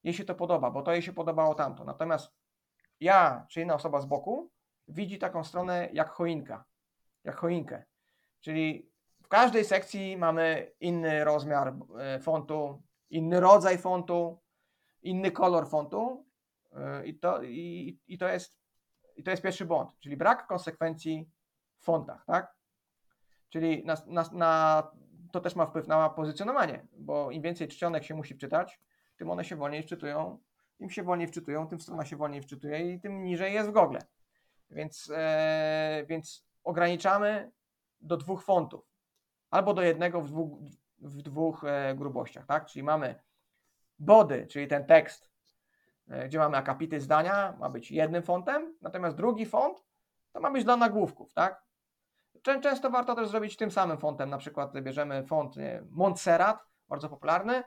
jej 0.03 0.13
się 0.13 0.25
to 0.25 0.35
podoba, 0.35 0.71
bo 0.71 0.81
to 0.81 0.91
jej 0.91 1.01
się 1.01 1.13
podobało 1.13 1.55
tamto. 1.55 1.83
Natomiast 1.83 2.31
ja, 2.99 3.45
czy 3.49 3.61
inna 3.61 3.75
osoba 3.75 4.01
z 4.01 4.05
boku, 4.05 4.51
widzi 4.87 5.17
taką 5.17 5.43
stronę 5.43 5.89
jak 5.93 6.09
choinka, 6.09 6.65
jak 7.23 7.35
choinkę. 7.35 7.83
Czyli 8.41 8.89
w 9.23 9.27
każdej 9.27 9.65
sekcji 9.65 10.17
mamy 10.17 10.71
inny 10.79 11.23
rozmiar 11.23 11.75
e, 11.99 12.19
fontu, 12.19 12.83
inny 13.09 13.39
rodzaj 13.39 13.77
fontu, 13.77 14.39
inny 15.01 15.31
kolor 15.31 15.69
fontu 15.69 16.25
e, 16.73 17.05
i 17.05 17.19
to, 17.19 17.43
i, 17.43 17.99
i 18.07 18.17
to, 18.17 18.27
jest, 18.27 18.59
i 19.15 19.23
to 19.23 19.31
jest 19.31 19.43
pierwszy 19.43 19.65
błąd, 19.65 19.99
czyli 19.99 20.17
brak 20.17 20.47
konsekwencji 20.47 21.29
w 21.77 21.83
fontach, 21.83 22.25
tak? 22.25 22.55
Czyli 23.49 23.85
na, 23.85 23.95
na, 24.07 24.29
na, 24.31 24.83
to 25.31 25.39
też 25.39 25.55
ma 25.55 25.65
wpływ 25.65 25.87
na 25.87 26.09
pozycjonowanie, 26.09 26.87
bo 26.97 27.31
im 27.31 27.41
więcej 27.41 27.67
czcionek 27.67 28.03
się 28.03 28.15
musi 28.15 28.33
wczytać, 28.33 28.79
tym 29.17 29.29
one 29.29 29.45
się 29.45 29.55
wolniej 29.55 29.83
wczytują, 29.83 30.39
im 30.79 30.89
się 30.89 31.03
wolniej 31.03 31.27
wczytują, 31.27 31.67
tym 31.67 31.79
strona 31.79 32.05
się 32.05 32.15
wolniej 32.15 32.41
wczytuje 32.41 32.93
i 32.93 32.99
tym 32.99 33.23
niżej 33.23 33.53
jest 33.53 33.69
w 33.69 33.73
Google. 33.73 33.97
Więc, 34.69 35.11
e, 35.15 36.05
więc 36.07 36.45
ograniczamy 36.63 37.51
do 38.01 38.17
dwóch 38.17 38.43
fontów, 38.43 38.89
albo 39.49 39.73
do 39.73 39.81
jednego 39.81 40.21
w 40.21 40.29
dwóch, 40.29 40.59
w 40.99 41.21
dwóch 41.21 41.63
e, 41.63 41.95
grubościach, 41.95 42.45
tak? 42.45 42.65
Czyli 42.65 42.83
mamy 42.83 43.15
body, 43.99 44.47
czyli 44.47 44.67
ten 44.67 44.85
tekst, 44.85 45.31
e, 46.09 46.27
gdzie 46.27 46.39
mamy 46.39 46.57
akapity 46.57 46.99
zdania, 46.99 47.55
ma 47.59 47.69
być 47.69 47.91
jednym 47.91 48.23
fontem, 48.23 48.77
natomiast 48.81 49.17
drugi 49.17 49.45
font 49.45 49.83
to 50.31 50.39
ma 50.39 50.51
być 50.51 50.63
dla 50.63 50.77
nagłówków, 50.77 51.33
tak? 51.33 51.65
Czę- 52.41 52.61
Często 52.61 52.89
warto 52.89 53.15
też 53.15 53.29
zrobić 53.29 53.57
tym 53.57 53.71
samym 53.71 53.97
fontem, 53.97 54.29
na 54.29 54.37
przykład 54.37 54.81
bierzemy 54.81 55.23
font 55.23 55.55
Montserrat, 55.89 56.59
bardzo 56.89 57.09
popularny, 57.09 57.63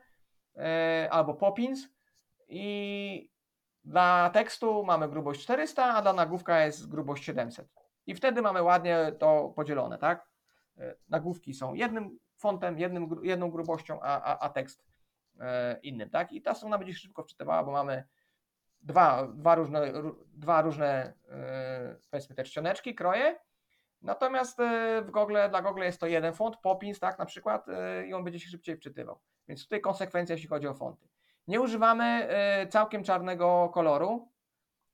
e, 0.56 1.08
albo 1.12 1.34
Poppins 1.34 1.88
i 2.48 3.30
dla 3.84 4.30
tekstu 4.30 4.84
mamy 4.84 5.08
grubość 5.08 5.42
400, 5.42 5.94
a 5.94 6.02
dla 6.02 6.12
nagłówka 6.12 6.64
jest 6.64 6.88
grubość 6.88 7.24
700. 7.24 7.68
I 8.06 8.14
wtedy 8.14 8.42
mamy 8.42 8.62
ładnie 8.62 9.12
to 9.18 9.52
podzielone, 9.56 9.98
tak? 9.98 10.28
Nagłówki 11.08 11.54
są 11.54 11.74
jednym 11.74 12.18
fontem, 12.38 12.78
jednym, 12.78 13.20
jedną 13.22 13.50
grubością, 13.50 14.00
a, 14.00 14.22
a, 14.22 14.38
a 14.38 14.48
tekst 14.48 14.84
e, 15.40 15.78
innym, 15.82 16.10
tak? 16.10 16.32
I 16.32 16.42
ta 16.42 16.54
strona 16.54 16.78
będzie 16.78 16.94
się 16.94 17.00
szybko 17.00 17.22
wczytywała, 17.22 17.64
bo 17.64 17.72
mamy 17.72 18.04
dwa, 18.80 19.26
dwa 19.26 19.54
różne, 19.54 19.92
ró- 19.92 20.14
dwa 20.34 20.62
różne 20.62 21.14
e, 21.30 21.96
powiedzmy 22.10 22.36
te 22.36 22.44
czcioneczki, 22.44 22.94
kroje, 22.94 23.38
Natomiast 24.02 24.60
e, 24.60 25.02
w 25.02 25.10
Google, 25.10 25.36
dla 25.50 25.62
Google 25.62 25.82
jest 25.82 26.00
to 26.00 26.06
jeden 26.06 26.34
font, 26.34 26.56
Poppins, 26.56 27.00
tak 27.00 27.18
na 27.18 27.26
przykład, 27.26 27.66
i 28.06 28.14
on 28.14 28.24
będzie 28.24 28.40
się 28.40 28.48
szybciej 28.50 28.76
wczytywał. 28.76 29.20
Więc 29.48 29.62
tutaj 29.62 29.80
konsekwencja, 29.80 30.32
jeśli 30.34 30.48
chodzi 30.48 30.68
o 30.68 30.74
fonty. 30.74 31.08
Nie 31.46 31.60
używamy 31.60 32.28
całkiem 32.70 33.04
czarnego 33.04 33.70
koloru, 33.74 34.32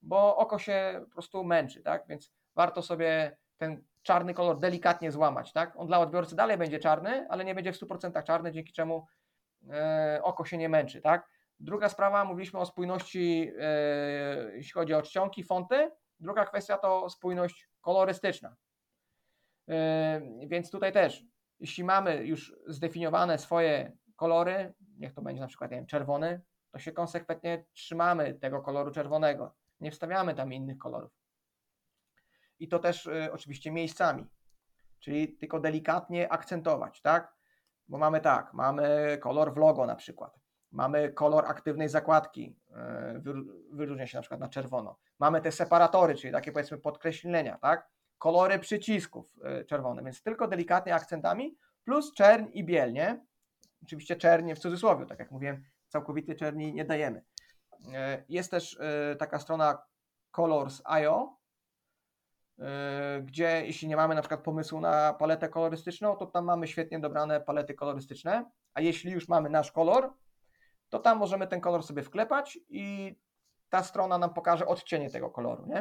bo 0.03 0.37
oko 0.37 0.59
się 0.59 1.01
po 1.05 1.11
prostu 1.11 1.45
męczy, 1.45 1.83
tak? 1.83 2.07
Więc 2.09 2.33
warto 2.55 2.83
sobie 2.83 3.37
ten 3.57 3.85
czarny 4.05 4.35
kolor 4.35 4.59
delikatnie 4.59 5.12
złamać, 5.12 5.52
tak? 5.52 5.76
On 5.76 5.86
dla 5.86 6.01
odbiorcy 6.01 6.36
dalej 6.36 6.59
będzie 6.59 6.78
czarny, 6.78 7.26
ale 7.31 7.44
nie 7.44 7.55
będzie 7.55 7.72
w 7.72 7.76
100% 7.76 8.22
czarny, 8.22 8.52
dzięki 8.52 8.72
czemu 8.72 9.06
e, 9.70 10.20
oko 10.22 10.44
się 10.44 10.59
nie 10.59 10.68
męczy, 10.68 11.01
tak? 11.01 11.28
Druga 11.60 11.89
sprawa, 11.89 12.24
mówiliśmy 12.24 12.60
o 12.60 12.66
spójności, 12.66 13.52
e, 13.59 14.56
jeśli 14.56 14.72
chodzi 14.72 14.94
o 14.94 15.02
czcionki, 15.02 15.44
fonty. 15.44 15.90
Druga 16.20 16.44
kwestia 16.44 16.78
to 16.78 17.10
spójność 17.10 17.68
kolorystyczna. 17.81 18.56
Yy, 19.68 20.48
Więc 20.48 20.70
tutaj 20.70 20.93
też, 20.93 21.24
jeśli 21.60 21.85
mamy 21.85 22.24
już 22.24 22.56
zdefiniowane 22.66 23.39
swoje 23.39 23.97
kolory, 24.16 24.74
niech 24.98 25.14
to 25.14 25.22
będzie 25.22 25.40
na 25.40 25.47
przykład 25.47 25.70
wiem, 25.70 25.86
czerwony, 25.86 26.40
to 26.70 26.78
się 26.78 26.93
konsekwentnie 26.93 27.64
trzymamy 27.72 28.35
tego 28.35 28.62
koloru 28.62 28.90
czerwonego. 28.90 29.55
Nie 29.81 29.90
wstawiamy 29.90 30.35
tam 30.35 30.52
innych 30.52 30.78
kolorów. 30.78 31.24
I 32.59 32.68
to 32.68 32.78
też 32.78 33.06
y, 33.06 33.32
oczywiście 33.32 33.72
miejscami, 33.72 34.26
czyli 34.98 35.36
tylko 35.36 35.60
delikatnie 35.60 36.32
akcentować, 36.32 37.02
tak? 37.02 37.35
Bo 37.89 37.98
mamy 37.98 38.20
tak, 38.20 38.55
mamy 38.55 39.18
kolor 39.20 39.55
w 39.55 39.56
logo 39.56 39.86
na 39.86 39.97
przykład, 39.97 40.40
mamy 40.72 41.12
kolor 41.12 41.47
aktywnej 41.47 41.89
zakładki, 41.89 42.56
y, 43.16 43.20
wyr- 43.20 43.44
wyróżnia 43.72 44.06
się 44.06 44.18
na 44.18 44.22
przykład 44.22 44.40
na 44.40 44.48
czerwono. 44.48 44.98
Mamy 45.18 45.40
te 45.40 45.52
separatory, 45.52 46.14
czyli 46.14 46.32
takie 46.32 46.52
powiedzmy 46.52 46.78
podkreślenia, 46.78 47.59
tak? 47.59 47.94
kolory 48.18 48.59
przycisków 48.59 49.36
y, 49.60 49.64
czerwone, 49.64 50.02
więc 50.05 50.22
tylko 50.22 50.48
delikatnie 50.48 50.94
akcentami, 50.94 51.59
plus 51.85 52.14
czerń 52.14 52.47
i 52.52 52.64
biel, 52.64 52.93
nie? 52.93 53.26
Oczywiście 53.82 54.16
czerń 54.16 54.55
w 54.55 54.59
cudzysłowie, 54.59 55.06
tak 55.06 55.18
jak 55.18 55.31
mówiłem, 55.31 55.64
całkowitej 55.89 56.36
czerni 56.36 56.74
nie 56.74 56.85
dajemy. 56.85 57.24
Jest 58.28 58.51
też 58.51 58.78
taka 59.18 59.39
strona 59.39 59.78
Colors.io, 60.31 61.36
gdzie 63.22 63.62
jeśli 63.66 63.89
nie 63.89 63.97
mamy 63.97 64.14
na 64.14 64.22
przykład 64.22 64.40
pomysłu 64.43 64.81
na 64.81 65.14
paletę 65.14 65.48
kolorystyczną, 65.48 66.16
to 66.16 66.26
tam 66.26 66.44
mamy 66.44 66.66
świetnie 66.66 66.98
dobrane 66.98 67.40
palety 67.40 67.74
kolorystyczne, 67.74 68.51
a 68.74 68.81
jeśli 68.81 69.12
już 69.12 69.28
mamy 69.28 69.51
nasz 69.51 69.72
kolor, 69.72 70.12
to 70.89 70.98
tam 70.98 71.18
możemy 71.18 71.47
ten 71.47 71.60
kolor 71.60 71.82
sobie 71.82 72.02
wklepać 72.02 72.59
i 72.68 73.16
ta 73.68 73.82
strona 73.82 74.18
nam 74.18 74.35
pokaże 74.35 74.66
odcienie 74.66 75.10
tego 75.10 75.31
koloru, 75.31 75.66
nie? 75.66 75.78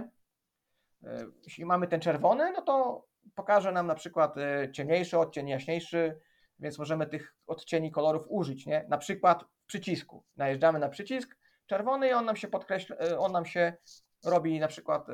E, 1.04 1.26
Jeśli 1.44 1.66
mamy 1.66 1.88
ten 1.88 2.00
czerwony, 2.00 2.52
no 2.52 2.62
to 2.62 3.06
pokaże 3.36 3.72
nam 3.72 3.88
na 3.88 3.96
przykład 3.96 4.38
e, 4.38 4.72
ciemniejszy 4.72 5.20
odcień, 5.20 5.48
jaśniejszy, 5.48 6.20
więc 6.60 6.80
możemy 6.80 7.08
tych 7.08 7.36
odcieni 7.48 7.92
kolorów 7.92 8.26
użyć, 8.28 8.66
nie? 8.66 8.86
Na 8.90 8.98
przykład 8.98 9.46
w 9.64 9.66
przycisku. 9.66 10.24
Najeżdżamy 10.38 10.80
na 10.80 10.90
przycisk 10.90 11.38
czerwony 11.66 12.10
i 12.10 12.14
on 12.14 12.26
nam 12.26 12.36
się 12.36 12.48
podkreśla, 12.48 12.96
on 13.18 13.32
nam 13.32 13.46
się 13.46 13.74
robi 14.26 14.60
na 14.60 14.68
przykład 14.68 15.08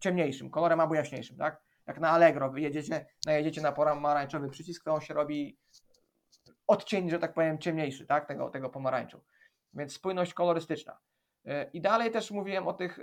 ciemniejszym 0.00 0.50
kolorem 0.50 0.80
albo 0.80 0.94
jaśniejszym, 0.94 1.36
tak? 1.36 1.62
Jak 1.86 2.00
na 2.00 2.10
Allegro 2.10 2.50
wyjedziecie, 2.50 3.06
najedziecie 3.26 3.60
na 3.60 3.72
pomarańczowy 3.72 4.50
przycisk, 4.50 4.84
to 4.84 4.94
on 4.94 5.00
się 5.00 5.14
robi 5.14 5.58
odcień, 6.66 7.10
że 7.10 7.18
tak 7.18 7.34
powiem, 7.34 7.58
ciemniejszy, 7.58 8.06
tak? 8.06 8.26
Tego, 8.26 8.50
tego 8.50 8.70
pomarańczu. 8.70 9.24
Więc 9.74 9.92
spójność 9.92 10.34
kolorystyczna. 10.34 10.98
E, 11.46 11.70
I 11.72 11.80
dalej 11.80 12.10
też 12.10 12.30
mówiłem 12.30 12.68
o 12.68 12.72
tych 12.72 12.98
e, 12.98 13.02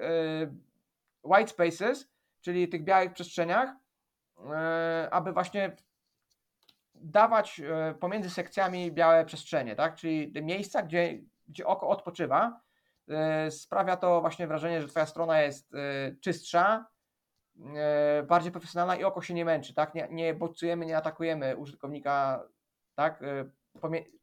white 1.23 1.47
spaces, 1.47 2.11
czyli 2.41 2.69
tych 2.69 2.83
białych 2.83 3.13
przestrzeniach, 3.13 3.69
e, 4.53 5.07
aby 5.11 5.33
właśnie 5.33 5.75
dawać 6.95 7.61
pomiędzy 7.99 8.29
sekcjami 8.29 8.91
białe 8.91 9.25
przestrzenie, 9.25 9.75
tak? 9.75 9.95
Czyli 9.95 10.33
miejsca, 10.41 10.81
gdzie, 10.81 11.19
gdzie 11.47 11.67
oko 11.67 11.87
odpoczywa. 11.87 12.61
E, 13.09 13.51
Sprawia 13.51 13.97
to 13.97 14.21
właśnie 14.21 14.47
wrażenie, 14.47 14.81
że 14.81 14.88
Twoja 14.88 15.05
strona 15.05 15.41
jest 15.41 15.75
e, 15.75 16.15
czystsza, 16.21 16.85
e, 17.75 18.23
bardziej 18.23 18.51
profesjonalna 18.51 18.95
i 18.95 19.03
oko 19.03 19.21
się 19.21 19.34
nie 19.34 19.45
męczy, 19.45 19.73
tak? 19.73 19.95
Nie, 19.95 20.07
nie 20.11 20.34
bodźcujemy, 20.34 20.85
nie 20.85 20.97
atakujemy 20.97 21.57
użytkownika, 21.57 22.43
tak? 22.95 23.23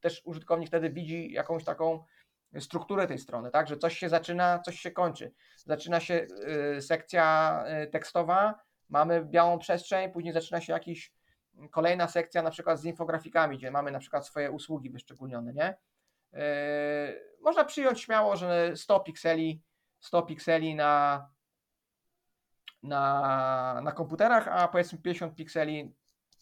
Też 0.00 0.22
użytkownik 0.24 0.68
wtedy 0.68 0.90
widzi 0.90 1.32
jakąś 1.32 1.64
taką 1.64 2.04
strukturę 2.58 3.06
tej 3.06 3.18
strony, 3.18 3.50
tak? 3.50 3.68
Że 3.68 3.76
coś 3.76 3.98
się 3.98 4.08
zaczyna, 4.08 4.58
coś 4.58 4.80
się 4.80 4.90
kończy. 4.90 5.32
Zaczyna 5.56 6.00
się 6.00 6.26
sekcja 6.80 7.64
tekstowa, 7.92 8.54
mamy 8.88 9.24
białą 9.24 9.58
przestrzeń, 9.58 10.12
później 10.12 10.32
zaczyna 10.32 10.60
się 10.60 10.72
jakiś 10.72 11.12
kolejna 11.70 12.08
sekcja 12.08 12.42
na 12.42 12.50
przykład 12.50 12.80
z 12.80 12.84
infografikami, 12.84 13.58
gdzie 13.58 13.70
mamy 13.70 13.90
na 13.90 13.98
przykład 13.98 14.26
swoje 14.26 14.50
usługi 14.50 14.90
wyszczególnione, 14.90 15.52
nie? 15.52 15.76
Yy, 16.32 16.40
można 17.40 17.64
przyjąć 17.64 18.00
śmiało, 18.00 18.36
że 18.36 18.76
100 18.76 19.00
pikseli, 19.00 19.62
100 20.00 20.22
pikseli 20.22 20.74
na, 20.74 21.28
na, 22.82 23.80
na 23.84 23.92
komputerach, 23.92 24.48
a 24.48 24.68
powiedzmy 24.68 24.98
50 24.98 25.34
pikseli 25.34 25.94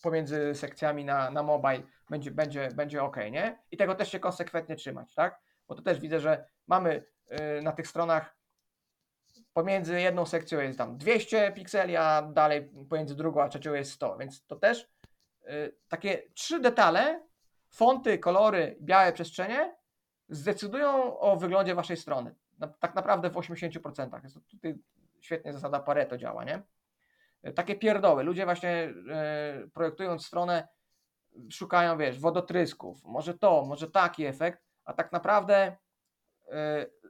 pomiędzy 0.02 0.54
sekcjami 0.54 1.04
na, 1.04 1.30
na 1.30 1.42
mobile 1.42 1.82
będzie, 2.10 2.30
będzie, 2.30 2.68
będzie 2.74 3.02
ok, 3.02 3.16
nie? 3.30 3.58
I 3.70 3.76
tego 3.76 3.94
też 3.94 4.12
się 4.12 4.20
konsekwentnie 4.20 4.76
trzymać, 4.76 5.14
tak? 5.14 5.40
Bo 5.68 5.74
to 5.74 5.82
też 5.82 6.00
widzę, 6.00 6.20
że 6.20 6.44
mamy 6.66 7.04
yy, 7.30 7.62
na 7.62 7.72
tych 7.72 7.88
stronach 7.88 8.38
pomiędzy 9.52 10.00
jedną 10.00 10.26
sekcją 10.26 10.60
jest 10.60 10.78
tam 10.78 10.98
200 10.98 11.52
pikseli, 11.52 11.96
a 11.96 12.22
dalej 12.22 12.70
pomiędzy 12.90 13.16
drugą 13.16 13.42
a 13.42 13.48
trzecią 13.48 13.74
jest 13.74 13.92
100, 13.92 14.16
więc 14.16 14.46
to 14.46 14.56
też 14.56 14.88
y, 15.48 15.76
takie 15.88 16.22
trzy 16.34 16.60
detale, 16.60 17.22
fonty, 17.70 18.18
kolory, 18.18 18.76
białe 18.80 19.12
przestrzenie 19.12 19.76
zdecydują 20.28 21.18
o 21.18 21.36
wyglądzie 21.36 21.74
waszej 21.74 21.96
strony. 21.96 22.34
Tak 22.80 22.94
naprawdę 22.94 23.30
w 23.30 23.34
80%. 23.34 24.22
Jest 24.22 24.34
to 24.34 24.40
tutaj 24.40 24.78
świetnie 25.20 25.52
zasada 25.52 25.80
Pareto 25.80 26.18
działa, 26.18 26.44
nie? 26.44 26.62
Y, 27.46 27.52
Takie 27.52 27.76
pierdoły. 27.76 28.22
Ludzie 28.22 28.44
właśnie 28.44 28.92
y, 29.64 29.70
projektując 29.70 30.26
stronę 30.26 30.68
szukają, 31.50 31.98
wiesz, 31.98 32.20
wodotrysków, 32.20 33.04
może 33.04 33.38
to, 33.38 33.64
może 33.64 33.90
taki 33.90 34.26
efekt, 34.26 34.62
a 34.84 34.92
tak 34.92 35.12
naprawdę 35.12 35.76
y, 36.46 36.52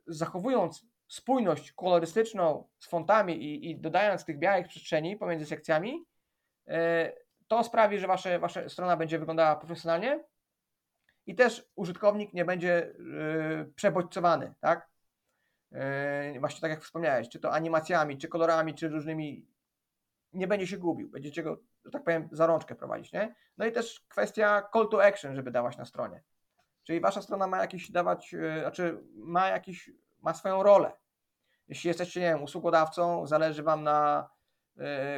zachowując 0.07 0.87
spójność 1.09 1.73
kolorystyczną 1.73 2.69
z 2.79 2.87
fontami 2.87 3.35
i, 3.35 3.71
i 3.71 3.77
dodając 3.81 4.25
tych 4.25 4.39
białych 4.39 4.69
przestrzeni 4.69 5.17
pomiędzy 5.17 5.47
sekcjami, 5.47 6.05
e, 6.69 7.13
to 7.49 7.65
sprawi, 7.65 7.99
że 7.99 8.07
wasze, 8.07 8.39
wasza 8.39 8.69
strona 8.69 8.97
będzie 8.97 9.19
wyglądała 9.19 9.57
profesjonalnie 9.57 10.25
i 11.29 11.35
też 11.35 11.69
użytkownik 11.75 12.33
nie 12.33 12.45
będzie 12.45 12.95
e, 13.61 13.65
przebodźcowany, 13.75 14.55
tak? 14.61 14.89
E, 15.73 16.41
Właśnie 16.41 16.61
tak 16.61 16.71
jak 16.71 16.83
wspomniałeś, 16.83 17.29
czy 17.29 17.41
to 17.41 17.53
animacjami, 17.53 18.19
czy 18.19 18.29
kolorami, 18.29 18.75
czy 18.75 18.89
różnymi, 18.89 19.47
nie 20.33 20.47
będzie 20.47 20.67
się 20.67 20.79
gubił, 20.79 21.11
będziecie 21.11 21.43
go, 21.43 21.59
że 21.85 21.91
tak 21.91 22.05
powiem, 22.05 22.29
za 22.33 22.47
rączkę 22.47 22.75
prowadzić, 22.75 23.13
nie? 23.13 23.35
No 23.59 23.67
i 23.67 23.73
też 23.73 24.01
kwestia 24.09 24.69
call 24.73 24.89
to 24.89 25.05
action, 25.05 25.37
żeby 25.37 25.51
dawać 25.51 25.77
na 25.77 25.85
stronie. 25.85 26.23
Czyli 26.85 27.01
wasza 27.01 27.23
strona 27.23 27.47
ma 27.47 27.59
jakiś 27.59 27.91
dawać, 27.91 28.35
e, 28.35 28.61
znaczy 28.61 29.05
ma 29.15 29.49
jakiś 29.49 29.91
ma 30.23 30.35
swoją 30.35 30.63
rolę. 30.63 30.93
Jeśli 31.69 31.89
jesteście, 31.89 32.21
nie 32.21 32.27
wiem, 32.27 32.43
usługodawcą, 32.43 33.27
zależy 33.27 33.63
Wam 33.63 33.83
na 33.83 34.29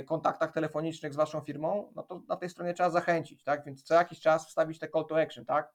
kontaktach 0.07 0.53
telefonicznych 0.53 1.13
z 1.13 1.17
Waszą 1.17 1.41
firmą, 1.41 1.93
no 1.97 2.03
to 2.03 2.23
na 2.29 2.37
tej 2.37 2.49
stronie 2.49 2.75
trzeba 2.75 2.91
zachęcić, 2.91 3.43
tak? 3.43 3.65
Więc 3.65 3.83
co 3.83 3.95
jakiś 3.95 4.21
czas 4.21 4.49
wstawić 4.49 4.79
te 4.79 4.89
call 4.89 5.07
to 5.07 5.21
action, 5.21 5.45
tak? 5.45 5.73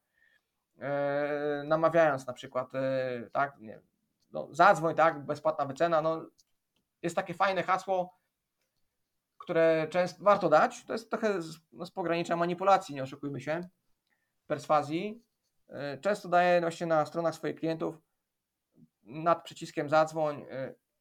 Y, 0.77 1.63
namawiając 1.63 2.27
na 2.27 2.33
przykład, 2.33 2.75
y, 2.75 3.29
tak? 3.31 3.59
Nie, 3.59 3.81
no, 4.31 4.47
zadzwoń, 4.51 4.95
tak? 4.95 5.25
Bezpłatna 5.25 5.65
wycena, 5.65 6.01
no 6.01 6.25
jest 7.01 7.15
takie 7.15 7.33
fajne 7.33 7.63
hasło, 7.63 8.19
które 9.37 9.87
często 9.89 10.23
warto 10.23 10.49
dać. 10.49 10.85
To 10.85 10.93
jest 10.93 11.09
trochę 11.09 11.41
z, 11.41 11.59
no, 11.71 11.85
z 11.85 11.91
pogranicza 11.91 12.35
manipulacji, 12.35 12.95
nie 12.95 13.03
oszukujmy 13.03 13.41
się, 13.41 13.69
perswazji. 14.47 15.23
Y, 15.69 16.01
Często 16.01 16.29
daję 16.29 16.61
właśnie 16.61 16.87
na 16.87 17.05
stronach 17.05 17.35
swoich 17.35 17.55
klientów 17.55 18.01
nad 19.03 19.43
przyciskiem 19.43 19.89
zadzwoń. 19.89 20.45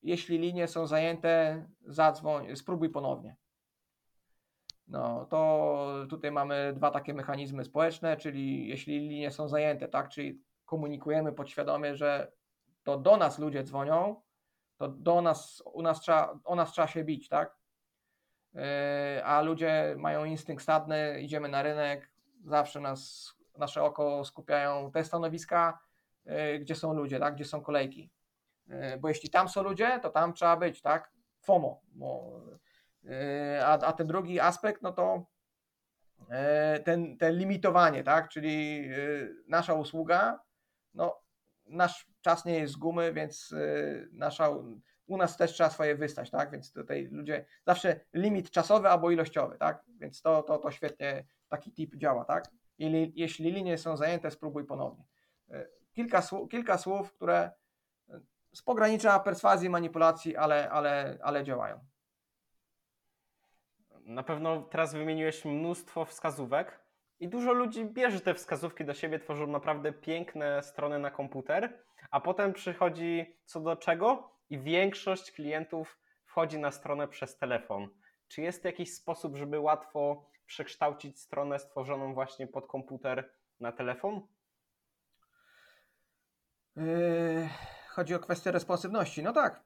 Jeśli 0.03 0.39
linie 0.39 0.69
są 0.69 0.87
zajęte, 0.87 1.65
zadzwoń, 1.87 2.57
spróbuj 2.57 2.91
ponownie. 2.91 3.37
No, 4.89 5.27
to 5.27 5.89
tutaj 6.11 6.31
mamy 6.31 6.73
dwa 6.77 6.91
takie 6.91 7.15
mechanizmy 7.15 7.65
społeczne, 7.65 8.17
czyli 8.17 8.69
jeśli 8.69 9.09
linie 9.09 9.31
są 9.31 9.49
zajęte, 9.49 9.89
tak, 9.89 10.09
czyli 10.09 10.41
komunikujemy 10.65 11.33
podświadomie, 11.33 11.95
że 11.95 12.33
to 12.83 12.99
do 12.99 13.17
nas 13.17 13.39
ludzie 13.39 13.63
dzwonią, 13.63 14.23
to 14.77 14.89
do 14.89 15.23
nas, 15.23 15.63
u 15.73 15.83
nas 15.83 16.01
trzeba, 16.01 16.39
o 16.45 16.55
nas 16.55 16.73
trzeba 16.73 16.89
się 16.89 17.05
bić, 17.05 17.29
tak? 17.29 17.57
Yy, 18.55 19.25
A 19.25 19.43
ludzie 19.43 19.95
mają 19.99 20.25
instynkt 20.25 20.63
stadny, 20.63 21.21
idziemy 21.21 21.49
na 21.49 21.63
rynek, 21.63 22.11
zawsze 22.45 22.81
nas, 22.81 23.35
nasze 23.59 23.83
oko 23.83 24.25
skupiają 24.25 24.91
te 24.91 25.05
stanowiska, 25.05 25.79
yy, 26.25 26.59
gdzie 26.59 26.75
są 26.75 26.95
ludzie, 26.95 27.19
tak? 27.19 27.35
Gdzie 27.35 27.45
są 27.45 27.61
kolejki. 27.63 28.11
Yy, 28.67 28.99
Bo 29.01 29.09
jeśli 29.09 29.31
tam 29.31 29.49
są 29.49 29.63
ludzie, 29.63 30.01
to 30.03 30.11
tam 30.11 30.33
trzeba 30.33 30.57
być, 30.57 30.83
tak? 30.83 31.13
FOMO. 31.41 31.81
Bo, 31.93 32.41
a, 33.65 33.73
a 33.73 33.93
ten 33.93 34.07
drugi 34.07 34.41
aspekt, 34.41 34.83
no 34.83 34.93
to 34.93 35.27
yy, 36.19 36.81
ten, 36.85 37.19
ten 37.19 37.37
limitowanie, 37.39 38.05
tak? 38.05 38.29
Czyli 38.29 38.87
yy, 38.89 39.37
nasza 39.49 39.75
usługa, 39.75 40.41
no 40.95 41.21
nasz 41.67 42.07
czas 42.21 42.45
nie 42.45 42.59
jest 42.59 42.73
z 42.73 42.77
gumy, 42.77 43.13
więc 43.13 43.55
nasza, 44.13 44.51
u 45.07 45.17
nas 45.17 45.37
też 45.37 45.53
trzeba 45.53 45.71
swoje 45.71 45.97
wystać, 45.97 46.31
tak? 46.31 46.51
Więc 46.51 46.73
tutaj 46.73 47.09
ludzie 47.13 47.47
zawsze 47.67 48.01
limit 48.15 48.51
czasowy 48.51 48.89
albo 48.89 49.11
ilościowy, 49.11 49.59
tak? 49.59 49.85
Więc 50.01 50.23
to, 50.23 50.43
to, 50.43 50.59
to 50.59 50.71
świetnie 50.71 51.25
taki 51.49 51.73
tip 51.73 51.97
działa, 51.97 52.25
tak? 52.25 52.45
Jeśli 53.15 53.53
linie 53.53 53.79
są 53.79 53.97
zajęte, 53.97 54.31
spróbuj 54.31 54.65
ponownie. 54.65 55.05
Kilka, 55.93 56.21
słów- 56.21 56.49
kilka 56.49 56.79
słów, 56.79 57.13
które 57.13 57.51
z 58.55 58.63
pogranicza 58.63 59.21
perswazji, 59.21 59.71
manipulacji, 59.71 60.37
ale, 60.37 60.71
ale, 60.71 61.19
ale 61.23 61.45
działają. 61.45 61.85
Na 64.05 64.23
pewno 64.23 64.63
teraz 64.63 64.95
wymieniłeś 64.95 65.45
mnóstwo 65.45 66.05
wskazówek 66.05 66.81
i 67.21 67.29
dużo 67.29 67.53
ludzi 67.53 67.85
bierze 67.85 68.21
te 68.21 68.35
wskazówki 68.35 68.85
do 68.85 68.95
siebie, 68.95 69.19
tworzą 69.19 69.47
naprawdę 69.47 69.93
piękne 69.93 70.63
strony 70.63 70.99
na 70.99 71.11
komputer, 71.11 71.85
a 72.11 72.21
potem 72.21 72.53
przychodzi 72.53 73.39
co 73.45 73.61
do 73.61 73.77
czego 73.77 74.31
i 74.51 74.59
większość 74.59 75.33
klientów 75.33 75.99
wchodzi 76.25 76.59
na 76.59 76.71
stronę 76.71 77.09
przez 77.09 77.39
telefon. 77.39 77.89
Czy 78.29 78.43
jest 78.43 78.65
jakiś 78.65 78.95
sposób, 78.95 79.37
żeby 79.37 79.61
łatwo 79.61 80.27
przekształcić 80.47 81.21
stronę 81.21 81.59
stworzoną 81.59 82.15
właśnie 82.15 82.47
pod 82.47 82.67
komputer 82.67 83.31
na 83.61 83.73
telefon? 83.73 84.27
Yy, 86.77 87.49
chodzi 87.89 88.15
o 88.15 88.19
kwestię 88.19 88.53
responsywności. 88.53 89.23
No 89.23 89.33
tak. 89.33 89.65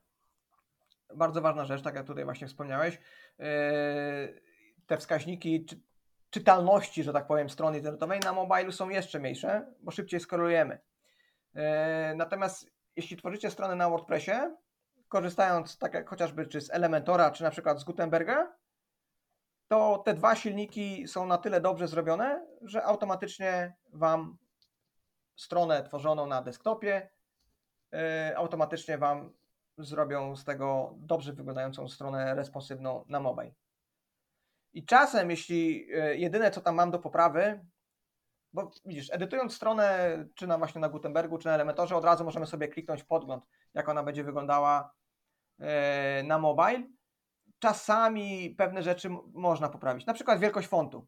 Bardzo 1.14 1.40
ważna 1.40 1.64
rzecz, 1.64 1.82
tak 1.82 1.94
jak 1.94 2.06
tutaj 2.06 2.24
właśnie 2.24 2.46
wspomniałeś, 2.46 3.00
yy, 3.38 3.46
te 4.86 4.96
wskaźniki 4.96 5.64
czy, 5.64 5.80
czytalności, 6.30 7.02
że 7.02 7.12
tak 7.12 7.26
powiem, 7.26 7.50
strony 7.50 7.76
internetowej 7.76 8.20
na 8.20 8.32
mobilu 8.32 8.72
są 8.72 8.88
jeszcze 8.88 9.18
mniejsze, 9.18 9.72
bo 9.80 9.90
szybciej 9.90 10.20
skorelujemy. 10.20 10.78
Yy, 11.54 11.62
Natomiast 12.16 12.70
jeśli 12.96 13.16
tworzycie 13.16 13.50
stronę 13.50 13.74
na 13.74 13.90
WordPressie, 13.90 14.56
korzystając 15.08 15.78
tak 15.78 15.94
jak 15.94 16.08
chociażby 16.08 16.46
czy 16.46 16.60
z 16.60 16.70
Elementora, 16.70 17.30
czy 17.30 17.42
na 17.42 17.50
przykład 17.50 17.80
z 17.80 17.84
Gutenberga, 17.84 18.56
to 19.68 19.98
te 19.98 20.14
dwa 20.14 20.36
silniki 20.36 21.08
są 21.08 21.26
na 21.26 21.38
tyle 21.38 21.60
dobrze 21.60 21.88
zrobione, 21.88 22.46
że 22.62 22.84
automatycznie 22.84 23.76
Wam 23.92 24.38
stronę 25.36 25.82
tworzoną 25.82 26.26
na 26.26 26.42
desktopie 26.42 27.10
yy, 27.92 28.36
automatycznie 28.36 28.98
Wam 28.98 29.37
zrobią 29.78 30.36
z 30.36 30.44
tego 30.44 30.94
dobrze 30.96 31.32
wyglądającą 31.32 31.88
stronę 31.88 32.34
responsywną 32.34 33.04
na 33.08 33.20
mobile. 33.20 33.52
I 34.72 34.84
czasem, 34.84 35.30
jeśli 35.30 35.86
yy, 35.86 36.16
jedyne 36.16 36.50
co 36.50 36.60
tam 36.60 36.74
mam 36.74 36.90
do 36.90 36.98
poprawy, 36.98 37.66
bo 38.52 38.70
widzisz, 38.84 39.12
edytując 39.12 39.54
stronę, 39.54 40.18
czy 40.34 40.46
na 40.46 40.58
właśnie 40.58 40.80
na 40.80 40.88
Gutenbergu, 40.88 41.38
czy 41.38 41.46
na 41.46 41.54
Elementorze, 41.54 41.96
od 41.96 42.04
razu 42.04 42.24
możemy 42.24 42.46
sobie 42.46 42.68
kliknąć 42.68 43.04
podgląd, 43.04 43.44
jak 43.74 43.88
ona 43.88 44.02
będzie 44.02 44.24
wyglądała 44.24 44.92
yy, 45.58 45.66
na 46.24 46.38
mobile. 46.38 46.82
Czasami 47.58 48.54
pewne 48.58 48.82
rzeczy 48.82 49.10
można 49.34 49.68
poprawić, 49.68 50.06
na 50.06 50.14
przykład 50.14 50.40
wielkość 50.40 50.68
fontu. 50.68 51.06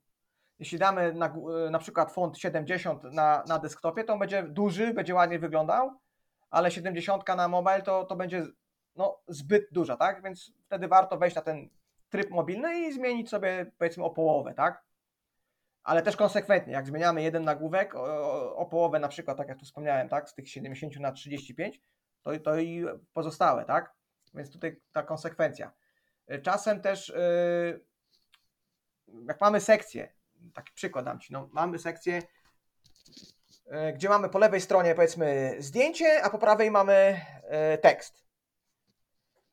Jeśli 0.59 0.79
damy 0.79 1.13
na, 1.15 1.31
gó- 1.31 1.71
na 1.71 1.79
przykład 1.79 2.13
font 2.13 2.39
70 2.39 3.03
na, 3.05 3.45
na 3.49 3.59
desktopie, 3.59 4.05
to 4.05 4.13
on 4.13 4.19
będzie 4.19 4.43
duży, 4.43 4.95
będzie 4.95 5.15
ładnie 5.15 5.39
wyglądał, 5.39 6.01
ale 6.51 6.71
70 6.71 7.29
na 7.37 7.49
mobile 7.49 7.83
to, 7.83 8.05
to 8.05 8.17
będzie 8.17 8.47
no, 8.97 9.23
zbyt 9.29 9.69
duża, 9.73 9.97
tak? 9.97 10.23
Więc 10.23 10.53
wtedy 10.67 10.89
warto 10.89 11.19
wejść 11.19 11.37
na 11.37 11.43
ten 11.43 11.69
tryb 12.09 12.31
mobilny 12.31 12.81
i 12.81 12.93
zmienić 12.93 13.29
sobie 13.29 13.73
powiedzmy 13.79 14.05
o 14.05 14.11
połowę, 14.11 14.55
tak? 14.55 14.85
Ale 15.83 16.03
też 16.03 16.17
konsekwentnie, 16.17 16.73
jak 16.73 16.87
zmieniamy 16.87 17.23
jeden 17.23 17.45
nagłówek 17.45 17.95
o, 17.95 18.57
o, 18.57 18.67
połowę, 18.67 18.99
na 18.99 19.09
przykład, 19.09 19.37
tak 19.37 19.49
jak 19.49 19.59
tu 19.59 19.65
wspomniałem, 19.65 20.09
tak, 20.09 20.31
z 20.31 20.35
tych 20.35 20.51
70 20.51 21.01
na 21.01 21.13
35, 21.13 21.81
to, 22.23 22.39
to 22.39 22.59
i 22.59 22.85
pozostałe, 23.13 23.65
tak? 23.65 23.95
Więc 24.35 24.53
tutaj 24.53 24.81
ta 24.93 25.03
konsekwencja. 25.03 25.73
Czasem 26.43 26.81
też, 26.81 27.09
yy, 27.09 27.85
jak 29.29 29.41
mamy 29.41 29.61
sekcję, 29.61 30.13
taki 30.55 30.73
przykład 30.75 31.05
dam 31.05 31.21
Ci, 31.21 31.33
no, 31.33 31.49
mamy 31.53 31.79
sekcję, 31.79 32.23
yy, 33.67 33.93
gdzie 33.93 34.09
mamy 34.09 34.29
po 34.29 34.39
lewej 34.39 34.61
stronie 34.61 34.95
powiedzmy 34.95 35.57
zdjęcie, 35.59 36.23
a 36.23 36.31
po 36.31 36.39
prawej 36.39 36.71
mamy 36.71 37.21
yy, 37.71 37.79
tekst. 37.79 38.30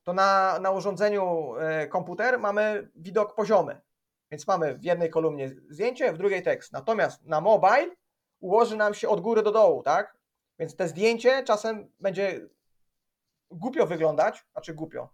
To 0.07 0.13
na, 0.13 0.59
na 0.59 0.71
urządzeniu 0.71 1.53
yy, 1.81 1.87
komputer 1.87 2.39
mamy 2.39 2.89
widok 2.95 3.35
poziomy. 3.35 3.81
Więc 4.31 4.47
mamy 4.47 4.73
w 4.73 4.83
jednej 4.83 5.09
kolumnie 5.09 5.49
zdjęcie, 5.69 6.13
w 6.13 6.17
drugiej 6.17 6.43
tekst. 6.43 6.73
Natomiast 6.73 7.25
na 7.25 7.41
mobile 7.41 7.95
ułoży 8.39 8.75
nam 8.75 8.93
się 8.93 9.09
od 9.09 9.21
góry 9.21 9.43
do 9.43 9.51
dołu, 9.51 9.83
tak? 9.83 10.17
Więc 10.59 10.75
te 10.75 10.87
zdjęcie 10.87 11.43
czasem 11.43 11.91
będzie 11.99 12.47
głupio 13.51 13.85
wyglądać, 13.85 14.45
znaczy 14.51 14.73
głupio. 14.73 15.09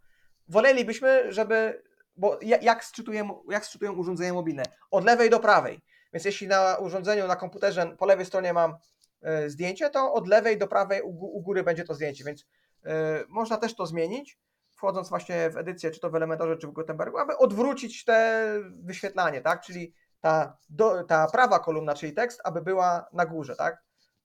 Wolelibyśmy, 0.48 1.34
żeby, 1.34 1.84
bo 2.16 2.40
ja- 2.42 2.62
jak 2.62 2.86
sczytują, 2.86 3.44
jak 3.50 3.66
sczytują 3.66 3.94
urządzenia 3.94 4.34
mobilne? 4.34 4.64
Od 4.92 5.06
lewej 5.06 5.30
do 5.30 5.40
prawej. 5.40 5.82
Więc 6.14 6.26
jeśli 6.26 6.48
na 6.48 6.76
urządzeniu, 6.76 7.28
na 7.28 7.36
komputerze 7.36 7.96
po 7.98 8.06
lewej 8.06 8.26
stronie 8.26 8.54
mam 8.54 8.76
e, 9.22 9.50
zdjęcie, 9.50 9.90
to 9.90 10.14
od 10.14 10.28
lewej 10.28 10.58
do 10.58 10.68
prawej 10.68 11.02
u 11.02 11.42
góry 11.42 11.64
będzie 11.64 11.84
to 11.84 11.94
zdjęcie, 11.94 12.24
więc 12.24 12.46
e, 12.86 13.24
można 13.28 13.58
też 13.58 13.76
to 13.76 13.86
zmienić, 13.86 14.38
wchodząc 14.84 15.10
właśnie 15.10 15.50
w 15.50 15.58
edycję, 15.58 15.92
czy 15.92 16.00
to 16.00 16.10
w 16.10 16.16
Elementorze, 16.16 16.58
czy 16.58 16.68
w 16.68 16.72
Gutenbergu, 16.72 17.18
aby 17.18 17.38
odwrócić 17.38 18.06
te 18.06 18.48
wyświetlanie, 18.70 19.42
tak? 19.42 19.62
Czyli 19.62 19.94
ta, 20.22 20.58
do, 20.70 21.04
ta 21.04 21.28
prawa 21.28 21.60
kolumna, 21.60 21.94
czyli 21.94 22.14
tekst, 22.14 22.42
aby 22.44 22.62
była 22.62 23.06
na 23.14 23.26
górze, 23.26 23.56
tak? 23.56 23.84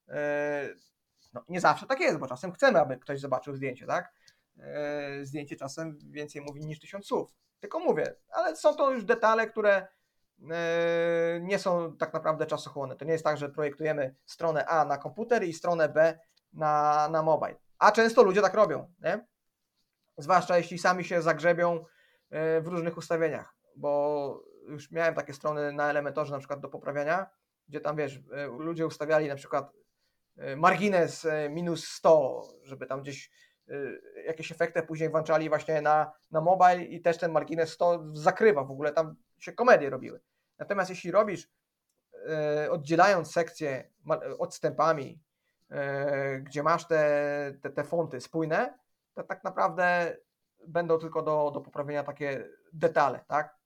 E, 0.09 0.69
No, 1.35 1.45
nie 1.49 1.61
zawsze 1.61 1.87
tak 1.87 2.01
jest, 2.01 2.19
bo 2.19 2.27
czasem 2.27 2.53
chcemy, 2.53 2.81
aby 2.81 2.97
ktoś 2.97 3.21
zobaczył 3.21 3.57
zdjęcie, 3.57 3.87
tak? 3.87 4.13
E, 4.59 5.25
Zdjęcie 5.25 5.57
czasem 5.57 5.99
więcej 6.11 6.43
mówi 6.43 6.67
niż 6.67 6.81
tysiąc 6.81 7.07
słów. 7.07 7.31
Tylko 7.61 7.79
mówię, 7.79 8.15
ale 8.33 8.57
są 8.57 8.75
to 8.75 8.91
już 8.91 9.05
detale, 9.05 9.47
które 9.47 9.89
e, 10.51 11.41
nie 11.41 11.59
są 11.59 11.97
tak 11.97 12.15
naprawdę 12.15 12.47
czasochłonne. 12.47 12.97
To 12.97 13.05
nie 13.05 13.13
jest 13.13 13.25
tak, 13.25 13.37
że 13.37 13.49
projektujemy 13.49 14.15
stronę 14.27 14.67
A 14.67 14.85
na 14.85 14.99
komputer 14.99 15.45
i 15.45 15.53
stronę 15.53 15.89
B 15.89 16.19
na, 16.53 17.09
na 17.11 17.23
mobile. 17.23 17.57
A 17.79 17.93
często 17.93 18.23
ludzie 18.23 18.43
tak 18.43 18.55
robią, 18.55 18.93
nie? 19.01 19.27
Zwłaszcza 20.19 20.59
jeśli 20.59 20.79
sami 20.79 21.05
się 21.05 21.23
zagrzebią 21.23 21.85
e, 22.31 22.61
w 22.61 22.67
różnych 22.67 22.97
ustawieniach, 22.97 23.55
bo 23.77 24.45
już 24.69 24.91
miałem 24.91 25.15
takie 25.15 25.35
strony 25.35 25.73
na 25.73 25.91
Elementorze 25.91 26.33
na 26.33 26.39
przykład 26.39 26.61
do 26.61 26.69
poprawiania, 26.69 27.27
gdzie 27.69 27.81
tam 27.81 27.97
wiesz, 27.97 28.21
e, 28.33 28.47
ludzie 28.47 28.87
ustawiali 28.87 29.29
na 29.29 29.35
przykład 29.35 29.73
e, 30.37 30.57
margines 30.57 31.27
minus 31.51 31.89
100, 31.89 32.43
żeby 32.63 32.87
tam 32.87 33.03
gdzieś 33.03 33.31
jakieś 34.27 34.53
efekty 34.53 34.83
później 34.83 35.11
włączali 35.11 35.49
właśnie 35.49 35.83
na, 35.83 36.13
na 36.31 36.41
mobile 36.41 36.85
i 36.85 37.01
też 37.01 37.19
ten 37.19 37.33
margines 37.33 37.71
100 37.71 38.05
zakrywa, 38.13 38.65
w 38.65 38.71
ogóle 38.71 38.93
tam 38.93 39.17
się 39.39 39.53
komedie 39.53 39.91
robiły. 39.91 40.21
Natomiast 40.59 40.91
jeśli 40.91 41.11
robisz 41.11 41.49
oddzielając 42.71 43.33
sekcje 43.33 43.91
odstępami, 44.39 45.21
gdzie 46.41 46.63
masz 46.63 46.87
te, 46.87 47.55
te, 47.63 47.71
te 47.71 47.85
fonty 47.85 48.21
spójne, 48.21 48.79
to 49.19 49.25
tak 49.25 49.45
naprawdę 49.45 50.17
będą 50.67 50.99
tylko 50.99 51.23
do, 51.23 51.51
do 51.55 51.61
poprawienia 51.61 52.03
takie 52.03 52.49
detale, 52.73 53.25
tak? 53.27 53.59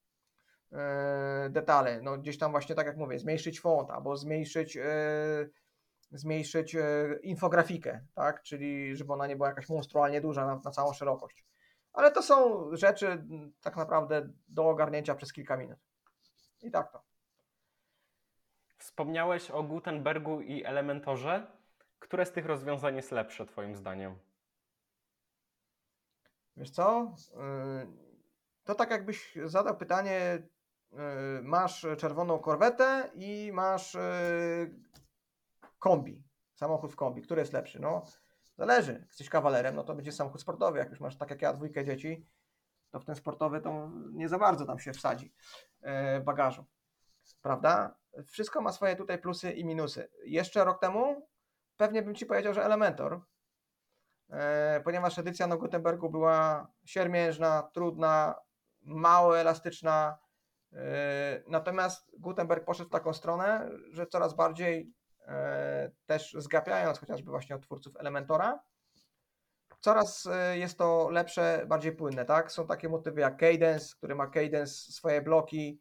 E, 0.72 1.48
detale, 1.50 2.00
no 2.02 2.18
gdzieś 2.18 2.38
tam 2.38 2.50
właśnie 2.50 2.74
tak 2.74 2.86
jak 2.86 2.96
mówię, 2.96 3.18
zmniejszyć 3.18 3.60
font 3.60 3.90
albo 3.90 4.16
zmniejszyć 4.16 4.76
e, 4.76 5.48
zmniejszyć 6.10 6.74
e, 6.74 7.08
infografikę, 7.22 8.00
tak? 8.14 8.42
Czyli 8.42 8.96
żeby 8.96 9.12
ona 9.12 9.26
nie 9.26 9.36
była 9.36 9.48
jakaś 9.48 9.68
monstrualnie 9.68 10.20
duża 10.20 10.46
na, 10.46 10.60
na 10.64 10.70
całą 10.70 10.92
szerokość. 10.92 11.44
Ale 11.92 12.12
to 12.12 12.22
są 12.22 12.66
rzeczy 12.76 13.24
tak 13.60 13.76
naprawdę 13.76 14.28
do 14.48 14.68
ogarnięcia 14.68 15.14
przez 15.14 15.32
kilka 15.32 15.56
minut. 15.56 15.78
I 16.62 16.70
tak 16.70 16.92
to. 16.92 17.02
Wspomniałeś 18.78 19.50
o 19.50 19.62
Gutenbergu 19.62 20.40
i 20.40 20.64
Elementorze. 20.64 21.46
Które 21.98 22.26
z 22.26 22.32
tych 22.32 22.46
rozwiązań 22.46 22.96
jest 22.96 23.12
lepsze, 23.12 23.46
Twoim 23.46 23.76
zdaniem? 23.76 24.31
Wiesz 26.56 26.70
co? 26.70 27.14
Yy, 27.34 27.86
To 28.64 28.74
tak 28.74 28.90
jakbyś 28.90 29.38
zadał 29.44 29.76
pytanie, 29.76 30.48
yy, 30.92 30.98
masz 31.42 31.86
czerwoną 31.98 32.38
korwetę 32.38 33.10
i 33.14 33.50
masz 33.52 33.94
yy, 33.94 34.74
kombi, 35.78 36.24
samochód 36.54 36.92
w 36.92 36.96
kombi, 36.96 37.22
który 37.22 37.40
jest 37.40 37.52
lepszy? 37.52 37.80
No, 37.80 38.04
zależy. 38.58 38.92
Jak 38.92 39.06
jesteś 39.08 39.28
kawalerem, 39.28 39.74
no 39.74 39.84
to 39.84 39.94
będzie 39.94 40.12
samochód 40.12 40.40
sportowy. 40.40 40.78
Jak 40.78 40.90
już 40.90 41.00
masz 41.00 41.16
tak 41.16 41.30
jak 41.30 41.42
ja 41.42 41.52
dwójkę 41.52 41.84
dzieci, 41.84 42.26
to 42.90 43.00
w 43.00 43.04
ten 43.04 43.14
sportowy 43.14 43.60
to 43.60 43.90
nie 44.12 44.28
za 44.28 44.38
bardzo 44.38 44.66
tam 44.66 44.78
się 44.78 44.92
wsadzi 44.92 45.34
bagażu. 46.24 46.64
Prawda? 47.42 47.96
Wszystko 48.26 48.60
ma 48.60 48.72
swoje 48.72 48.96
tutaj 48.96 49.18
plusy 49.18 49.52
i 49.52 49.64
minusy. 49.64 50.08
Jeszcze 50.24 50.64
rok 50.64 50.80
temu 50.80 51.28
pewnie 51.76 52.02
bym 52.02 52.14
Ci 52.14 52.26
powiedział, 52.26 52.54
że 52.54 52.64
Elementor, 52.64 53.20
ponieważ 54.84 55.18
edycja 55.18 55.46
na 55.46 55.56
Gutenbergu 55.56 56.10
była 56.10 56.66
siermiężna, 56.84 57.70
trudna, 57.72 58.34
mało 58.82 59.38
elastyczna. 59.38 60.18
e, 60.72 61.42
Natomiast 61.46 62.10
Gutenberg 62.18 62.64
poszedł 62.64 62.88
w 62.88 62.92
taką 62.92 63.12
stronę, 63.12 63.70
że 63.90 64.06
coraz 64.06 64.34
bardziej 64.34 64.92
e, 65.26 65.90
też 66.06 66.36
zgapiając 66.38 66.98
chociażby 66.98 67.30
właśnie 67.30 67.56
od 67.56 67.62
twórców 67.62 67.96
Elementora, 67.96 68.60
coraz 69.80 70.26
e, 70.26 70.58
jest 70.58 70.78
to 70.78 71.08
lepsze, 71.10 71.64
bardziej 71.66 71.92
płynne, 71.92 72.24
tak? 72.24 72.52
Są 72.52 72.66
takie 72.66 72.88
motywy 72.88 73.20
jak 73.20 73.36
Cadence, 73.36 73.94
który 73.96 74.14
ma 74.14 74.26
Cadence 74.26 74.92
swoje 74.92 75.22
bloki, 75.22 75.80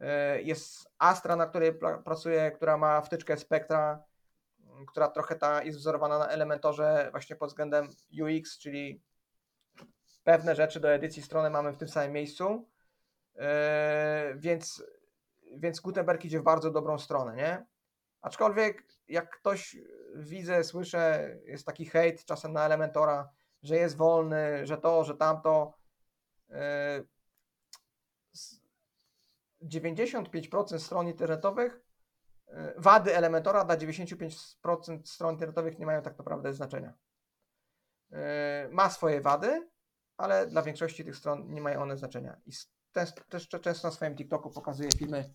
e, 0.00 0.42
jest 0.42 0.90
Astra, 0.98 1.36
na 1.36 1.46
której 1.46 1.78
pra- 1.78 2.02
pracuje, 2.02 2.50
która 2.50 2.76
ma 2.76 3.00
wtyczkę 3.00 3.36
Spectra, 3.36 4.04
która 4.86 5.08
trochę 5.08 5.36
ta 5.36 5.62
jest 5.62 5.78
wzorowana 5.78 6.18
na 6.18 6.28
Elementorze 6.28 7.08
właśnie 7.10 7.36
pod 7.36 7.48
względem 7.50 7.88
UX, 8.22 8.58
czyli 8.58 9.02
pewne 10.24 10.54
rzeczy 10.54 10.80
do 10.80 10.88
edycji 10.92 11.22
strony 11.22 11.50
mamy 11.50 11.72
w 11.72 11.76
tym 11.76 11.88
samym 11.88 12.12
miejscu, 12.12 12.68
e, 13.36 14.34
więc, 14.36 14.84
więc 15.56 15.80
Gutenberg 15.80 16.24
idzie 16.24 16.40
w 16.40 16.42
bardzo 16.42 16.70
dobrą 16.70 16.98
stronę, 16.98 17.36
nie? 17.36 17.66
Aczkolwiek 18.20 18.86
jak 19.08 19.30
ktoś 19.36 19.76
widzę, 20.14 20.64
słyszę, 20.64 21.34
jest 21.44 21.66
taki 21.66 21.86
hejt 21.86 22.24
czasem 22.24 22.52
na 22.52 22.64
Elementora, 22.66 23.30
że 23.62 23.76
jest 23.76 23.96
wolny, 23.96 24.66
że 24.66 24.78
to, 24.78 25.04
że 25.04 25.14
tamto. 25.16 25.74
e, 26.50 27.02
s- 28.34 28.60
95% 29.62 30.78
stron 30.78 31.08
internetowych, 31.08 31.80
wady 32.76 33.16
Elementora 33.16 33.64
dla 33.64 33.76
95% 33.76 35.00
stron 35.04 35.32
internetowych 35.32 35.78
nie 35.78 35.86
mają 35.86 36.02
tak 36.02 36.18
naprawdę 36.18 36.52
znaczenia. 36.52 36.94
E, 38.12 38.68
Ma 38.72 38.90
swoje 38.90 39.20
wady, 39.20 39.68
ale 40.16 40.46
dla 40.46 40.62
większości 40.62 41.04
tych 41.04 41.16
stron 41.16 41.54
nie 41.54 41.60
mają 41.60 41.82
one 41.82 41.96
znaczenia. 41.96 42.40
I 42.46 42.52
też, 43.28 43.48
często 43.48 43.88
na 43.88 43.92
swoim 43.92 44.16
TikToku 44.16 44.50
pokazuję 44.50 44.90
filmy, 44.98 45.34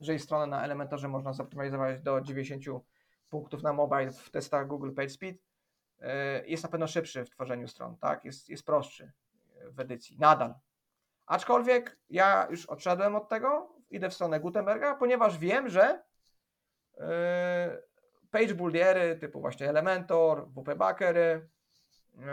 że 0.00 0.14
i 0.14 0.18
stronę 0.18 0.46
na 0.46 0.64
Elementorze 0.64 1.08
można 1.08 1.32
zoptymalizować 1.32 2.02
do 2.02 2.20
90 2.20 2.64
punktów 3.28 3.62
na 3.62 3.72
mobile 3.72 4.12
w 4.12 4.30
testach 4.30 4.66
Google 4.66 4.92
PageSpeed. 4.94 5.36
Yy, 5.98 6.08
Jest 6.46 6.62
na 6.62 6.68
pewno 6.68 6.86
szybszy 6.86 7.24
w 7.24 7.30
tworzeniu 7.30 7.68
stron, 7.68 7.96
tak? 7.96 8.24
Jest, 8.24 8.48
jest 8.48 8.66
prostszy 8.66 9.12
w 9.70 9.80
edycji, 9.80 10.18
nadal. 10.18 10.54
Aczkolwiek 11.26 11.98
ja 12.10 12.46
już 12.50 12.66
odszedłem 12.66 13.16
od 13.16 13.28
tego, 13.28 13.76
idę 13.90 14.10
w 14.10 14.14
stronę 14.14 14.40
Gutenberga, 14.40 14.94
ponieważ 14.94 15.38
wiem, 15.38 15.68
że 15.68 16.02
page 18.30 18.54
buildiery 18.54 19.16
typu 19.16 19.40
właśnie 19.40 19.68
Elementor, 19.68 20.48
WP 20.48 20.74
Backery, 20.74 21.48
yy, 22.14 22.26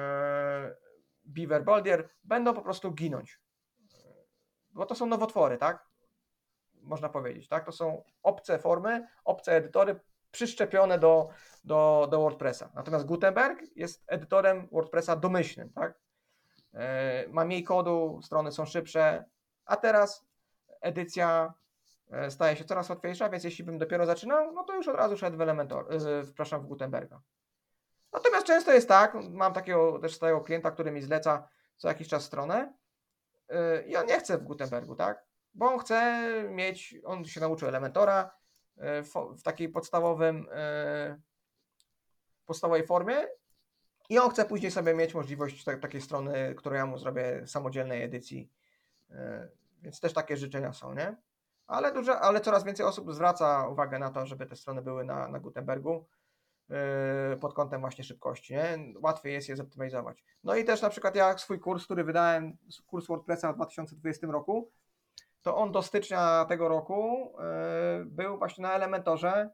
Beaver 1.26 1.64
Boldier 1.64 2.10
będą 2.24 2.54
po 2.54 2.62
prostu 2.62 2.92
ginąć. 2.92 3.40
Bo 4.72 4.86
to 4.86 4.96
są 4.96 5.06
nowotwory, 5.06 5.58
tak? 5.58 5.86
Można 6.82 7.10
powiedzieć, 7.10 7.48
tak? 7.48 7.66
To 7.66 7.72
są 7.72 8.04
obce 8.24 8.60
formy, 8.60 9.08
obce 9.24 9.52
edytory 9.52 10.00
przyszczepione 10.32 11.00
do, 11.00 11.30
do, 11.64 12.08
do 12.12 12.20
WordPressa. 12.20 12.72
Natomiast 12.76 13.06
Gutenberg 13.06 13.60
jest 13.76 14.04
edytorem 14.08 14.68
WordPressa 14.72 15.16
domyślnym, 15.16 15.70
tak? 15.74 16.00
E, 16.74 17.28
Ma 17.28 17.46
mniej 17.46 17.64
kodu, 17.64 18.20
strony 18.24 18.52
są 18.52 18.66
szybsze, 18.66 19.26
a 19.66 19.76
teraz 19.76 20.26
edycja 20.82 21.54
e, 21.58 21.63
staje 22.30 22.56
się 22.56 22.66
coraz 22.66 22.90
łatwiejsza, 22.90 23.30
więc 23.30 23.44
jeśli 23.44 23.64
bym 23.64 23.78
dopiero 23.78 24.06
zaczynał, 24.06 24.54
no 24.54 24.64
to 24.64 24.76
już 24.76 24.88
od 24.88 24.96
razu 24.96 25.18
szedł 25.18 25.38
w 25.38 25.42
Elementor, 25.42 25.94
e, 25.94 26.24
przepraszam, 26.24 26.62
w 26.62 26.66
Gutenberga. 26.66 27.22
Natomiast 28.14 28.46
często 28.46 28.74
jest 28.74 28.88
tak, 28.88 29.14
mam 29.30 29.54
takiego 29.54 30.00
też 30.00 30.16
stałego 30.16 30.42
klienta, 30.42 30.72
który 30.72 30.92
mi 30.92 31.02
zleca 31.02 31.48
co 31.78 31.88
jakiś 31.88 32.08
czas 32.08 32.24
stronę 32.24 32.74
yy, 33.50 33.84
i 33.88 33.96
on 33.96 34.06
nie 34.06 34.20
chce 34.20 34.38
w 34.38 34.44
Gutenbergu, 34.44 34.96
tak? 34.96 35.26
Bo 35.54 35.66
on 35.74 35.80
chce 35.80 36.24
mieć, 36.50 36.96
on 37.04 37.26
się 37.26 37.42
nauczył 37.42 37.68
Elementora 37.68 38.32
fo- 39.02 39.38
w 39.38 39.44
takiej 39.44 39.70
podstawowym, 39.70 40.48
podstawowej 42.46 42.86
formie 42.86 43.28
i 44.10 44.20
on 44.20 44.30
chce 44.30 44.46
później 44.46 44.72
sobie 44.72 44.94
mieć 44.94 45.14
możliwość 45.14 45.64
ta, 45.64 45.78
takiej 45.78 46.02
strony, 46.02 46.56
którą 46.56 46.76
ja 46.76 46.86
mu 46.86 46.98
zrobię 46.98 47.48
samodzielnej 47.48 48.04
edycji. 48.04 48.52
Więc 49.82 50.00
też 50.00 50.14
takie 50.14 50.38
życzenia 50.38 50.74
są, 50.74 50.94
nie? 50.94 51.16
Ale, 51.68 51.94
duże, 51.94 52.20
ale 52.20 52.42
coraz 52.42 52.64
więcej 52.64 52.86
osób 52.86 53.14
zwraca 53.14 53.68
uwagę 53.68 54.00
na 54.00 54.12
to, 54.12 54.26
żeby 54.26 54.46
te 54.46 54.56
strony 54.56 54.82
były 54.82 55.06
na, 55.06 55.28
na 55.28 55.40
Gutenbergu 55.40 56.06
yy, 56.70 56.78
pod 57.42 57.54
kątem 57.54 57.82
właśnie 57.82 58.04
szybkości. 58.04 58.54
Nie? 58.54 58.94
Łatwiej 59.02 59.34
jest 59.34 59.50
je 59.50 59.56
zoptymalizować. 59.56 60.24
No 60.44 60.56
i 60.56 60.64
też 60.64 60.82
na 60.82 60.90
przykład 60.90 61.16
ja 61.16 61.38
swój 61.38 61.60
kurs, 61.60 61.86
który 61.86 62.04
wydałem, 62.04 62.58
kurs 62.88 63.08
WordPressa 63.08 63.54
w 63.54 63.56
2020 63.56 64.28
roku, 64.28 64.72
to 65.42 65.58
on 65.58 65.72
do 65.72 65.82
stycznia 65.82 66.46
tego 66.46 66.68
roku 66.68 67.34
yy, 68.00 68.06
był 68.06 68.38
właśnie 68.38 68.62
na 68.62 68.74
Elementorze, 68.74 69.50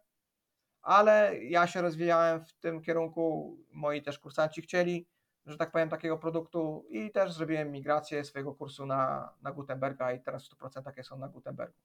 ale 0.81 1.37
ja 1.43 1.67
się 1.67 1.81
rozwijałem 1.81 2.45
w 2.45 2.53
tym 2.53 2.81
kierunku, 2.81 3.57
moi 3.71 4.01
też 4.01 4.19
kursanci 4.19 4.61
chcieli, 4.61 5.07
że 5.45 5.57
tak 5.57 5.71
powiem, 5.71 5.89
takiego 5.89 6.17
produktu 6.17 6.85
i 6.89 7.11
też 7.11 7.33
zrobiłem 7.33 7.71
migrację 7.71 8.23
swojego 8.23 8.53
kursu 8.53 8.85
na, 8.85 9.33
na 9.41 9.51
Gutenberga 9.51 10.11
i 10.11 10.21
teraz 10.21 10.49
w 10.49 10.57
100% 10.57 10.97
jest 10.97 11.11
on 11.11 11.19
na 11.19 11.27
Gutenbergu. 11.27 11.77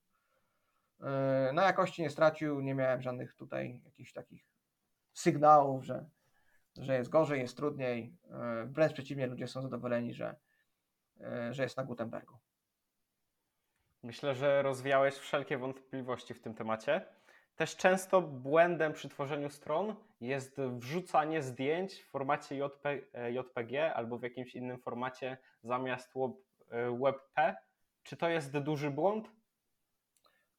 Yy, 1.00 1.06
Na 1.52 1.64
jakości 1.64 2.02
nie 2.02 2.10
stracił, 2.10 2.60
nie 2.60 2.74
miałem 2.74 3.02
żadnych 3.02 3.34
tutaj 3.34 3.80
jakichś 3.84 4.12
takich 4.12 4.44
sygnałów, 5.12 5.84
że, 5.84 6.04
że 6.76 6.94
jest 6.94 7.10
gorzej, 7.10 7.40
jest 7.40 7.56
trudniej. 7.56 8.16
Yy, 8.24 8.66
Wręcz 8.66 8.92
przeciwnie, 8.92 9.26
ludzie 9.26 9.48
są 9.48 9.62
zadowoleni, 9.62 10.14
że, 10.14 10.36
yy, 11.16 11.54
że 11.54 11.62
jest 11.62 11.76
na 11.76 11.84
Gutenbergu. 11.84 12.38
Myślę, 14.02 14.34
że 14.34 14.62
rozwiałeś 14.62 15.14
wszelkie 15.14 15.58
wątpliwości 15.58 16.34
w 16.34 16.40
tym 16.40 16.54
temacie. 16.54 17.06
Też 17.56 17.76
często 17.76 18.22
błędem 18.22 18.92
przy 18.92 19.08
tworzeniu 19.08 19.50
stron 19.50 19.96
jest 20.20 20.60
wrzucanie 20.60 21.42
zdjęć 21.42 22.02
w 22.02 22.10
formacie 22.10 22.56
JP, 22.56 22.86
e, 23.12 23.32
JPG 23.32 23.94
albo 23.94 24.18
w 24.18 24.22
jakimś 24.22 24.54
innym 24.54 24.78
formacie 24.78 25.38
zamiast 25.62 26.12
web- 26.14 26.44
e, 26.70 26.98
WebP. 26.98 27.56
Czy 28.02 28.16
to 28.16 28.28
jest 28.28 28.58
duży 28.58 28.90
błąd? 28.90 29.30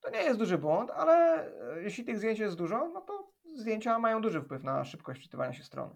To 0.06 0.11
nie 0.11 0.23
jest 0.23 0.40
duży 0.40 0.57
błąd, 0.57 0.91
ale 0.91 1.45
e, 1.76 1.82
jeśli 1.82 2.06
tych 2.06 2.18
zdjęć 2.18 2.40
jest 2.40 2.56
dużo, 2.56 2.90
no 2.94 3.02
to 3.02 3.32
zdjęcia 3.56 3.99
mają 3.99 4.22
duży 4.22 4.41
wpływ 4.41 4.64
na 4.64 4.86
szybkość 4.86 5.19
wczytywania 5.19 5.53
się 5.53 5.64
strony. 5.64 5.95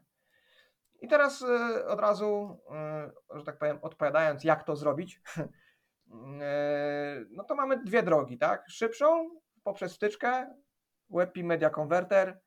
I 1.02 1.08
teraz 1.08 1.42
e, 1.42 1.88
od 1.88 2.00
razu, 2.00 2.60
e, 2.72 3.38
że 3.40 3.44
tak 3.44 3.58
powiem, 3.58 3.80
odpowiadając, 3.82 4.44
jak 4.44 4.64
to 4.64 4.76
zrobić, 4.76 5.22
no 7.32 7.44
to 7.44 7.56
mamy 7.56 7.84
dwie 7.84 8.04
drogi, 8.04 8.38
tak? 8.38 8.70
Szybszą 8.70 9.30
poprzez 9.64 9.96
wtyczkę 9.96 10.54
WebP 11.10 11.44
Media 11.44 11.70
Converter 11.70 12.40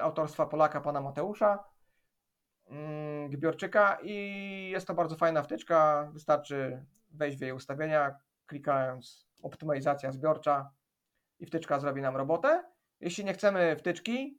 autorstwa 0.00 0.46
Polaka, 0.46 0.80
pana 0.80 1.00
Mateusza 1.00 1.64
mm, 2.66 3.30
Gbiorczyka 3.30 3.98
i 4.02 4.70
jest 4.72 4.86
to 4.86 4.94
bardzo 4.94 5.16
fajna 5.16 5.42
wtyczka, 5.42 6.10
wystarczy 6.12 6.86
wejść 7.10 7.38
w 7.38 7.40
jej 7.40 7.52
ustawienia, 7.52 8.16
klikając 8.46 9.31
optymalizacja 9.42 10.12
zbiorcza 10.12 10.70
i 11.38 11.46
wtyczka 11.46 11.78
zrobi 11.80 12.02
nam 12.02 12.16
robotę. 12.16 12.64
Jeśli 13.00 13.24
nie 13.24 13.32
chcemy 13.32 13.76
wtyczki, 13.76 14.38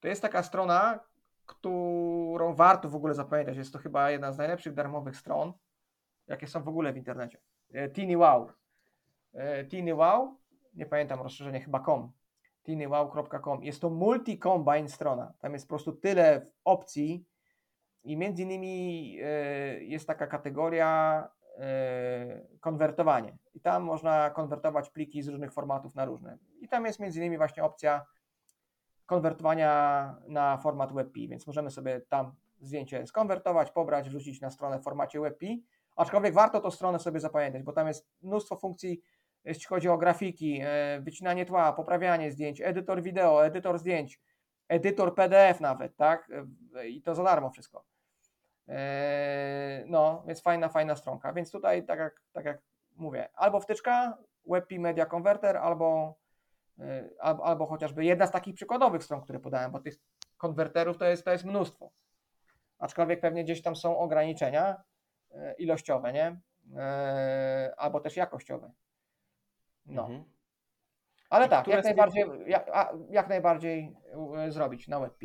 to 0.00 0.08
jest 0.08 0.22
taka 0.22 0.42
strona, 0.42 1.00
którą 1.46 2.54
warto 2.54 2.88
w 2.88 2.94
ogóle 2.94 3.14
zapamiętać. 3.14 3.56
Jest 3.56 3.72
to 3.72 3.78
chyba 3.78 4.10
jedna 4.10 4.32
z 4.32 4.38
najlepszych 4.38 4.74
darmowych 4.74 5.16
stron, 5.16 5.52
jakie 6.26 6.46
są 6.46 6.62
w 6.62 6.68
ogóle 6.68 6.92
w 6.92 6.96
internecie. 6.96 7.38
E, 7.72 7.88
Teeny 7.88 8.16
Wow. 8.16 8.50
E, 9.32 9.64
Teeny 9.64 9.94
Wow, 9.94 10.36
nie 10.74 10.86
pamiętam 10.86 11.20
rozszerzenie 11.20 11.60
chyba 11.60 11.80
com. 11.80 12.12
teenywow.com. 12.62 13.62
Jest 13.62 13.80
to 13.80 13.90
multi-combine 13.90 14.88
strona. 14.88 15.32
Tam 15.38 15.52
jest 15.52 15.66
po 15.66 15.68
prostu 15.68 15.92
tyle 15.92 16.46
opcji 16.64 17.24
i 18.04 18.16
między 18.16 18.42
innymi 18.42 19.16
e, 19.22 19.84
jest 19.84 20.06
taka 20.06 20.26
kategoria 20.26 21.28
konwertowanie. 22.60 23.38
I 23.54 23.60
tam 23.60 23.82
można 23.82 24.30
konwertować 24.30 24.90
pliki 24.90 25.22
z 25.22 25.28
różnych 25.28 25.52
formatów 25.52 25.94
na 25.94 26.04
różne. 26.04 26.38
I 26.60 26.68
tam 26.68 26.86
jest 26.86 27.00
między 27.00 27.18
innymi 27.18 27.36
właśnie 27.36 27.64
opcja 27.64 28.06
konwertowania 29.06 30.14
na 30.28 30.56
format 30.56 30.92
WebP, 30.92 31.16
więc 31.28 31.46
możemy 31.46 31.70
sobie 31.70 32.00
tam 32.00 32.32
zdjęcie 32.60 33.06
skonwertować, 33.06 33.70
pobrać, 33.70 34.08
wrzucić 34.08 34.40
na 34.40 34.50
stronę 34.50 34.78
w 34.78 34.82
formacie 34.82 35.20
WebP. 35.20 35.46
Aczkolwiek 35.96 36.34
warto 36.34 36.60
tą 36.60 36.70
stronę 36.70 36.98
sobie 36.98 37.20
zapamiętać, 37.20 37.62
bo 37.62 37.72
tam 37.72 37.86
jest 37.86 38.08
mnóstwo 38.22 38.56
funkcji, 38.56 39.02
jeśli 39.44 39.66
chodzi 39.66 39.88
o 39.88 39.98
grafiki, 39.98 40.60
e, 40.62 41.00
wycinanie 41.00 41.46
tła, 41.46 41.72
poprawianie 41.72 42.32
zdjęć, 42.32 42.60
edytor 42.60 43.02
wideo, 43.02 43.46
edytor 43.46 43.78
zdjęć, 43.78 44.20
edytor 44.68 45.14
PDF 45.14 45.60
nawet, 45.60 45.96
tak? 45.96 46.30
E, 46.74 46.88
I 46.88 47.02
to 47.02 47.14
za 47.14 47.22
darmo 47.22 47.50
wszystko. 47.50 47.84
E, 48.68 49.84
No, 49.86 50.22
więc 50.26 50.42
fajna, 50.42 50.68
fajna 50.68 50.96
stronka. 50.96 51.32
Więc 51.32 51.50
tutaj, 51.50 51.86
tak 51.86 51.98
jak, 51.98 52.22
tak 52.32 52.44
jak 52.44 52.58
mówię, 52.96 53.28
albo 53.34 53.60
wtyczka, 53.60 54.18
WebP 54.46 54.78
Media 54.78 55.06
Converter, 55.06 55.56
albo, 55.56 56.14
e, 56.78 57.08
albo, 57.20 57.44
albo 57.44 57.66
chociażby 57.66 58.04
jedna 58.04 58.26
z 58.26 58.30
takich 58.30 58.54
przykładowych 58.54 59.04
stron, 59.04 59.20
które 59.20 59.40
podałem, 59.40 59.70
bo 59.70 59.80
tych 59.80 59.94
konwerterów 60.36 60.98
to 60.98 61.04
jest, 61.04 61.24
to 61.24 61.30
jest 61.30 61.44
mnóstwo. 61.44 61.90
Aczkolwiek 62.78 63.20
pewnie 63.20 63.44
gdzieś 63.44 63.62
tam 63.62 63.76
są 63.76 63.98
ograniczenia 63.98 64.82
e, 65.30 65.54
ilościowe, 65.54 66.12
nie? 66.12 66.40
Albo 67.76 68.00
też 68.00 68.16
jakościowe. 68.16 68.70
No. 69.86 70.02
Mhm. 70.02 70.24
Ale 71.30 71.46
I 71.46 71.48
tak, 71.48 71.66
jak 71.66 71.84
najbardziej, 71.84 72.24
jak, 72.46 72.70
jak 73.10 73.28
najbardziej 73.28 73.96
zrobić 74.48 74.88
na 74.88 75.00
WebP. 75.00 75.22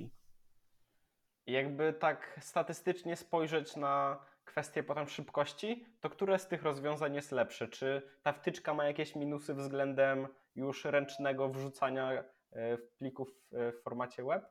Jakby 1.48 1.94
tak 1.94 2.40
statystycznie 2.41 3.15
spojrzeć 3.15 3.76
na 3.76 4.20
kwestię 4.45 4.84
potem 4.84 5.07
szybkości, 5.07 5.86
to 6.02 6.10
które 6.10 6.40
z 6.40 6.48
tych 6.48 6.64
rozwiązań 6.64 7.15
jest 7.15 7.32
lepsze? 7.32 7.68
Czy 7.68 8.02
ta 8.24 8.34
wtyczka 8.34 8.74
ma 8.74 8.86
jakieś 8.86 9.15
minusy 9.15 9.53
względem 9.53 10.28
już 10.56 10.86
ręcznego 10.86 11.49
wrzucania 11.49 12.24
e, 12.53 12.78
plików 12.78 13.30
e, 13.53 13.72
w 13.72 13.84
formacie 13.84 14.24
web? 14.24 14.45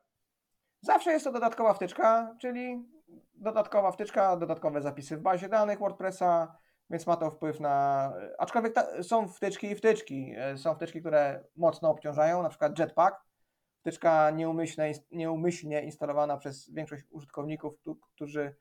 Zawsze 0.80 1.12
jest 1.12 1.24
to 1.24 1.32
dodatkowa 1.32 1.74
wtyczka, 1.74 2.36
czyli 2.40 2.88
dodatkowa 3.34 3.92
wtyczka, 3.92 4.36
dodatkowe 4.36 4.82
zapisy 4.82 5.16
w 5.16 5.20
bazie 5.20 5.48
danych 5.48 5.78
WordPressa, 5.78 6.56
więc 6.90 7.06
ma 7.06 7.16
to 7.16 7.30
wpływ 7.30 7.60
na. 7.60 8.12
Aczkolwiek 8.38 8.72
ta, 8.72 9.02
są 9.02 9.28
wtyczki 9.28 9.70
i 9.70 9.74
wtyczki. 9.74 10.34
E, 10.36 10.56
Są 10.56 10.74
wtyczki, 10.74 11.00
które 11.00 11.44
mocno 11.56 11.90
obciążają, 11.90 12.42
na 12.42 12.48
przykład 12.48 12.78
Jetpack. 12.78 13.16
Wtyczka 13.82 14.30
nieumyślnie, 14.30 14.92
nieumyślnie 15.12 15.82
instalowana 15.82 16.36
przez 16.36 16.70
większość 16.70 17.04
użytkowników, 17.10 17.74
którzy 18.14 18.56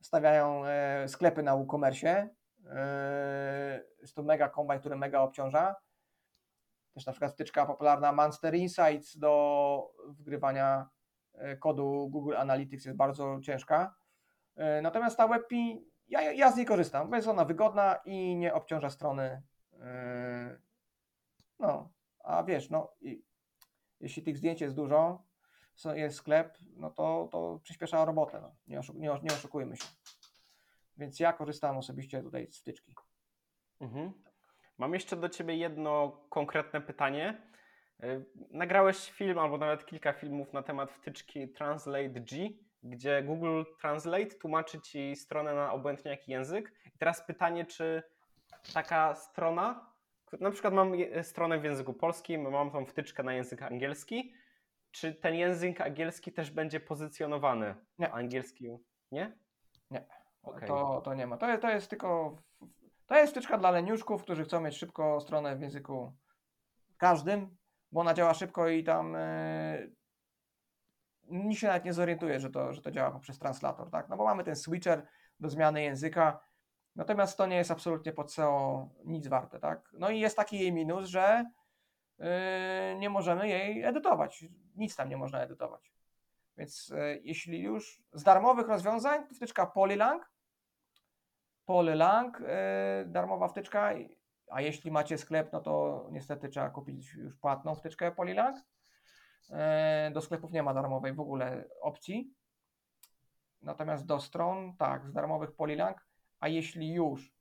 stawiają 0.00 0.64
e, 0.66 1.08
sklepy 1.08 1.42
na 1.42 1.56
WooCommerce. 1.56 2.28
E, 2.70 3.84
Jest 4.00 4.14
to 4.14 4.22
mega 4.22 4.48
kombajn, 4.48 4.80
który 4.80 4.96
mega 4.96 5.20
obciąża. 5.20 5.76
Też 6.94 7.06
na 7.06 7.12
przykład 7.12 7.32
wtyczka 7.32 7.66
popularna 7.66 8.12
Monster 8.12 8.54
Insights 8.54 9.18
do 9.18 9.92
wgrywania 10.08 10.88
e, 11.34 11.56
kodu 11.56 12.08
Google 12.08 12.36
Analytics 12.36 12.84
jest 12.84 12.98
bardzo 12.98 13.40
ciężka. 13.42 13.94
Natomiast 14.82 15.16
ta 15.16 15.28
WebP 15.28 15.52
ja, 16.08 16.32
ja 16.32 16.52
z 16.52 16.56
niej 16.56 16.66
korzystam, 16.66 17.10
bo 17.10 17.16
jest 17.16 17.28
ona 17.28 17.44
wygodna 17.44 17.96
i 18.04 18.36
nie 18.36 18.54
obciąża 18.54 18.90
strony. 18.90 19.42
No, 21.58 21.90
a 22.24 22.42
wiesz, 22.42 22.70
no, 22.70 22.92
jeśli 24.00 24.22
tych 24.22 24.36
zdjęć 24.36 24.60
jest 24.60 24.74
dużo, 24.74 25.22
jest 25.94 26.16
sklep, 26.16 26.58
no 26.76 26.90
to, 26.90 27.28
to 27.32 27.60
przyspiesza 27.62 28.04
robotę. 28.04 28.40
No. 28.40 28.54
Nie, 28.66 28.78
oszuk, 28.78 28.96
nie, 28.96 29.08
nie 29.22 29.32
oszukujmy 29.32 29.76
się. 29.76 29.88
Więc 30.96 31.20
ja 31.20 31.32
korzystam 31.32 31.76
osobiście 31.76 32.22
tutaj 32.22 32.46
z 32.50 32.58
wtyczki. 32.58 32.94
Mhm. 33.80 34.12
Mam 34.78 34.94
jeszcze 34.94 35.16
do 35.16 35.28
Ciebie 35.28 35.56
jedno 35.56 36.20
konkretne 36.28 36.80
pytanie. 36.80 37.42
Y, 38.04 38.24
Nagrałeś 38.50 39.10
film 39.10 39.38
albo 39.38 39.58
nawet 39.58 39.86
kilka 39.86 40.12
filmów 40.12 40.52
na 40.52 40.62
temat 40.62 40.92
wtyczki 40.92 41.48
Translate 41.48 42.20
G, 42.20 42.48
gdzie 42.82 43.22
Google 43.22 43.62
Translate 43.80 44.26
tłumaczy 44.26 44.80
Ci 44.80 45.16
stronę 45.16 45.54
na 45.54 45.72
obojętnie 45.72 46.10
jaki 46.10 46.32
język. 46.32 46.72
I 46.94 46.98
teraz 46.98 47.26
pytanie, 47.26 47.64
czy 47.64 48.02
taka 48.74 49.14
strona, 49.14 49.90
na 50.40 50.50
przykład 50.50 50.74
mam 50.74 50.92
stronę 51.22 51.58
w 51.58 51.64
języku 51.64 51.94
polskim, 51.94 52.50
mam 52.50 52.70
tą 52.70 52.86
wtyczkę 52.86 53.22
na 53.22 53.32
język 53.32 53.62
angielski, 53.62 54.34
czy 54.90 55.14
ten 55.14 55.34
język 55.34 55.80
angielski 55.80 56.32
też 56.32 56.50
będzie 56.50 56.80
pozycjonowany? 56.80 57.74
Nie. 57.98 58.12
Angielski, 58.12 58.78
nie? 59.12 59.38
Nie. 59.90 60.06
Okej. 60.42 60.68
To, 60.68 61.00
to 61.04 61.14
nie 61.14 61.26
ma. 61.26 61.36
To, 61.36 61.58
to 61.58 61.70
jest 61.70 61.90
tylko. 61.90 62.36
To 63.06 63.16
jest 63.16 63.32
wtyczka 63.32 63.58
dla 63.58 63.70
leniuszków, 63.70 64.22
którzy 64.22 64.44
chcą 64.44 64.60
mieć 64.60 64.76
szybko 64.76 65.20
stronę 65.20 65.56
w 65.56 65.60
języku 65.60 66.12
każdym, 66.96 67.56
bo 67.92 68.00
ona 68.00 68.14
działa 68.14 68.34
szybko 68.34 68.68
i 68.68 68.84
tam 68.84 69.12
yy, 69.12 69.94
nikt 71.30 71.60
się 71.60 71.66
nawet 71.66 71.84
nie 71.84 71.92
zorientuje, 71.92 72.40
że 72.40 72.50
to, 72.50 72.72
że 72.72 72.82
to 72.82 72.90
działa 72.90 73.10
poprzez 73.10 73.38
translator, 73.38 73.90
tak? 73.90 74.08
No 74.08 74.16
bo 74.16 74.24
mamy 74.24 74.44
ten 74.44 74.56
switcher 74.56 75.06
do 75.40 75.48
zmiany 75.48 75.82
języka, 75.82 76.40
natomiast 76.96 77.38
to 77.38 77.46
nie 77.46 77.56
jest 77.56 77.70
absolutnie 77.70 78.12
pod 78.12 78.32
SEO 78.32 78.88
nic 79.04 79.28
warte, 79.28 79.60
tak? 79.60 79.90
No 79.92 80.10
i 80.10 80.20
jest 80.20 80.36
taki 80.36 80.58
jej 80.58 80.72
minus, 80.72 81.06
że 81.06 81.44
yy, 82.18 82.26
nie 82.98 83.10
możemy 83.10 83.48
jej 83.48 83.84
edytować. 83.84 84.44
Nic 84.76 84.96
tam 84.96 85.08
nie 85.08 85.16
można 85.16 85.42
edytować. 85.42 85.92
Więc 86.60 86.92
e, 86.96 87.16
jeśli 87.16 87.62
już 87.62 88.02
z 88.12 88.22
darmowych 88.22 88.68
rozwiązań, 88.68 89.28
to 89.28 89.34
wtyczka 89.34 89.66
Polylang. 89.66 90.30
Polylang, 91.64 92.42
e, 92.46 93.04
darmowa 93.06 93.48
wtyczka. 93.48 93.92
A 94.50 94.60
jeśli 94.60 94.90
macie 94.90 95.18
sklep, 95.18 95.52
no 95.52 95.60
to 95.60 96.06
niestety 96.10 96.48
trzeba 96.48 96.70
kupić 96.70 97.14
już 97.14 97.36
płatną 97.36 97.74
wtyczkę 97.74 98.12
Polylang. 98.12 98.56
Do 100.12 100.20
sklepów 100.20 100.52
nie 100.52 100.62
ma 100.62 100.74
darmowej 100.74 101.12
w 101.12 101.20
ogóle 101.20 101.64
opcji. 101.80 102.34
Natomiast 103.62 104.06
do 104.06 104.20
stron, 104.20 104.76
tak, 104.76 105.08
z 105.08 105.12
darmowych 105.12 105.52
Polylang. 105.52 106.09
A 106.40 106.48
jeśli 106.48 106.92
już, 106.92 107.34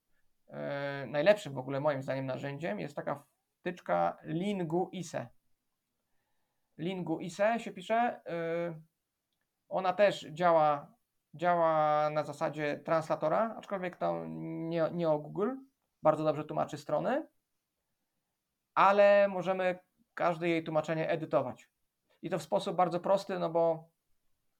e, 0.47 1.05
najlepszym 1.07 1.53
w 1.53 1.57
ogóle 1.57 1.79
moim 1.79 2.01
zdaniem 2.01 2.25
narzędziem 2.25 2.79
jest 2.79 2.95
taka 2.95 3.23
wtyczka 3.59 4.17
Lingu 4.23 4.89
ISE. 4.91 5.27
Lingu 6.77 7.19
ISE 7.19 7.59
się 7.59 7.71
pisze. 7.71 8.21
y, 8.69 8.81
ona 9.69 9.93
też 9.93 10.27
działa, 10.31 10.93
działa 11.33 12.09
na 12.09 12.23
zasadzie 12.23 12.79
translatora, 12.85 13.55
aczkolwiek 13.57 13.97
to 13.97 14.25
nie, 14.27 14.89
nie 14.91 15.09
o 15.09 15.19
Google. 15.19 15.51
Bardzo 16.01 16.23
dobrze 16.23 16.43
tłumaczy 16.43 16.77
strony, 16.77 17.27
ale 18.73 19.27
możemy 19.27 19.79
każde 20.13 20.49
jej 20.49 20.63
tłumaczenie 20.63 21.09
edytować. 21.09 21.69
I 22.21 22.29
to 22.29 22.39
w 22.39 22.43
sposób 22.43 22.75
bardzo 22.75 22.99
prosty, 22.99 23.39
no 23.39 23.49
bo 23.49 23.89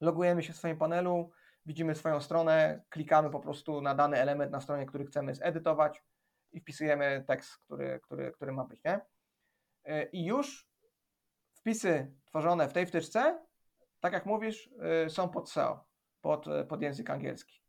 logujemy 0.00 0.42
się 0.42 0.52
w 0.52 0.56
swoim 0.56 0.78
panelu, 0.78 1.30
widzimy 1.66 1.94
swoją 1.94 2.20
stronę, 2.20 2.82
klikamy 2.88 3.30
po 3.30 3.40
prostu 3.40 3.80
na 3.80 3.94
dany 3.94 4.18
element 4.18 4.52
na 4.52 4.60
stronie, 4.60 4.86
który 4.86 5.06
chcemy 5.06 5.34
zedytować 5.34 6.02
i 6.52 6.60
wpisujemy 6.60 7.24
tekst, 7.26 7.56
który, 7.56 8.00
który, 8.02 8.32
który 8.32 8.52
ma 8.52 8.64
być. 8.64 8.80
Nie? 8.84 9.00
Y, 9.88 10.08
I 10.12 10.24
już 10.24 10.70
wpisy 11.54 12.12
tworzone 12.24 12.68
w 12.68 12.72
tej 12.72 12.86
wtyczce 12.86 13.50
tak 14.00 14.12
jak 14.12 14.26
mówisz, 14.26 14.70
y, 15.06 15.10
są 15.10 15.28
pod 15.28 15.50
SEO, 15.50 15.84
pod, 16.20 16.46
y, 16.46 16.64
pod 16.64 16.82
język 16.82 17.10
angielski. 17.10 17.60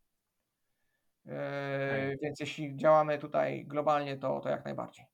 Y, 1.26 1.30
Okej. 1.30 2.18
Więc 2.22 2.40
jeśli 2.40 2.76
działamy 2.76 3.18
tutaj 3.18 3.64
globalnie, 3.66 4.16
to, 4.16 4.40
to 4.40 4.48
jak 4.48 4.64
najbardziej. 4.64 5.04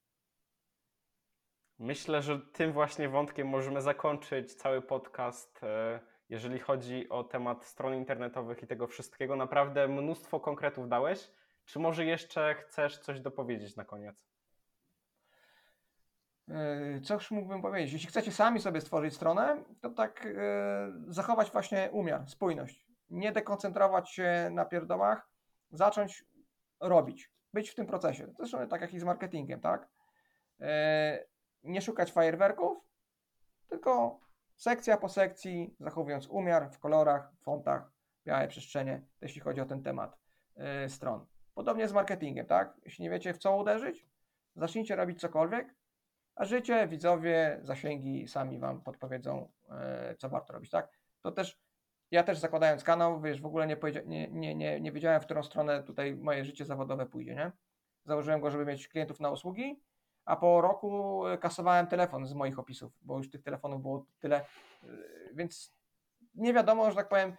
Myślę, 1.78 2.22
że 2.22 2.40
tym 2.52 2.72
właśnie 2.72 3.08
wątkiem 3.08 3.48
możemy 3.48 3.80
zakończyć 3.82 4.54
cały 4.54 4.82
podcast, 4.82 5.60
e, 5.62 6.00
jeżeli 6.28 6.58
chodzi 6.58 7.08
o 7.08 7.24
temat 7.24 7.64
stron 7.64 7.94
internetowych 7.94 8.62
i 8.62 8.66
tego 8.66 8.86
wszystkiego. 8.86 9.36
Naprawdę 9.36 9.88
mnóstwo 9.88 10.40
konkretów 10.40 10.88
dałeś. 10.88 11.30
Czy 11.64 11.78
może 11.78 12.04
jeszcze 12.04 12.54
chcesz 12.54 12.98
coś 12.98 13.20
dopowiedzieć 13.20 13.76
na 13.76 13.84
koniec? 13.84 14.28
Y, 16.48 17.00
Coż 17.00 17.30
mógłbym 17.30 17.62
powiedzieć? 17.62 17.92
Jeśli 17.92 18.08
chcecie 18.08 18.32
sami 18.32 18.60
sobie 18.60 18.80
stworzyć 18.80 19.14
stronę, 19.14 19.64
to 19.80 19.90
tak 19.90 20.26
y, 20.26 20.36
zachować 21.08 21.50
właśnie 21.50 21.88
umiar, 21.92 22.28
spójność. 22.28 22.86
Nie 23.10 23.32
dekoncentrować 23.32 24.10
się 24.10 24.48
na 24.52 24.64
pierdołach, 24.64 25.28
zacząć 25.70 26.24
robić, 26.80 27.32
być 27.52 27.70
w 27.70 27.74
tym 27.74 27.86
procesie. 27.86 28.32
Zresztą 28.38 28.68
tak 28.68 28.80
jak 28.80 28.94
i 28.94 28.98
z 28.98 29.04
marketingiem, 29.04 29.60
tak? 29.60 29.88
Y, 30.60 30.64
Nie 31.62 31.82
szukać 31.82 32.12
fajerwerków, 32.12 32.78
tylko 33.68 34.20
sekcja 34.58 34.96
po 34.96 35.08
sekcji, 35.08 35.74
zachowując 35.80 36.26
umiar 36.26 36.70
w 36.70 36.78
kolorach, 36.78 37.32
fontach, 37.40 37.90
białe 38.26 38.48
przestrzenie, 38.48 39.02
jeśli 39.20 39.40
chodzi 39.40 39.60
o 39.60 39.66
ten 39.66 39.82
temat 39.82 40.18
y, 40.84 40.88
stron. 40.88 41.26
Podobnie 41.54 41.88
z 41.88 41.92
marketingiem, 41.92 42.46
tak? 42.46 42.76
Jeśli 42.84 43.02
nie 43.04 43.10
wiecie 43.10 43.34
w 43.34 43.38
co 43.38 43.56
uderzyć, 43.56 44.06
zacznijcie 44.56 44.96
robić 44.96 45.20
cokolwiek, 45.20 45.74
a 46.34 46.44
życie, 46.44 46.88
widzowie, 46.88 47.60
zasięgi 47.62 48.28
sami 48.28 48.58
Wam 48.58 48.82
podpowiedzą, 48.82 49.52
e, 49.70 50.14
co 50.18 50.28
warto 50.28 50.52
robić, 50.52 50.70
tak? 50.70 50.88
To 51.22 51.32
też, 51.32 51.60
ja 52.10 52.22
też 52.22 52.38
zakładając 52.38 52.84
kanał, 52.84 53.20
wiesz, 53.20 53.40
w 53.40 53.46
ogóle 53.46 53.66
nie, 53.66 53.76
nie, 54.06 54.28
nie, 54.30 54.54
nie, 54.54 54.80
nie 54.80 54.92
wiedziałem, 54.92 55.20
w 55.20 55.24
którą 55.24 55.42
stronę 55.42 55.82
tutaj 55.82 56.16
moje 56.16 56.44
życie 56.44 56.64
zawodowe 56.64 57.06
pójdzie, 57.06 57.34
nie? 57.34 57.52
Założyłem 58.04 58.40
go, 58.40 58.50
żeby 58.50 58.66
mieć 58.66 58.88
klientów 58.88 59.20
na 59.20 59.30
usługi, 59.30 59.80
a 60.28 60.36
po 60.36 60.60
roku 60.60 61.26
e, 61.26 61.38
kasowałem 61.38 61.86
telefon 61.86 62.26
z 62.26 62.34
moich 62.34 62.58
opisów, 62.58 62.92
bo 63.02 63.16
już 63.16 63.30
tych 63.30 63.42
telefonów 63.42 63.82
było 63.82 64.06
tyle, 64.20 64.36
e, 64.36 64.86
więc 65.32 65.74
nie 66.34 66.54
wiadomo, 66.54 66.90
że 66.90 66.96
tak 66.96 67.08
powiem, 67.08 67.28
e, 67.28 67.34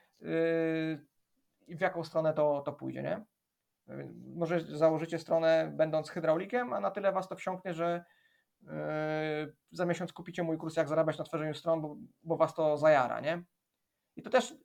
w 1.68 1.82
jaką 1.82 2.04
stronę 2.04 2.34
to, 2.34 2.62
to 2.62 2.74
pójdzie, 2.74 3.04
nie? 3.04 3.26
Może 4.36 4.62
założycie 4.62 5.20
stronę 5.20 5.72
będąc 5.76 6.10
hydraulikiem, 6.10 6.74
a 6.74 6.80
na 6.80 6.92
tyle 6.92 7.12
Was 7.12 7.28
to 7.28 7.36
wsiąknie, 7.36 7.74
że 7.74 8.06
za 9.72 9.86
miesiąc 9.86 10.14
kupicie 10.14 10.44
mój 10.44 10.58
kurs, 10.58 10.76
jak 10.76 10.88
zarabiać 10.88 11.18
na 11.18 11.24
tworzeniu 11.24 11.54
stron, 11.54 11.82
bo, 11.82 11.98
bo 12.24 12.38
was 12.38 12.54
to 12.54 12.78
zajara, 12.78 13.20
nie? 13.20 13.44
I 14.16 14.22
to 14.22 14.30
też 14.30 14.56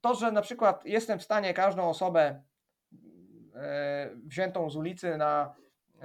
to, 0.00 0.14
że 0.14 0.32
na 0.32 0.42
przykład 0.42 0.84
jestem 0.84 1.18
w 1.18 1.22
stanie 1.22 1.54
każdą 1.54 1.88
osobę 1.88 2.42
wziętą 4.24 4.70
z 4.70 4.76
ulicy 4.76 5.16
na, 5.16 5.54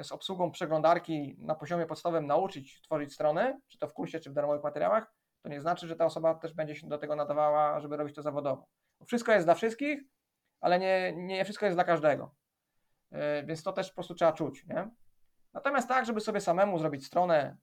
z 0.01 0.11
obsługą 0.11 0.51
przeglądarki 0.51 1.35
na 1.39 1.55
poziomie 1.55 1.85
podstawowym 1.85 2.27
nauczyć 2.27 2.81
tworzyć 2.81 3.13
strony, 3.13 3.59
czy 3.67 3.77
to 3.77 3.87
w 3.87 3.93
kursie, 3.93 4.19
czy 4.19 4.29
w 4.29 4.33
darmowych 4.33 4.63
materiałach, 4.63 5.13
to 5.41 5.49
nie 5.49 5.61
znaczy, 5.61 5.87
że 5.87 5.95
ta 5.95 6.05
osoba 6.05 6.35
też 6.35 6.53
będzie 6.53 6.75
się 6.75 6.87
do 6.87 6.97
tego 6.97 7.15
nadawała, 7.15 7.79
żeby 7.79 7.97
robić 7.97 8.15
to 8.15 8.21
zawodowo. 8.21 8.67
Wszystko 9.07 9.31
jest 9.31 9.47
dla 9.47 9.55
wszystkich, 9.55 10.01
ale 10.61 10.79
nie, 10.79 11.13
nie 11.15 11.43
wszystko 11.43 11.65
jest 11.65 11.77
dla 11.77 11.83
każdego. 11.83 12.35
Yy, 13.11 13.19
Więc 13.45 13.63
to 13.63 13.73
też 13.73 13.89
po 13.89 13.95
prostu 13.95 14.15
trzeba 14.15 14.33
czuć, 14.33 14.65
nie? 14.65 14.89
Natomiast 15.53 15.87
tak, 15.87 16.05
żeby 16.05 16.21
sobie 16.21 16.41
samemu 16.41 16.79
zrobić 16.79 17.05
stronę 17.05 17.57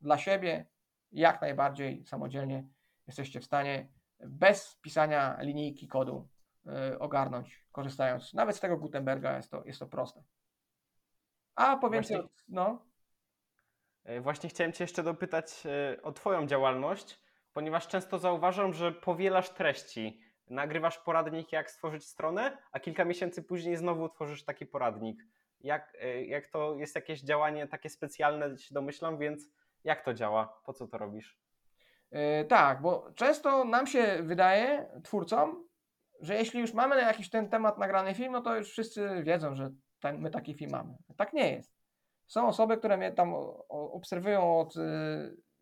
dla 0.00 0.18
siebie, 0.18 0.66
jak 1.12 1.40
najbardziej 1.40 2.06
samodzielnie 2.06 2.68
jesteście 3.06 3.40
w 3.40 3.44
stanie 3.44 3.88
bez 4.20 4.78
pisania 4.80 5.36
linijki 5.40 5.88
kodu 5.88 6.28
y, 6.92 6.98
ogarnąć, 6.98 7.66
korzystając 7.72 8.34
nawet 8.34 8.56
z 8.56 8.60
tego 8.60 8.76
Gutenberga, 8.76 9.36
jest 9.36 9.50
to, 9.50 9.64
jest 9.64 9.78
to 9.78 9.86
proste. 9.86 10.22
A 11.56 11.76
po 11.76 11.90
więcej, 11.90 12.16
Właśnie- 12.16 12.30
no, 12.48 12.86
E, 14.06 14.20
Właśnie 14.20 14.48
chciałem 14.48 14.72
Cię 14.72 14.84
jeszcze 14.84 15.02
dopytać 15.02 15.62
e, 15.66 16.02
o 16.02 16.12
Twoją 16.12 16.46
działalność, 16.46 17.20
ponieważ 17.52 17.88
często 17.88 18.18
zauważam, 18.18 18.72
że 18.72 18.92
powielasz 18.92 19.50
treści. 19.50 20.20
Nagrywasz 20.50 20.98
poradnik, 20.98 21.52
jak 21.52 21.70
stworzyć 21.70 22.04
stronę, 22.04 22.58
a 22.72 22.80
kilka 22.80 23.04
miesięcy 23.04 23.42
później 23.42 23.76
znowu 23.76 24.08
tworzysz 24.08 24.44
taki 24.44 24.66
poradnik. 24.66 25.22
Jak, 25.60 25.96
e, 26.00 26.24
jak 26.24 26.46
to 26.46 26.74
jest 26.76 26.94
jakieś 26.94 27.20
działanie 27.20 27.66
takie 27.66 27.90
specjalne, 27.90 28.58
się 28.58 28.74
domyślam, 28.74 29.18
więc 29.18 29.50
jak 29.84 30.04
to 30.04 30.14
działa? 30.14 30.60
Po 30.64 30.72
co 30.72 30.86
to 30.88 30.98
robisz? 30.98 31.38
Yy, 32.12 32.44
tak, 32.48 32.82
bo 32.82 33.12
często 33.14 33.64
nam 33.64 33.86
się 33.86 34.18
wydaje, 34.22 34.88
twórcom, 35.04 35.68
że 36.20 36.34
jeśli 36.34 36.60
już 36.60 36.72
mamy 36.72 36.96
na 36.96 37.02
jakiś 37.02 37.30
ten 37.30 37.48
temat 37.48 37.78
nagrany 37.78 38.14
film, 38.14 38.32
no 38.32 38.40
to 38.40 38.56
już 38.56 38.70
wszyscy 38.70 39.22
wiedzą, 39.22 39.54
że 39.54 39.70
ten, 40.00 40.20
my 40.20 40.30
taki 40.30 40.54
film 40.54 40.70
mamy. 40.70 40.96
Tak 41.16 41.32
nie 41.32 41.52
jest. 41.52 41.76
Są 42.26 42.48
osoby, 42.48 42.76
które 42.76 42.96
mnie 42.96 43.12
tam 43.12 43.34
obserwują 43.68 44.60
od 44.60 44.76
y, 44.76 44.80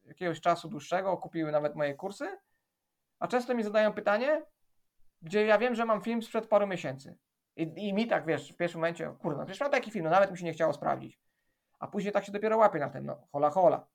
jakiegoś 0.04 0.40
czasu 0.40 0.68
dłuższego, 0.68 1.16
kupiły 1.16 1.52
nawet 1.52 1.74
moje 1.74 1.94
kursy, 1.94 2.38
a 3.18 3.28
często 3.28 3.54
mi 3.54 3.62
zadają 3.62 3.92
pytanie, 3.92 4.42
gdzie 5.22 5.46
ja 5.46 5.58
wiem, 5.58 5.74
że 5.74 5.84
mam 5.84 6.02
film 6.02 6.22
sprzed 6.22 6.46
paru 6.46 6.66
miesięcy. 6.66 7.16
I, 7.56 7.62
I 7.76 7.94
mi 7.94 8.06
tak, 8.06 8.26
wiesz, 8.26 8.52
w 8.52 8.56
pierwszym 8.56 8.80
momencie, 8.80 9.14
kurde, 9.18 9.38
no 9.38 9.44
przecież 9.44 9.60
mam 9.60 9.70
taki 9.70 9.90
film, 9.90 10.04
no 10.04 10.10
nawet 10.10 10.30
mi 10.30 10.38
się 10.38 10.44
nie 10.44 10.52
chciało 10.52 10.72
sprawdzić. 10.72 11.20
A 11.78 11.86
później 11.86 12.12
tak 12.12 12.24
się 12.24 12.32
dopiero 12.32 12.56
łapię 12.56 12.78
na 12.78 12.90
tym, 12.90 13.06
no 13.06 13.26
hola 13.32 13.50
hola. 13.50 13.86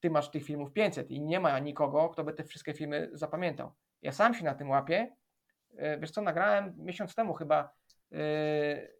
Ty 0.00 0.10
masz 0.10 0.30
tych 0.30 0.44
filmów 0.44 0.72
500 0.72 1.10
i 1.10 1.20
nie 1.20 1.40
ma 1.40 1.58
nikogo, 1.58 2.08
kto 2.08 2.24
by 2.24 2.32
te 2.32 2.44
wszystkie 2.44 2.74
filmy 2.74 3.10
zapamiętał. 3.12 3.72
Ja 4.02 4.12
sam 4.12 4.34
się 4.34 4.44
na 4.44 4.54
tym 4.54 4.70
łapię. 4.70 5.16
E, 5.76 5.98
Wiesz 5.98 6.10
co, 6.10 6.22
nagrałem 6.22 6.74
miesiąc 6.78 7.14
temu 7.14 7.34
chyba 7.34 7.70
te- 8.10 8.97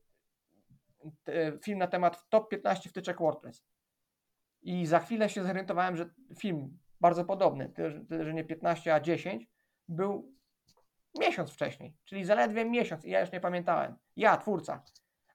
film 1.62 1.78
na 1.78 1.86
temat 1.86 2.28
top 2.28 2.48
15 2.48 2.90
wtyczek 2.90 3.18
WordPress. 3.18 3.64
I 4.62 4.86
za 4.86 4.98
chwilę 4.98 5.28
się 5.28 5.42
zorientowałem, 5.42 5.96
że 5.96 6.10
film 6.38 6.78
bardzo 7.00 7.24
podobny, 7.24 7.68
tyle, 7.68 7.90
że- 8.24 8.34
nie 8.34 8.44
15, 8.44 8.94
a 8.94 9.00
10, 9.00 9.48
był 9.88 10.32
miesiąc 11.20 11.50
wcześniej, 11.50 11.96
czyli 12.04 12.24
zaledwie 12.24 12.64
miesiąc 12.64 13.04
i 13.04 13.10
ja 13.10 13.20
już 13.20 13.32
nie 13.32 13.40
pamiętałem. 13.40 13.96
Ja, 14.16 14.36
twórca. 14.36 14.82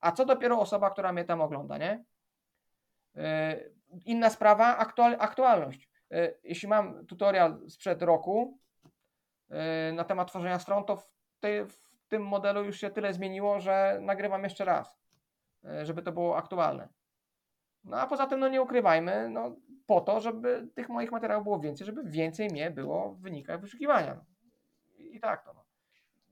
A 0.02 0.11
co 0.11 0.26
dopiero 0.26 0.60
osoba, 0.60 0.90
która 0.90 1.14
mnie 1.14 1.26
tam 1.26 1.41
ogląda, 1.41 1.77
nie? 1.77 2.03
Yy, 3.15 3.73
Inna 4.06 4.30
sprawa, 4.30 4.77
aktual, 4.77 5.15
aktualność. 5.19 5.90
Yy, 6.10 6.40
Jeśli 6.44 6.68
mam 6.68 7.06
tutorial 7.06 7.69
sprzed 7.69 8.02
roku 8.02 8.60
yy, 9.49 9.57
na 9.94 10.03
temat 10.03 10.27
tworzenia 10.27 10.60
stron, 10.60 10.85
to 10.85 10.98
w, 10.98 11.14
w 11.68 12.07
tym 12.07 12.23
modelu 12.26 12.64
już 12.64 12.80
się 12.80 12.90
tyle 12.90 13.14
zmieniło, 13.14 13.60
że 13.60 13.99
nagrywam 14.02 14.44
jeszcze 14.44 14.65
raz, 14.65 15.03
żeby 15.84 16.02
to 16.02 16.11
było 16.11 16.38
aktualne. 16.38 16.90
No 17.84 17.99
a 17.99 18.07
poza 18.07 18.27
tym, 18.27 18.40
no 18.40 18.48
nie 18.48 18.61
ukrywajmy, 18.61 19.30
no 19.30 19.56
po 19.85 20.02
to, 20.02 20.22
żeby 20.22 20.68
tych 20.76 20.90
moich 20.90 21.11
materiałów 21.11 21.44
było 21.44 21.60
więcej, 21.60 21.85
żeby 21.85 22.03
więcej 22.03 22.49
mnie 22.49 22.72
było 22.72 23.11
w 23.14 23.22
wynikach 23.22 23.61
wyszukiwania. 23.61 24.26
I, 24.98 25.19
tak 25.19 25.45
to. 25.45 25.53
No. 25.53 25.65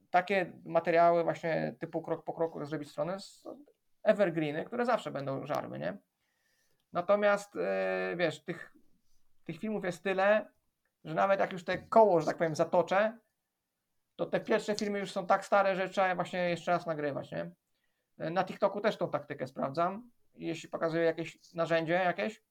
Takie 0.09 0.51
materiały 0.65 1.23
właśnie 1.23 1.75
typu 1.79 2.01
krok 2.01 2.23
po 2.23 2.33
kroku 2.33 2.65
zrobić 2.65 2.91
stronę 2.91 3.19
są 3.19 3.65
evergreeny, 4.03 4.65
które 4.65 4.85
zawsze 4.85 5.11
będą 5.11 5.45
żarły, 5.45 5.79
nie? 5.79 5.97
Natomiast 6.93 7.55
yy, 7.55 8.15
wiesz, 8.15 8.43
tych, 8.43 8.73
tych 9.43 9.59
filmów 9.59 9.85
jest 9.85 10.03
tyle, 10.03 10.51
że 11.03 11.15
nawet 11.15 11.39
jak 11.39 11.51
już 11.51 11.63
te 11.63 11.77
koło, 11.77 12.19
że 12.19 12.27
tak 12.27 12.37
powiem, 12.37 12.55
zatoczę, 12.55 13.17
to 14.15 14.25
te 14.25 14.39
pierwsze 14.39 14.75
filmy 14.75 14.99
już 14.99 15.11
są 15.11 15.25
tak 15.25 15.45
stare, 15.45 15.75
że 15.75 15.89
trzeba 15.89 16.07
je 16.07 16.15
właśnie 16.15 16.49
jeszcze 16.49 16.71
raz 16.71 16.85
nagrywać, 16.85 17.31
nie? 17.31 17.51
Na 18.31 18.43
TikToku 18.43 18.81
też 18.81 18.97
tą 18.97 19.09
taktykę 19.09 19.47
sprawdzam. 19.47 20.11
Jeśli 20.35 20.69
pokazuję 20.69 21.03
jakieś 21.03 21.53
narzędzie, 21.53 21.93
jakieś, 21.93 22.43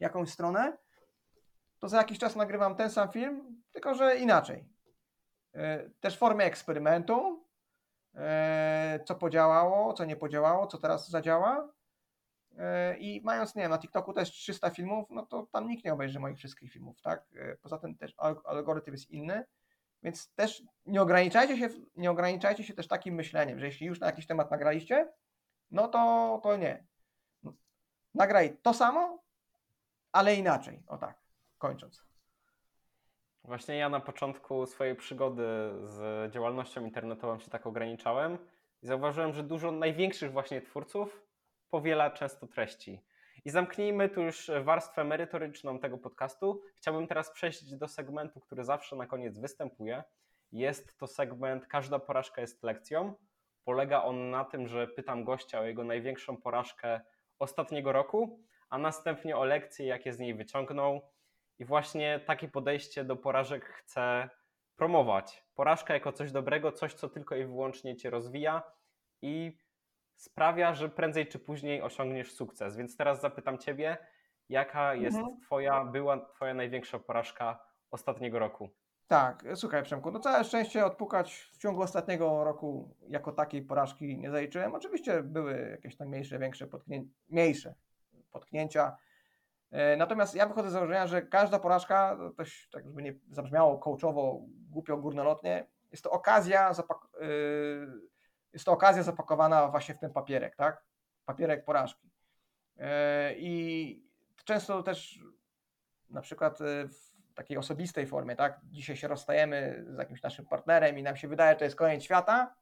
jakąś 0.00 0.30
stronę, 0.30 0.78
to 1.78 1.88
za 1.88 1.96
jakiś 1.96 2.18
czas 2.18 2.36
nagrywam 2.36 2.76
ten 2.76 2.90
sam 2.90 3.08
film, 3.12 3.62
tylko 3.72 3.94
że 3.94 4.16
inaczej. 4.16 4.68
Yy, 5.54 5.90
Też 6.00 6.16
w 6.16 6.18
formie 6.18 6.44
eksperymentu, 6.44 7.44
yy, 8.14 8.20
co 9.04 9.14
podziałało, 9.14 9.92
co 9.92 10.04
nie 10.04 10.16
podziałało, 10.16 10.66
co 10.66 10.78
teraz 10.78 11.10
zadziała. 11.10 11.68
Yy, 12.50 12.58
I 12.98 13.20
mając, 13.24 13.54
nie 13.54 13.62
wiem, 13.62 13.70
na 13.70 13.78
TikToku 13.78 14.12
też 14.12 14.30
300 14.30 14.70
filmów, 14.70 15.06
no 15.10 15.26
to 15.26 15.46
tam 15.52 15.68
nikt 15.68 15.84
nie 15.84 15.92
obejrzy 15.92 16.20
moich 16.20 16.36
wszystkich 16.38 16.72
filmów, 16.72 17.02
tak? 17.02 17.24
Poza 17.62 17.78
tym 17.78 17.96
też 17.96 18.14
al- 18.16 18.40
algorytm 18.44 18.92
jest 18.92 19.10
inny, 19.10 19.44
więc 20.02 20.34
też 20.34 20.62
nie 20.86 21.02
ograniczajcie 21.02 21.56
się, 21.56 21.68
nie 21.96 22.10
ograniczajcie 22.10 22.64
się 22.64 22.74
też 22.74 22.88
takim 22.88 23.14
myśleniem, 23.14 23.58
że 23.58 23.66
jeśli 23.66 23.86
już 23.86 24.00
na 24.00 24.06
jakiś 24.06 24.26
temat 24.26 24.50
nagraliście, 24.50 25.12
no 25.70 25.88
to, 25.88 26.40
to 26.42 26.56
nie. 26.56 26.84
Nagraj 28.14 28.56
to 28.62 28.74
samo, 28.74 29.22
ale 30.12 30.34
inaczej. 30.34 30.82
O 30.86 30.98
tak, 30.98 31.18
kończąc. 31.58 32.06
Właśnie 33.44 33.76
ja 33.76 33.88
na 33.88 34.00
początku 34.00 34.66
swojej 34.66 34.96
przygody 34.96 35.44
z 35.82 36.32
działalnością 36.32 36.84
internetową 36.84 37.38
się 37.38 37.50
tak 37.50 37.66
ograniczałem 37.66 38.38
i 38.82 38.86
zauważyłem, 38.86 39.32
że 39.32 39.42
dużo 39.42 39.72
największych 39.72 40.32
właśnie 40.32 40.60
twórców 40.60 41.26
powiela 41.70 42.10
często 42.10 42.46
treści. 42.46 43.02
I 43.46 43.50
zamknijmy 43.50 44.08
tu 44.08 44.22
już 44.22 44.50
warstwę 44.64 45.04
merytoryczną 45.04 45.78
tego 45.78 45.98
podcastu. 45.98 46.62
Chciałbym 46.76 47.06
teraz 47.06 47.30
przejść 47.30 47.74
do 47.74 47.88
segmentu, 47.88 48.40
który 48.40 48.64
zawsze 48.64 48.96
na 48.96 49.06
koniec 49.06 49.38
występuje. 49.38 50.04
Jest 50.52 50.98
to 50.98 51.06
segment 51.06 51.66
Każda 51.66 51.98
porażka 51.98 52.40
jest 52.40 52.62
lekcją. 52.62 53.14
Polega 53.64 54.02
on 54.02 54.30
na 54.30 54.44
tym, 54.44 54.68
że 54.68 54.86
pytam 54.86 55.24
gościa 55.24 55.60
o 55.60 55.64
jego 55.64 55.84
największą 55.84 56.36
porażkę 56.36 57.00
ostatniego 57.38 57.92
roku, 57.92 58.40
a 58.70 58.78
następnie 58.78 59.36
o 59.36 59.44
lekcje, 59.44 59.86
jakie 59.86 60.12
z 60.12 60.18
niej 60.18 60.34
wyciągnął. 60.34 61.00
I 61.58 61.64
właśnie 61.64 62.20
takie 62.26 62.48
podejście 62.48 63.04
do 63.04 63.16
porażek 63.16 63.64
chcę 63.64 64.28
promować. 64.76 65.44
Porażka 65.54 65.94
jako 65.94 66.12
coś 66.12 66.32
dobrego, 66.32 66.72
coś, 66.72 66.94
co 66.94 67.08
tylko 67.08 67.36
i 67.36 67.44
wyłącznie 67.44 67.96
cię 67.96 68.10
rozwija 68.10 68.62
i 69.22 69.58
sprawia, 70.16 70.74
że 70.74 70.88
prędzej 70.88 71.26
czy 71.26 71.38
później 71.38 71.82
osiągniesz 71.82 72.32
sukces. 72.32 72.76
Więc 72.76 72.96
teraz 72.96 73.20
zapytam 73.20 73.58
ciebie, 73.58 73.96
jaka 74.48 74.94
jest 74.94 75.16
Mhm. 75.18 75.40
twoja, 75.40 75.84
była 75.84 76.26
twoja 76.26 76.54
największa 76.54 76.98
porażka 76.98 77.58
ostatniego 77.90 78.38
roku? 78.38 78.70
Tak, 79.08 79.44
słuchaj 79.54 79.82
Przemku, 79.82 80.10
no 80.10 80.20
całe 80.20 80.44
szczęście 80.44 80.84
odpukać 80.86 81.34
w 81.52 81.58
ciągu 81.58 81.82
ostatniego 81.82 82.44
roku 82.44 82.96
jako 83.08 83.32
takiej 83.32 83.62
porażki 83.62 84.18
nie 84.18 84.30
zaliczyłem. 84.30 84.74
Oczywiście 84.74 85.22
były 85.22 85.68
jakieś 85.70 85.96
tam 85.96 86.08
mniejsze, 86.08 86.38
większe 86.38 86.66
potknię... 86.66 87.04
mniejsze 87.28 87.74
potknięcia. 88.32 88.96
E, 89.70 89.96
Natomiast 89.96 90.34
ja 90.34 90.46
wychodzę 90.46 90.68
z 90.70 90.72
założenia, 90.72 91.06
że 91.06 91.22
każda 91.22 91.58
porażka, 91.58 92.16
to 92.16 92.30
też 92.30 92.68
tak 92.72 92.84
żeby 92.86 93.02
nie 93.02 93.14
zabrzmiało 93.30 93.78
coachowo, 93.78 94.40
głupio, 94.70 94.96
górnolotnie, 94.96 95.66
jest 95.92 96.04
to 96.04 96.10
okazja, 96.10 96.74
zapak... 96.74 96.98
yy, 97.20 98.15
jest 98.56 98.66
to 98.66 98.72
okazja 98.72 99.02
zapakowana 99.02 99.68
właśnie 99.68 99.94
w 99.94 99.98
ten 99.98 100.12
papierek, 100.12 100.56
tak? 100.56 100.82
Papierek 101.24 101.64
porażki. 101.64 102.10
E, 102.78 103.34
I 103.36 104.08
często 104.44 104.82
też 104.82 105.20
na 106.10 106.20
przykład 106.20 106.60
e, 106.60 106.88
w 106.88 107.34
takiej 107.34 107.58
osobistej 107.58 108.06
formie, 108.06 108.36
tak? 108.36 108.60
Dzisiaj 108.64 108.96
się 108.96 109.08
rozstajemy 109.08 109.84
z 109.88 109.98
jakimś 109.98 110.22
naszym 110.22 110.46
partnerem 110.46 110.98
i 110.98 111.02
nam 111.02 111.16
się 111.16 111.28
wydaje, 111.28 111.52
że 111.52 111.58
to 111.58 111.64
jest 111.64 111.76
koniec 111.76 112.02
świata, 112.02 112.54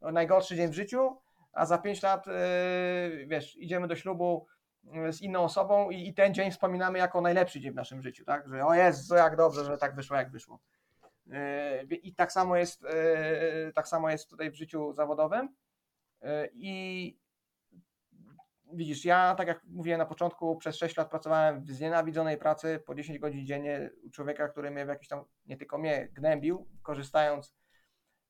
no, 0.00 0.12
najgorszy 0.12 0.56
dzień 0.56 0.68
w 0.68 0.74
życiu, 0.74 1.16
a 1.52 1.66
za 1.66 1.78
5 1.78 2.02
lat, 2.02 2.26
yy, 2.26 3.26
wiesz, 3.26 3.56
idziemy 3.56 3.88
do 3.88 3.96
ślubu 3.96 4.46
z 5.10 5.20
inną 5.20 5.44
osobą 5.44 5.90
i, 5.90 6.08
i 6.08 6.14
ten 6.14 6.34
dzień 6.34 6.50
wspominamy 6.50 6.98
jako 6.98 7.20
najlepszy 7.20 7.60
dzień 7.60 7.72
w 7.72 7.76
naszym 7.76 8.02
życiu, 8.02 8.24
tak? 8.24 8.48
Że 8.48 8.66
o 8.66 8.74
jest, 8.74 9.10
jak 9.10 9.36
dobrze, 9.36 9.64
że 9.64 9.78
tak 9.78 9.94
wyszło, 9.94 10.16
jak 10.16 10.30
wyszło. 10.30 10.60
I 12.02 12.14
tak 12.14 12.32
samo 12.32 12.56
jest, 12.56 12.82
yy, 12.82 13.72
tak 13.74 13.88
samo 13.88 14.10
jest 14.10 14.30
tutaj 14.30 14.50
w 14.50 14.54
życiu 14.54 14.92
zawodowym. 14.92 15.48
Yy, 16.22 16.28
I 16.52 17.18
widzisz, 18.72 19.04
ja, 19.04 19.34
tak 19.34 19.48
jak 19.48 19.64
mówiłem 19.64 19.98
na 19.98 20.06
początku, 20.06 20.56
przez 20.56 20.76
6 20.76 20.96
lat 20.96 21.10
pracowałem 21.10 21.64
w 21.64 21.70
znienawidzonej 21.70 22.38
pracy 22.38 22.82
po 22.86 22.94
10 22.94 23.18
godzin 23.18 23.46
dziennie 23.46 23.90
u 24.02 24.10
człowieka, 24.10 24.48
który 24.48 24.70
mnie 24.70 24.84
w 24.84 24.88
jakiś 24.88 25.08
tam, 25.08 25.24
nie 25.46 25.56
tylko 25.56 25.78
mnie, 25.78 26.08
gnębił, 26.12 26.68
korzystając, 26.82 27.54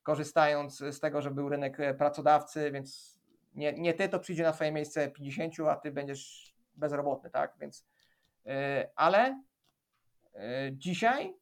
korzystając 0.02 0.78
z 0.78 1.00
tego, 1.00 1.22
że 1.22 1.30
był 1.30 1.48
rynek 1.48 1.80
e, 1.80 1.94
pracodawcy, 1.94 2.70
więc 2.70 3.20
nie, 3.54 3.72
nie 3.72 3.94
ty 3.94 4.08
to 4.08 4.18
przyjdzie 4.18 4.42
na 4.42 4.52
twoje 4.52 4.72
miejsce 4.72 5.10
50, 5.10 5.54
a 5.70 5.76
ty 5.76 5.92
będziesz 5.92 6.54
bezrobotny, 6.74 7.30
tak? 7.30 7.54
Więc, 7.60 7.86
yy, 8.44 8.52
ale 8.96 9.42
dzisiaj, 10.72 11.34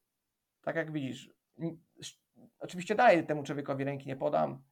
tak 0.62 0.76
jak 0.76 0.92
widzisz, 0.92 1.30
oczywiście 2.58 2.94
dalej 2.94 3.26
temu 3.26 3.42
człowiekowi 3.42 3.84
ręki 3.84 4.08
nie 4.08 4.16
podam, 4.16 4.62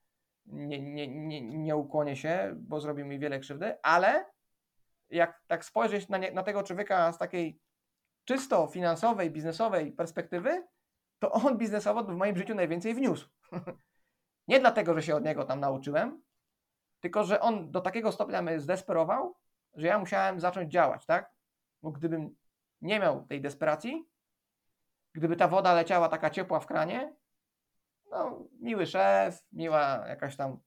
nie, 0.46 0.80
nie, 0.80 1.08
nie, 1.08 1.42
nie 1.42 1.76
ukłonię 1.76 2.16
się, 2.16 2.54
bo 2.56 2.80
zrobił 2.80 3.06
mi 3.06 3.18
wiele 3.18 3.40
krzywdy, 3.40 3.82
ale 3.82 4.24
jak 5.10 5.42
tak 5.46 5.64
spojrzeć 5.64 6.08
na, 6.08 6.18
nie, 6.18 6.32
na 6.32 6.42
tego 6.42 6.62
człowieka 6.62 7.12
z 7.12 7.18
takiej 7.18 7.60
czysto 8.24 8.66
finansowej, 8.66 9.30
biznesowej 9.30 9.92
perspektywy, 9.92 10.66
to 11.18 11.32
on 11.32 11.58
biznesowo 11.58 12.04
w 12.04 12.16
moim 12.16 12.36
życiu 12.36 12.54
najwięcej 12.54 12.94
wniósł. 12.94 13.28
nie 14.48 14.60
dlatego, 14.60 14.94
że 14.94 15.02
się 15.02 15.16
od 15.16 15.24
niego 15.24 15.44
tam 15.44 15.60
nauczyłem, 15.60 16.22
tylko 17.00 17.24
że 17.24 17.40
on 17.40 17.70
do 17.70 17.80
takiego 17.80 18.12
stopnia 18.12 18.42
mnie 18.42 18.60
zdesperował, 18.60 19.36
że 19.74 19.86
ja 19.86 19.98
musiałem 19.98 20.40
zacząć 20.40 20.72
działać, 20.72 21.06
tak? 21.06 21.32
Bo 21.82 21.90
gdybym 21.90 22.36
nie 22.80 23.00
miał 23.00 23.26
tej 23.26 23.40
desperacji, 23.40 24.09
gdyby 25.12 25.36
ta 25.36 25.48
woda 25.48 25.74
leciała 25.74 26.08
taka 26.08 26.30
ciepła 26.30 26.60
w 26.60 26.66
kranie, 26.66 27.16
no, 28.10 28.48
miły 28.60 28.86
szef, 28.86 29.46
miła 29.52 30.04
jakaś 30.08 30.36
tam 30.36 30.60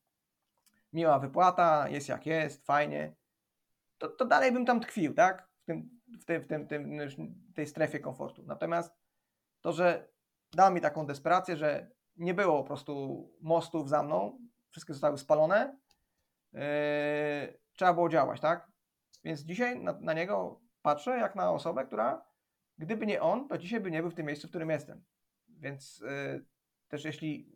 miła 0.93 1.19
wypłata, 1.19 1.89
jest 1.89 2.09
jak 2.09 2.25
jest, 2.25 2.65
fajnie, 2.65 3.15
to, 3.97 4.07
to 4.09 4.25
dalej 4.25 4.51
bym 4.51 4.65
tam 4.65 4.79
tkwił, 4.79 5.13
tak? 5.13 5.49
W, 5.61 5.65
tym, 5.65 6.01
w, 6.21 6.25
tym, 6.25 6.41
w 6.41 6.47
tym, 6.47 6.67
tym, 6.67 6.99
tej 7.55 7.67
strefie 7.67 7.99
komfortu. 7.99 8.43
Natomiast 8.45 8.93
to, 9.61 9.71
że 9.71 10.07
dał 10.53 10.73
mi 10.73 10.81
taką 10.81 11.05
desperację, 11.05 11.57
że 11.57 11.91
nie 12.15 12.33
było 12.33 12.61
po 12.61 12.67
prostu 12.67 13.23
mostów 13.41 13.89
za 13.89 14.03
mną, 14.03 14.39
wszystkie 14.69 14.93
zostały 14.93 15.17
spalone, 15.17 15.77
yy, 16.53 16.61
trzeba 17.73 17.93
było 17.93 18.09
działać, 18.09 18.39
tak? 18.39 18.71
Więc 19.23 19.39
dzisiaj 19.39 19.79
na, 19.79 19.93
na 19.93 20.13
niego 20.13 20.61
patrzę 20.81 21.17
jak 21.17 21.35
na 21.35 21.51
osobę, 21.51 21.85
która 21.85 22.25
gdyby 22.77 23.05
nie 23.05 23.21
on, 23.21 23.47
to 23.47 23.57
dzisiaj 23.57 23.79
by 23.79 23.91
nie 23.91 24.01
był 24.01 24.11
w 24.11 24.15
tym 24.15 24.25
miejscu, 24.25 24.47
w 24.47 24.49
którym 24.49 24.69
jestem. 24.69 25.03
Więc 25.49 25.99
yy, 25.99 26.45
też 26.87 27.05
jeśli 27.05 27.51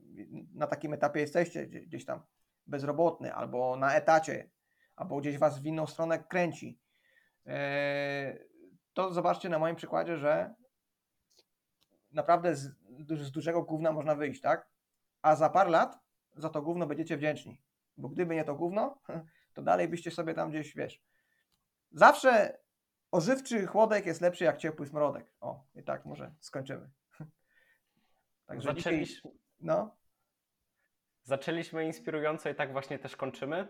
na 0.54 0.68
takim 0.68 0.94
etapie 0.94 1.20
jesteście 1.20 1.68
gdzie- 1.68 1.82
gdzieś 1.82 2.06
tam 2.06 2.22
bezrobotny, 2.68 3.34
albo 3.34 3.76
na 3.76 3.94
etacie, 3.94 4.50
albo 4.96 5.18
gdzieś 5.18 5.38
was 5.38 5.60
w 5.60 5.66
inną 5.66 5.88
stronę 5.88 6.24
kręci, 6.24 6.80
e, 7.46 8.38
to 8.94 9.14
zobaczcie 9.14 9.50
na 9.50 9.60
moim 9.60 9.76
przykładzie, 9.76 10.18
że 10.18 10.56
naprawdę 12.12 12.56
z, 12.56 12.76
z 13.10 13.32
dużego 13.32 13.64
gówna 13.64 13.92
można 13.92 14.16
wyjść, 14.16 14.42
tak? 14.42 14.68
A 15.22 15.36
za 15.36 15.50
parę 15.50 15.70
lat 15.70 16.00
za 16.36 16.50
to 16.50 16.62
gówno 16.62 16.88
będziecie 16.88 17.18
wdzięczni. 17.18 17.62
Bo 17.98 18.10
gdyby 18.10 18.36
nie 18.36 18.44
to 18.44 18.56
gówno, 18.56 19.02
to 19.54 19.62
dalej 19.62 19.88
byście 19.88 20.12
sobie 20.12 20.34
tam 20.34 20.50
gdzieś, 20.50 20.76
wiesz. 20.76 21.02
Zawsze 21.92 22.58
ożywczy 23.12 23.66
chłodek 23.66 24.06
jest 24.06 24.22
lepszy 24.22 24.44
jak 24.44 24.58
ciepły 24.58 24.86
smrodek. 24.86 25.34
O, 25.42 25.64
i 25.76 25.84
tak 25.84 26.06
może 26.06 26.32
skończymy. 26.40 26.90
Także 28.48 28.74
Zaczęliśmy, 28.74 29.32
no, 29.60 29.98
zaczęliśmy 31.24 31.86
inspirująco 31.86 32.50
i 32.50 32.56
tak 32.56 32.72
właśnie 32.72 33.00
też 33.00 33.16
kończymy. 33.16 33.68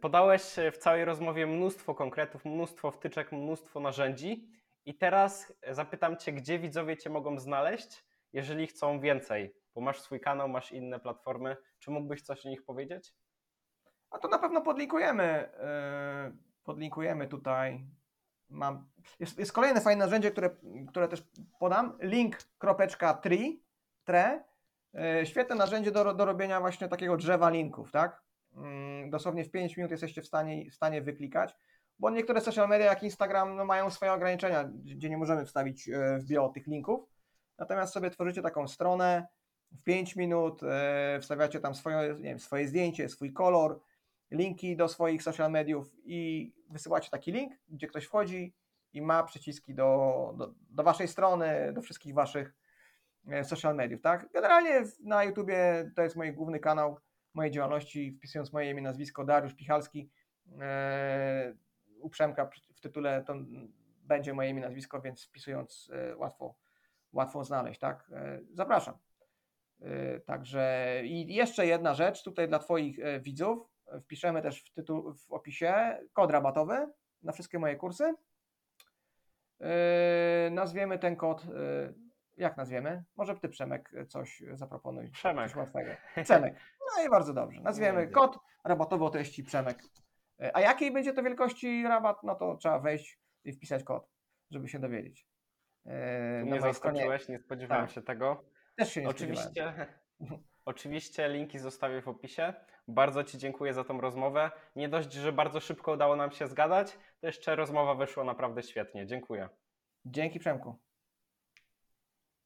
Podałeś 0.00 0.56
w 0.72 0.76
całej 0.76 1.04
rozmowie 1.04 1.46
mnóstwo 1.46 1.94
konkretów, 1.94 2.44
mnóstwo 2.44 2.90
wtyczek, 2.90 3.32
mnóstwo 3.32 3.80
narzędzi. 3.80 4.48
I 4.84 4.94
teraz 4.94 5.52
zapytam 5.70 6.16
Cię, 6.16 6.32
gdzie 6.32 6.58
widzowie 6.58 6.96
Cię 6.96 7.10
mogą 7.10 7.38
znaleźć, 7.38 8.04
jeżeli 8.32 8.66
chcą 8.66 9.00
więcej? 9.00 9.54
Bo 9.74 9.80
masz 9.80 10.00
swój 10.00 10.20
kanał, 10.20 10.48
masz 10.48 10.72
inne 10.72 11.00
platformy. 11.00 11.56
Czy 11.78 11.90
mógłbyś 11.90 12.22
coś 12.22 12.46
o 12.46 12.48
nich 12.48 12.64
powiedzieć? 12.64 13.14
a 14.14 14.18
to 14.18 14.28
na 14.28 14.38
pewno 14.38 14.60
podlinkujemy. 14.62 15.50
Yy, 16.26 16.36
podlinkujemy 16.64 17.28
tutaj. 17.28 17.86
Mam, 18.50 18.86
jest, 19.20 19.38
jest 19.38 19.52
kolejne 19.52 19.80
fajne 19.80 20.04
narzędzie, 20.04 20.30
które, 20.30 20.50
które 20.88 21.08
też 21.08 21.22
podam. 21.58 21.98
Link 22.00 22.38
kropeczka 22.58 23.14
tree, 23.14 23.62
tre. 24.04 24.44
Yy, 24.94 25.26
świetne 25.26 25.56
narzędzie 25.56 25.92
do, 25.92 26.14
do 26.14 26.24
robienia 26.24 26.60
właśnie 26.60 26.88
takiego 26.88 27.16
drzewa 27.16 27.50
linków, 27.50 27.92
tak? 27.92 28.22
Yy, 28.52 29.10
dosłownie 29.10 29.44
w 29.44 29.50
5 29.50 29.76
minut 29.76 29.90
jesteście 29.90 30.22
w 30.22 30.26
stanie, 30.26 30.70
w 30.70 30.74
stanie 30.74 31.02
wyklikać, 31.02 31.56
bo 31.98 32.10
niektóre 32.10 32.40
social 32.40 32.68
media 32.68 32.86
jak 32.86 33.02
Instagram 33.02 33.56
no, 33.56 33.64
mają 33.64 33.90
swoje 33.90 34.12
ograniczenia, 34.12 34.64
gdzie 34.64 35.10
nie 35.10 35.18
możemy 35.18 35.46
wstawić 35.46 35.86
yy, 35.86 36.18
w 36.18 36.24
bio 36.24 36.48
tych 36.48 36.66
linków. 36.66 37.08
Natomiast 37.58 37.92
sobie 37.92 38.10
tworzycie 38.10 38.42
taką 38.42 38.68
stronę 38.68 39.26
w 39.72 39.82
5 39.82 40.16
minut, 40.16 40.62
yy, 40.62 41.20
wstawiacie 41.20 41.60
tam 41.60 41.74
swoje, 41.74 42.14
nie 42.14 42.28
wiem, 42.28 42.38
swoje 42.38 42.68
zdjęcie, 42.68 43.08
swój 43.08 43.32
kolor, 43.32 43.80
linki 44.34 44.76
do 44.76 44.88
swoich 44.88 45.22
social 45.22 45.50
mediów 45.50 45.94
i 46.04 46.52
wysyłacie 46.70 47.10
taki 47.10 47.32
link, 47.32 47.52
gdzie 47.68 47.86
ktoś 47.86 48.04
wchodzi 48.04 48.54
i 48.92 49.02
ma 49.02 49.22
przyciski 49.22 49.74
do, 49.74 50.34
do, 50.36 50.54
do 50.70 50.82
waszej 50.82 51.08
strony, 51.08 51.72
do 51.72 51.82
wszystkich 51.82 52.14
waszych 52.14 52.54
e, 53.28 53.44
social 53.44 53.74
mediów, 53.74 54.00
tak? 54.00 54.28
Generalnie 54.32 54.82
na 55.00 55.24
YouTubie 55.24 55.90
to 55.96 56.02
jest 56.02 56.16
mój 56.16 56.32
główny 56.32 56.60
kanał 56.60 56.98
mojej 57.34 57.52
działalności, 57.52 58.12
wpisując 58.12 58.52
moje 58.52 58.70
imię, 58.70 58.82
nazwisko 58.82 59.24
Dariusz 59.24 59.54
Pichalski, 59.54 60.10
e, 60.60 61.54
u 62.00 62.10
Przemka 62.10 62.50
w 62.74 62.80
tytule 62.80 63.24
to 63.26 63.34
będzie 64.02 64.34
moje 64.34 64.50
imię, 64.50 64.60
nazwisko, 64.60 65.00
więc 65.00 65.24
wpisując 65.24 65.90
e, 65.92 66.16
łatwo, 66.16 66.54
łatwo 67.12 67.44
znaleźć, 67.44 67.80
tak? 67.80 68.10
E, 68.12 68.40
zapraszam. 68.52 68.98
Także 70.26 71.00
i 71.04 71.34
jeszcze 71.34 71.66
jedna 71.66 71.94
rzecz 71.94 72.22
tutaj 72.22 72.48
dla 72.48 72.58
Twoich 72.58 72.98
widzów. 73.20 73.73
Wpiszemy 74.02 74.42
też 74.42 74.64
w, 74.64 74.72
tytuł, 74.72 75.14
w 75.14 75.32
opisie 75.32 75.98
kod 76.12 76.30
rabatowy 76.30 76.86
na 77.22 77.32
wszystkie 77.32 77.58
moje 77.58 77.76
kursy. 77.76 78.14
E, 79.60 80.50
Nazwiemy 80.50 80.98
ten 80.98 81.16
kod. 81.16 81.42
e, 81.44 81.92
Jak 82.36 82.56
nazwiemy? 82.56 83.04
Może 83.16 83.36
Ty, 83.36 83.48
Przemek, 83.48 83.90
coś 84.08 84.42
zaproponuj. 84.52 85.10
Przemek. 85.10 85.48
Coś 85.48 85.56
łatwego. 85.56 85.90
Przemek. 86.24 86.54
No 86.96 87.04
i 87.06 87.10
bardzo 87.10 87.34
dobrze. 87.34 87.60
Nazwiemy 87.60 88.08
kod 88.08 88.38
rabatowy 88.64 89.04
o 89.04 89.10
treści 89.10 89.44
Przemek. 89.44 89.82
E, 90.40 90.56
A 90.56 90.60
jakiej 90.60 90.92
będzie 90.92 91.12
to 91.12 91.22
wielkości 91.22 91.82
rabat? 91.82 92.22
No 92.22 92.34
to 92.34 92.56
trzeba 92.56 92.78
wejść 92.78 93.18
i 93.44 93.52
wpisać 93.52 93.84
kod, 93.84 94.08
żeby 94.50 94.68
się 94.68 94.78
dowiedzieć. 94.78 95.26
E, 95.86 96.44
mojej 96.44 96.58
stronie 96.60 96.72
zaskoczyłeś, 96.72 97.28
nie 97.28 97.38
spodziewałem 97.38 97.86
Tak. 97.86 97.94
się 97.94 98.02
tego. 98.02 98.44
Też 98.76 98.92
się 98.92 99.02
nie 99.02 99.12
spodziewałem. 99.12 99.86
Oczywiście, 100.64 101.28
linki 101.28 101.58
zostawię 101.58 102.02
w 102.02 102.08
opisie. 102.08 102.54
Bardzo 102.88 103.24
Ci 103.24 103.38
dziękuję 103.38 103.74
za 103.74 103.84
tą 103.84 104.00
rozmowę. 104.00 104.50
Nie 104.76 104.88
dość, 104.88 105.12
że 105.12 105.32
bardzo 105.32 105.60
szybko 105.60 105.92
udało 105.92 106.16
nam 106.16 106.32
się 106.32 106.46
zgadać, 106.46 106.98
to 107.20 107.26
jeszcze 107.26 107.56
rozmowa 107.56 107.94
wyszła 107.94 108.24
naprawdę 108.24 108.62
świetnie. 108.62 109.06
Dziękuję. 109.06 109.48
Dzięki 110.04 110.38
Przemku. 110.38 110.78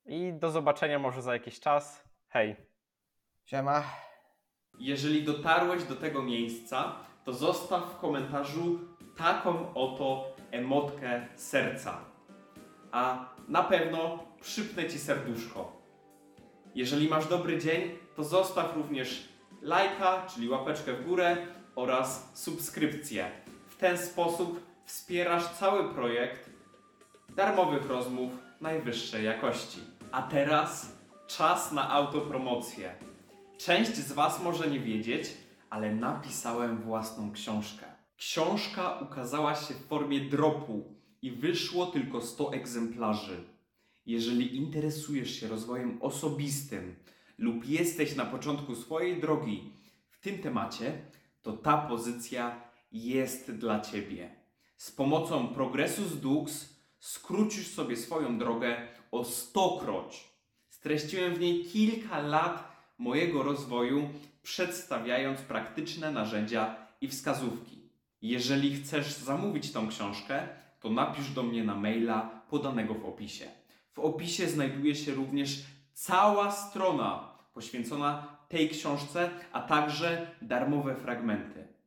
I 0.07 0.33
do 0.33 0.51
zobaczenia 0.51 0.99
może 0.99 1.23
za 1.23 1.33
jakiś 1.33 1.61
czas. 1.61 2.05
Hej. 2.29 2.57
Siema. 3.45 3.85
Jeżeli 4.79 5.25
dotarłeś 5.25 5.85
do 5.85 5.97
tego 5.97 6.23
miejsca, 6.23 6.97
to 7.25 7.33
zostaw 7.33 7.93
w 7.93 7.99
komentarzu 7.99 8.79
taką 9.17 9.75
oto 9.75 10.37
emotkę 10.51 11.27
serca. 11.37 12.05
A 12.93 13.29
na 13.49 13.63
pewno 13.63 14.25
przypnę 14.41 14.89
ci 14.89 14.99
serduszko. 14.99 15.83
Jeżeli 16.75 17.09
masz 17.09 17.29
dobry 17.29 17.59
dzień, 17.59 17.99
to 18.19 18.25
zostaw 18.25 18.77
również 18.77 19.29
lajka, 19.63 20.27
czyli 20.35 20.49
łapeczkę 20.49 20.93
w 20.93 21.07
górę 21.07 21.37
oraz 21.75 22.31
subskrypcję. 22.35 23.31
W 23.69 23.77
ten 23.77 23.99
sposób 23.99 24.61
wspierasz 24.85 25.49
cały 25.49 25.95
projekt 25.95 26.51
darmowych 27.37 27.87
rozmów 27.87 28.33
najwyższej 28.61 29.25
jakości. 29.25 29.81
A 30.13 30.23
teraz 30.23 30.93
czas 31.27 31.73
na 31.73 31.91
autopromocję. 31.91 32.95
Część 33.59 33.95
z 33.95 34.13
Was 34.13 34.43
może 34.43 34.71
nie 34.71 34.81
wiedzieć, 34.81 35.29
ale 35.71 35.95
napisałem 35.95 36.83
własną 36.83 37.33
książkę. 37.33 37.87
Książka 38.17 38.99
ukazała 38.99 39.55
się 39.55 39.75
w 39.75 39.87
formie 39.87 40.21
dropu 40.21 40.95
i 41.23 41.31
wyszło 41.31 41.87
tylko 41.87 42.21
100 42.21 42.53
egzemplarzy. 42.53 43.45
Jeżeli 44.07 44.57
interesujesz 44.57 45.41
się 45.41 45.49
rozwojem 45.49 45.99
osobistym 46.03 46.97
lub 47.39 47.69
jesteś 47.69 48.17
na 48.17 48.25
początku 48.25 48.75
swojej 48.75 49.21
drogi 49.21 49.73
w 50.11 50.21
tym 50.21 50.39
temacie, 50.39 51.03
to 51.43 51.53
ta 51.53 51.79
pozycja 51.79 52.61
jest 52.93 53.51
dla 53.51 53.81
Ciebie. 53.81 54.31
Z 54.77 54.91
pomocą 54.91 55.49
Progressus 55.49 56.17
Dux 56.17 56.69
skrócisz 57.01 57.69
sobie 57.69 57.97
swoją 57.97 58.39
drogę 58.39 58.89
o 59.11 59.25
stokroć. 59.25 60.25
Streściłem 60.69 61.35
w 61.35 61.41
niej 61.41 61.65
kilka 61.65 62.19
lat 62.19 62.77
mojego 62.99 63.43
rozwoju, 63.43 64.09
przedstawiając 64.43 65.41
praktyczne 65.41 66.11
narzędzia 66.11 66.77
i 67.01 67.09
wskazówki. 67.09 67.79
Jeżeli 68.23 68.77
chcesz 68.77 69.13
zamówić 69.13 69.73
tą 69.73 69.89
książkę, 69.89 70.49
to 70.81 70.91
napisz 70.91 71.31
do 71.31 71.43
mnie 71.43 71.65
na 71.65 71.75
maila 71.75 72.43
podanego 72.51 72.95
w 72.95 73.05
opisie. 73.05 73.51
W 73.93 73.99
opisie 73.99 74.49
znajduje 74.49 74.95
się 74.95 75.15
również 75.15 75.65
cała 75.95 76.51
strona 76.51 77.28
poświęcona 77.59 78.29
tej 78.49 78.69
książce, 78.69 79.31
a 79.53 79.63
także 79.63 80.27
darmowe 80.43 80.95
fragmenty. 80.95 81.58